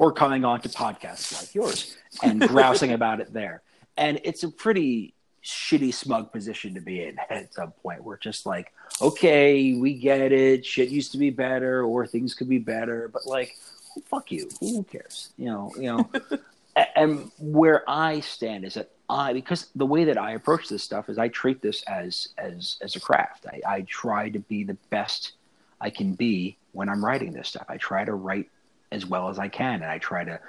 or 0.00 0.10
coming 0.10 0.46
on 0.46 0.58
to 0.62 0.68
podcasts 0.70 1.38
like 1.38 1.54
yours 1.54 1.94
and 2.22 2.40
grousing 2.48 2.92
about 2.92 3.20
it 3.20 3.30
there. 3.34 3.60
And 3.98 4.18
it's 4.24 4.42
a 4.44 4.48
pretty 4.48 5.12
shitty, 5.44 5.92
smug 5.92 6.32
position 6.32 6.72
to 6.74 6.80
be 6.80 7.04
in 7.04 7.18
at 7.30 7.52
some 7.52 7.72
point. 7.82 8.02
We're 8.02 8.16
just 8.16 8.46
like, 8.46 8.72
okay, 9.02 9.74
we 9.74 9.92
get 9.92 10.32
it. 10.32 10.64
Shit 10.64 10.88
used 10.88 11.12
to 11.12 11.18
be 11.18 11.28
better, 11.28 11.84
or 11.84 12.06
things 12.06 12.32
could 12.32 12.48
be 12.48 12.58
better, 12.58 13.10
but 13.12 13.26
like, 13.26 13.58
fuck 14.06 14.32
you. 14.32 14.48
Who 14.60 14.82
cares? 14.84 15.30
You 15.36 15.46
know, 15.46 15.72
you 15.76 15.82
know. 15.82 16.10
And 16.94 17.32
where 17.40 17.82
I 17.90 18.20
stand 18.20 18.64
is 18.64 18.74
that 18.74 18.90
I 19.08 19.32
because 19.32 19.66
the 19.74 19.84
way 19.84 20.04
that 20.04 20.16
I 20.16 20.32
approach 20.32 20.68
this 20.68 20.84
stuff 20.84 21.08
is 21.08 21.18
I 21.18 21.26
treat 21.26 21.60
this 21.60 21.82
as 21.82 22.28
as 22.38 22.78
as 22.80 22.94
a 22.94 23.00
craft. 23.00 23.44
I, 23.46 23.60
I 23.68 23.80
try 23.82 24.30
to 24.30 24.38
be 24.38 24.62
the 24.62 24.76
best 24.88 25.32
I 25.80 25.90
can 25.90 26.14
be 26.14 26.56
when 26.70 26.88
I'm 26.88 27.04
writing 27.04 27.32
this 27.32 27.48
stuff. 27.48 27.66
I 27.68 27.76
try 27.76 28.04
to 28.04 28.14
write 28.14 28.48
as 28.92 29.06
well 29.06 29.28
as 29.28 29.38
I 29.38 29.48
can, 29.48 29.82
and 29.82 29.90
I 29.90 29.98
try 29.98 30.24
to 30.24 30.40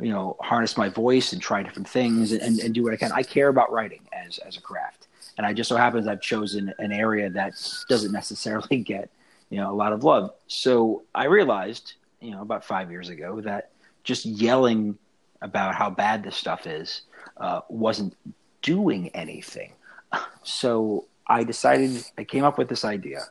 you 0.00 0.10
know 0.10 0.36
harness 0.40 0.76
my 0.76 0.88
voice 0.88 1.32
and 1.32 1.40
try 1.40 1.62
different 1.62 1.88
things 1.88 2.32
and, 2.32 2.58
and, 2.58 2.74
do 2.74 2.82
what 2.82 2.92
I 2.92 2.96
can. 2.96 3.12
I 3.12 3.22
care 3.22 3.48
about 3.48 3.70
writing 3.72 4.00
as 4.12 4.38
as 4.38 4.56
a 4.56 4.60
craft, 4.60 5.06
and 5.38 5.46
I 5.46 5.52
just 5.52 5.68
so 5.68 5.76
happens 5.76 6.06
I've 6.06 6.20
chosen 6.20 6.72
an 6.78 6.92
area 6.92 7.30
that 7.30 7.52
doesn't 7.88 8.12
necessarily 8.12 8.78
get 8.92 9.10
you 9.50 9.58
know 9.58 9.70
a 9.70 9.76
lot 9.76 9.92
of 9.92 10.04
love. 10.04 10.32
So 10.46 11.04
I 11.14 11.24
realized 11.24 11.94
you 12.20 12.32
know 12.32 12.42
about 12.42 12.64
five 12.64 12.90
years 12.90 13.08
ago 13.08 13.40
that 13.42 13.70
just 14.02 14.26
yelling 14.26 14.98
about 15.42 15.74
how 15.74 15.90
bad 15.90 16.22
this 16.22 16.36
stuff 16.36 16.66
is 16.66 17.02
uh, 17.36 17.60
wasn't 17.68 18.16
doing 18.62 19.08
anything. 19.10 19.72
So 20.46 21.06
I 21.26 21.42
decided, 21.42 22.04
I 22.18 22.24
came 22.24 22.44
up 22.44 22.58
with 22.58 22.68
this 22.68 22.84
idea. 22.84 23.22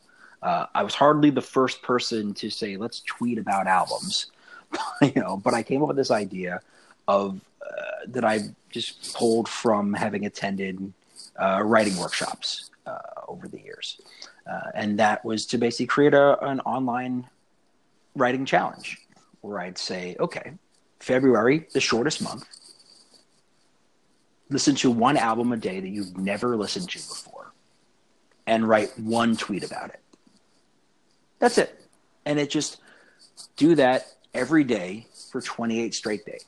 Uh, 0.41 0.65
I 0.73 0.83
was 0.83 0.95
hardly 0.95 1.29
the 1.29 1.41
first 1.41 1.83
person 1.83 2.33
to 2.33 2.49
say, 2.49 2.75
let's 2.75 3.01
tweet 3.01 3.37
about 3.37 3.67
albums, 3.67 4.31
you 5.01 5.21
know, 5.21 5.37
but 5.37 5.53
I 5.53 5.63
came 5.63 5.81
up 5.81 5.87
with 5.87 5.97
this 5.97 6.11
idea 6.11 6.61
of 7.07 7.39
uh, 7.61 8.05
that 8.07 8.23
I 8.23 8.41
just 8.69 9.13
pulled 9.15 9.47
from 9.47 9.93
having 9.93 10.25
attended 10.25 10.93
uh, 11.41 11.61
writing 11.63 11.97
workshops 11.97 12.69
uh, 12.85 12.97
over 13.27 13.47
the 13.47 13.59
years. 13.59 13.99
Uh, 14.49 14.71
and 14.73 14.99
that 14.99 15.23
was 15.23 15.45
to 15.47 15.57
basically 15.57 15.85
create 15.85 16.13
a, 16.13 16.43
an 16.45 16.59
online 16.61 17.27
writing 18.15 18.45
challenge 18.45 18.97
where 19.41 19.59
I'd 19.59 19.77
say, 19.77 20.15
okay, 20.19 20.53
February, 20.99 21.67
the 21.73 21.81
shortest 21.81 22.21
month. 22.21 22.45
Listen 24.49 24.75
to 24.75 24.91
one 24.91 25.17
album 25.17 25.51
a 25.51 25.57
day 25.57 25.79
that 25.79 25.89
you've 25.89 26.17
never 26.17 26.55
listened 26.55 26.89
to 26.89 26.97
before 26.97 27.51
and 28.45 28.67
write 28.67 28.97
one 28.99 29.35
tweet 29.35 29.63
about 29.63 29.89
it. 29.89 29.99
That's 31.39 31.57
it. 31.57 31.79
And 32.25 32.39
it 32.39 32.49
just 32.49 32.79
do 33.57 33.75
that 33.75 34.07
every 34.33 34.63
day 34.63 35.07
for 35.31 35.41
28 35.41 35.93
straight 35.93 36.25
days. 36.25 36.45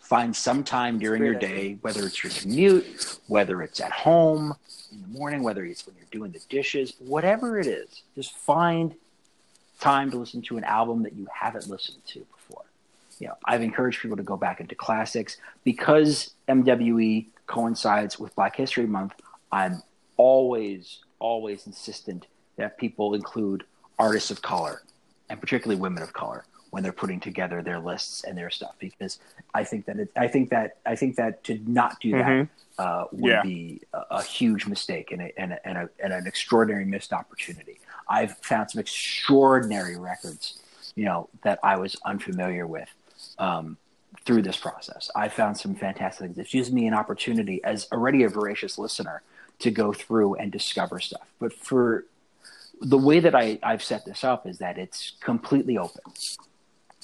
Find 0.00 0.36
some 0.36 0.62
time 0.62 0.98
during 0.98 1.20
Great 1.20 1.30
your 1.30 1.40
day, 1.40 1.78
whether 1.80 2.04
it's 2.06 2.22
your 2.22 2.32
commute, 2.32 3.18
whether 3.26 3.62
it's 3.62 3.80
at 3.80 3.90
home 3.90 4.54
in 4.92 5.00
the 5.00 5.18
morning, 5.18 5.42
whether 5.42 5.64
it's 5.64 5.86
when 5.86 5.96
you're 5.96 6.06
doing 6.10 6.30
the 6.30 6.40
dishes, 6.50 6.94
whatever 6.98 7.58
it 7.58 7.66
is, 7.66 8.02
just 8.14 8.36
find 8.36 8.94
time 9.80 10.10
to 10.10 10.18
listen 10.18 10.42
to 10.42 10.58
an 10.58 10.64
album 10.64 11.02
that 11.02 11.14
you 11.14 11.26
haven't 11.32 11.68
listened 11.68 12.04
to 12.06 12.20
before 12.20 12.64
you 13.18 13.28
know, 13.28 13.36
I've 13.44 13.62
encouraged 13.62 14.00
people 14.00 14.16
to 14.16 14.22
go 14.22 14.36
back 14.36 14.60
into 14.60 14.74
classics 14.74 15.36
because 15.62 16.32
MWE 16.48 17.26
coincides 17.46 18.18
with 18.18 18.34
Black 18.34 18.56
History 18.56 18.86
Month. 18.86 19.14
I'm 19.52 19.82
always, 20.16 20.98
always 21.18 21.66
insistent 21.66 22.26
that 22.56 22.78
people 22.78 23.14
include 23.14 23.64
artists 23.98 24.30
of 24.30 24.42
color 24.42 24.82
and 25.30 25.40
particularly 25.40 25.80
women 25.80 26.02
of 26.02 26.12
color 26.12 26.44
when 26.74 26.82
they're 26.82 26.90
putting 27.04 27.20
together 27.20 27.62
their 27.62 27.78
lists 27.78 28.24
and 28.24 28.36
their 28.36 28.50
stuff 28.50 28.74
because 28.80 29.20
I 29.54 29.62
think 29.62 29.86
that 29.86 29.96
it, 30.00 30.10
I 30.16 30.26
think 30.26 30.50
that 30.50 30.78
I 30.84 30.96
think 30.96 31.14
that 31.14 31.44
to 31.44 31.60
not 31.68 32.00
do 32.00 32.10
that 32.10 32.26
Mhm. 32.26 32.48
uh, 32.78 33.04
would 33.12 33.30
Yeah. 33.30 33.42
be 33.44 33.80
a, 33.92 34.00
a 34.10 34.22
huge 34.24 34.66
mistake 34.66 35.12
and, 35.12 35.22
a, 35.22 35.40
and, 35.40 35.52
a, 35.52 35.68
and, 35.68 35.78
a, 35.78 35.88
and 36.02 36.12
an 36.12 36.26
extraordinary 36.26 36.84
missed 36.84 37.12
opportunity. 37.12 37.78
I've 38.08 38.36
found 38.38 38.72
some 38.72 38.80
extraordinary 38.80 39.96
records, 39.96 40.58
you 40.96 41.04
know, 41.04 41.28
that 41.44 41.60
I 41.62 41.76
was 41.76 41.94
unfamiliar 42.04 42.66
with 42.66 42.90
um, 43.38 43.76
through 44.24 44.42
this 44.42 44.56
process. 44.56 45.12
I 45.14 45.28
found 45.28 45.56
some 45.56 45.76
fantastic 45.76 46.26
things. 46.26 46.38
It's 46.38 46.50
gives 46.50 46.72
me 46.72 46.88
an 46.88 46.94
opportunity 46.94 47.62
as 47.62 47.86
already 47.92 48.24
a 48.24 48.28
voracious 48.28 48.78
listener 48.78 49.22
to 49.60 49.70
go 49.70 49.92
through 49.92 50.34
and 50.40 50.50
discover 50.50 50.98
stuff. 50.98 51.28
But 51.38 51.52
for 51.52 52.04
the 52.80 52.98
way 52.98 53.20
that 53.20 53.36
I, 53.36 53.60
I've 53.62 53.84
set 53.84 54.04
this 54.04 54.24
up 54.24 54.44
is 54.48 54.58
that 54.58 54.76
it's 54.78 55.12
completely 55.20 55.78
open. 55.78 56.02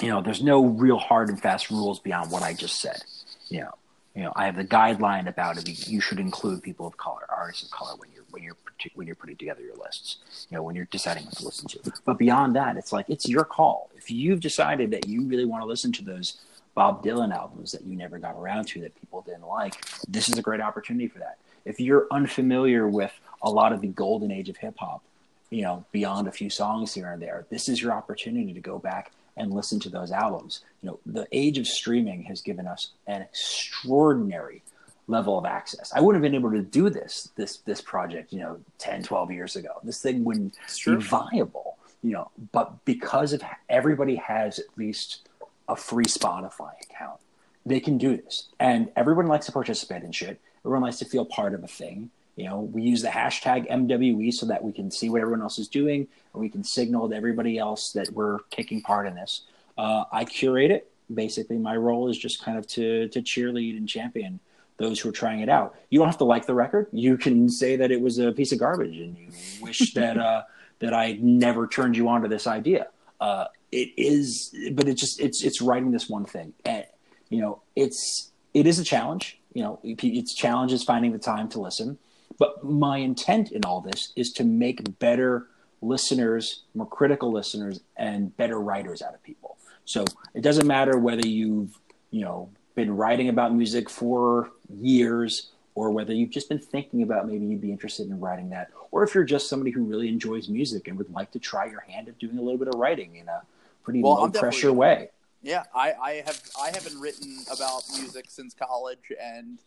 You 0.00 0.08
know, 0.08 0.22
there's 0.22 0.42
no 0.42 0.64
real 0.64 0.98
hard 0.98 1.28
and 1.28 1.40
fast 1.40 1.70
rules 1.70 1.98
beyond 1.98 2.30
what 2.30 2.42
I 2.42 2.54
just 2.54 2.80
said. 2.80 3.02
You 3.48 3.60
know, 3.60 3.74
you 4.14 4.22
know, 4.22 4.32
I 4.34 4.46
have 4.46 4.56
the 4.56 4.64
guideline 4.64 5.28
about 5.28 5.58
it. 5.58 5.88
You 5.88 6.00
should 6.00 6.18
include 6.18 6.62
people 6.62 6.86
of 6.86 6.96
color, 6.96 7.22
artists 7.28 7.64
of 7.64 7.70
color, 7.70 7.94
when 7.96 8.10
you're 8.12 8.24
when 8.30 8.42
you're 8.42 8.56
when 8.94 9.06
you're 9.06 9.16
putting 9.16 9.36
together 9.36 9.60
your 9.60 9.76
lists. 9.76 10.46
You 10.50 10.56
know, 10.56 10.62
when 10.62 10.74
you're 10.74 10.86
deciding 10.86 11.24
what 11.24 11.34
to 11.34 11.44
listen 11.44 11.68
to. 11.68 11.92
But 12.04 12.18
beyond 12.18 12.56
that, 12.56 12.76
it's 12.76 12.92
like 12.92 13.08
it's 13.08 13.28
your 13.28 13.44
call. 13.44 13.90
If 13.96 14.10
you've 14.10 14.40
decided 14.40 14.90
that 14.92 15.06
you 15.06 15.26
really 15.26 15.44
want 15.44 15.62
to 15.62 15.66
listen 15.66 15.92
to 15.92 16.04
those 16.04 16.40
Bob 16.74 17.04
Dylan 17.04 17.34
albums 17.34 17.72
that 17.72 17.84
you 17.84 17.96
never 17.96 18.18
got 18.18 18.36
around 18.36 18.66
to 18.68 18.80
that 18.80 18.98
people 18.98 19.22
didn't 19.22 19.46
like, 19.46 19.84
this 20.08 20.28
is 20.28 20.38
a 20.38 20.42
great 20.42 20.60
opportunity 20.60 21.08
for 21.08 21.18
that. 21.18 21.38
If 21.64 21.78
you're 21.78 22.06
unfamiliar 22.10 22.88
with 22.88 23.12
a 23.42 23.50
lot 23.50 23.72
of 23.72 23.80
the 23.80 23.88
golden 23.88 24.30
age 24.30 24.48
of 24.48 24.56
hip 24.56 24.76
hop, 24.78 25.02
you 25.50 25.62
know, 25.62 25.84
beyond 25.92 26.26
a 26.26 26.32
few 26.32 26.48
songs 26.48 26.94
here 26.94 27.12
and 27.12 27.20
there, 27.20 27.44
this 27.50 27.68
is 27.68 27.82
your 27.82 27.92
opportunity 27.92 28.54
to 28.54 28.60
go 28.60 28.78
back 28.78 29.12
and 29.40 29.52
listen 29.52 29.80
to 29.80 29.88
those 29.88 30.12
albums. 30.12 30.60
You 30.82 30.90
know, 30.90 31.00
the 31.06 31.26
age 31.32 31.58
of 31.58 31.66
streaming 31.66 32.22
has 32.24 32.40
given 32.40 32.66
us 32.66 32.90
an 33.06 33.22
extraordinary 33.22 34.62
level 35.08 35.36
of 35.38 35.44
access. 35.44 35.92
I 35.94 36.00
wouldn't 36.00 36.22
have 36.22 36.30
been 36.30 36.38
able 36.38 36.52
to 36.52 36.62
do 36.62 36.88
this 36.88 37.30
this 37.36 37.58
this 37.58 37.80
project, 37.80 38.32
you 38.32 38.38
know, 38.38 38.60
10, 38.78 39.02
12 39.02 39.32
years 39.32 39.56
ago. 39.56 39.80
This 39.82 40.00
thing 40.00 40.24
wouldn't 40.24 40.56
be 40.86 40.94
viable, 40.96 41.76
you 42.02 42.12
know, 42.12 42.30
but 42.52 42.84
because 42.84 43.32
of 43.32 43.42
everybody 43.68 44.16
has 44.16 44.58
at 44.58 44.66
least 44.76 45.28
a 45.68 45.76
free 45.76 46.04
Spotify 46.04 46.72
account, 46.82 47.20
they 47.66 47.80
can 47.80 47.98
do 47.98 48.16
this. 48.16 48.48
And 48.58 48.90
everyone 48.96 49.26
likes 49.26 49.46
to 49.46 49.52
participate 49.52 50.02
in 50.02 50.12
shit. 50.12 50.40
Everyone 50.64 50.82
likes 50.82 50.98
to 50.98 51.04
feel 51.04 51.24
part 51.24 51.54
of 51.54 51.64
a 51.64 51.68
thing. 51.68 52.10
You 52.40 52.48
know, 52.48 52.60
we 52.60 52.80
use 52.80 53.02
the 53.02 53.08
hashtag 53.08 53.70
MWE 53.70 54.32
so 54.32 54.46
that 54.46 54.64
we 54.64 54.72
can 54.72 54.90
see 54.90 55.10
what 55.10 55.20
everyone 55.20 55.42
else 55.42 55.58
is 55.58 55.68
doing 55.68 56.08
and 56.32 56.40
we 56.40 56.48
can 56.48 56.64
signal 56.64 57.06
to 57.10 57.14
everybody 57.14 57.58
else 57.58 57.92
that 57.92 58.08
we're 58.14 58.38
taking 58.50 58.80
part 58.80 59.06
in 59.06 59.14
this. 59.14 59.42
Uh, 59.76 60.04
I 60.10 60.24
curate 60.24 60.70
it. 60.70 60.90
Basically, 61.12 61.58
my 61.58 61.76
role 61.76 62.08
is 62.08 62.16
just 62.16 62.42
kind 62.42 62.56
of 62.56 62.66
to 62.68 63.08
to 63.08 63.20
cheerlead 63.20 63.76
and 63.76 63.86
champion 63.86 64.40
those 64.78 64.98
who 64.98 65.10
are 65.10 65.12
trying 65.12 65.40
it 65.40 65.50
out. 65.50 65.74
You 65.90 65.98
don't 65.98 66.08
have 66.08 66.16
to 66.18 66.24
like 66.24 66.46
the 66.46 66.54
record. 66.54 66.86
You 66.92 67.18
can 67.18 67.50
say 67.50 67.76
that 67.76 67.90
it 67.90 68.00
was 68.00 68.18
a 68.18 68.32
piece 68.32 68.52
of 68.52 68.58
garbage 68.58 68.96
and 68.96 69.18
you 69.18 69.28
wish 69.60 69.92
that 69.92 70.16
uh, 70.16 70.44
that 70.78 70.94
I 70.94 71.18
never 71.20 71.66
turned 71.66 71.94
you 71.94 72.08
on 72.08 72.22
to 72.22 72.28
this 72.28 72.46
idea. 72.46 72.86
Uh, 73.20 73.46
it 73.70 73.90
is, 73.98 74.54
but 74.72 74.88
it 74.88 74.94
just 74.94 75.20
it's 75.20 75.44
it's 75.44 75.60
writing 75.60 75.90
this 75.90 76.08
one 76.08 76.24
thing, 76.24 76.54
and 76.64 76.86
you 77.28 77.42
know 77.42 77.60
it's 77.76 78.30
it 78.54 78.66
is 78.66 78.78
a 78.78 78.84
challenge. 78.84 79.38
You 79.52 79.62
know, 79.62 79.80
it's 79.82 80.32
challenge 80.32 80.72
is 80.72 80.82
finding 80.82 81.12
the 81.12 81.18
time 81.18 81.48
to 81.50 81.60
listen. 81.60 81.98
But 82.40 82.64
my 82.64 82.96
intent 82.96 83.52
in 83.52 83.64
all 83.64 83.82
this 83.82 84.14
is 84.16 84.32
to 84.32 84.44
make 84.44 84.98
better 84.98 85.46
listeners, 85.82 86.62
more 86.74 86.86
critical 86.86 87.30
listeners, 87.30 87.80
and 87.98 88.34
better 88.38 88.58
writers 88.58 89.02
out 89.02 89.14
of 89.14 89.22
people. 89.22 89.58
So 89.84 90.06
it 90.34 90.40
doesn't 90.40 90.66
matter 90.66 90.98
whether 90.98 91.28
you've, 91.28 91.78
you 92.10 92.22
know, 92.22 92.48
been 92.74 92.96
writing 92.96 93.28
about 93.28 93.54
music 93.54 93.90
for 93.90 94.50
years 94.80 95.50
or 95.74 95.90
whether 95.90 96.14
you've 96.14 96.30
just 96.30 96.48
been 96.48 96.58
thinking 96.58 97.02
about 97.02 97.28
maybe 97.28 97.44
you'd 97.44 97.60
be 97.60 97.70
interested 97.70 98.08
in 98.08 98.18
writing 98.18 98.48
that, 98.50 98.70
or 98.90 99.02
if 99.04 99.14
you're 99.14 99.24
just 99.24 99.48
somebody 99.48 99.70
who 99.70 99.84
really 99.84 100.08
enjoys 100.08 100.48
music 100.48 100.88
and 100.88 100.96
would 100.96 101.12
like 101.12 101.30
to 101.32 101.38
try 101.38 101.66
your 101.66 101.80
hand 101.80 102.08
at 102.08 102.18
doing 102.18 102.38
a 102.38 102.42
little 102.42 102.58
bit 102.58 102.68
of 102.68 102.74
writing 102.74 103.16
in 103.16 103.28
a 103.28 103.42
pretty 103.84 104.00
Well, 104.02 104.14
low 104.14 104.30
pressure 104.30 104.72
way. 104.72 105.10
Yeah, 105.42 105.64
I, 105.74 105.92
I 105.92 106.12
have 106.26 106.40
I 106.60 106.66
haven't 106.68 106.98
written 107.00 107.38
about 107.52 107.82
music 107.96 108.26
since 108.28 108.54
college, 108.54 109.12
and 109.22 109.58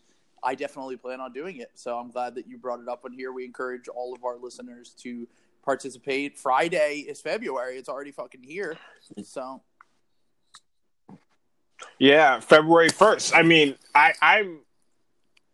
I 0.44 0.56
definitely 0.56 0.98
plan 0.98 1.22
on 1.22 1.34
doing 1.34 1.58
it. 1.58 1.72
So 1.76 1.98
I'm 1.98 2.12
glad 2.12 2.36
that 2.36 2.48
you 2.48 2.58
brought 2.58 2.80
it 2.80 2.88
up 2.88 3.04
on 3.06 3.14
here. 3.14 3.32
We 3.32 3.46
encourage 3.46 3.88
all 3.88 4.14
of 4.14 4.24
our 4.24 4.38
listeners 4.38 4.96
to 5.02 5.28
participate. 5.64 6.38
Friday 6.38 7.06
is 7.08 7.22
February; 7.22 7.78
it's 7.78 7.90
already 7.90 8.12
fucking 8.12 8.44
here. 8.44 8.78
So 9.24 9.62
Yeah, 12.00 12.40
February 12.40 12.90
first. 12.90 13.36
I 13.36 13.44
mean, 13.44 13.76
I 13.96 14.14
I'm 14.22 14.60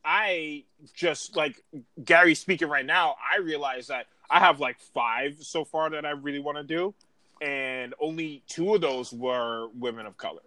I 0.03 0.63
just 0.93 1.35
like 1.35 1.61
Gary 2.03 2.35
speaking 2.35 2.69
right 2.69 2.85
now, 2.85 3.15
I 3.31 3.39
realize 3.39 3.87
that 3.87 4.07
I 4.29 4.39
have 4.39 4.59
like 4.59 4.79
five 4.79 5.37
so 5.41 5.65
far 5.65 5.89
that 5.91 6.05
I 6.05 6.11
really 6.11 6.39
want 6.39 6.57
to 6.57 6.63
do, 6.63 6.93
and 7.41 7.93
only 7.99 8.43
two 8.47 8.75
of 8.75 8.81
those 8.81 9.11
were 9.11 9.69
women 9.75 10.05
of 10.05 10.17
color. 10.17 10.41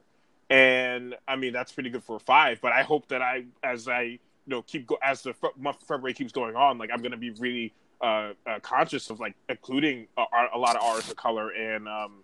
And 0.50 1.16
I 1.26 1.36
mean 1.36 1.52
that's 1.52 1.72
pretty 1.72 1.90
good 1.90 2.04
for 2.04 2.18
five, 2.18 2.60
but 2.60 2.72
I 2.72 2.82
hope 2.82 3.08
that 3.08 3.22
I 3.22 3.44
as 3.62 3.88
I 3.88 4.18
you 4.46 4.50
know 4.50 4.62
keep 4.62 4.86
go 4.86 4.98
as 5.02 5.22
the 5.22 5.34
month 5.58 5.82
of 5.82 5.88
February 5.88 6.14
keeps 6.14 6.32
going 6.32 6.56
on, 6.56 6.78
like 6.78 6.90
I'm 6.92 7.02
gonna 7.02 7.16
be 7.16 7.30
really 7.30 7.72
uh, 8.00 8.32
uh 8.46 8.58
conscious 8.62 9.10
of 9.10 9.20
like 9.20 9.34
including 9.48 10.06
a, 10.16 10.24
a 10.54 10.58
lot 10.58 10.76
of 10.76 10.82
artists 10.82 11.10
of 11.10 11.16
color 11.16 11.50
and 11.50 11.88
um 11.88 12.22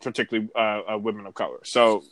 particularly 0.00 0.48
uh, 0.54 0.94
uh 0.94 0.98
women 0.98 1.26
of 1.26 1.34
color. 1.34 1.58
So 1.64 2.04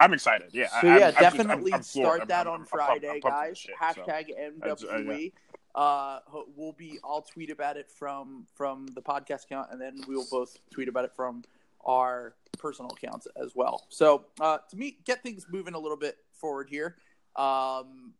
I'm 0.00 0.12
excited. 0.14 0.50
Yeah. 0.52 0.68
So 0.68 0.76
I- 0.76 0.82
yeah, 0.84 0.92
I'm 0.92 0.98
just- 1.00 1.16
I'm- 1.22 1.36
definitely 1.36 1.72
I'm 1.74 1.82
start 1.82 2.28
that 2.28 2.46
on 2.46 2.60
I'm 2.60 2.66
pumped- 2.66 2.72
I'm 2.74 3.00
Friday, 3.00 3.20
guys. 3.20 3.58
shit, 3.58 3.74
so. 3.94 4.02
Hashtag 4.02 4.30
uh, 4.30 4.76
MWE. 4.76 5.32
Uh, 5.74 6.20
we'll 6.56 6.72
be. 6.72 6.98
I'll 7.04 7.22
tweet 7.22 7.50
about 7.50 7.76
it 7.76 7.90
from 7.90 8.46
from 8.54 8.86
the 8.94 9.02
podcast 9.02 9.44
account, 9.44 9.68
and 9.70 9.80
then 9.80 10.00
we 10.08 10.16
will 10.16 10.26
both 10.30 10.56
tweet 10.70 10.88
about 10.88 11.04
it 11.04 11.12
from 11.14 11.44
our 11.84 12.34
personal 12.58 12.90
accounts 12.90 13.28
as 13.40 13.54
well. 13.54 13.86
So 13.88 14.24
uh, 14.40 14.58
to 14.70 14.76
me, 14.76 14.98
get 15.04 15.22
things 15.22 15.46
moving 15.50 15.74
a 15.74 15.78
little 15.78 15.96
bit 15.96 16.16
forward 16.32 16.68
here. 16.68 16.96
Um, 17.36 18.14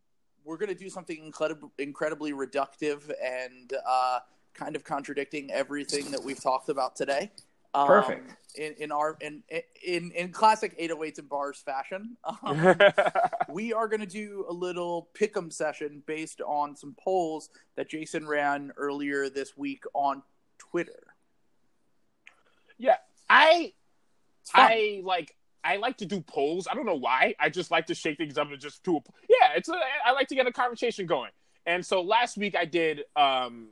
we're 0.48 0.56
going 0.56 0.70
to 0.70 0.74
do 0.74 0.88
something 0.88 1.22
incredibly 1.22 1.68
incredibly 1.78 2.32
reductive 2.32 3.12
and 3.22 3.74
uh, 3.86 4.20
kind 4.54 4.74
of 4.74 4.82
contradicting 4.82 5.50
everything 5.52 6.10
that 6.10 6.24
we've 6.24 6.42
talked 6.42 6.70
about 6.70 6.96
today. 6.96 7.30
Um, 7.74 7.86
Perfect. 7.86 8.34
In, 8.54 8.74
in 8.78 8.90
our 8.90 9.18
in 9.20 9.42
in 9.86 10.10
in 10.12 10.32
classic 10.32 10.76
808s 10.80 11.18
and 11.18 11.28
bars 11.28 11.58
fashion. 11.58 12.16
Um, 12.42 12.76
we 13.50 13.74
are 13.74 13.86
going 13.88 14.00
to 14.00 14.06
do 14.06 14.46
a 14.48 14.52
little 14.52 15.10
pick'em 15.14 15.52
session 15.52 16.02
based 16.06 16.40
on 16.40 16.74
some 16.74 16.96
polls 16.98 17.50
that 17.76 17.90
Jason 17.90 18.26
ran 18.26 18.72
earlier 18.78 19.28
this 19.28 19.54
week 19.54 19.84
on 19.92 20.22
Twitter. 20.58 21.14
yeah. 22.78 22.96
I 23.28 23.74
I 24.54 25.02
like 25.04 25.36
I 25.72 25.76
like 25.76 25.96
to 25.98 26.06
do 26.06 26.20
polls. 26.20 26.66
I 26.70 26.74
don't 26.74 26.86
know 26.86 26.94
why. 26.94 27.34
I 27.38 27.48
just 27.50 27.70
like 27.70 27.86
to 27.86 27.94
shake 27.94 28.16
things 28.18 28.38
up 28.38 28.50
and 28.50 28.60
just 28.60 28.82
do 28.82 28.96
a 28.96 29.00
yeah. 29.28 29.52
It's 29.56 29.68
a, 29.68 29.74
I 30.06 30.12
like 30.12 30.28
to 30.28 30.34
get 30.34 30.46
a 30.46 30.52
conversation 30.52 31.06
going. 31.06 31.30
And 31.66 31.84
so 31.84 32.00
last 32.00 32.38
week 32.38 32.56
I 32.56 32.64
did 32.64 33.02
um, 33.16 33.68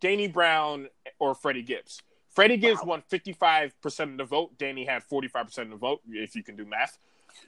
Danny 0.00 0.28
Brown 0.28 0.88
or 1.18 1.34
Freddie 1.34 1.62
Gibbs. 1.62 2.02
Freddie 2.28 2.58
Gibbs 2.58 2.80
Wow. 2.82 2.88
won 2.88 3.02
fifty 3.08 3.32
five 3.32 3.72
percent 3.80 4.10
of 4.12 4.18
the 4.18 4.24
vote. 4.24 4.58
Danny 4.58 4.84
had 4.84 5.02
forty 5.02 5.28
five 5.28 5.46
percent 5.46 5.72
of 5.72 5.80
the 5.80 5.86
vote. 5.86 6.00
If 6.10 6.36
you 6.36 6.42
can 6.42 6.56
do 6.56 6.66
math, 6.66 6.98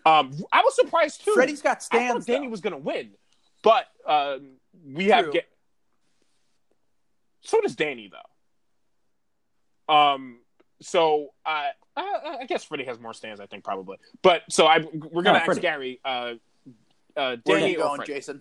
um, 0.06 0.32
I 0.52 0.62
was 0.62 0.74
surprised 0.74 1.24
too. 1.24 1.32
Freddie's 1.34 1.60
got 1.62 1.76
I 1.76 1.80
stands. 1.80 2.26
thought 2.26 2.32
Danny 2.32 2.46
though. 2.46 2.50
was 2.50 2.60
going 2.62 2.72
to 2.72 2.78
win, 2.78 3.10
but 3.62 3.84
um, 4.06 4.52
we 4.94 5.06
have 5.08 5.30
get. 5.32 5.46
So 7.42 7.60
does 7.60 7.76
Danny 7.76 8.10
though. 8.10 9.94
Um. 9.94 10.38
So 10.82 11.28
uh, 11.44 11.68
I, 11.96 12.38
I 12.40 12.46
guess 12.46 12.64
Freddie 12.64 12.84
has 12.84 12.98
more 12.98 13.12
stands. 13.14 13.40
I 13.40 13.46
think 13.46 13.64
probably. 13.64 13.98
But 14.22 14.42
so 14.48 14.66
I 14.66 14.78
we're 14.78 15.22
gonna 15.22 15.32
No, 15.32 15.36
ask 15.36 15.44
Freddie. 15.46 15.60
Gary. 15.60 16.00
Uh, 16.04 16.34
uh, 17.16 17.36
Danny 17.44 17.76
or 17.76 17.96
going, 17.96 18.02
Jason? 18.06 18.40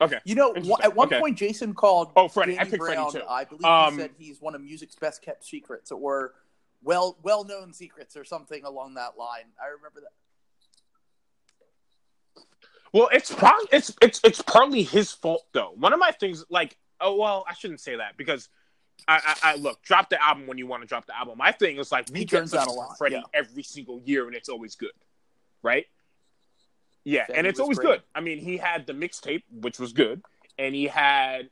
Okay. 0.00 0.18
You 0.24 0.34
know, 0.34 0.52
at 0.82 0.96
one 0.96 1.06
Okay. 1.06 1.20
point, 1.20 1.38
Jason 1.38 1.74
called 1.74 2.12
Oh, 2.16 2.26
Freddie. 2.28 2.54
I 2.54 2.64
Danny 2.64 2.70
picked 2.70 2.82
Freddie, 2.82 3.10
too. 3.12 3.22
I 3.28 3.44
believe 3.44 3.64
Um, 3.64 3.94
he 3.94 4.00
said 4.00 4.10
he's 4.18 4.40
one 4.40 4.54
of 4.54 4.60
music's 4.60 4.96
best 4.96 5.22
kept 5.22 5.44
secrets, 5.44 5.92
or 5.92 6.34
well 6.82 7.16
well 7.22 7.44
known 7.44 7.72
secrets, 7.72 8.16
or 8.16 8.24
something 8.24 8.64
along 8.64 8.94
that 8.94 9.16
line. 9.16 9.52
I 9.62 9.68
remember 9.68 10.00
that. 10.00 10.12
Well, 12.92 13.08
it's 13.12 13.32
probably 13.32 13.68
it's 13.72 13.94
it's 14.02 14.20
it's 14.24 14.42
partly 14.42 14.82
his 14.82 15.12
fault 15.12 15.46
though. 15.52 15.72
One 15.76 15.92
of 15.92 15.98
my 16.00 16.10
things, 16.10 16.44
like, 16.50 16.76
oh 17.00 17.16
well, 17.16 17.44
I 17.48 17.54
shouldn't 17.54 17.80
say 17.80 17.96
that 17.96 18.16
because 18.16 18.48
I, 19.08 19.36
I, 19.42 19.52
I 19.52 19.54
look 19.56 19.82
drop 19.82 20.10
the 20.10 20.22
album 20.22 20.46
when 20.46 20.58
you 20.58 20.66
want 20.66 20.82
to 20.82 20.86
drop 20.86 21.06
the 21.06 21.16
album. 21.16 21.38
My 21.38 21.52
thing 21.52 21.78
is 21.78 21.90
like 21.90 22.08
we 22.12 22.20
He 22.20 22.26
turns 22.26 22.54
out 22.54 22.68
a 22.68 22.72
lot, 22.72 22.96
Freddie 22.98 23.16
yeah. 23.16 23.22
every 23.34 23.62
single 23.62 24.00
year, 24.04 24.26
and 24.26 24.34
it's 24.36 24.48
always 24.48 24.76
good, 24.76 24.92
right? 25.62 25.86
Yeah, 27.04 27.26
and 27.34 27.46
it's 27.46 27.58
always 27.58 27.78
great. 27.78 27.88
good. 27.88 28.02
I 28.14 28.20
mean, 28.20 28.38
he 28.38 28.56
had 28.56 28.86
the 28.86 28.92
mixtape, 28.92 29.42
which 29.50 29.80
was 29.80 29.92
good, 29.92 30.22
and 30.56 30.72
he 30.72 30.86
had, 30.86 31.50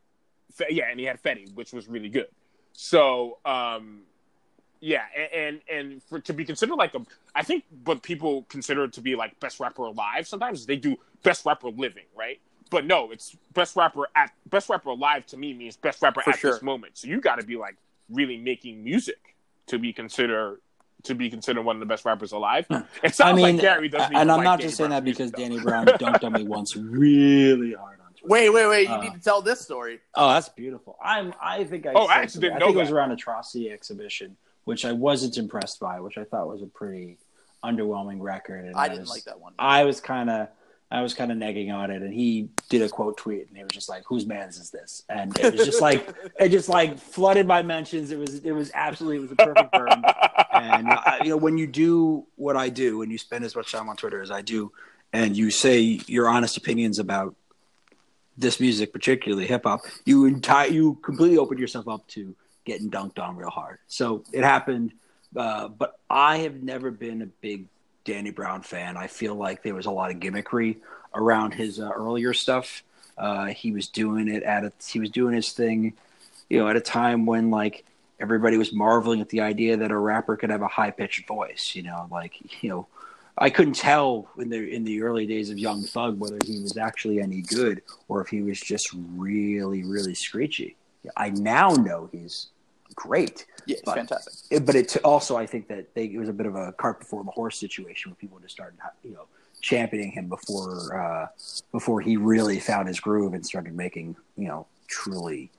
yeah, 0.68 0.84
and 0.90 1.00
he 1.00 1.06
had 1.06 1.20
Fetti, 1.20 1.52
which 1.54 1.72
was 1.72 1.88
really 1.88 2.08
good. 2.08 2.28
So, 2.72 3.38
um, 3.44 4.02
yeah, 4.80 5.02
a- 5.16 5.36
and 5.36 5.60
and 5.68 6.02
for 6.04 6.20
to 6.20 6.32
be 6.32 6.44
considered 6.44 6.76
like 6.76 6.94
a, 6.94 7.04
I 7.34 7.42
think 7.42 7.64
what 7.84 8.02
people 8.02 8.44
consider 8.48 8.86
to 8.86 9.00
be 9.00 9.16
like 9.16 9.38
best 9.40 9.58
rapper 9.58 9.82
alive. 9.82 10.28
Sometimes 10.28 10.66
they 10.66 10.76
do 10.76 10.96
best 11.24 11.44
rapper 11.44 11.70
living, 11.70 12.06
right? 12.16 12.40
But 12.70 12.86
no, 12.86 13.10
it's 13.10 13.36
best 13.52 13.74
rapper 13.76 14.08
at 14.14 14.30
best 14.48 14.68
rapper 14.68 14.90
alive 14.90 15.26
to 15.26 15.36
me 15.36 15.52
means 15.54 15.76
best 15.76 16.00
rapper 16.02 16.22
For 16.22 16.30
at 16.30 16.38
sure. 16.38 16.52
this 16.52 16.62
moment. 16.62 16.96
So 16.98 17.08
you 17.08 17.20
got 17.20 17.40
to 17.40 17.46
be 17.46 17.56
like 17.56 17.76
really 18.08 18.36
making 18.36 18.82
music 18.84 19.34
to 19.66 19.78
be 19.78 19.92
considered 19.92 20.58
to 21.04 21.14
be 21.14 21.30
considered 21.30 21.62
one 21.62 21.76
of 21.76 21.80
the 21.80 21.86
best 21.86 22.04
rappers 22.04 22.32
alive. 22.32 22.66
It 23.02 23.14
sounds 23.14 23.20
I 23.20 23.32
mean, 23.32 23.42
like 23.56 23.60
Gary 23.60 23.88
doesn't. 23.88 24.06
and 24.08 24.16
even 24.16 24.30
I'm 24.30 24.36
like 24.38 24.44
not 24.44 24.58
Danny 24.58 24.68
just 24.68 24.76
saying 24.76 24.90
that 24.90 25.02
because 25.04 25.32
music, 25.36 25.36
Danny. 25.36 25.58
Brown 25.58 25.86
dunked 25.86 26.22
on 26.24 26.32
me 26.34 26.44
once 26.44 26.76
really 26.76 27.72
hard 27.72 27.98
on 28.00 28.12
Twitter. 28.12 28.26
Wait, 28.26 28.50
wait, 28.50 28.66
wait! 28.68 28.88
You 28.88 28.94
Uh, 28.94 29.00
need 29.02 29.14
to 29.14 29.20
tell 29.20 29.40
this 29.42 29.60
story. 29.60 29.98
Oh, 30.14 30.28
that's 30.28 30.50
beautiful. 30.50 30.96
I'm. 31.02 31.32
I 31.42 31.64
think 31.64 31.86
I. 31.86 31.92
Oh, 31.94 32.04
I 32.06 32.16
actually 32.16 32.42
didn't 32.42 32.56
I 32.56 32.58
know 32.60 32.66
think 32.66 32.76
it 32.76 32.80
was 32.80 32.88
that. 32.90 32.94
around 32.96 33.12
Atrocity 33.12 33.70
exhibition, 33.70 34.36
which 34.64 34.84
I 34.84 34.92
wasn't 34.92 35.38
impressed 35.38 35.80
by, 35.80 35.98
which 36.00 36.18
I 36.18 36.24
thought 36.24 36.46
was 36.48 36.60
a 36.62 36.66
pretty 36.66 37.16
underwhelming 37.64 38.20
record. 38.20 38.66
And 38.66 38.76
I 38.76 38.88
didn't 38.88 39.00
was, 39.02 39.10
like 39.10 39.24
that 39.24 39.40
one. 39.40 39.54
I 39.58 39.84
was 39.84 40.00
kind 40.00 40.28
of. 40.30 40.48
I 40.92 41.02
was 41.02 41.14
kind 41.14 41.30
of 41.30 41.38
negging 41.38 41.72
on 41.72 41.92
it, 41.92 42.02
and 42.02 42.12
he 42.12 42.48
did 42.68 42.82
a 42.82 42.88
quote 42.88 43.16
tweet, 43.16 43.46
and 43.46 43.56
he 43.56 43.62
was 43.62 43.72
just 43.72 43.88
like, 43.88 44.02
"Whose 44.06 44.26
man's 44.26 44.58
is 44.58 44.70
this?" 44.70 45.04
And 45.08 45.38
it 45.38 45.54
was 45.54 45.64
just 45.64 45.80
like, 45.80 46.12
it 46.40 46.48
just 46.48 46.68
like 46.68 46.98
flooded 46.98 47.46
my 47.46 47.62
mentions. 47.62 48.10
It 48.10 48.18
was, 48.18 48.40
it 48.40 48.50
was 48.50 48.72
absolutely, 48.74 49.18
it 49.18 49.22
was 49.22 49.32
a 49.32 49.36
perfect 49.36 49.72
burn. 49.72 50.02
and 50.52 50.88
uh, 50.88 51.18
you 51.22 51.30
know 51.30 51.36
when 51.36 51.58
you 51.58 51.68
do 51.68 52.26
what 52.34 52.56
I 52.56 52.70
do 52.70 53.02
and 53.02 53.12
you 53.12 53.18
spend 53.18 53.44
as 53.44 53.54
much 53.54 53.70
time 53.70 53.88
on 53.88 53.96
Twitter 53.96 54.20
as 54.20 54.32
I 54.32 54.42
do, 54.42 54.72
and 55.12 55.36
you 55.36 55.52
say 55.52 56.00
your 56.06 56.28
honest 56.28 56.56
opinions 56.56 56.98
about 56.98 57.36
this 58.36 58.58
music, 58.58 58.92
particularly 58.92 59.46
hip 59.46 59.62
hop, 59.64 59.82
you 60.04 60.24
entire 60.24 60.68
you 60.68 60.94
completely 61.02 61.38
open 61.38 61.56
yourself 61.58 61.86
up 61.86 62.06
to 62.08 62.34
getting 62.64 62.90
dunked 62.90 63.20
on 63.20 63.36
real 63.36 63.50
hard. 63.50 63.78
So 63.86 64.24
it 64.32 64.42
happened, 64.42 64.92
uh, 65.36 65.68
but 65.68 66.00
I 66.08 66.38
have 66.38 66.62
never 66.64 66.90
been 66.90 67.22
a 67.22 67.26
big 67.26 67.66
Danny 68.10 68.30
Brown 68.30 68.60
fan. 68.60 68.96
I 68.96 69.06
feel 69.06 69.36
like 69.36 69.62
there 69.62 69.74
was 69.74 69.86
a 69.86 69.90
lot 69.92 70.10
of 70.10 70.16
gimmickry 70.16 70.78
around 71.14 71.54
his 71.54 71.78
uh, 71.78 71.90
earlier 71.90 72.34
stuff. 72.34 72.82
Uh, 73.16 73.46
he 73.46 73.70
was 73.70 73.86
doing 73.86 74.26
it 74.26 74.42
at 74.42 74.64
a, 74.64 74.72
he 74.84 74.98
was 74.98 75.10
doing 75.10 75.32
his 75.32 75.52
thing, 75.52 75.92
you 76.48 76.58
know, 76.58 76.68
at 76.68 76.74
a 76.74 76.80
time 76.80 77.24
when 77.24 77.52
like 77.52 77.84
everybody 78.18 78.56
was 78.56 78.72
marveling 78.72 79.20
at 79.20 79.28
the 79.28 79.40
idea 79.40 79.76
that 79.76 79.92
a 79.92 79.96
rapper 79.96 80.36
could 80.36 80.50
have 80.50 80.62
a 80.62 80.66
high 80.66 80.90
pitched 80.90 81.28
voice. 81.28 81.72
You 81.76 81.84
know, 81.84 82.08
like 82.10 82.62
you 82.64 82.68
know, 82.68 82.88
I 83.38 83.48
couldn't 83.48 83.74
tell 83.74 84.28
in 84.38 84.48
the 84.48 84.68
in 84.74 84.82
the 84.82 85.02
early 85.02 85.24
days 85.24 85.48
of 85.48 85.58
Young 85.58 85.84
Thug 85.84 86.18
whether 86.18 86.38
he 86.44 86.58
was 86.58 86.76
actually 86.76 87.20
any 87.20 87.42
good 87.42 87.80
or 88.08 88.20
if 88.22 88.28
he 88.28 88.42
was 88.42 88.58
just 88.58 88.90
really 89.14 89.84
really 89.84 90.14
screechy. 90.14 90.74
I 91.16 91.30
now 91.30 91.70
know 91.70 92.08
he's 92.10 92.48
great, 92.94 93.46
Yeah, 93.66 93.74
it's 93.74 93.82
but- 93.84 93.96
fantastic. 93.96 94.34
it- 94.50 94.66
but 94.66 94.74
it 94.74 94.96
also 95.04 95.36
I 95.36 95.46
think 95.46 95.68
that 95.68 95.94
they, 95.94 96.04
it 96.06 96.18
was 96.18 96.28
a 96.28 96.32
bit 96.32 96.46
of 96.46 96.54
a 96.56 96.72
cart 96.72 97.00
before 97.00 97.24
the 97.24 97.30
horse 97.30 97.58
situation 97.58 98.10
where 98.10 98.16
people 98.16 98.38
just 98.38 98.54
started 98.54 98.78
you 99.04 99.12
know 99.12 99.24
championing 99.62 100.10
him 100.10 100.28
before 100.28 100.98
uh, 100.98 101.26
before 101.72 102.00
he 102.00 102.16
really 102.16 102.58
found 102.58 102.88
his 102.88 102.98
groove 103.00 103.34
and 103.34 103.44
started 103.44 103.74
making 103.76 104.16
you 104.36 104.48
know 104.48 104.66
truly 104.88 105.50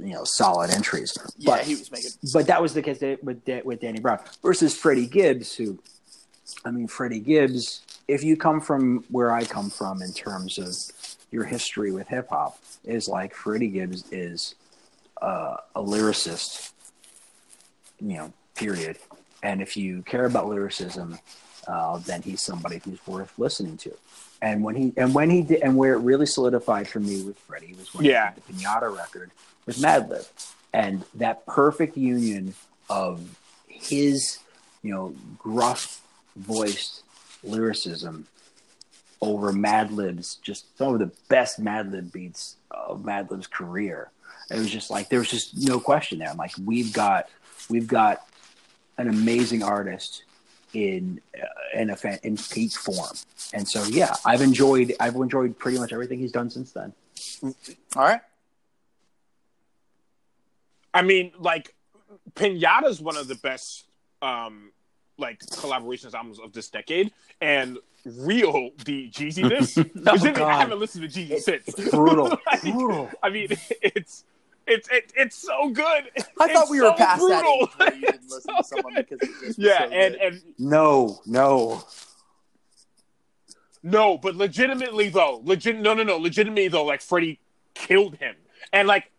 you 0.00 0.12
know 0.12 0.24
solid 0.24 0.70
entries. 0.70 1.16
Yeah, 1.38 1.56
but, 1.56 1.60
he 1.64 1.76
was 1.76 1.90
making. 1.92 2.10
but 2.32 2.46
that 2.48 2.60
was 2.60 2.74
the 2.74 2.82
case 2.82 3.00
with 3.22 3.42
with 3.64 3.80
Danny 3.80 4.00
Brown 4.00 4.18
versus 4.42 4.76
Freddie 4.76 5.06
Gibbs, 5.06 5.54
who 5.54 5.78
I 6.64 6.70
mean 6.70 6.88
Freddie 6.88 7.20
Gibbs. 7.20 7.80
If 8.06 8.22
you 8.22 8.36
come 8.36 8.60
from 8.60 9.04
where 9.08 9.30
I 9.32 9.44
come 9.44 9.70
from 9.70 10.02
in 10.02 10.12
terms 10.12 10.58
of 10.58 10.74
your 11.30 11.44
history 11.44 11.90
with 11.90 12.06
hip 12.08 12.28
hop, 12.28 12.58
is 12.84 13.08
like 13.08 13.34
Freddie 13.34 13.68
Gibbs 13.68 14.04
is 14.12 14.54
uh, 15.22 15.56
a 15.74 15.80
lyricist, 15.82 16.72
you 18.06 18.16
know, 18.18 18.32
period. 18.54 18.98
And 19.42 19.60
if 19.62 19.76
you 19.76 20.02
care 20.02 20.24
about 20.26 20.48
lyricism 20.48 21.18
uh, 21.66 21.96
then 21.98 22.20
he's 22.20 22.42
somebody 22.42 22.78
who's 22.84 22.98
worth 23.06 23.32
listening 23.38 23.78
to. 23.78 23.90
And 24.42 24.62
when 24.62 24.74
he 24.74 24.92
and 24.98 25.14
when 25.14 25.30
he 25.30 25.40
did 25.40 25.62
and 25.62 25.76
where 25.78 25.94
it 25.94 25.98
really 26.00 26.26
solidified 26.26 26.86
for 26.86 27.00
me 27.00 27.22
with 27.22 27.38
Freddie 27.38 27.74
was 27.78 27.94
when 27.94 28.04
Yeah. 28.04 28.34
he 28.34 28.40
did 28.52 28.58
the 28.58 28.64
Pinata 28.64 28.94
record 28.94 29.30
with 29.64 29.78
Madlib, 29.78 30.26
and 30.74 31.04
that 31.14 31.46
perfect 31.46 31.96
union 31.96 32.54
of 32.90 33.38
his, 33.66 34.40
you 34.82 34.92
know, 34.92 35.14
gruff 35.38 36.02
voiced 36.36 37.02
lyricism 37.42 38.26
over 39.22 39.50
Madlib's 39.52 40.34
just 40.42 40.76
some 40.76 40.92
of 40.92 40.98
the 40.98 41.10
best 41.28 41.62
Madlib 41.64 42.12
beats 42.12 42.56
of 42.70 43.00
Madlib's 43.04 43.46
career. 43.46 44.10
It 44.50 44.58
was 44.58 44.70
just 44.70 44.90
like 44.90 45.08
there 45.08 45.20
was 45.20 45.30
just 45.30 45.56
no 45.66 45.80
question 45.80 46.18
there. 46.18 46.28
I'm 46.28 46.36
like, 46.36 46.52
we've 46.62 46.92
got 46.92 47.28
we've 47.68 47.86
got 47.86 48.26
an 48.98 49.08
amazing 49.08 49.62
artist 49.62 50.24
in 50.72 51.20
uh, 51.40 51.78
in 51.78 51.90
a 51.90 51.96
fan, 51.96 52.18
in 52.22 52.36
peak 52.36 52.72
form, 52.72 53.16
and 53.52 53.66
so 53.66 53.84
yeah, 53.84 54.14
I've 54.24 54.42
enjoyed 54.42 54.94
I've 55.00 55.14
enjoyed 55.14 55.58
pretty 55.58 55.78
much 55.78 55.92
everything 55.92 56.18
he's 56.18 56.32
done 56.32 56.50
since 56.50 56.72
then. 56.72 56.92
All 57.96 58.02
right. 58.02 58.20
I 60.92 61.02
mean, 61.02 61.32
like 61.38 61.74
Pinata's 62.34 63.00
one 63.00 63.16
of 63.16 63.28
the 63.28 63.34
best 63.36 63.84
um 64.22 64.72
like 65.18 65.40
collaborations 65.40 66.14
albums 66.14 66.40
of 66.40 66.52
this 66.52 66.68
decade, 66.70 67.12
and 67.40 67.78
Real 68.04 68.70
the 68.84 69.10
Jeezy 69.10 69.48
this. 69.48 69.76
which. 70.22 70.38
I 70.38 70.58
haven't 70.58 70.78
listened 70.78 71.10
to 71.10 71.20
Jeezy 71.20 71.40
since. 71.40 71.68
it's 71.68 71.90
brutal, 71.90 72.38
Like, 72.46 72.62
brutal. 72.62 73.10
I 73.22 73.30
mean, 73.30 73.48
it's 73.82 74.24
it's 74.66 74.88
it, 74.90 75.12
it's 75.16 75.36
so 75.36 75.70
good. 75.70 76.10
I 76.40 76.52
thought 76.52 76.62
It's 76.62 76.70
we 76.70 76.80
were 76.80 76.88
so 76.88 76.94
past 76.94 77.20
that 77.28 77.42
brutal. 77.42 77.68
age 77.86 77.94
you 77.94 78.00
didn't 78.10 78.22
listen 78.30 78.40
so 78.42 78.56
to 78.56 78.64
someone 78.64 78.94
good. 78.94 79.08
because 79.08 79.28
it 79.28 79.46
just 79.46 79.58
yeah, 79.58 79.78
so 79.78 79.84
and 79.92 80.14
good. 80.14 80.20
and 80.22 80.42
No, 80.58 81.20
no, 81.26 81.82
No, 83.82 84.16
but 84.18 84.34
legitimately 84.36 85.10
though, 85.10 85.40
legit 85.44 85.76
no 85.78 85.94
no 85.94 86.02
no, 86.02 86.16
legitimately 86.16 86.68
though, 86.68 86.84
like 86.84 87.02
Freddie 87.02 87.38
killed 87.74 88.16
him, 88.16 88.34
and 88.72 88.88
like 88.88 89.10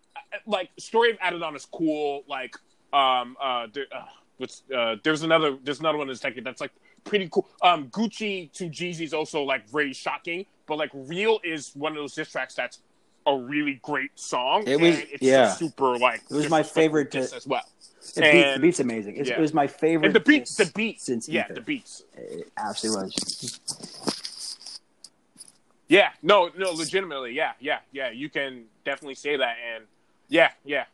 like 0.48 0.70
story 0.80 1.12
of 1.12 1.18
Adidon 1.20 1.56
is 1.56 1.66
cool. 1.66 2.24
Like 2.28 2.56
um 2.94 3.38
uh, 3.42 3.68
there, 3.74 3.86
uh 3.96 4.06
what's 4.38 4.64
uh 4.76 4.96
there's 5.04 5.22
another 5.22 5.58
there's 5.64 5.80
another 5.80 5.98
one 5.98 6.08
that's 6.08 6.24
like 6.24 6.40
that's 6.44 6.62
like 6.62 6.72
pretty 7.04 7.30
cool. 7.32 7.48
Um 7.62 7.90
Gucci 7.90 8.52
to 8.54 8.70
Jeezy 8.70 9.02
is 9.02 9.14
also 9.14 9.44
like 9.44 9.70
very 9.70 9.94
shocking, 9.94 10.46
but 10.66 10.78
like 10.80 10.90
Real 10.94 11.40
is 11.44 11.72
one 11.76 11.92
of 11.92 11.98
those 11.98 12.16
diss 12.16 12.32
tracks 12.32 12.56
that's 12.56 12.80
a 13.28 13.36
really 13.38 13.80
great 13.82 14.12
song. 14.16 14.64
It 14.68 14.80
was- 14.80 14.96
and 15.00 15.08
it's 15.12 15.22
yeah. 15.22 15.52
super 15.54 15.98
like 15.98 16.22
It 16.30 16.36
was 16.36 16.50
my 16.50 16.64
favorite 16.64 17.12
to- 17.12 17.20
as 17.20 17.46
well. 17.48 17.62
the, 18.14 18.22
beat, 18.22 18.54
the 18.54 18.60
beat's 18.60 18.80
amazing. 18.80 19.18
It's, 19.18 19.30
yeah. 19.30 19.38
It 19.38 19.42
was 19.42 19.54
my 19.54 19.68
favorite. 19.68 20.08
And 20.08 20.16
the 20.16 20.20
beats, 20.20 20.56
the 20.56 20.72
beats, 20.76 21.06
since 21.06 21.28
yeah, 21.28 21.46
Ether. 21.46 21.56
the 21.56 21.62
beats. 21.62 22.04
It 22.16 22.52
absolutely 22.58 23.06
was. 23.06 23.60
Yeah, 25.88 26.10
no, 26.24 26.50
no, 26.58 26.72
legitimately, 26.72 27.34
yeah, 27.34 27.52
yeah, 27.60 27.80
yeah. 27.92 28.10
You 28.10 28.28
can 28.30 28.66
definitely 28.86 29.16
say 29.16 29.38
that, 29.38 29.56
and 29.76 29.84
yeah, 30.30 30.50
yeah, 30.64 30.86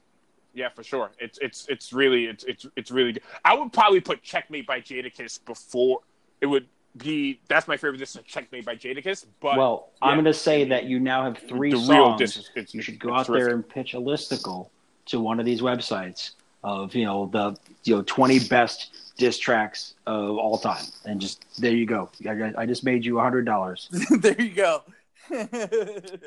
yeah, 0.53 0.67
for 0.69 0.83
sure. 0.83 1.11
It's 1.17 1.37
it's 1.39 1.65
it's 1.69 1.93
really 1.93 2.25
it's 2.25 2.43
it's 2.43 2.65
it's 2.75 2.91
really 2.91 3.13
good. 3.13 3.23
I 3.45 3.53
would 3.55 3.71
probably 3.71 4.01
put 4.01 4.21
Checkmate 4.21 4.67
by 4.67 4.81
Jadakiss 4.81 5.39
before 5.45 5.99
it 6.41 6.47
would 6.47 6.67
be. 6.97 7.39
That's 7.47 7.67
my 7.67 7.77
favorite. 7.77 7.99
This 7.99 8.15
is 8.15 8.21
Checkmate 8.25 8.65
by 8.65 8.75
Jadakiss, 8.75 9.25
but 9.39 9.57
well, 9.57 9.89
yeah, 10.01 10.07
I'm 10.09 10.15
going 10.15 10.25
to 10.25 10.33
say 10.33 10.65
that 10.65 10.85
you 10.85 10.99
now 10.99 11.23
have 11.23 11.37
three 11.37 11.71
the 11.71 11.77
real 11.77 11.85
songs. 11.85 12.19
diss 12.19 12.37
is- 12.37 12.49
it's- 12.55 12.73
you 12.73 12.81
should 12.81 12.99
go 12.99 13.13
out 13.15 13.27
terrific. 13.27 13.45
there 13.47 13.55
and 13.55 13.67
pitch 13.69 13.93
a 13.93 13.97
listicle 13.97 14.69
to 15.07 15.19
one 15.19 15.39
of 15.39 15.45
these 15.45 15.61
websites 15.61 16.31
of 16.63 16.93
you 16.93 17.05
know 17.05 17.27
the 17.33 17.55
you 17.85 17.95
know 17.95 18.03
20 18.03 18.47
best 18.47 19.13
diss 19.17 19.37
tracks 19.39 19.93
of 20.05 20.37
all 20.37 20.57
time, 20.57 20.83
and 21.05 21.19
just 21.21 21.45
there 21.61 21.73
you 21.73 21.85
go. 21.85 22.09
I, 22.27 22.51
I 22.57 22.65
just 22.65 22.83
made 22.83 23.05
you 23.05 23.19
a 23.19 23.23
hundred 23.23 23.45
dollars. 23.45 23.87
there 24.19 24.39
you 24.41 24.49
go. 24.51 24.83
there 25.29 25.47
you 25.51 26.19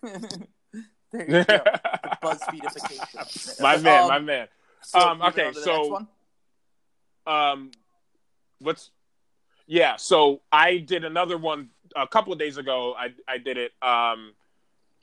go. 0.00 0.20
The 1.12 1.80
BuzzFeedification. 2.22 3.60
my 3.60 3.76
man, 3.78 4.02
Um, 4.02 4.08
my 4.08 4.18
man. 4.18 4.48
So, 4.82 4.98
Um, 4.98 5.22
okay, 5.22 5.46
on 5.46 5.52
to 5.54 5.58
the 5.60 5.64
so- 5.64 5.76
next 5.76 5.90
one. 5.90 6.08
um 7.26 7.70
what's 8.60 8.90
yeah 9.66 9.96
so 9.96 10.40
i 10.50 10.76
did 10.78 11.04
another 11.04 11.38
one 11.38 11.68
a 11.96 12.06
couple 12.06 12.32
of 12.32 12.38
days 12.38 12.56
ago 12.56 12.94
i 12.98 13.08
i 13.28 13.38
did 13.38 13.56
it 13.58 13.72
um 13.82 14.32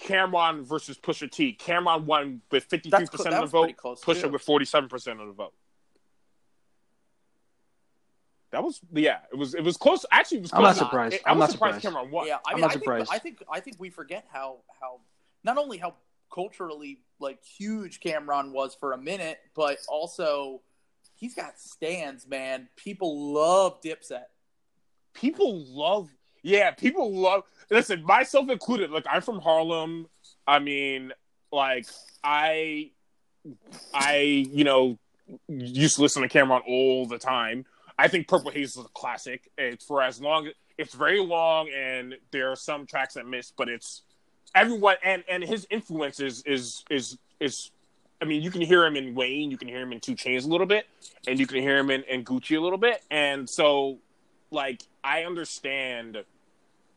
Cam'ron 0.02 0.64
versus 0.64 0.98
Pusha 0.98 1.30
T 1.30 1.58
Cam'ron 1.60 2.06
won 2.06 2.42
with 2.52 2.70
53% 2.70 2.90
That's 2.90 3.12
cl- 3.12 3.24
that 3.32 3.34
of 3.44 3.52
the 3.52 3.58
vote 3.58 3.76
close, 3.76 4.02
Pusha 4.02 4.24
T. 4.24 4.28
with 4.30 4.46
47% 4.46 4.94
of 5.22 5.28
the 5.28 5.34
vote 5.34 5.54
that 8.52 8.64
was 8.64 8.80
yeah 8.94 9.20
it 9.32 9.36
was 9.38 9.54
it 9.54 9.64
was 9.64 9.78
close 9.78 10.06
actually 10.12 10.40
it 10.40 10.42
was 10.44 10.54
I'm 10.54 10.62
close 10.62 10.78
not 10.80 10.86
surprised. 10.88 11.16
I, 11.26 11.30
I 11.30 11.32
I'm 11.34 11.40
not 11.40 11.52
surprised, 11.52 11.82
surprised. 11.82 12.08
Cam'ron 12.08 12.12
won 12.12 12.28
Yeah, 12.28 12.38
I 12.46 12.52
I'm 12.52 12.56
mean, 12.56 12.62
not 12.62 12.70
I 12.70 12.74
think, 12.74 12.84
surprised. 12.84 13.10
I 13.12 13.20
think 13.20 13.44
I 13.52 13.60
think 13.60 13.76
we 13.80 13.90
forget 13.90 14.26
how 14.32 14.58
how 14.80 15.02
not 15.44 15.58
only 15.58 15.78
how 15.78 15.96
culturally 16.34 17.02
like 17.20 17.44
huge 17.44 18.00
Cam'ron 18.00 18.52
was 18.52 18.74
for 18.76 18.94
a 18.94 18.98
minute, 18.98 19.38
but 19.56 19.78
also 19.88 20.62
he's 21.16 21.36
got 21.36 21.60
stands, 21.60 22.28
man. 22.28 22.70
People 22.76 23.34
love 23.34 23.82
Dipset. 23.82 24.24
People 25.14 25.66
love 25.66 26.10
yeah 26.42 26.72
people 26.72 27.14
love 27.14 27.44
listen 27.70 28.02
myself 28.04 28.50
included 28.50 28.92
like 28.92 29.06
i'm 29.10 29.22
from 29.22 29.40
harlem. 29.40 30.08
I 30.48 30.60
mean 30.60 31.12
like 31.52 31.86
i 32.24 32.92
i 33.94 34.48
you 34.50 34.64
know 34.64 34.98
used 35.48 35.98
to 35.98 36.02
listen 36.02 36.22
to 36.24 36.28
Cam'ron 36.28 36.62
all 36.68 37.06
the 37.06 37.20
time. 37.20 37.66
I 38.00 38.08
think 38.08 38.28
purple 38.28 38.50
haze 38.50 38.78
is 38.78 38.84
a 38.84 38.90
classic. 38.96 39.52
It's 39.58 39.86
for 39.86 40.02
as 40.02 40.20
long 40.20 40.50
it's 40.78 40.94
very 40.94 41.20
long 41.20 41.70
and 41.76 42.16
there 42.32 42.52
are 42.52 42.56
some 42.56 42.86
tracks 42.86 43.16
that 43.16 43.28
miss 43.28 43.52
but 43.56 43.70
it's 43.70 44.04
everyone 44.56 44.96
and 45.04 45.24
and 45.30 45.44
his 45.44 45.68
influence 45.70 46.20
is 46.20 46.42
is 46.44 46.84
is 46.90 47.18
is 47.40 47.72
I 48.22 48.26
mean, 48.26 48.42
you 48.42 48.52
can 48.52 48.62
hear 48.62 48.86
him 48.86 48.98
in 48.98 49.16
Wayne, 49.16 49.50
you 49.50 49.58
can 49.58 49.70
hear 49.70 49.82
him 49.82 49.94
in 49.94 50.02
2 50.02 50.14
Chainz 50.14 50.44
a 50.44 50.48
little 50.48 50.68
bit, 50.68 50.88
and 51.26 51.40
you 51.40 51.48
can 51.48 51.62
hear 51.62 51.78
him 51.78 51.90
in, 51.90 52.04
in 52.04 52.26
Gucci 52.26 52.58
a 52.58 52.60
little 52.60 52.78
bit. 52.78 53.02
And 53.10 53.50
so, 53.50 54.00
like, 54.52 54.84
I 55.04 55.24
understand 55.24 56.24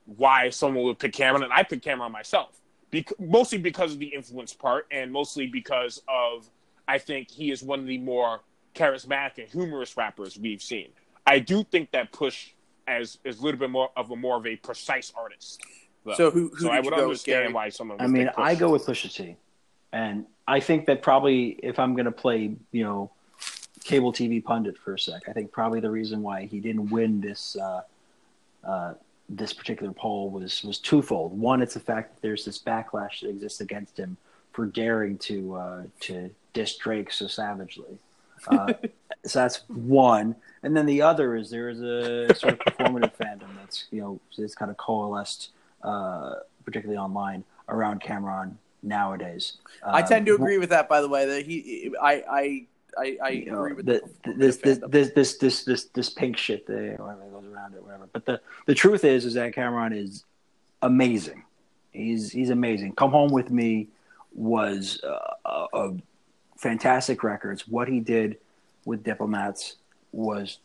why 0.07 0.51
someone 0.51 0.85
would 0.85 0.99
pick 0.99 1.13
Cam'ron, 1.13 1.45
and 1.45 1.53
I 1.53 1.63
picked 1.63 1.85
Cam'ron 1.85 2.11
myself, 2.11 2.61
bec- 2.91 3.19
mostly 3.21 3.59
because 3.59 3.93
of 3.93 3.99
the 3.99 4.07
influence 4.07 4.53
part, 4.53 4.87
and 4.91 5.13
mostly 5.13 5.47
because 5.47 6.03
of 6.09 6.49
I 6.89 6.99
think 6.99 7.31
he 7.31 7.51
is 7.51 7.63
one 7.63 7.81
of 7.81 7.87
the 7.87 7.99
more 7.99 8.41
charismatic 8.75 9.39
and 9.39 9.49
humorous 9.49 9.97
rappers 9.97 10.39
we've 10.39 10.63
seen. 10.63 10.89
I 11.27 11.39
do 11.39 11.63
think 11.65 11.93
that 11.93 12.13
Push 12.13 12.51
as 12.89 13.19
is 13.25 13.39
a 13.39 13.43
little 13.43 13.61
bit 13.61 13.71
more 13.71 13.91
of 13.97 14.11
a 14.11 14.17
more 14.17 14.37
of 14.37 14.47
a 14.47 14.57
precise 14.57 15.13
artist. 15.17 15.63
though. 16.05 16.15
So 16.15 16.31
who, 16.31 16.49
who 16.49 16.57
so 16.57 16.63
did 16.65 16.71
I 16.73 16.77
you 16.79 16.83
would 16.83 16.91
go 16.91 16.97
with, 16.97 17.05
understand 17.05 17.43
Gary? 17.43 17.53
why 17.53 17.69
someone. 17.69 17.99
Would 17.99 18.05
I 18.05 18.09
mean, 18.09 18.27
pick 18.27 18.37
Push. 18.37 18.45
I 18.45 18.55
go 18.57 18.71
with 18.71 18.87
Pusha 18.87 19.15
T, 19.15 19.37
and 19.93 20.27
I 20.49 20.61
think 20.61 20.87
that 20.87 21.03
probably 21.03 21.61
if 21.63 21.79
I'm 21.79 21.95
going 21.95 22.07
to 22.07 22.13
play, 22.13 22.57
you 22.73 22.85
know, 22.85 23.11
cable 23.83 24.13
TV 24.13 24.43
pundit 24.43 24.79
for 24.79 24.95
a 24.95 24.99
sec, 24.99 25.29
I 25.29 25.33
think 25.33 25.53
probably 25.53 25.81
the 25.81 25.91
reason 25.91 26.23
why 26.23 26.45
he 26.45 26.61
didn't 26.61 26.91
win 26.91 27.21
this 27.21 27.57
uh, 27.57 27.83
uh, 28.65 28.95
this 29.29 29.53
particular 29.53 29.93
poll 29.93 30.31
was 30.31 30.63
was 30.63 30.79
twofold. 30.79 31.39
One, 31.39 31.63
it's 31.63 31.75
the 31.75 31.81
fact 31.81 32.15
that 32.15 32.23
there's 32.23 32.45
this 32.45 32.59
backlash 32.59 33.21
that 33.21 33.29
exists 33.31 33.61
against 33.61 33.99
him 33.99 34.17
for 34.53 34.67
daring 34.67 35.19
to 35.19 35.55
uh, 35.57 35.83
to 36.01 36.31
diss 36.53 36.77
Drake 36.77 37.13
so 37.13 37.27
savagely. 37.27 37.99
Uh, 38.49 38.73
so 39.27 39.39
that's 39.41 39.69
one, 39.69 40.37
and 40.63 40.77
then 40.77 40.87
the 40.87 41.03
other 41.03 41.37
is 41.37 41.51
there 41.51 41.69
is 41.69 41.81
a 41.81 42.35
sort 42.35 42.55
of 42.55 42.59
performative 42.61 43.13
fandom 43.17 43.49
that's 43.61 43.87
you 43.91 44.01
know 44.01 44.21
it's 44.37 44.55
kind 44.55 44.71
of 44.71 44.77
coalesced, 44.77 45.51
uh, 45.83 46.35
particularly 46.65 46.99
online, 46.99 47.45
around 47.69 48.01
Cam'ron 48.01 48.55
nowadays. 48.83 49.55
I 49.85 50.03
tend 50.03 50.27
to 50.27 50.35
Um, 50.35 50.43
agree 50.43 50.59
with 50.59 50.71
that. 50.71 50.89
By 50.89 51.01
the 51.01 51.09
way, 51.09 51.25
that 51.27 51.47
he, 51.47 51.95
I, 52.01 52.25
I, 52.29 52.67
I, 52.99 53.17
I 53.23 53.29
you 53.31 53.51
know, 53.51 53.65
agree 53.65 53.73
with 53.75 53.87
the, 53.87 54.03
the, 54.25 54.33
this, 54.35 54.57
this, 54.59 54.79
this 54.89 55.11
this 55.11 55.37
this 55.39 55.65
this 55.65 55.85
this 55.87 56.11
pink 56.11 56.37
shit 56.37 56.67
that 56.67 56.97
whatever 56.99 57.23
goes 57.31 57.45
around 57.47 57.75
it, 57.75 57.83
whatever. 57.83 58.09
But 58.13 58.27
the 58.27 58.41
the 58.67 58.75
truth 58.75 59.05
is, 59.05 59.25
is 59.25 59.35
that 59.35 59.55
Cam'ron 59.55 59.97
is 59.97 60.25
amazing. 60.83 61.45
He's 61.93 62.33
he's 62.33 62.51
amazing. 62.51 62.95
Come 62.95 63.11
home 63.11 63.33
with 63.33 63.51
me 63.51 63.89
was 64.35 65.01
uh, 65.05 65.35
a, 65.45 65.67
a 65.75 65.95
fantastic 66.57 67.23
records. 67.23 67.67
What 67.69 67.89
he 67.89 68.01
did 68.01 68.39
with 68.85 69.05
diplomats 69.05 69.77
was 70.13 70.59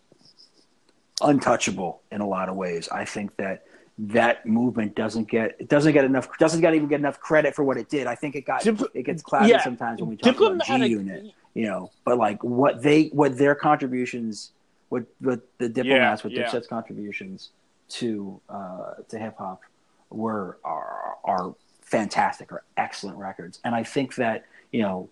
untouchable 1.22 2.02
in 2.12 2.22
a 2.22 2.28
lot 2.28 2.50
of 2.50 2.56
ways. 2.56 2.90
I 2.90 3.06
think 3.06 3.36
that 3.38 3.66
that 4.00 4.46
movement 4.46 4.96
doesn't 4.96 5.28
get 5.28 5.56
it 5.60 5.70
doesn't 5.70 5.94
get 5.94 6.06
enough 6.06 6.30
doesn't 6.38 6.62
get 6.62 6.76
even 6.76 6.88
get 6.88 7.00
enough 7.00 7.20
credit 7.20 7.56
for 7.56 7.64
what 7.64 7.78
it 7.78 7.90
did. 7.90 8.06
I 8.06 8.16
think 8.16 8.36
it 8.36 8.42
got 8.42 8.62
Dipl- 8.62 8.90
it 8.94 9.04
gets 9.04 9.24
clouded 9.24 9.50
yeah. 9.50 9.64
sometimes 9.64 10.00
when 10.00 10.10
we 10.12 10.18
talk 10.18 10.40
about 10.40 10.64
G 10.66 10.88
Unit 10.88 11.34
you 11.58 11.66
know, 11.66 11.92
but 12.06 12.18
like 12.18 12.44
what 12.44 12.82
they, 12.82 13.06
what 13.08 13.38
their 13.38 13.56
contributions, 13.56 14.52
what, 14.90 15.04
what 15.20 15.42
the 15.58 15.68
diplomats, 15.68 16.24
what 16.24 16.32
yeah. 16.32 16.44
Dipset's 16.44 16.68
contributions 16.68 17.50
to, 17.90 18.40
uh, 18.48 18.94
to 19.10 19.18
hip 19.18 19.36
hop 19.38 19.62
were, 20.10 20.60
are, 20.64 21.16
are 21.24 21.56
fantastic 21.82 22.52
or 22.52 22.64
excellent 22.78 23.18
records. 23.18 23.60
And 23.64 23.74
I 23.74 23.84
think 23.84 24.16
that, 24.16 24.46
you 24.72 24.82
know, 24.82 25.10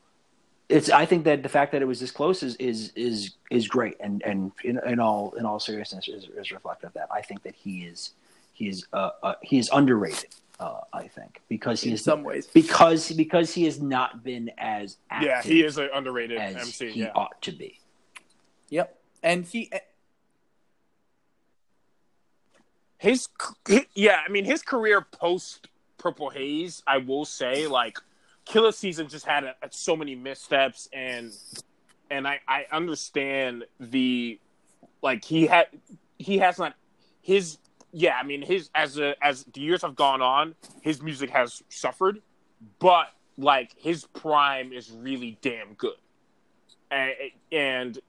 it's 0.68 0.90
I 0.90 1.06
think 1.06 1.26
that 1.26 1.44
the 1.44 1.50
fact 1.50 1.72
that 1.74 1.82
it 1.84 1.86
was 1.86 2.00
this 2.00 2.10
close 2.10 2.42
is 2.42 2.56
is 2.56 2.92
is 2.96 3.36
is 3.52 3.68
great 3.68 3.98
and 4.00 4.24
and 4.24 4.52
in, 4.64 4.80
in 4.88 5.00
all 5.00 5.32
in 5.38 5.46
all 5.46 5.60
seriousness 5.60 6.08
is, 6.08 6.28
is 6.36 6.52
reflective 6.52 6.88
of 6.88 6.94
that. 6.96 7.08
I 7.12 7.22
think 7.22 7.44
that 7.44 7.54
he 7.54 7.84
is 7.84 8.14
he 8.54 8.68
is 8.70 8.84
uh, 8.92 9.12
uh 9.22 9.36
he 9.44 9.60
is 9.60 9.70
underrated. 9.72 10.34
Uh, 10.60 10.80
I 10.94 11.08
think 11.08 11.42
because 11.50 11.82
he 11.82 11.90
in 11.90 11.96
is 11.96 12.04
some 12.04 12.24
ways. 12.24 12.48
because 12.48 13.12
because 13.12 13.54
he 13.54 13.66
has 13.66 13.82
not 13.82 14.24
been 14.24 14.50
as 14.58 14.98
active 15.10 15.28
Yeah, 15.28 15.42
he 15.44 15.64
is 15.64 15.78
an 15.78 15.90
underrated 15.94 16.38
MC. 16.40 16.92
he 16.92 17.02
Yeah. 17.02 17.12
ought 17.14 17.42
to 17.42 17.52
be. 17.52 17.80
Yep. 18.70 18.98
And 19.22 19.44
he 19.46 19.70
his 22.98 23.28
yeah 23.94 24.20
i 24.26 24.30
mean 24.32 24.46
his 24.46 24.62
career 24.62 25.02
post 25.02 25.68
purple 25.98 26.30
haze 26.30 26.82
i 26.88 26.98
will 26.98 27.26
say 27.26 27.68
like 27.68 27.98
Killa 28.46 28.72
Season 28.72 29.08
just 29.10 29.26
had 29.26 29.44
a, 29.44 29.56
so 29.72 29.96
many 29.96 30.16
missteps 30.16 30.88
and 30.94 31.32
and 32.10 32.28
i 32.28 32.40
i 32.48 32.66
understand 32.72 33.66
the 33.80 34.40
like 35.02 35.26
he 35.26 35.46
had 35.48 35.68
he 36.18 36.38
has 36.38 36.58
not 36.58 36.74
his 37.22 37.58
yeah 37.98 38.18
i 38.20 38.24
mean 38.24 38.42
his 38.42 38.70
as 38.76 38.98
a 39.00 39.16
as 39.26 39.46
the 39.54 39.62
years 39.62 39.82
have 39.82 39.96
gone 39.96 40.22
on 40.22 40.54
his 40.82 41.02
music 41.02 41.30
has 41.30 41.64
suffered 41.70 42.22
but 42.80 43.08
like 43.38 43.72
his 43.78 44.06
prime 44.08 44.74
is 44.74 44.92
really 44.92 45.38
damn 45.42 45.74
good 45.76 45.96
and, 46.92 47.14
and 47.52 48.00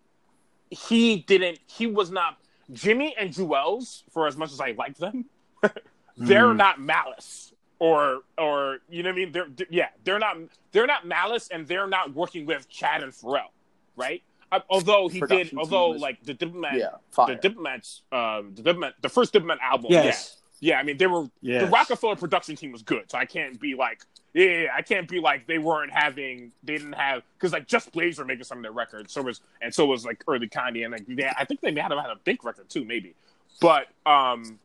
he 0.70 1.18
didn't 1.18 1.58
he 1.66 1.86
was 1.86 2.10
not 2.10 2.38
Jimmy 2.72 3.14
and 3.16 3.30
Juelz, 3.30 4.02
for 4.10 4.26
as 4.26 4.36
much 4.36 4.50
as 4.50 4.60
I 4.60 4.72
like 4.72 4.96
them, 4.98 5.26
they're 6.16 6.46
Mm. 6.46 6.56
not 6.56 6.80
malice 6.80 7.52
or 7.78 8.22
or 8.36 8.78
you 8.88 9.04
know 9.04 9.10
what 9.10 9.14
I 9.14 9.18
mean. 9.18 9.30
They're, 9.32 9.46
they're- 9.54 9.66
yeah, 9.70 9.88
they're 10.02 10.18
not 10.18 10.36
they're 10.72 10.86
not 10.88 11.06
malice, 11.06 11.46
and 11.52 11.68
they're 11.68 11.86
not 11.86 12.12
working 12.12 12.44
with 12.44 12.68
Chad 12.68 13.04
and 13.04 13.12
Pharrell, 13.12 13.50
right? 13.94 14.22
Uh, 14.56 14.60
although 14.70 15.08
he 15.08 15.20
did, 15.20 15.52
although 15.56 15.90
was- 15.92 16.00
like 16.02 16.22
the 16.24 16.34
diplomat, 16.34 16.74
yeah, 16.74 16.90
the 17.10 17.14
fire. 17.14 17.34
diplomats, 17.36 18.02
um, 18.12 18.52
the 18.54 18.62
diplomat, 18.62 18.94
the 19.02 19.08
first 19.08 19.32
diplomat 19.32 19.58
album, 19.62 19.92
Yes. 19.92 20.38
yeah, 20.60 20.74
yeah. 20.74 20.80
I 20.80 20.82
mean, 20.82 20.96
they 20.96 21.06
were 21.06 21.26
the 21.60 21.66
Roc-A-Fella 21.66 22.16
production 22.16 22.56
team 22.56 22.72
was 22.72 22.82
good, 22.82 23.10
so 23.10 23.18
I 23.18 23.24
can't 23.26 23.58
be 23.60 23.74
like, 23.74 24.02
yeah, 24.34 24.44
yeah, 24.44 24.58
yeah, 24.64 24.68
I 24.76 24.82
can't 24.82 25.08
be 25.08 25.18
like 25.20 25.46
they 25.46 25.58
weren't 25.58 25.92
having, 25.92 26.52
they 26.62 26.76
didn't 26.76 26.92
have, 26.94 27.22
because 27.38 27.52
like 27.52 27.66
Just 27.66 27.92
Blaze 27.92 28.18
were 28.18 28.24
making 28.24 28.44
some 28.44 28.58
of 28.58 28.62
their 28.62 28.72
records, 28.72 29.12
so 29.12 29.22
was 29.22 29.40
and 29.62 29.74
so 29.74 29.86
was 29.86 30.04
like 30.04 30.22
early 30.28 30.48
Kanye, 30.48 30.84
and 30.84 30.92
like 30.92 31.06
they, 31.06 31.26
I 31.38 31.44
think 31.44 31.60
they 31.60 31.70
may 31.70 31.80
have 31.80 31.90
had 31.92 32.10
a 32.10 32.16
big 32.24 32.44
record 32.44 32.68
too, 32.68 32.84
maybe, 32.84 33.14
but 33.60 33.86
um, 34.04 34.58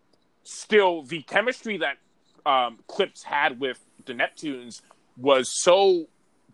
still 0.43 1.03
the 1.03 1.21
chemistry 1.23 1.77
that 1.77 1.97
um 2.45 2.79
Clipse 2.87 3.23
had 3.23 3.59
with 3.59 3.79
the 4.05 4.13
Neptunes 4.13 4.81
was 5.17 5.47
so 5.63 6.07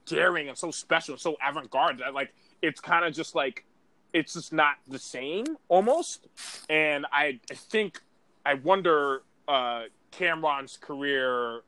daring 0.05 0.49
and 0.49 0.57
so 0.57 0.69
special, 0.71 1.17
so 1.17 1.37
avant 1.45 1.69
garde 1.71 1.99
that 1.99 2.13
like 2.13 2.33
it's 2.61 2.79
kind 2.79 3.05
of 3.05 3.13
just 3.13 3.35
like 3.35 3.65
it's 4.13 4.33
just 4.33 4.53
not 4.53 4.75
the 4.87 4.99
same 4.99 5.45
almost, 5.67 6.27
and 6.69 7.05
I, 7.11 7.39
I 7.51 7.53
think 7.55 8.01
I 8.45 8.55
wonder 8.55 9.23
uh 9.47 9.83
Cam'ron's 10.11 10.77
career 10.77 11.61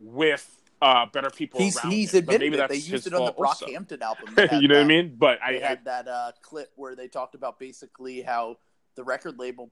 with 0.00 0.46
uh 0.80 1.06
better 1.06 1.30
people 1.30 1.60
He's 1.60 1.76
around 1.76 1.92
he's 1.92 2.14
him. 2.14 2.18
Admitted 2.20 2.40
maybe 2.40 2.54
it. 2.54 2.58
that's 2.58 2.72
They 2.86 2.92
used 2.92 3.06
it 3.06 3.14
on 3.14 3.26
the. 3.26 3.32
Brockhampton 3.32 4.00
album. 4.00 4.34
You 4.60 4.68
know 4.68 4.76
what 4.76 4.84
I 4.84 4.86
mean? 4.86 5.14
But 5.18 5.38
I, 5.42 5.52
They 5.52 5.62
I 5.62 5.68
had 5.68 5.84
that 5.84 6.08
uh, 6.08 6.32
clip 6.42 6.72
where 6.76 6.94
they 6.96 7.08
talked 7.08 7.34
about 7.34 7.58
basically 7.58 8.22
how 8.22 8.58
the 8.94 9.04
record 9.04 9.38
label 9.38 9.70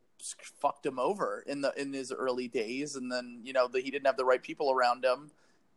fucked 0.60 0.86
him 0.86 0.98
over 0.98 1.42
in 1.46 1.60
the 1.60 1.72
in 1.80 1.92
his 1.92 2.12
early 2.12 2.48
days, 2.48 2.96
and 2.96 3.10
then 3.10 3.40
you 3.42 3.52
know 3.52 3.68
that 3.68 3.82
he 3.82 3.90
didn't 3.90 4.06
have 4.06 4.16
the 4.16 4.24
right 4.24 4.42
people 4.42 4.70
around 4.70 5.04
him, 5.04 5.30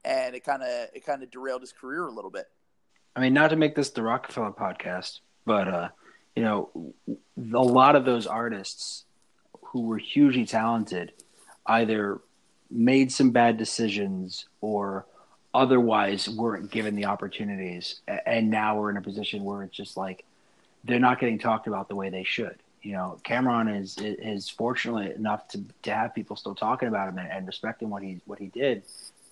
and 0.05 0.35
it 0.35 0.43
kind 0.43 0.61
of 0.63 0.69
it 0.93 1.05
kind 1.05 1.23
of 1.23 1.31
derailed 1.31 1.61
his 1.61 1.71
career 1.71 2.07
a 2.07 2.11
little 2.11 2.31
bit. 2.31 2.45
I 3.15 3.21
mean, 3.21 3.33
not 3.33 3.49
to 3.49 3.55
make 3.55 3.75
this 3.75 3.89
the 3.89 4.03
Roc-A-Fella 4.03 4.51
podcast, 4.53 5.19
but 5.45 5.67
uh, 5.67 5.89
you 6.35 6.43
know, 6.43 6.93
a 7.37 7.61
lot 7.61 7.95
of 7.95 8.05
those 8.05 8.27
artists 8.27 9.03
who 9.61 9.81
were 9.81 9.97
hugely 9.97 10.45
talented 10.45 11.11
either 11.65 12.19
made 12.71 13.11
some 13.11 13.31
bad 13.31 13.57
decisions 13.57 14.45
or 14.61 15.05
otherwise 15.53 16.29
weren't 16.29 16.71
given 16.71 16.95
the 16.95 17.05
opportunities, 17.05 18.01
and 18.25 18.49
now 18.49 18.79
we're 18.79 18.89
in 18.89 18.97
a 18.97 19.01
position 19.01 19.43
where 19.43 19.63
it's 19.63 19.75
just 19.75 19.97
like 19.97 20.23
they're 20.83 20.99
not 20.99 21.19
getting 21.19 21.39
talked 21.39 21.67
about 21.67 21.89
the 21.89 21.95
way 21.95 22.09
they 22.09 22.23
should. 22.23 22.57
You 22.81 22.93
know, 22.93 23.19
Cam'ron 23.23 23.77
is 23.79 23.97
is 23.99 24.49
fortunate 24.49 25.17
enough 25.17 25.47
to 25.49 25.63
to 25.83 25.93
have 25.93 26.15
people 26.15 26.35
still 26.35 26.55
talking 26.55 26.87
about 26.87 27.09
him 27.09 27.17
and, 27.17 27.29
and 27.29 27.47
respecting 27.47 27.89
what 27.89 28.03
he 28.03 28.21
what 28.25 28.39
he 28.39 28.47
did. 28.47 28.83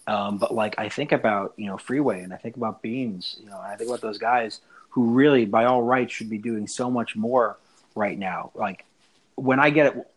Um, 0.08 0.38
but 0.38 0.54
like 0.56 0.76
I 0.80 0.88
think 0.90 1.12
about 1.12 1.54
you 1.58 1.66
know 1.66 1.78
Freeway 1.78 2.22
and 2.22 2.34
I 2.34 2.38
think 2.38 2.56
about 2.56 2.82
Beans, 2.82 3.36
you 3.42 3.50
know, 3.50 3.58
and 3.58 3.68
I 3.72 3.76
think 3.76 3.90
about 3.90 4.02
those 4.02 4.18
guys 4.18 4.62
who 4.92 5.12
really, 5.12 5.46
by 5.46 5.66
all 5.66 5.84
rights, 5.84 6.14
should 6.14 6.30
be 6.30 6.38
doing 6.38 6.66
so 6.68 6.90
much 6.90 7.16
more 7.16 7.58
right 7.94 8.18
now. 8.18 8.52
Like 8.56 8.86
when 9.36 9.60
I 9.60 9.70
get 9.70 9.96
it, 9.96 10.08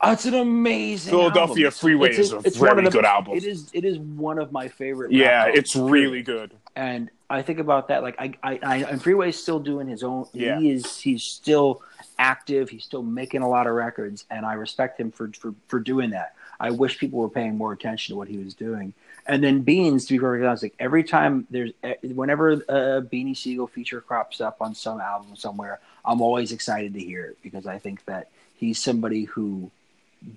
oh, 0.00 0.12
it's 0.12 0.24
an 0.24 0.34
amazing 0.34 1.10
Philadelphia 1.10 1.66
album. 1.66 1.78
Freeway 1.78 2.10
It's- 2.10 2.26
is 2.26 2.32
a 2.32 2.38
it's 2.38 2.56
very 2.56 2.70
one 2.76 2.78
of 2.86 2.92
the- 2.92 2.98
good 2.98 3.04
album. 3.04 3.36
It 3.36 3.44
is. 3.44 3.70
It 3.72 3.84
is 3.84 3.98
one 3.98 4.38
of 4.38 4.52
my 4.52 4.68
favorite. 4.68 5.12
yeah, 5.12 5.46
rap 5.46 5.54
it's 5.56 5.76
really 5.76 6.22
good. 6.22 6.52
and 6.76 7.10
I 7.28 7.42
think 7.42 7.58
about 7.60 7.88
that. 7.88 8.02
Like 8.02 8.16
I, 8.18 8.34
I, 8.42 8.58
I 8.62 8.76
and 8.90 9.02
Freeway's 9.02 9.40
still 9.40 9.60
doing 9.60 9.86
his 9.88 10.02
own. 10.02 10.26
Yeah. 10.32 10.58
He 10.58 10.70
is. 10.70 10.98
He's 11.00 11.22
still 11.22 11.82
active. 12.18 12.70
He's 12.70 12.84
still 12.84 13.02
making 13.02 13.42
a 13.42 13.48
lot 13.48 13.66
of 13.66 13.74
records, 13.74 14.24
and 14.30 14.44
I 14.46 14.54
respect 14.54 14.98
him 14.98 15.10
for 15.10 15.30
for 15.38 15.54
for 15.68 15.80
doing 15.80 16.10
that. 16.10 16.34
I 16.60 16.70
wish 16.70 16.98
people 16.98 17.18
were 17.18 17.30
paying 17.30 17.56
more 17.56 17.72
attention 17.72 18.12
to 18.12 18.18
what 18.18 18.28
he 18.28 18.36
was 18.36 18.52
doing. 18.52 18.92
And 19.26 19.42
then 19.42 19.62
Beans, 19.62 20.04
to 20.06 20.14
be 20.14 20.18
perfectly 20.18 20.46
honest, 20.46 20.62
like 20.62 20.74
every 20.78 21.04
time 21.04 21.46
there's, 21.50 21.70
eh, 21.82 21.94
whenever 22.02 22.52
a 22.52 23.02
Beanie 23.02 23.36
Sigel 23.36 23.66
feature 23.66 24.00
crops 24.00 24.40
up 24.40 24.60
on 24.60 24.74
some 24.74 25.00
album 25.00 25.36
somewhere, 25.36 25.80
I'm 26.04 26.20
always 26.20 26.52
excited 26.52 26.92
to 26.94 27.00
hear 27.00 27.24
it 27.24 27.38
because 27.42 27.66
I 27.66 27.78
think 27.78 28.04
that 28.04 28.28
he's 28.56 28.82
somebody 28.82 29.24
who 29.24 29.70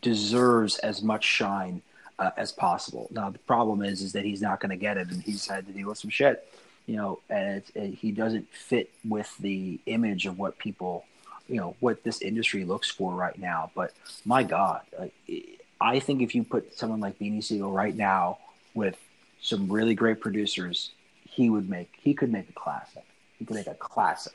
deserves 0.01 0.79
as 0.79 1.01
much 1.01 1.25
shine 1.25 1.81
uh, 2.19 2.31
as 2.37 2.51
possible. 2.53 3.07
Now 3.11 3.29
the 3.29 3.39
problem 3.39 3.81
is, 3.81 4.01
is 4.01 4.13
that 4.13 4.23
he's 4.23 4.41
not 4.41 4.61
going 4.61 4.69
to 4.69 4.77
get 4.77 4.97
it, 4.97 5.09
and 5.09 5.21
he's 5.21 5.47
had 5.47 5.67
to 5.67 5.73
deal 5.73 5.89
with 5.89 5.97
some 5.97 6.09
shit, 6.09 6.47
you 6.85 6.95
know, 6.95 7.19
and 7.29 7.63
it, 7.75 7.95
he 7.95 8.11
doesn't 8.11 8.47
fit 8.49 8.89
with 9.03 9.35
the 9.39 9.79
image 9.87 10.25
of 10.25 10.39
what 10.39 10.57
people, 10.57 11.05
you 11.49 11.57
know, 11.57 11.75
what 11.81 12.03
this 12.03 12.21
industry 12.21 12.63
looks 12.63 12.89
for 12.89 13.13
right 13.13 13.37
now. 13.37 13.71
But 13.75 13.93
my 14.25 14.43
God, 14.43 14.81
like, 14.97 15.13
I 15.83 15.99
think 15.99 16.21
if 16.21 16.33
you 16.33 16.43
put 16.43 16.73
someone 16.77 16.99
like 17.01 17.19
Beanie 17.19 17.43
Sigel 17.43 17.71
right 17.71 17.95
now 17.95 18.37
with 18.73 18.95
some 19.41 19.69
really 19.69 19.93
great 19.95 20.21
producers, 20.21 20.91
he 21.29 21.49
would 21.49 21.69
make 21.69 21.91
he 22.01 22.13
could 22.13 22.31
make 22.31 22.49
a 22.49 22.53
classic. 22.53 23.03
He 23.37 23.43
could 23.45 23.55
make 23.57 23.67
a 23.67 23.73
classic. 23.75 24.33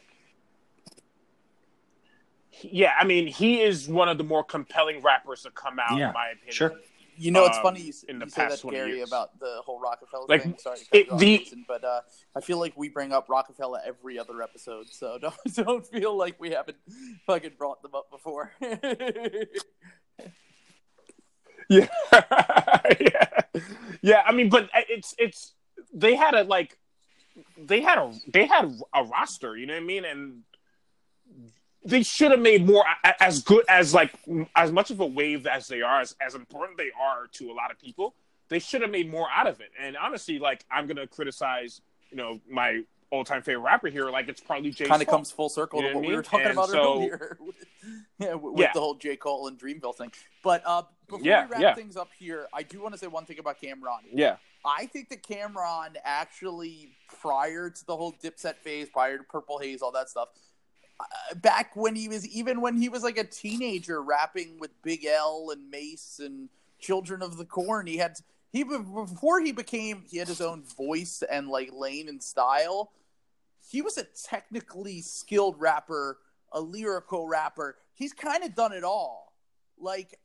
Yeah, 2.61 2.93
I 2.99 3.05
mean, 3.05 3.29
he 3.29 3.61
is 3.61 3.89
one 3.89 4.09
of 4.09 4.19
the 4.19 4.25
more 4.25 4.43
compelling 4.45 5.01
rappers 5.01 5.43
to 5.45 5.51
come 5.51 5.79
out, 5.79 5.97
Yeah, 5.97 6.09
in 6.09 6.13
my 6.15 6.29
opinion. 6.31 6.53
sure. 6.53 6.73
You 7.17 7.31
know, 7.33 7.47
it's 7.47 7.57
um, 7.57 7.63
funny 7.65 7.81
you, 7.83 7.89
s- 7.89 8.05
in 8.05 8.19
the 8.21 8.27
you 8.27 8.31
say 8.31 8.49
that, 8.49 8.63
Gary, 8.71 8.97
years. 8.99 9.09
about 9.09 9.39
the 9.41 9.61
whole 9.65 9.81
Roc-A-Fella 9.81 10.27
Like, 10.29 10.43
thing. 10.43 10.55
Sorry, 10.59 10.79
it- 10.93 11.09
the- 11.19 11.39
Jason, 11.39 11.65
but 11.67 11.83
uh, 11.85 12.01
I 12.37 12.41
feel 12.41 12.59
like 12.59 12.75
we 12.77 12.89
bring 12.89 13.13
up 13.13 13.29
Roc-A-Fella 13.29 13.81
every 13.87 14.19
other 14.19 14.41
episode, 14.43 14.89
so 14.89 15.19
don't 15.23 15.35
don't 15.55 15.87
feel 15.87 16.17
like 16.17 16.39
we 16.41 16.51
haven't 16.51 16.77
fucking 17.27 17.53
brought 17.59 17.81
them 17.83 17.95
up 17.95 18.11
before. 18.11 18.53
Yeah, 21.71 21.87
yeah, 23.01 23.27
yeah. 24.01 24.23
I 24.27 24.33
mean, 24.33 24.49
but 24.49 24.71
it's 24.75 25.15
it's 25.19 25.53
they 25.93 26.15
had 26.15 26.35
a 26.35 26.45
like 26.45 26.79
they 27.59 27.83
had 27.83 27.99
a 27.99 28.13
they 28.33 28.47
had 28.47 28.75
a 28.95 29.05
roster. 29.05 29.57
You 29.57 29.67
know 29.67 29.75
what 29.75 29.83
I 29.83 29.87
mean? 29.87 30.05
And 30.07 30.43
they 31.85 32.03
should 32.03 32.31
have 32.31 32.41
made 32.41 32.67
more 32.67 32.85
as 33.21 33.43
good 33.43 33.65
as 33.69 33.95
like 33.95 34.13
as 34.57 34.73
much 34.73 34.91
of 34.91 35.01
a 35.01 35.07
wave 35.07 35.47
as 35.47 35.69
they 35.69 35.83
are, 35.83 36.01
as, 36.01 36.15
as 36.21 36.35
important 36.35 36.77
they 36.79 36.91
are 37.01 37.27
to 37.33 37.51
a 37.51 37.55
lot 37.55 37.71
of 37.71 37.79
people. 37.79 38.15
They 38.49 38.59
should 38.59 38.83
have 38.83 38.91
made 38.91 39.11
more 39.11 39.29
out 39.35 39.47
of 39.47 39.61
it. 39.61 39.71
And 39.79 39.97
honestly, 39.97 40.39
like 40.39 40.65
I'm 40.71 40.87
gonna 40.87 41.07
criticize, 41.07 41.81
you 42.11 42.17
know, 42.17 42.41
my 42.51 42.83
all 43.11 43.25
time 43.25 43.43
favorite 43.43 43.63
rapper 43.63 43.89
here. 43.89 44.11
Like 44.11 44.29
it's 44.29 44.41
probably 44.41 44.71
Jay. 44.71 44.87
kind 44.87 45.03
of 45.03 45.09
comes 45.09 45.31
full 45.31 45.49
circle 45.49 45.81
You 45.83 45.89
to 45.89 45.95
what 45.95 46.03
what 46.03 46.09
we 46.11 46.17
were 46.17 46.23
talking 46.23 46.47
And 46.47 46.53
about 46.53 46.69
so- 46.71 46.95
earlier. 46.97 47.39
yeah, 48.19 48.35
with, 48.35 48.53
with 48.55 48.61
Yeah. 48.61 48.71
the 48.75 48.81
whole 48.81 48.95
J. 48.95 49.17
Cole 49.17 49.49
and 49.49 49.59
Dreamville 49.59 49.95
thing. 49.95 50.13
But 50.43 50.63
uh, 50.67 50.83
before 51.09 51.25
Yeah, 51.25 51.47
we 51.47 51.53
wrap 51.53 51.61
yeah. 51.61 51.75
things 51.75 51.97
up 51.97 52.11
here, 52.19 52.47
I 52.53 52.63
do 52.63 52.81
want 52.81 52.95
to 52.95 52.99
say 52.99 53.07
one 53.07 53.25
thing 53.25 53.39
about 53.39 53.61
Cam'ron. 53.61 54.01
Yeah. 54.13 54.37
I 54.65 54.87
think 54.87 55.09
that 55.11 55.23
Cam'ron 55.23 55.97
actually, 56.05 56.91
prior 57.21 57.71
to 57.71 57.87
the 57.87 57.97
whole 57.97 58.13
Dipset 58.23 58.57
phase, 58.57 58.89
prior 58.89 59.19
to 59.19 59.25
Purple 59.25 59.59
Haze, 59.59 59.83
all 59.83 59.93
that 59.93 60.09
stuff, 60.09 60.29
uh, 61.01 61.35
back 61.37 61.77
when 61.77 61.95
he 61.95 62.09
was 62.09 62.27
even 62.29 62.61
when 62.61 62.77
he 62.77 62.89
was 62.89 63.03
like 63.03 63.19
a 63.19 63.25
teenager 63.25 64.03
rapping 64.03 64.59
with 64.59 64.71
Big 64.83 65.05
L 65.05 65.51
and 65.53 65.71
Mase 65.71 66.21
and 66.23 66.49
Children 66.81 67.23
of 67.23 67.37
the 67.37 67.45
Corn, 67.45 67.87
he 67.87 67.97
had 67.97 68.19
he 68.51 68.65
before 68.65 69.41
he 69.41 69.53
became 69.53 70.05
he 70.11 70.19
had 70.19 70.29
his 70.29 70.41
own 70.41 70.65
voice 70.77 71.23
and 71.31 71.49
like 71.49 71.71
lane 71.73 72.09
and 72.09 72.23
style. 72.23 72.91
He 73.71 73.83
was 73.83 73.99
a 73.99 74.05
technically 74.05 75.01
skilled 75.03 75.61
rapper, 75.61 76.19
a 76.53 76.61
lyrical 76.61 77.29
rapper. 77.29 77.77
He's 77.95 78.13
kind 78.13 78.43
of 78.43 78.55
done 78.55 78.73
it 78.73 78.85
all. 78.85 79.35
Like 79.79 80.19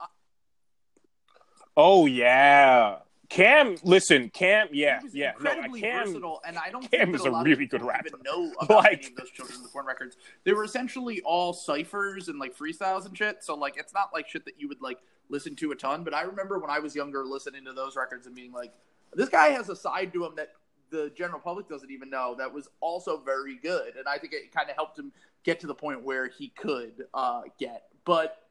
Oh 1.76 2.06
yeah, 2.06 2.98
Cam, 3.30 3.76
listen, 3.84 4.30
Cam, 4.30 4.68
yeah, 4.72 5.00
yeah, 5.12 5.32
no, 5.41 5.50
incredibly 5.52 5.82
Cam, 5.82 6.06
versatile, 6.06 6.41
and 6.45 6.58
I 6.58 6.70
don't 6.70 6.90
Cam 6.91 7.08
think 7.08 7.16
is 7.16 7.26
a 7.26 7.32
a 7.32 7.44
really 7.44 7.66
good 7.66 7.82
rapper. 7.82 8.08
even 8.08 8.22
know 8.24 8.52
about 8.60 8.84
Like- 8.84 9.00
any 9.00 9.08
of 9.08 9.16
those 9.16 9.32
Children 9.32 9.58
of 9.58 9.64
the 9.64 9.70
Corn 9.70 9.86
records. 9.88 10.18
They 10.44 10.54
were 10.54 10.64
essentially 10.64 11.22
all 11.22 11.52
ciphers 11.54 12.28
and 12.28 12.38
like 12.40 12.56
freestyles 12.56 13.08
and 13.08 13.18
shit. 13.18 13.44
So 13.44 13.56
like, 13.56 13.76
it's 13.78 13.94
not 13.94 14.12
like 14.14 14.28
shit 14.30 14.45
that 14.45 14.60
you 14.60 14.68
would 14.68 14.82
like 14.82 15.00
listen 15.30 15.56
to 15.56 15.72
a 15.72 15.76
ton. 15.76 16.04
But 16.04 16.14
I 16.14 16.22
remember 16.22 16.60
when 16.60 16.70
I 16.70 16.78
was 16.80 16.95
younger, 16.95 17.26
listening 17.26 17.66
to 17.66 17.74
those 17.74 17.95
records 17.95 18.28
and 18.28 18.36
being 18.36 18.52
like, 18.52 18.72
this 19.16 19.30
guy 19.30 19.48
has 19.48 19.70
a 19.70 19.76
side 19.76 20.14
to 20.14 20.26
him 20.26 20.34
that 20.36 20.50
the 20.91 21.12
general 21.16 21.40
public 21.40 21.68
doesn't 21.68 21.90
even 21.90 22.12
know 22.12 22.36
that 22.38 22.54
was 22.54 22.68
also 22.82 23.18
very 23.18 23.56
good. 23.58 23.95
And 23.95 24.08
I 24.08 24.20
think 24.20 24.34
it 24.34 24.52
kind 24.52 24.70
of 24.70 24.76
helped 24.76 25.00
him 25.00 25.12
get 25.44 25.60
to 25.62 25.66
the 25.68 25.74
point 25.74 26.04
where 26.04 26.28
he 26.28 26.50
could 26.50 27.06
uh, 27.16 27.41
get. 27.60 27.86
But 28.06 28.43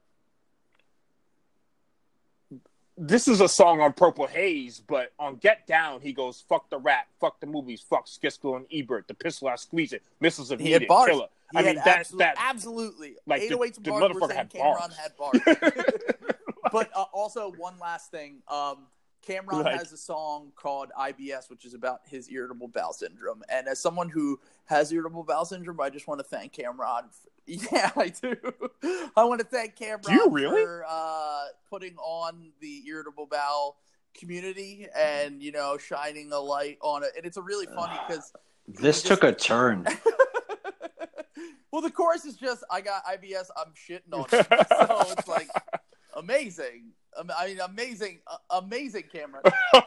this 2.99 3.27
is 3.29 3.41
a 3.41 3.49
song 3.49 3.81
on 3.81 3.93
Purple 3.95 4.27
Haze, 4.27 4.81
but 4.87 5.13
on 5.19 5.37
Get 5.37 5.67
Down, 5.67 6.01
he 6.01 6.13
goes, 6.13 6.45
fuck 6.49 6.69
the 6.71 6.79
rap, 6.79 7.07
fuck 7.21 7.41
the 7.41 7.47
movies, 7.47 7.81
fuck 7.89 8.07
Siskel 8.07 8.57
and 8.57 8.67
Ebert, 8.73 9.09
the 9.09 9.15
pistol 9.15 9.49
I 9.49 9.57
squeeze 9.57 9.93
it, 9.93 10.03
missiles 10.21 10.51
of 10.51 10.59
He 10.61 10.67
need 10.67 10.73
had 10.73 10.87
bars. 10.89 11.09
killer. 11.11 11.27
he 11.53 11.59
I 11.59 11.63
mean, 11.63 11.75
that's 11.77 11.89
absolute- 11.89 12.19
that. 12.19 12.35
absolutely 12.39 13.15
like, 13.27 13.41
the- 13.49 13.57
808s 13.57 13.75
the 13.83 13.91
bars 13.91 14.03
motherfucker 14.17 14.35
had 14.35 14.51
Cam'ron 14.51 14.79
bars. 14.79 14.97
had 14.97 15.17
bars. 15.17 15.41
but 16.73 16.91
uh, 16.95 17.05
also 17.13 17.53
one 17.53 17.79
last 17.79 18.11
thing 18.11 18.37
um, 18.49 18.87
Cam'ron 19.27 19.65
Like- 19.65 19.79
has 19.79 19.93
a 19.93 19.97
song 19.97 20.53
called 20.57 20.91
ibs 20.99 21.49
which 21.51 21.65
is 21.65 21.75
about 21.75 22.01
his 22.07 22.31
irritable 22.31 22.69
bowel 22.69 22.93
syndrome 22.93 23.43
and 23.49 23.69
as 23.69 23.79
someone 23.81 24.09
who 24.09 24.39
has 24.67 24.93
irritable 24.93 25.23
bowel 25.25 25.45
syndrome 25.45 25.81
i 25.81 25.91
just 25.91 26.07
want 26.09 26.19
to 26.21 26.25
thank 26.25 26.53
Cam'ron 26.55 27.05
for, 27.11 27.29
yeah 27.73 27.91
i 27.97 28.09
do 28.09 28.37
i 29.17 29.25
want 29.25 29.41
to 29.41 29.47
thank 29.47 29.77
Cam'ron 29.77 30.03
Do 30.03 30.13
you 30.15 30.29
really? 30.31 30.63
for 30.63 30.85
uh, 30.89 31.45
putting 31.69 31.97
on 31.97 32.53
the 32.61 32.83
irritable 32.87 33.27
bowel 33.27 33.77
community 34.15 34.87
and 34.97 35.43
you 35.43 35.53
know 35.53 35.77
shining 35.79 36.33
a 36.33 36.39
light 36.39 36.79
on 36.83 37.03
it 37.03 37.11
and 37.17 37.27
it's 37.27 37.37
a 37.37 37.43
really 37.43 37.67
funny 37.67 37.99
because 38.07 38.33
This 38.69 39.03
took 39.03 39.25
a 39.25 39.33
turn. 39.33 39.85
well, 41.73 41.83
the 41.83 41.91
chorus 41.91 42.25
is 42.25 42.37
just 42.37 42.63
I 42.71 42.81
got 42.81 43.05
IBS. 43.07 43.47
I'm 43.57 43.73
shitting 43.75 44.13
on 44.13 44.27
it. 44.31 44.47
so 44.69 45.13
it's 45.13 45.29
like 45.29 45.49
amazing. 46.17 46.93
I 47.19 47.47
mean, 47.47 47.61
amazing, 47.61 48.21
uh, 48.27 48.37
amazing 48.51 49.05
camera. 49.13 49.43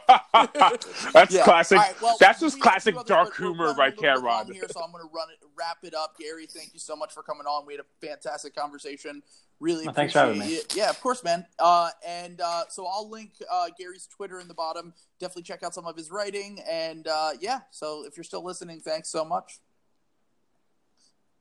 that's 1.12 1.34
Yeah. 1.34 1.44
classic. 1.44 1.78
All 1.78 1.84
right, 1.84 2.02
well, 2.02 2.16
that's 2.20 2.40
just 2.40 2.60
classic 2.60 2.94
dark 3.06 3.30
but 3.30 3.40
we're 3.40 3.46
humor 3.48 3.64
running 3.64 3.76
by 3.76 3.86
a 3.86 3.90
little 3.90 4.02
bit 4.02 4.22
long 4.22 4.44
Cam'ron. 4.44 4.52
Here, 4.52 4.66
so 4.70 4.82
I'm 4.82 4.92
going 4.92 5.02
to 5.04 5.10
run 5.14 5.28
it, 5.30 5.38
wrap 5.58 5.78
it 5.82 5.94
up. 5.94 6.16
Gary, 6.18 6.46
thank 6.46 6.72
you 6.72 6.80
so 6.80 6.94
much 6.94 7.12
for 7.12 7.22
coming 7.22 7.46
on. 7.46 7.66
We 7.66 7.74
had 7.74 7.80
a 7.80 8.06
fantastic 8.06 8.54
conversation. 8.54 9.22
Really 9.58 9.86
Well, 9.86 9.94
thanks 9.94 10.12
for 10.12 10.18
having 10.20 10.36
appreciate 10.36 10.64
it. 10.64 10.76
Yeah, 10.76 10.90
of 10.90 11.00
course, 11.00 11.24
man. 11.24 11.46
Uh, 11.58 11.88
and 12.06 12.40
uh, 12.42 12.64
so 12.68 12.86
I'll 12.86 13.08
link 13.08 13.32
uh, 13.50 13.68
Gary's 13.78 14.06
Twitter 14.06 14.38
in 14.38 14.48
the 14.48 14.54
bottom. 14.54 14.92
Definitely 15.18 15.44
check 15.44 15.62
out 15.62 15.72
some 15.72 15.86
of 15.86 15.96
his 15.96 16.10
writing. 16.10 16.60
And 16.68 17.08
uh, 17.08 17.30
yeah, 17.40 17.60
so 17.70 18.04
if 18.06 18.16
you're 18.16 18.24
still 18.24 18.44
listening, 18.44 18.80
thanks 18.80 19.08
so 19.08 19.24
much. 19.24 19.60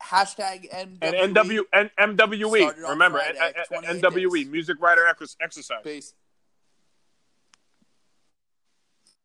Hashtag 0.04 0.70
NWE. 0.72 0.98
And 1.02 1.36
NW 1.36 1.62
and 1.74 1.90
MWE. 2.18 2.90
Remember, 2.90 3.20
Friday, 3.20 3.40
N- 3.72 3.84
N- 3.86 4.02
NWE. 4.02 4.50
Music 4.50 4.78
Writer 4.80 5.06
Exercise. 5.08 5.80
Peace. 5.84 6.14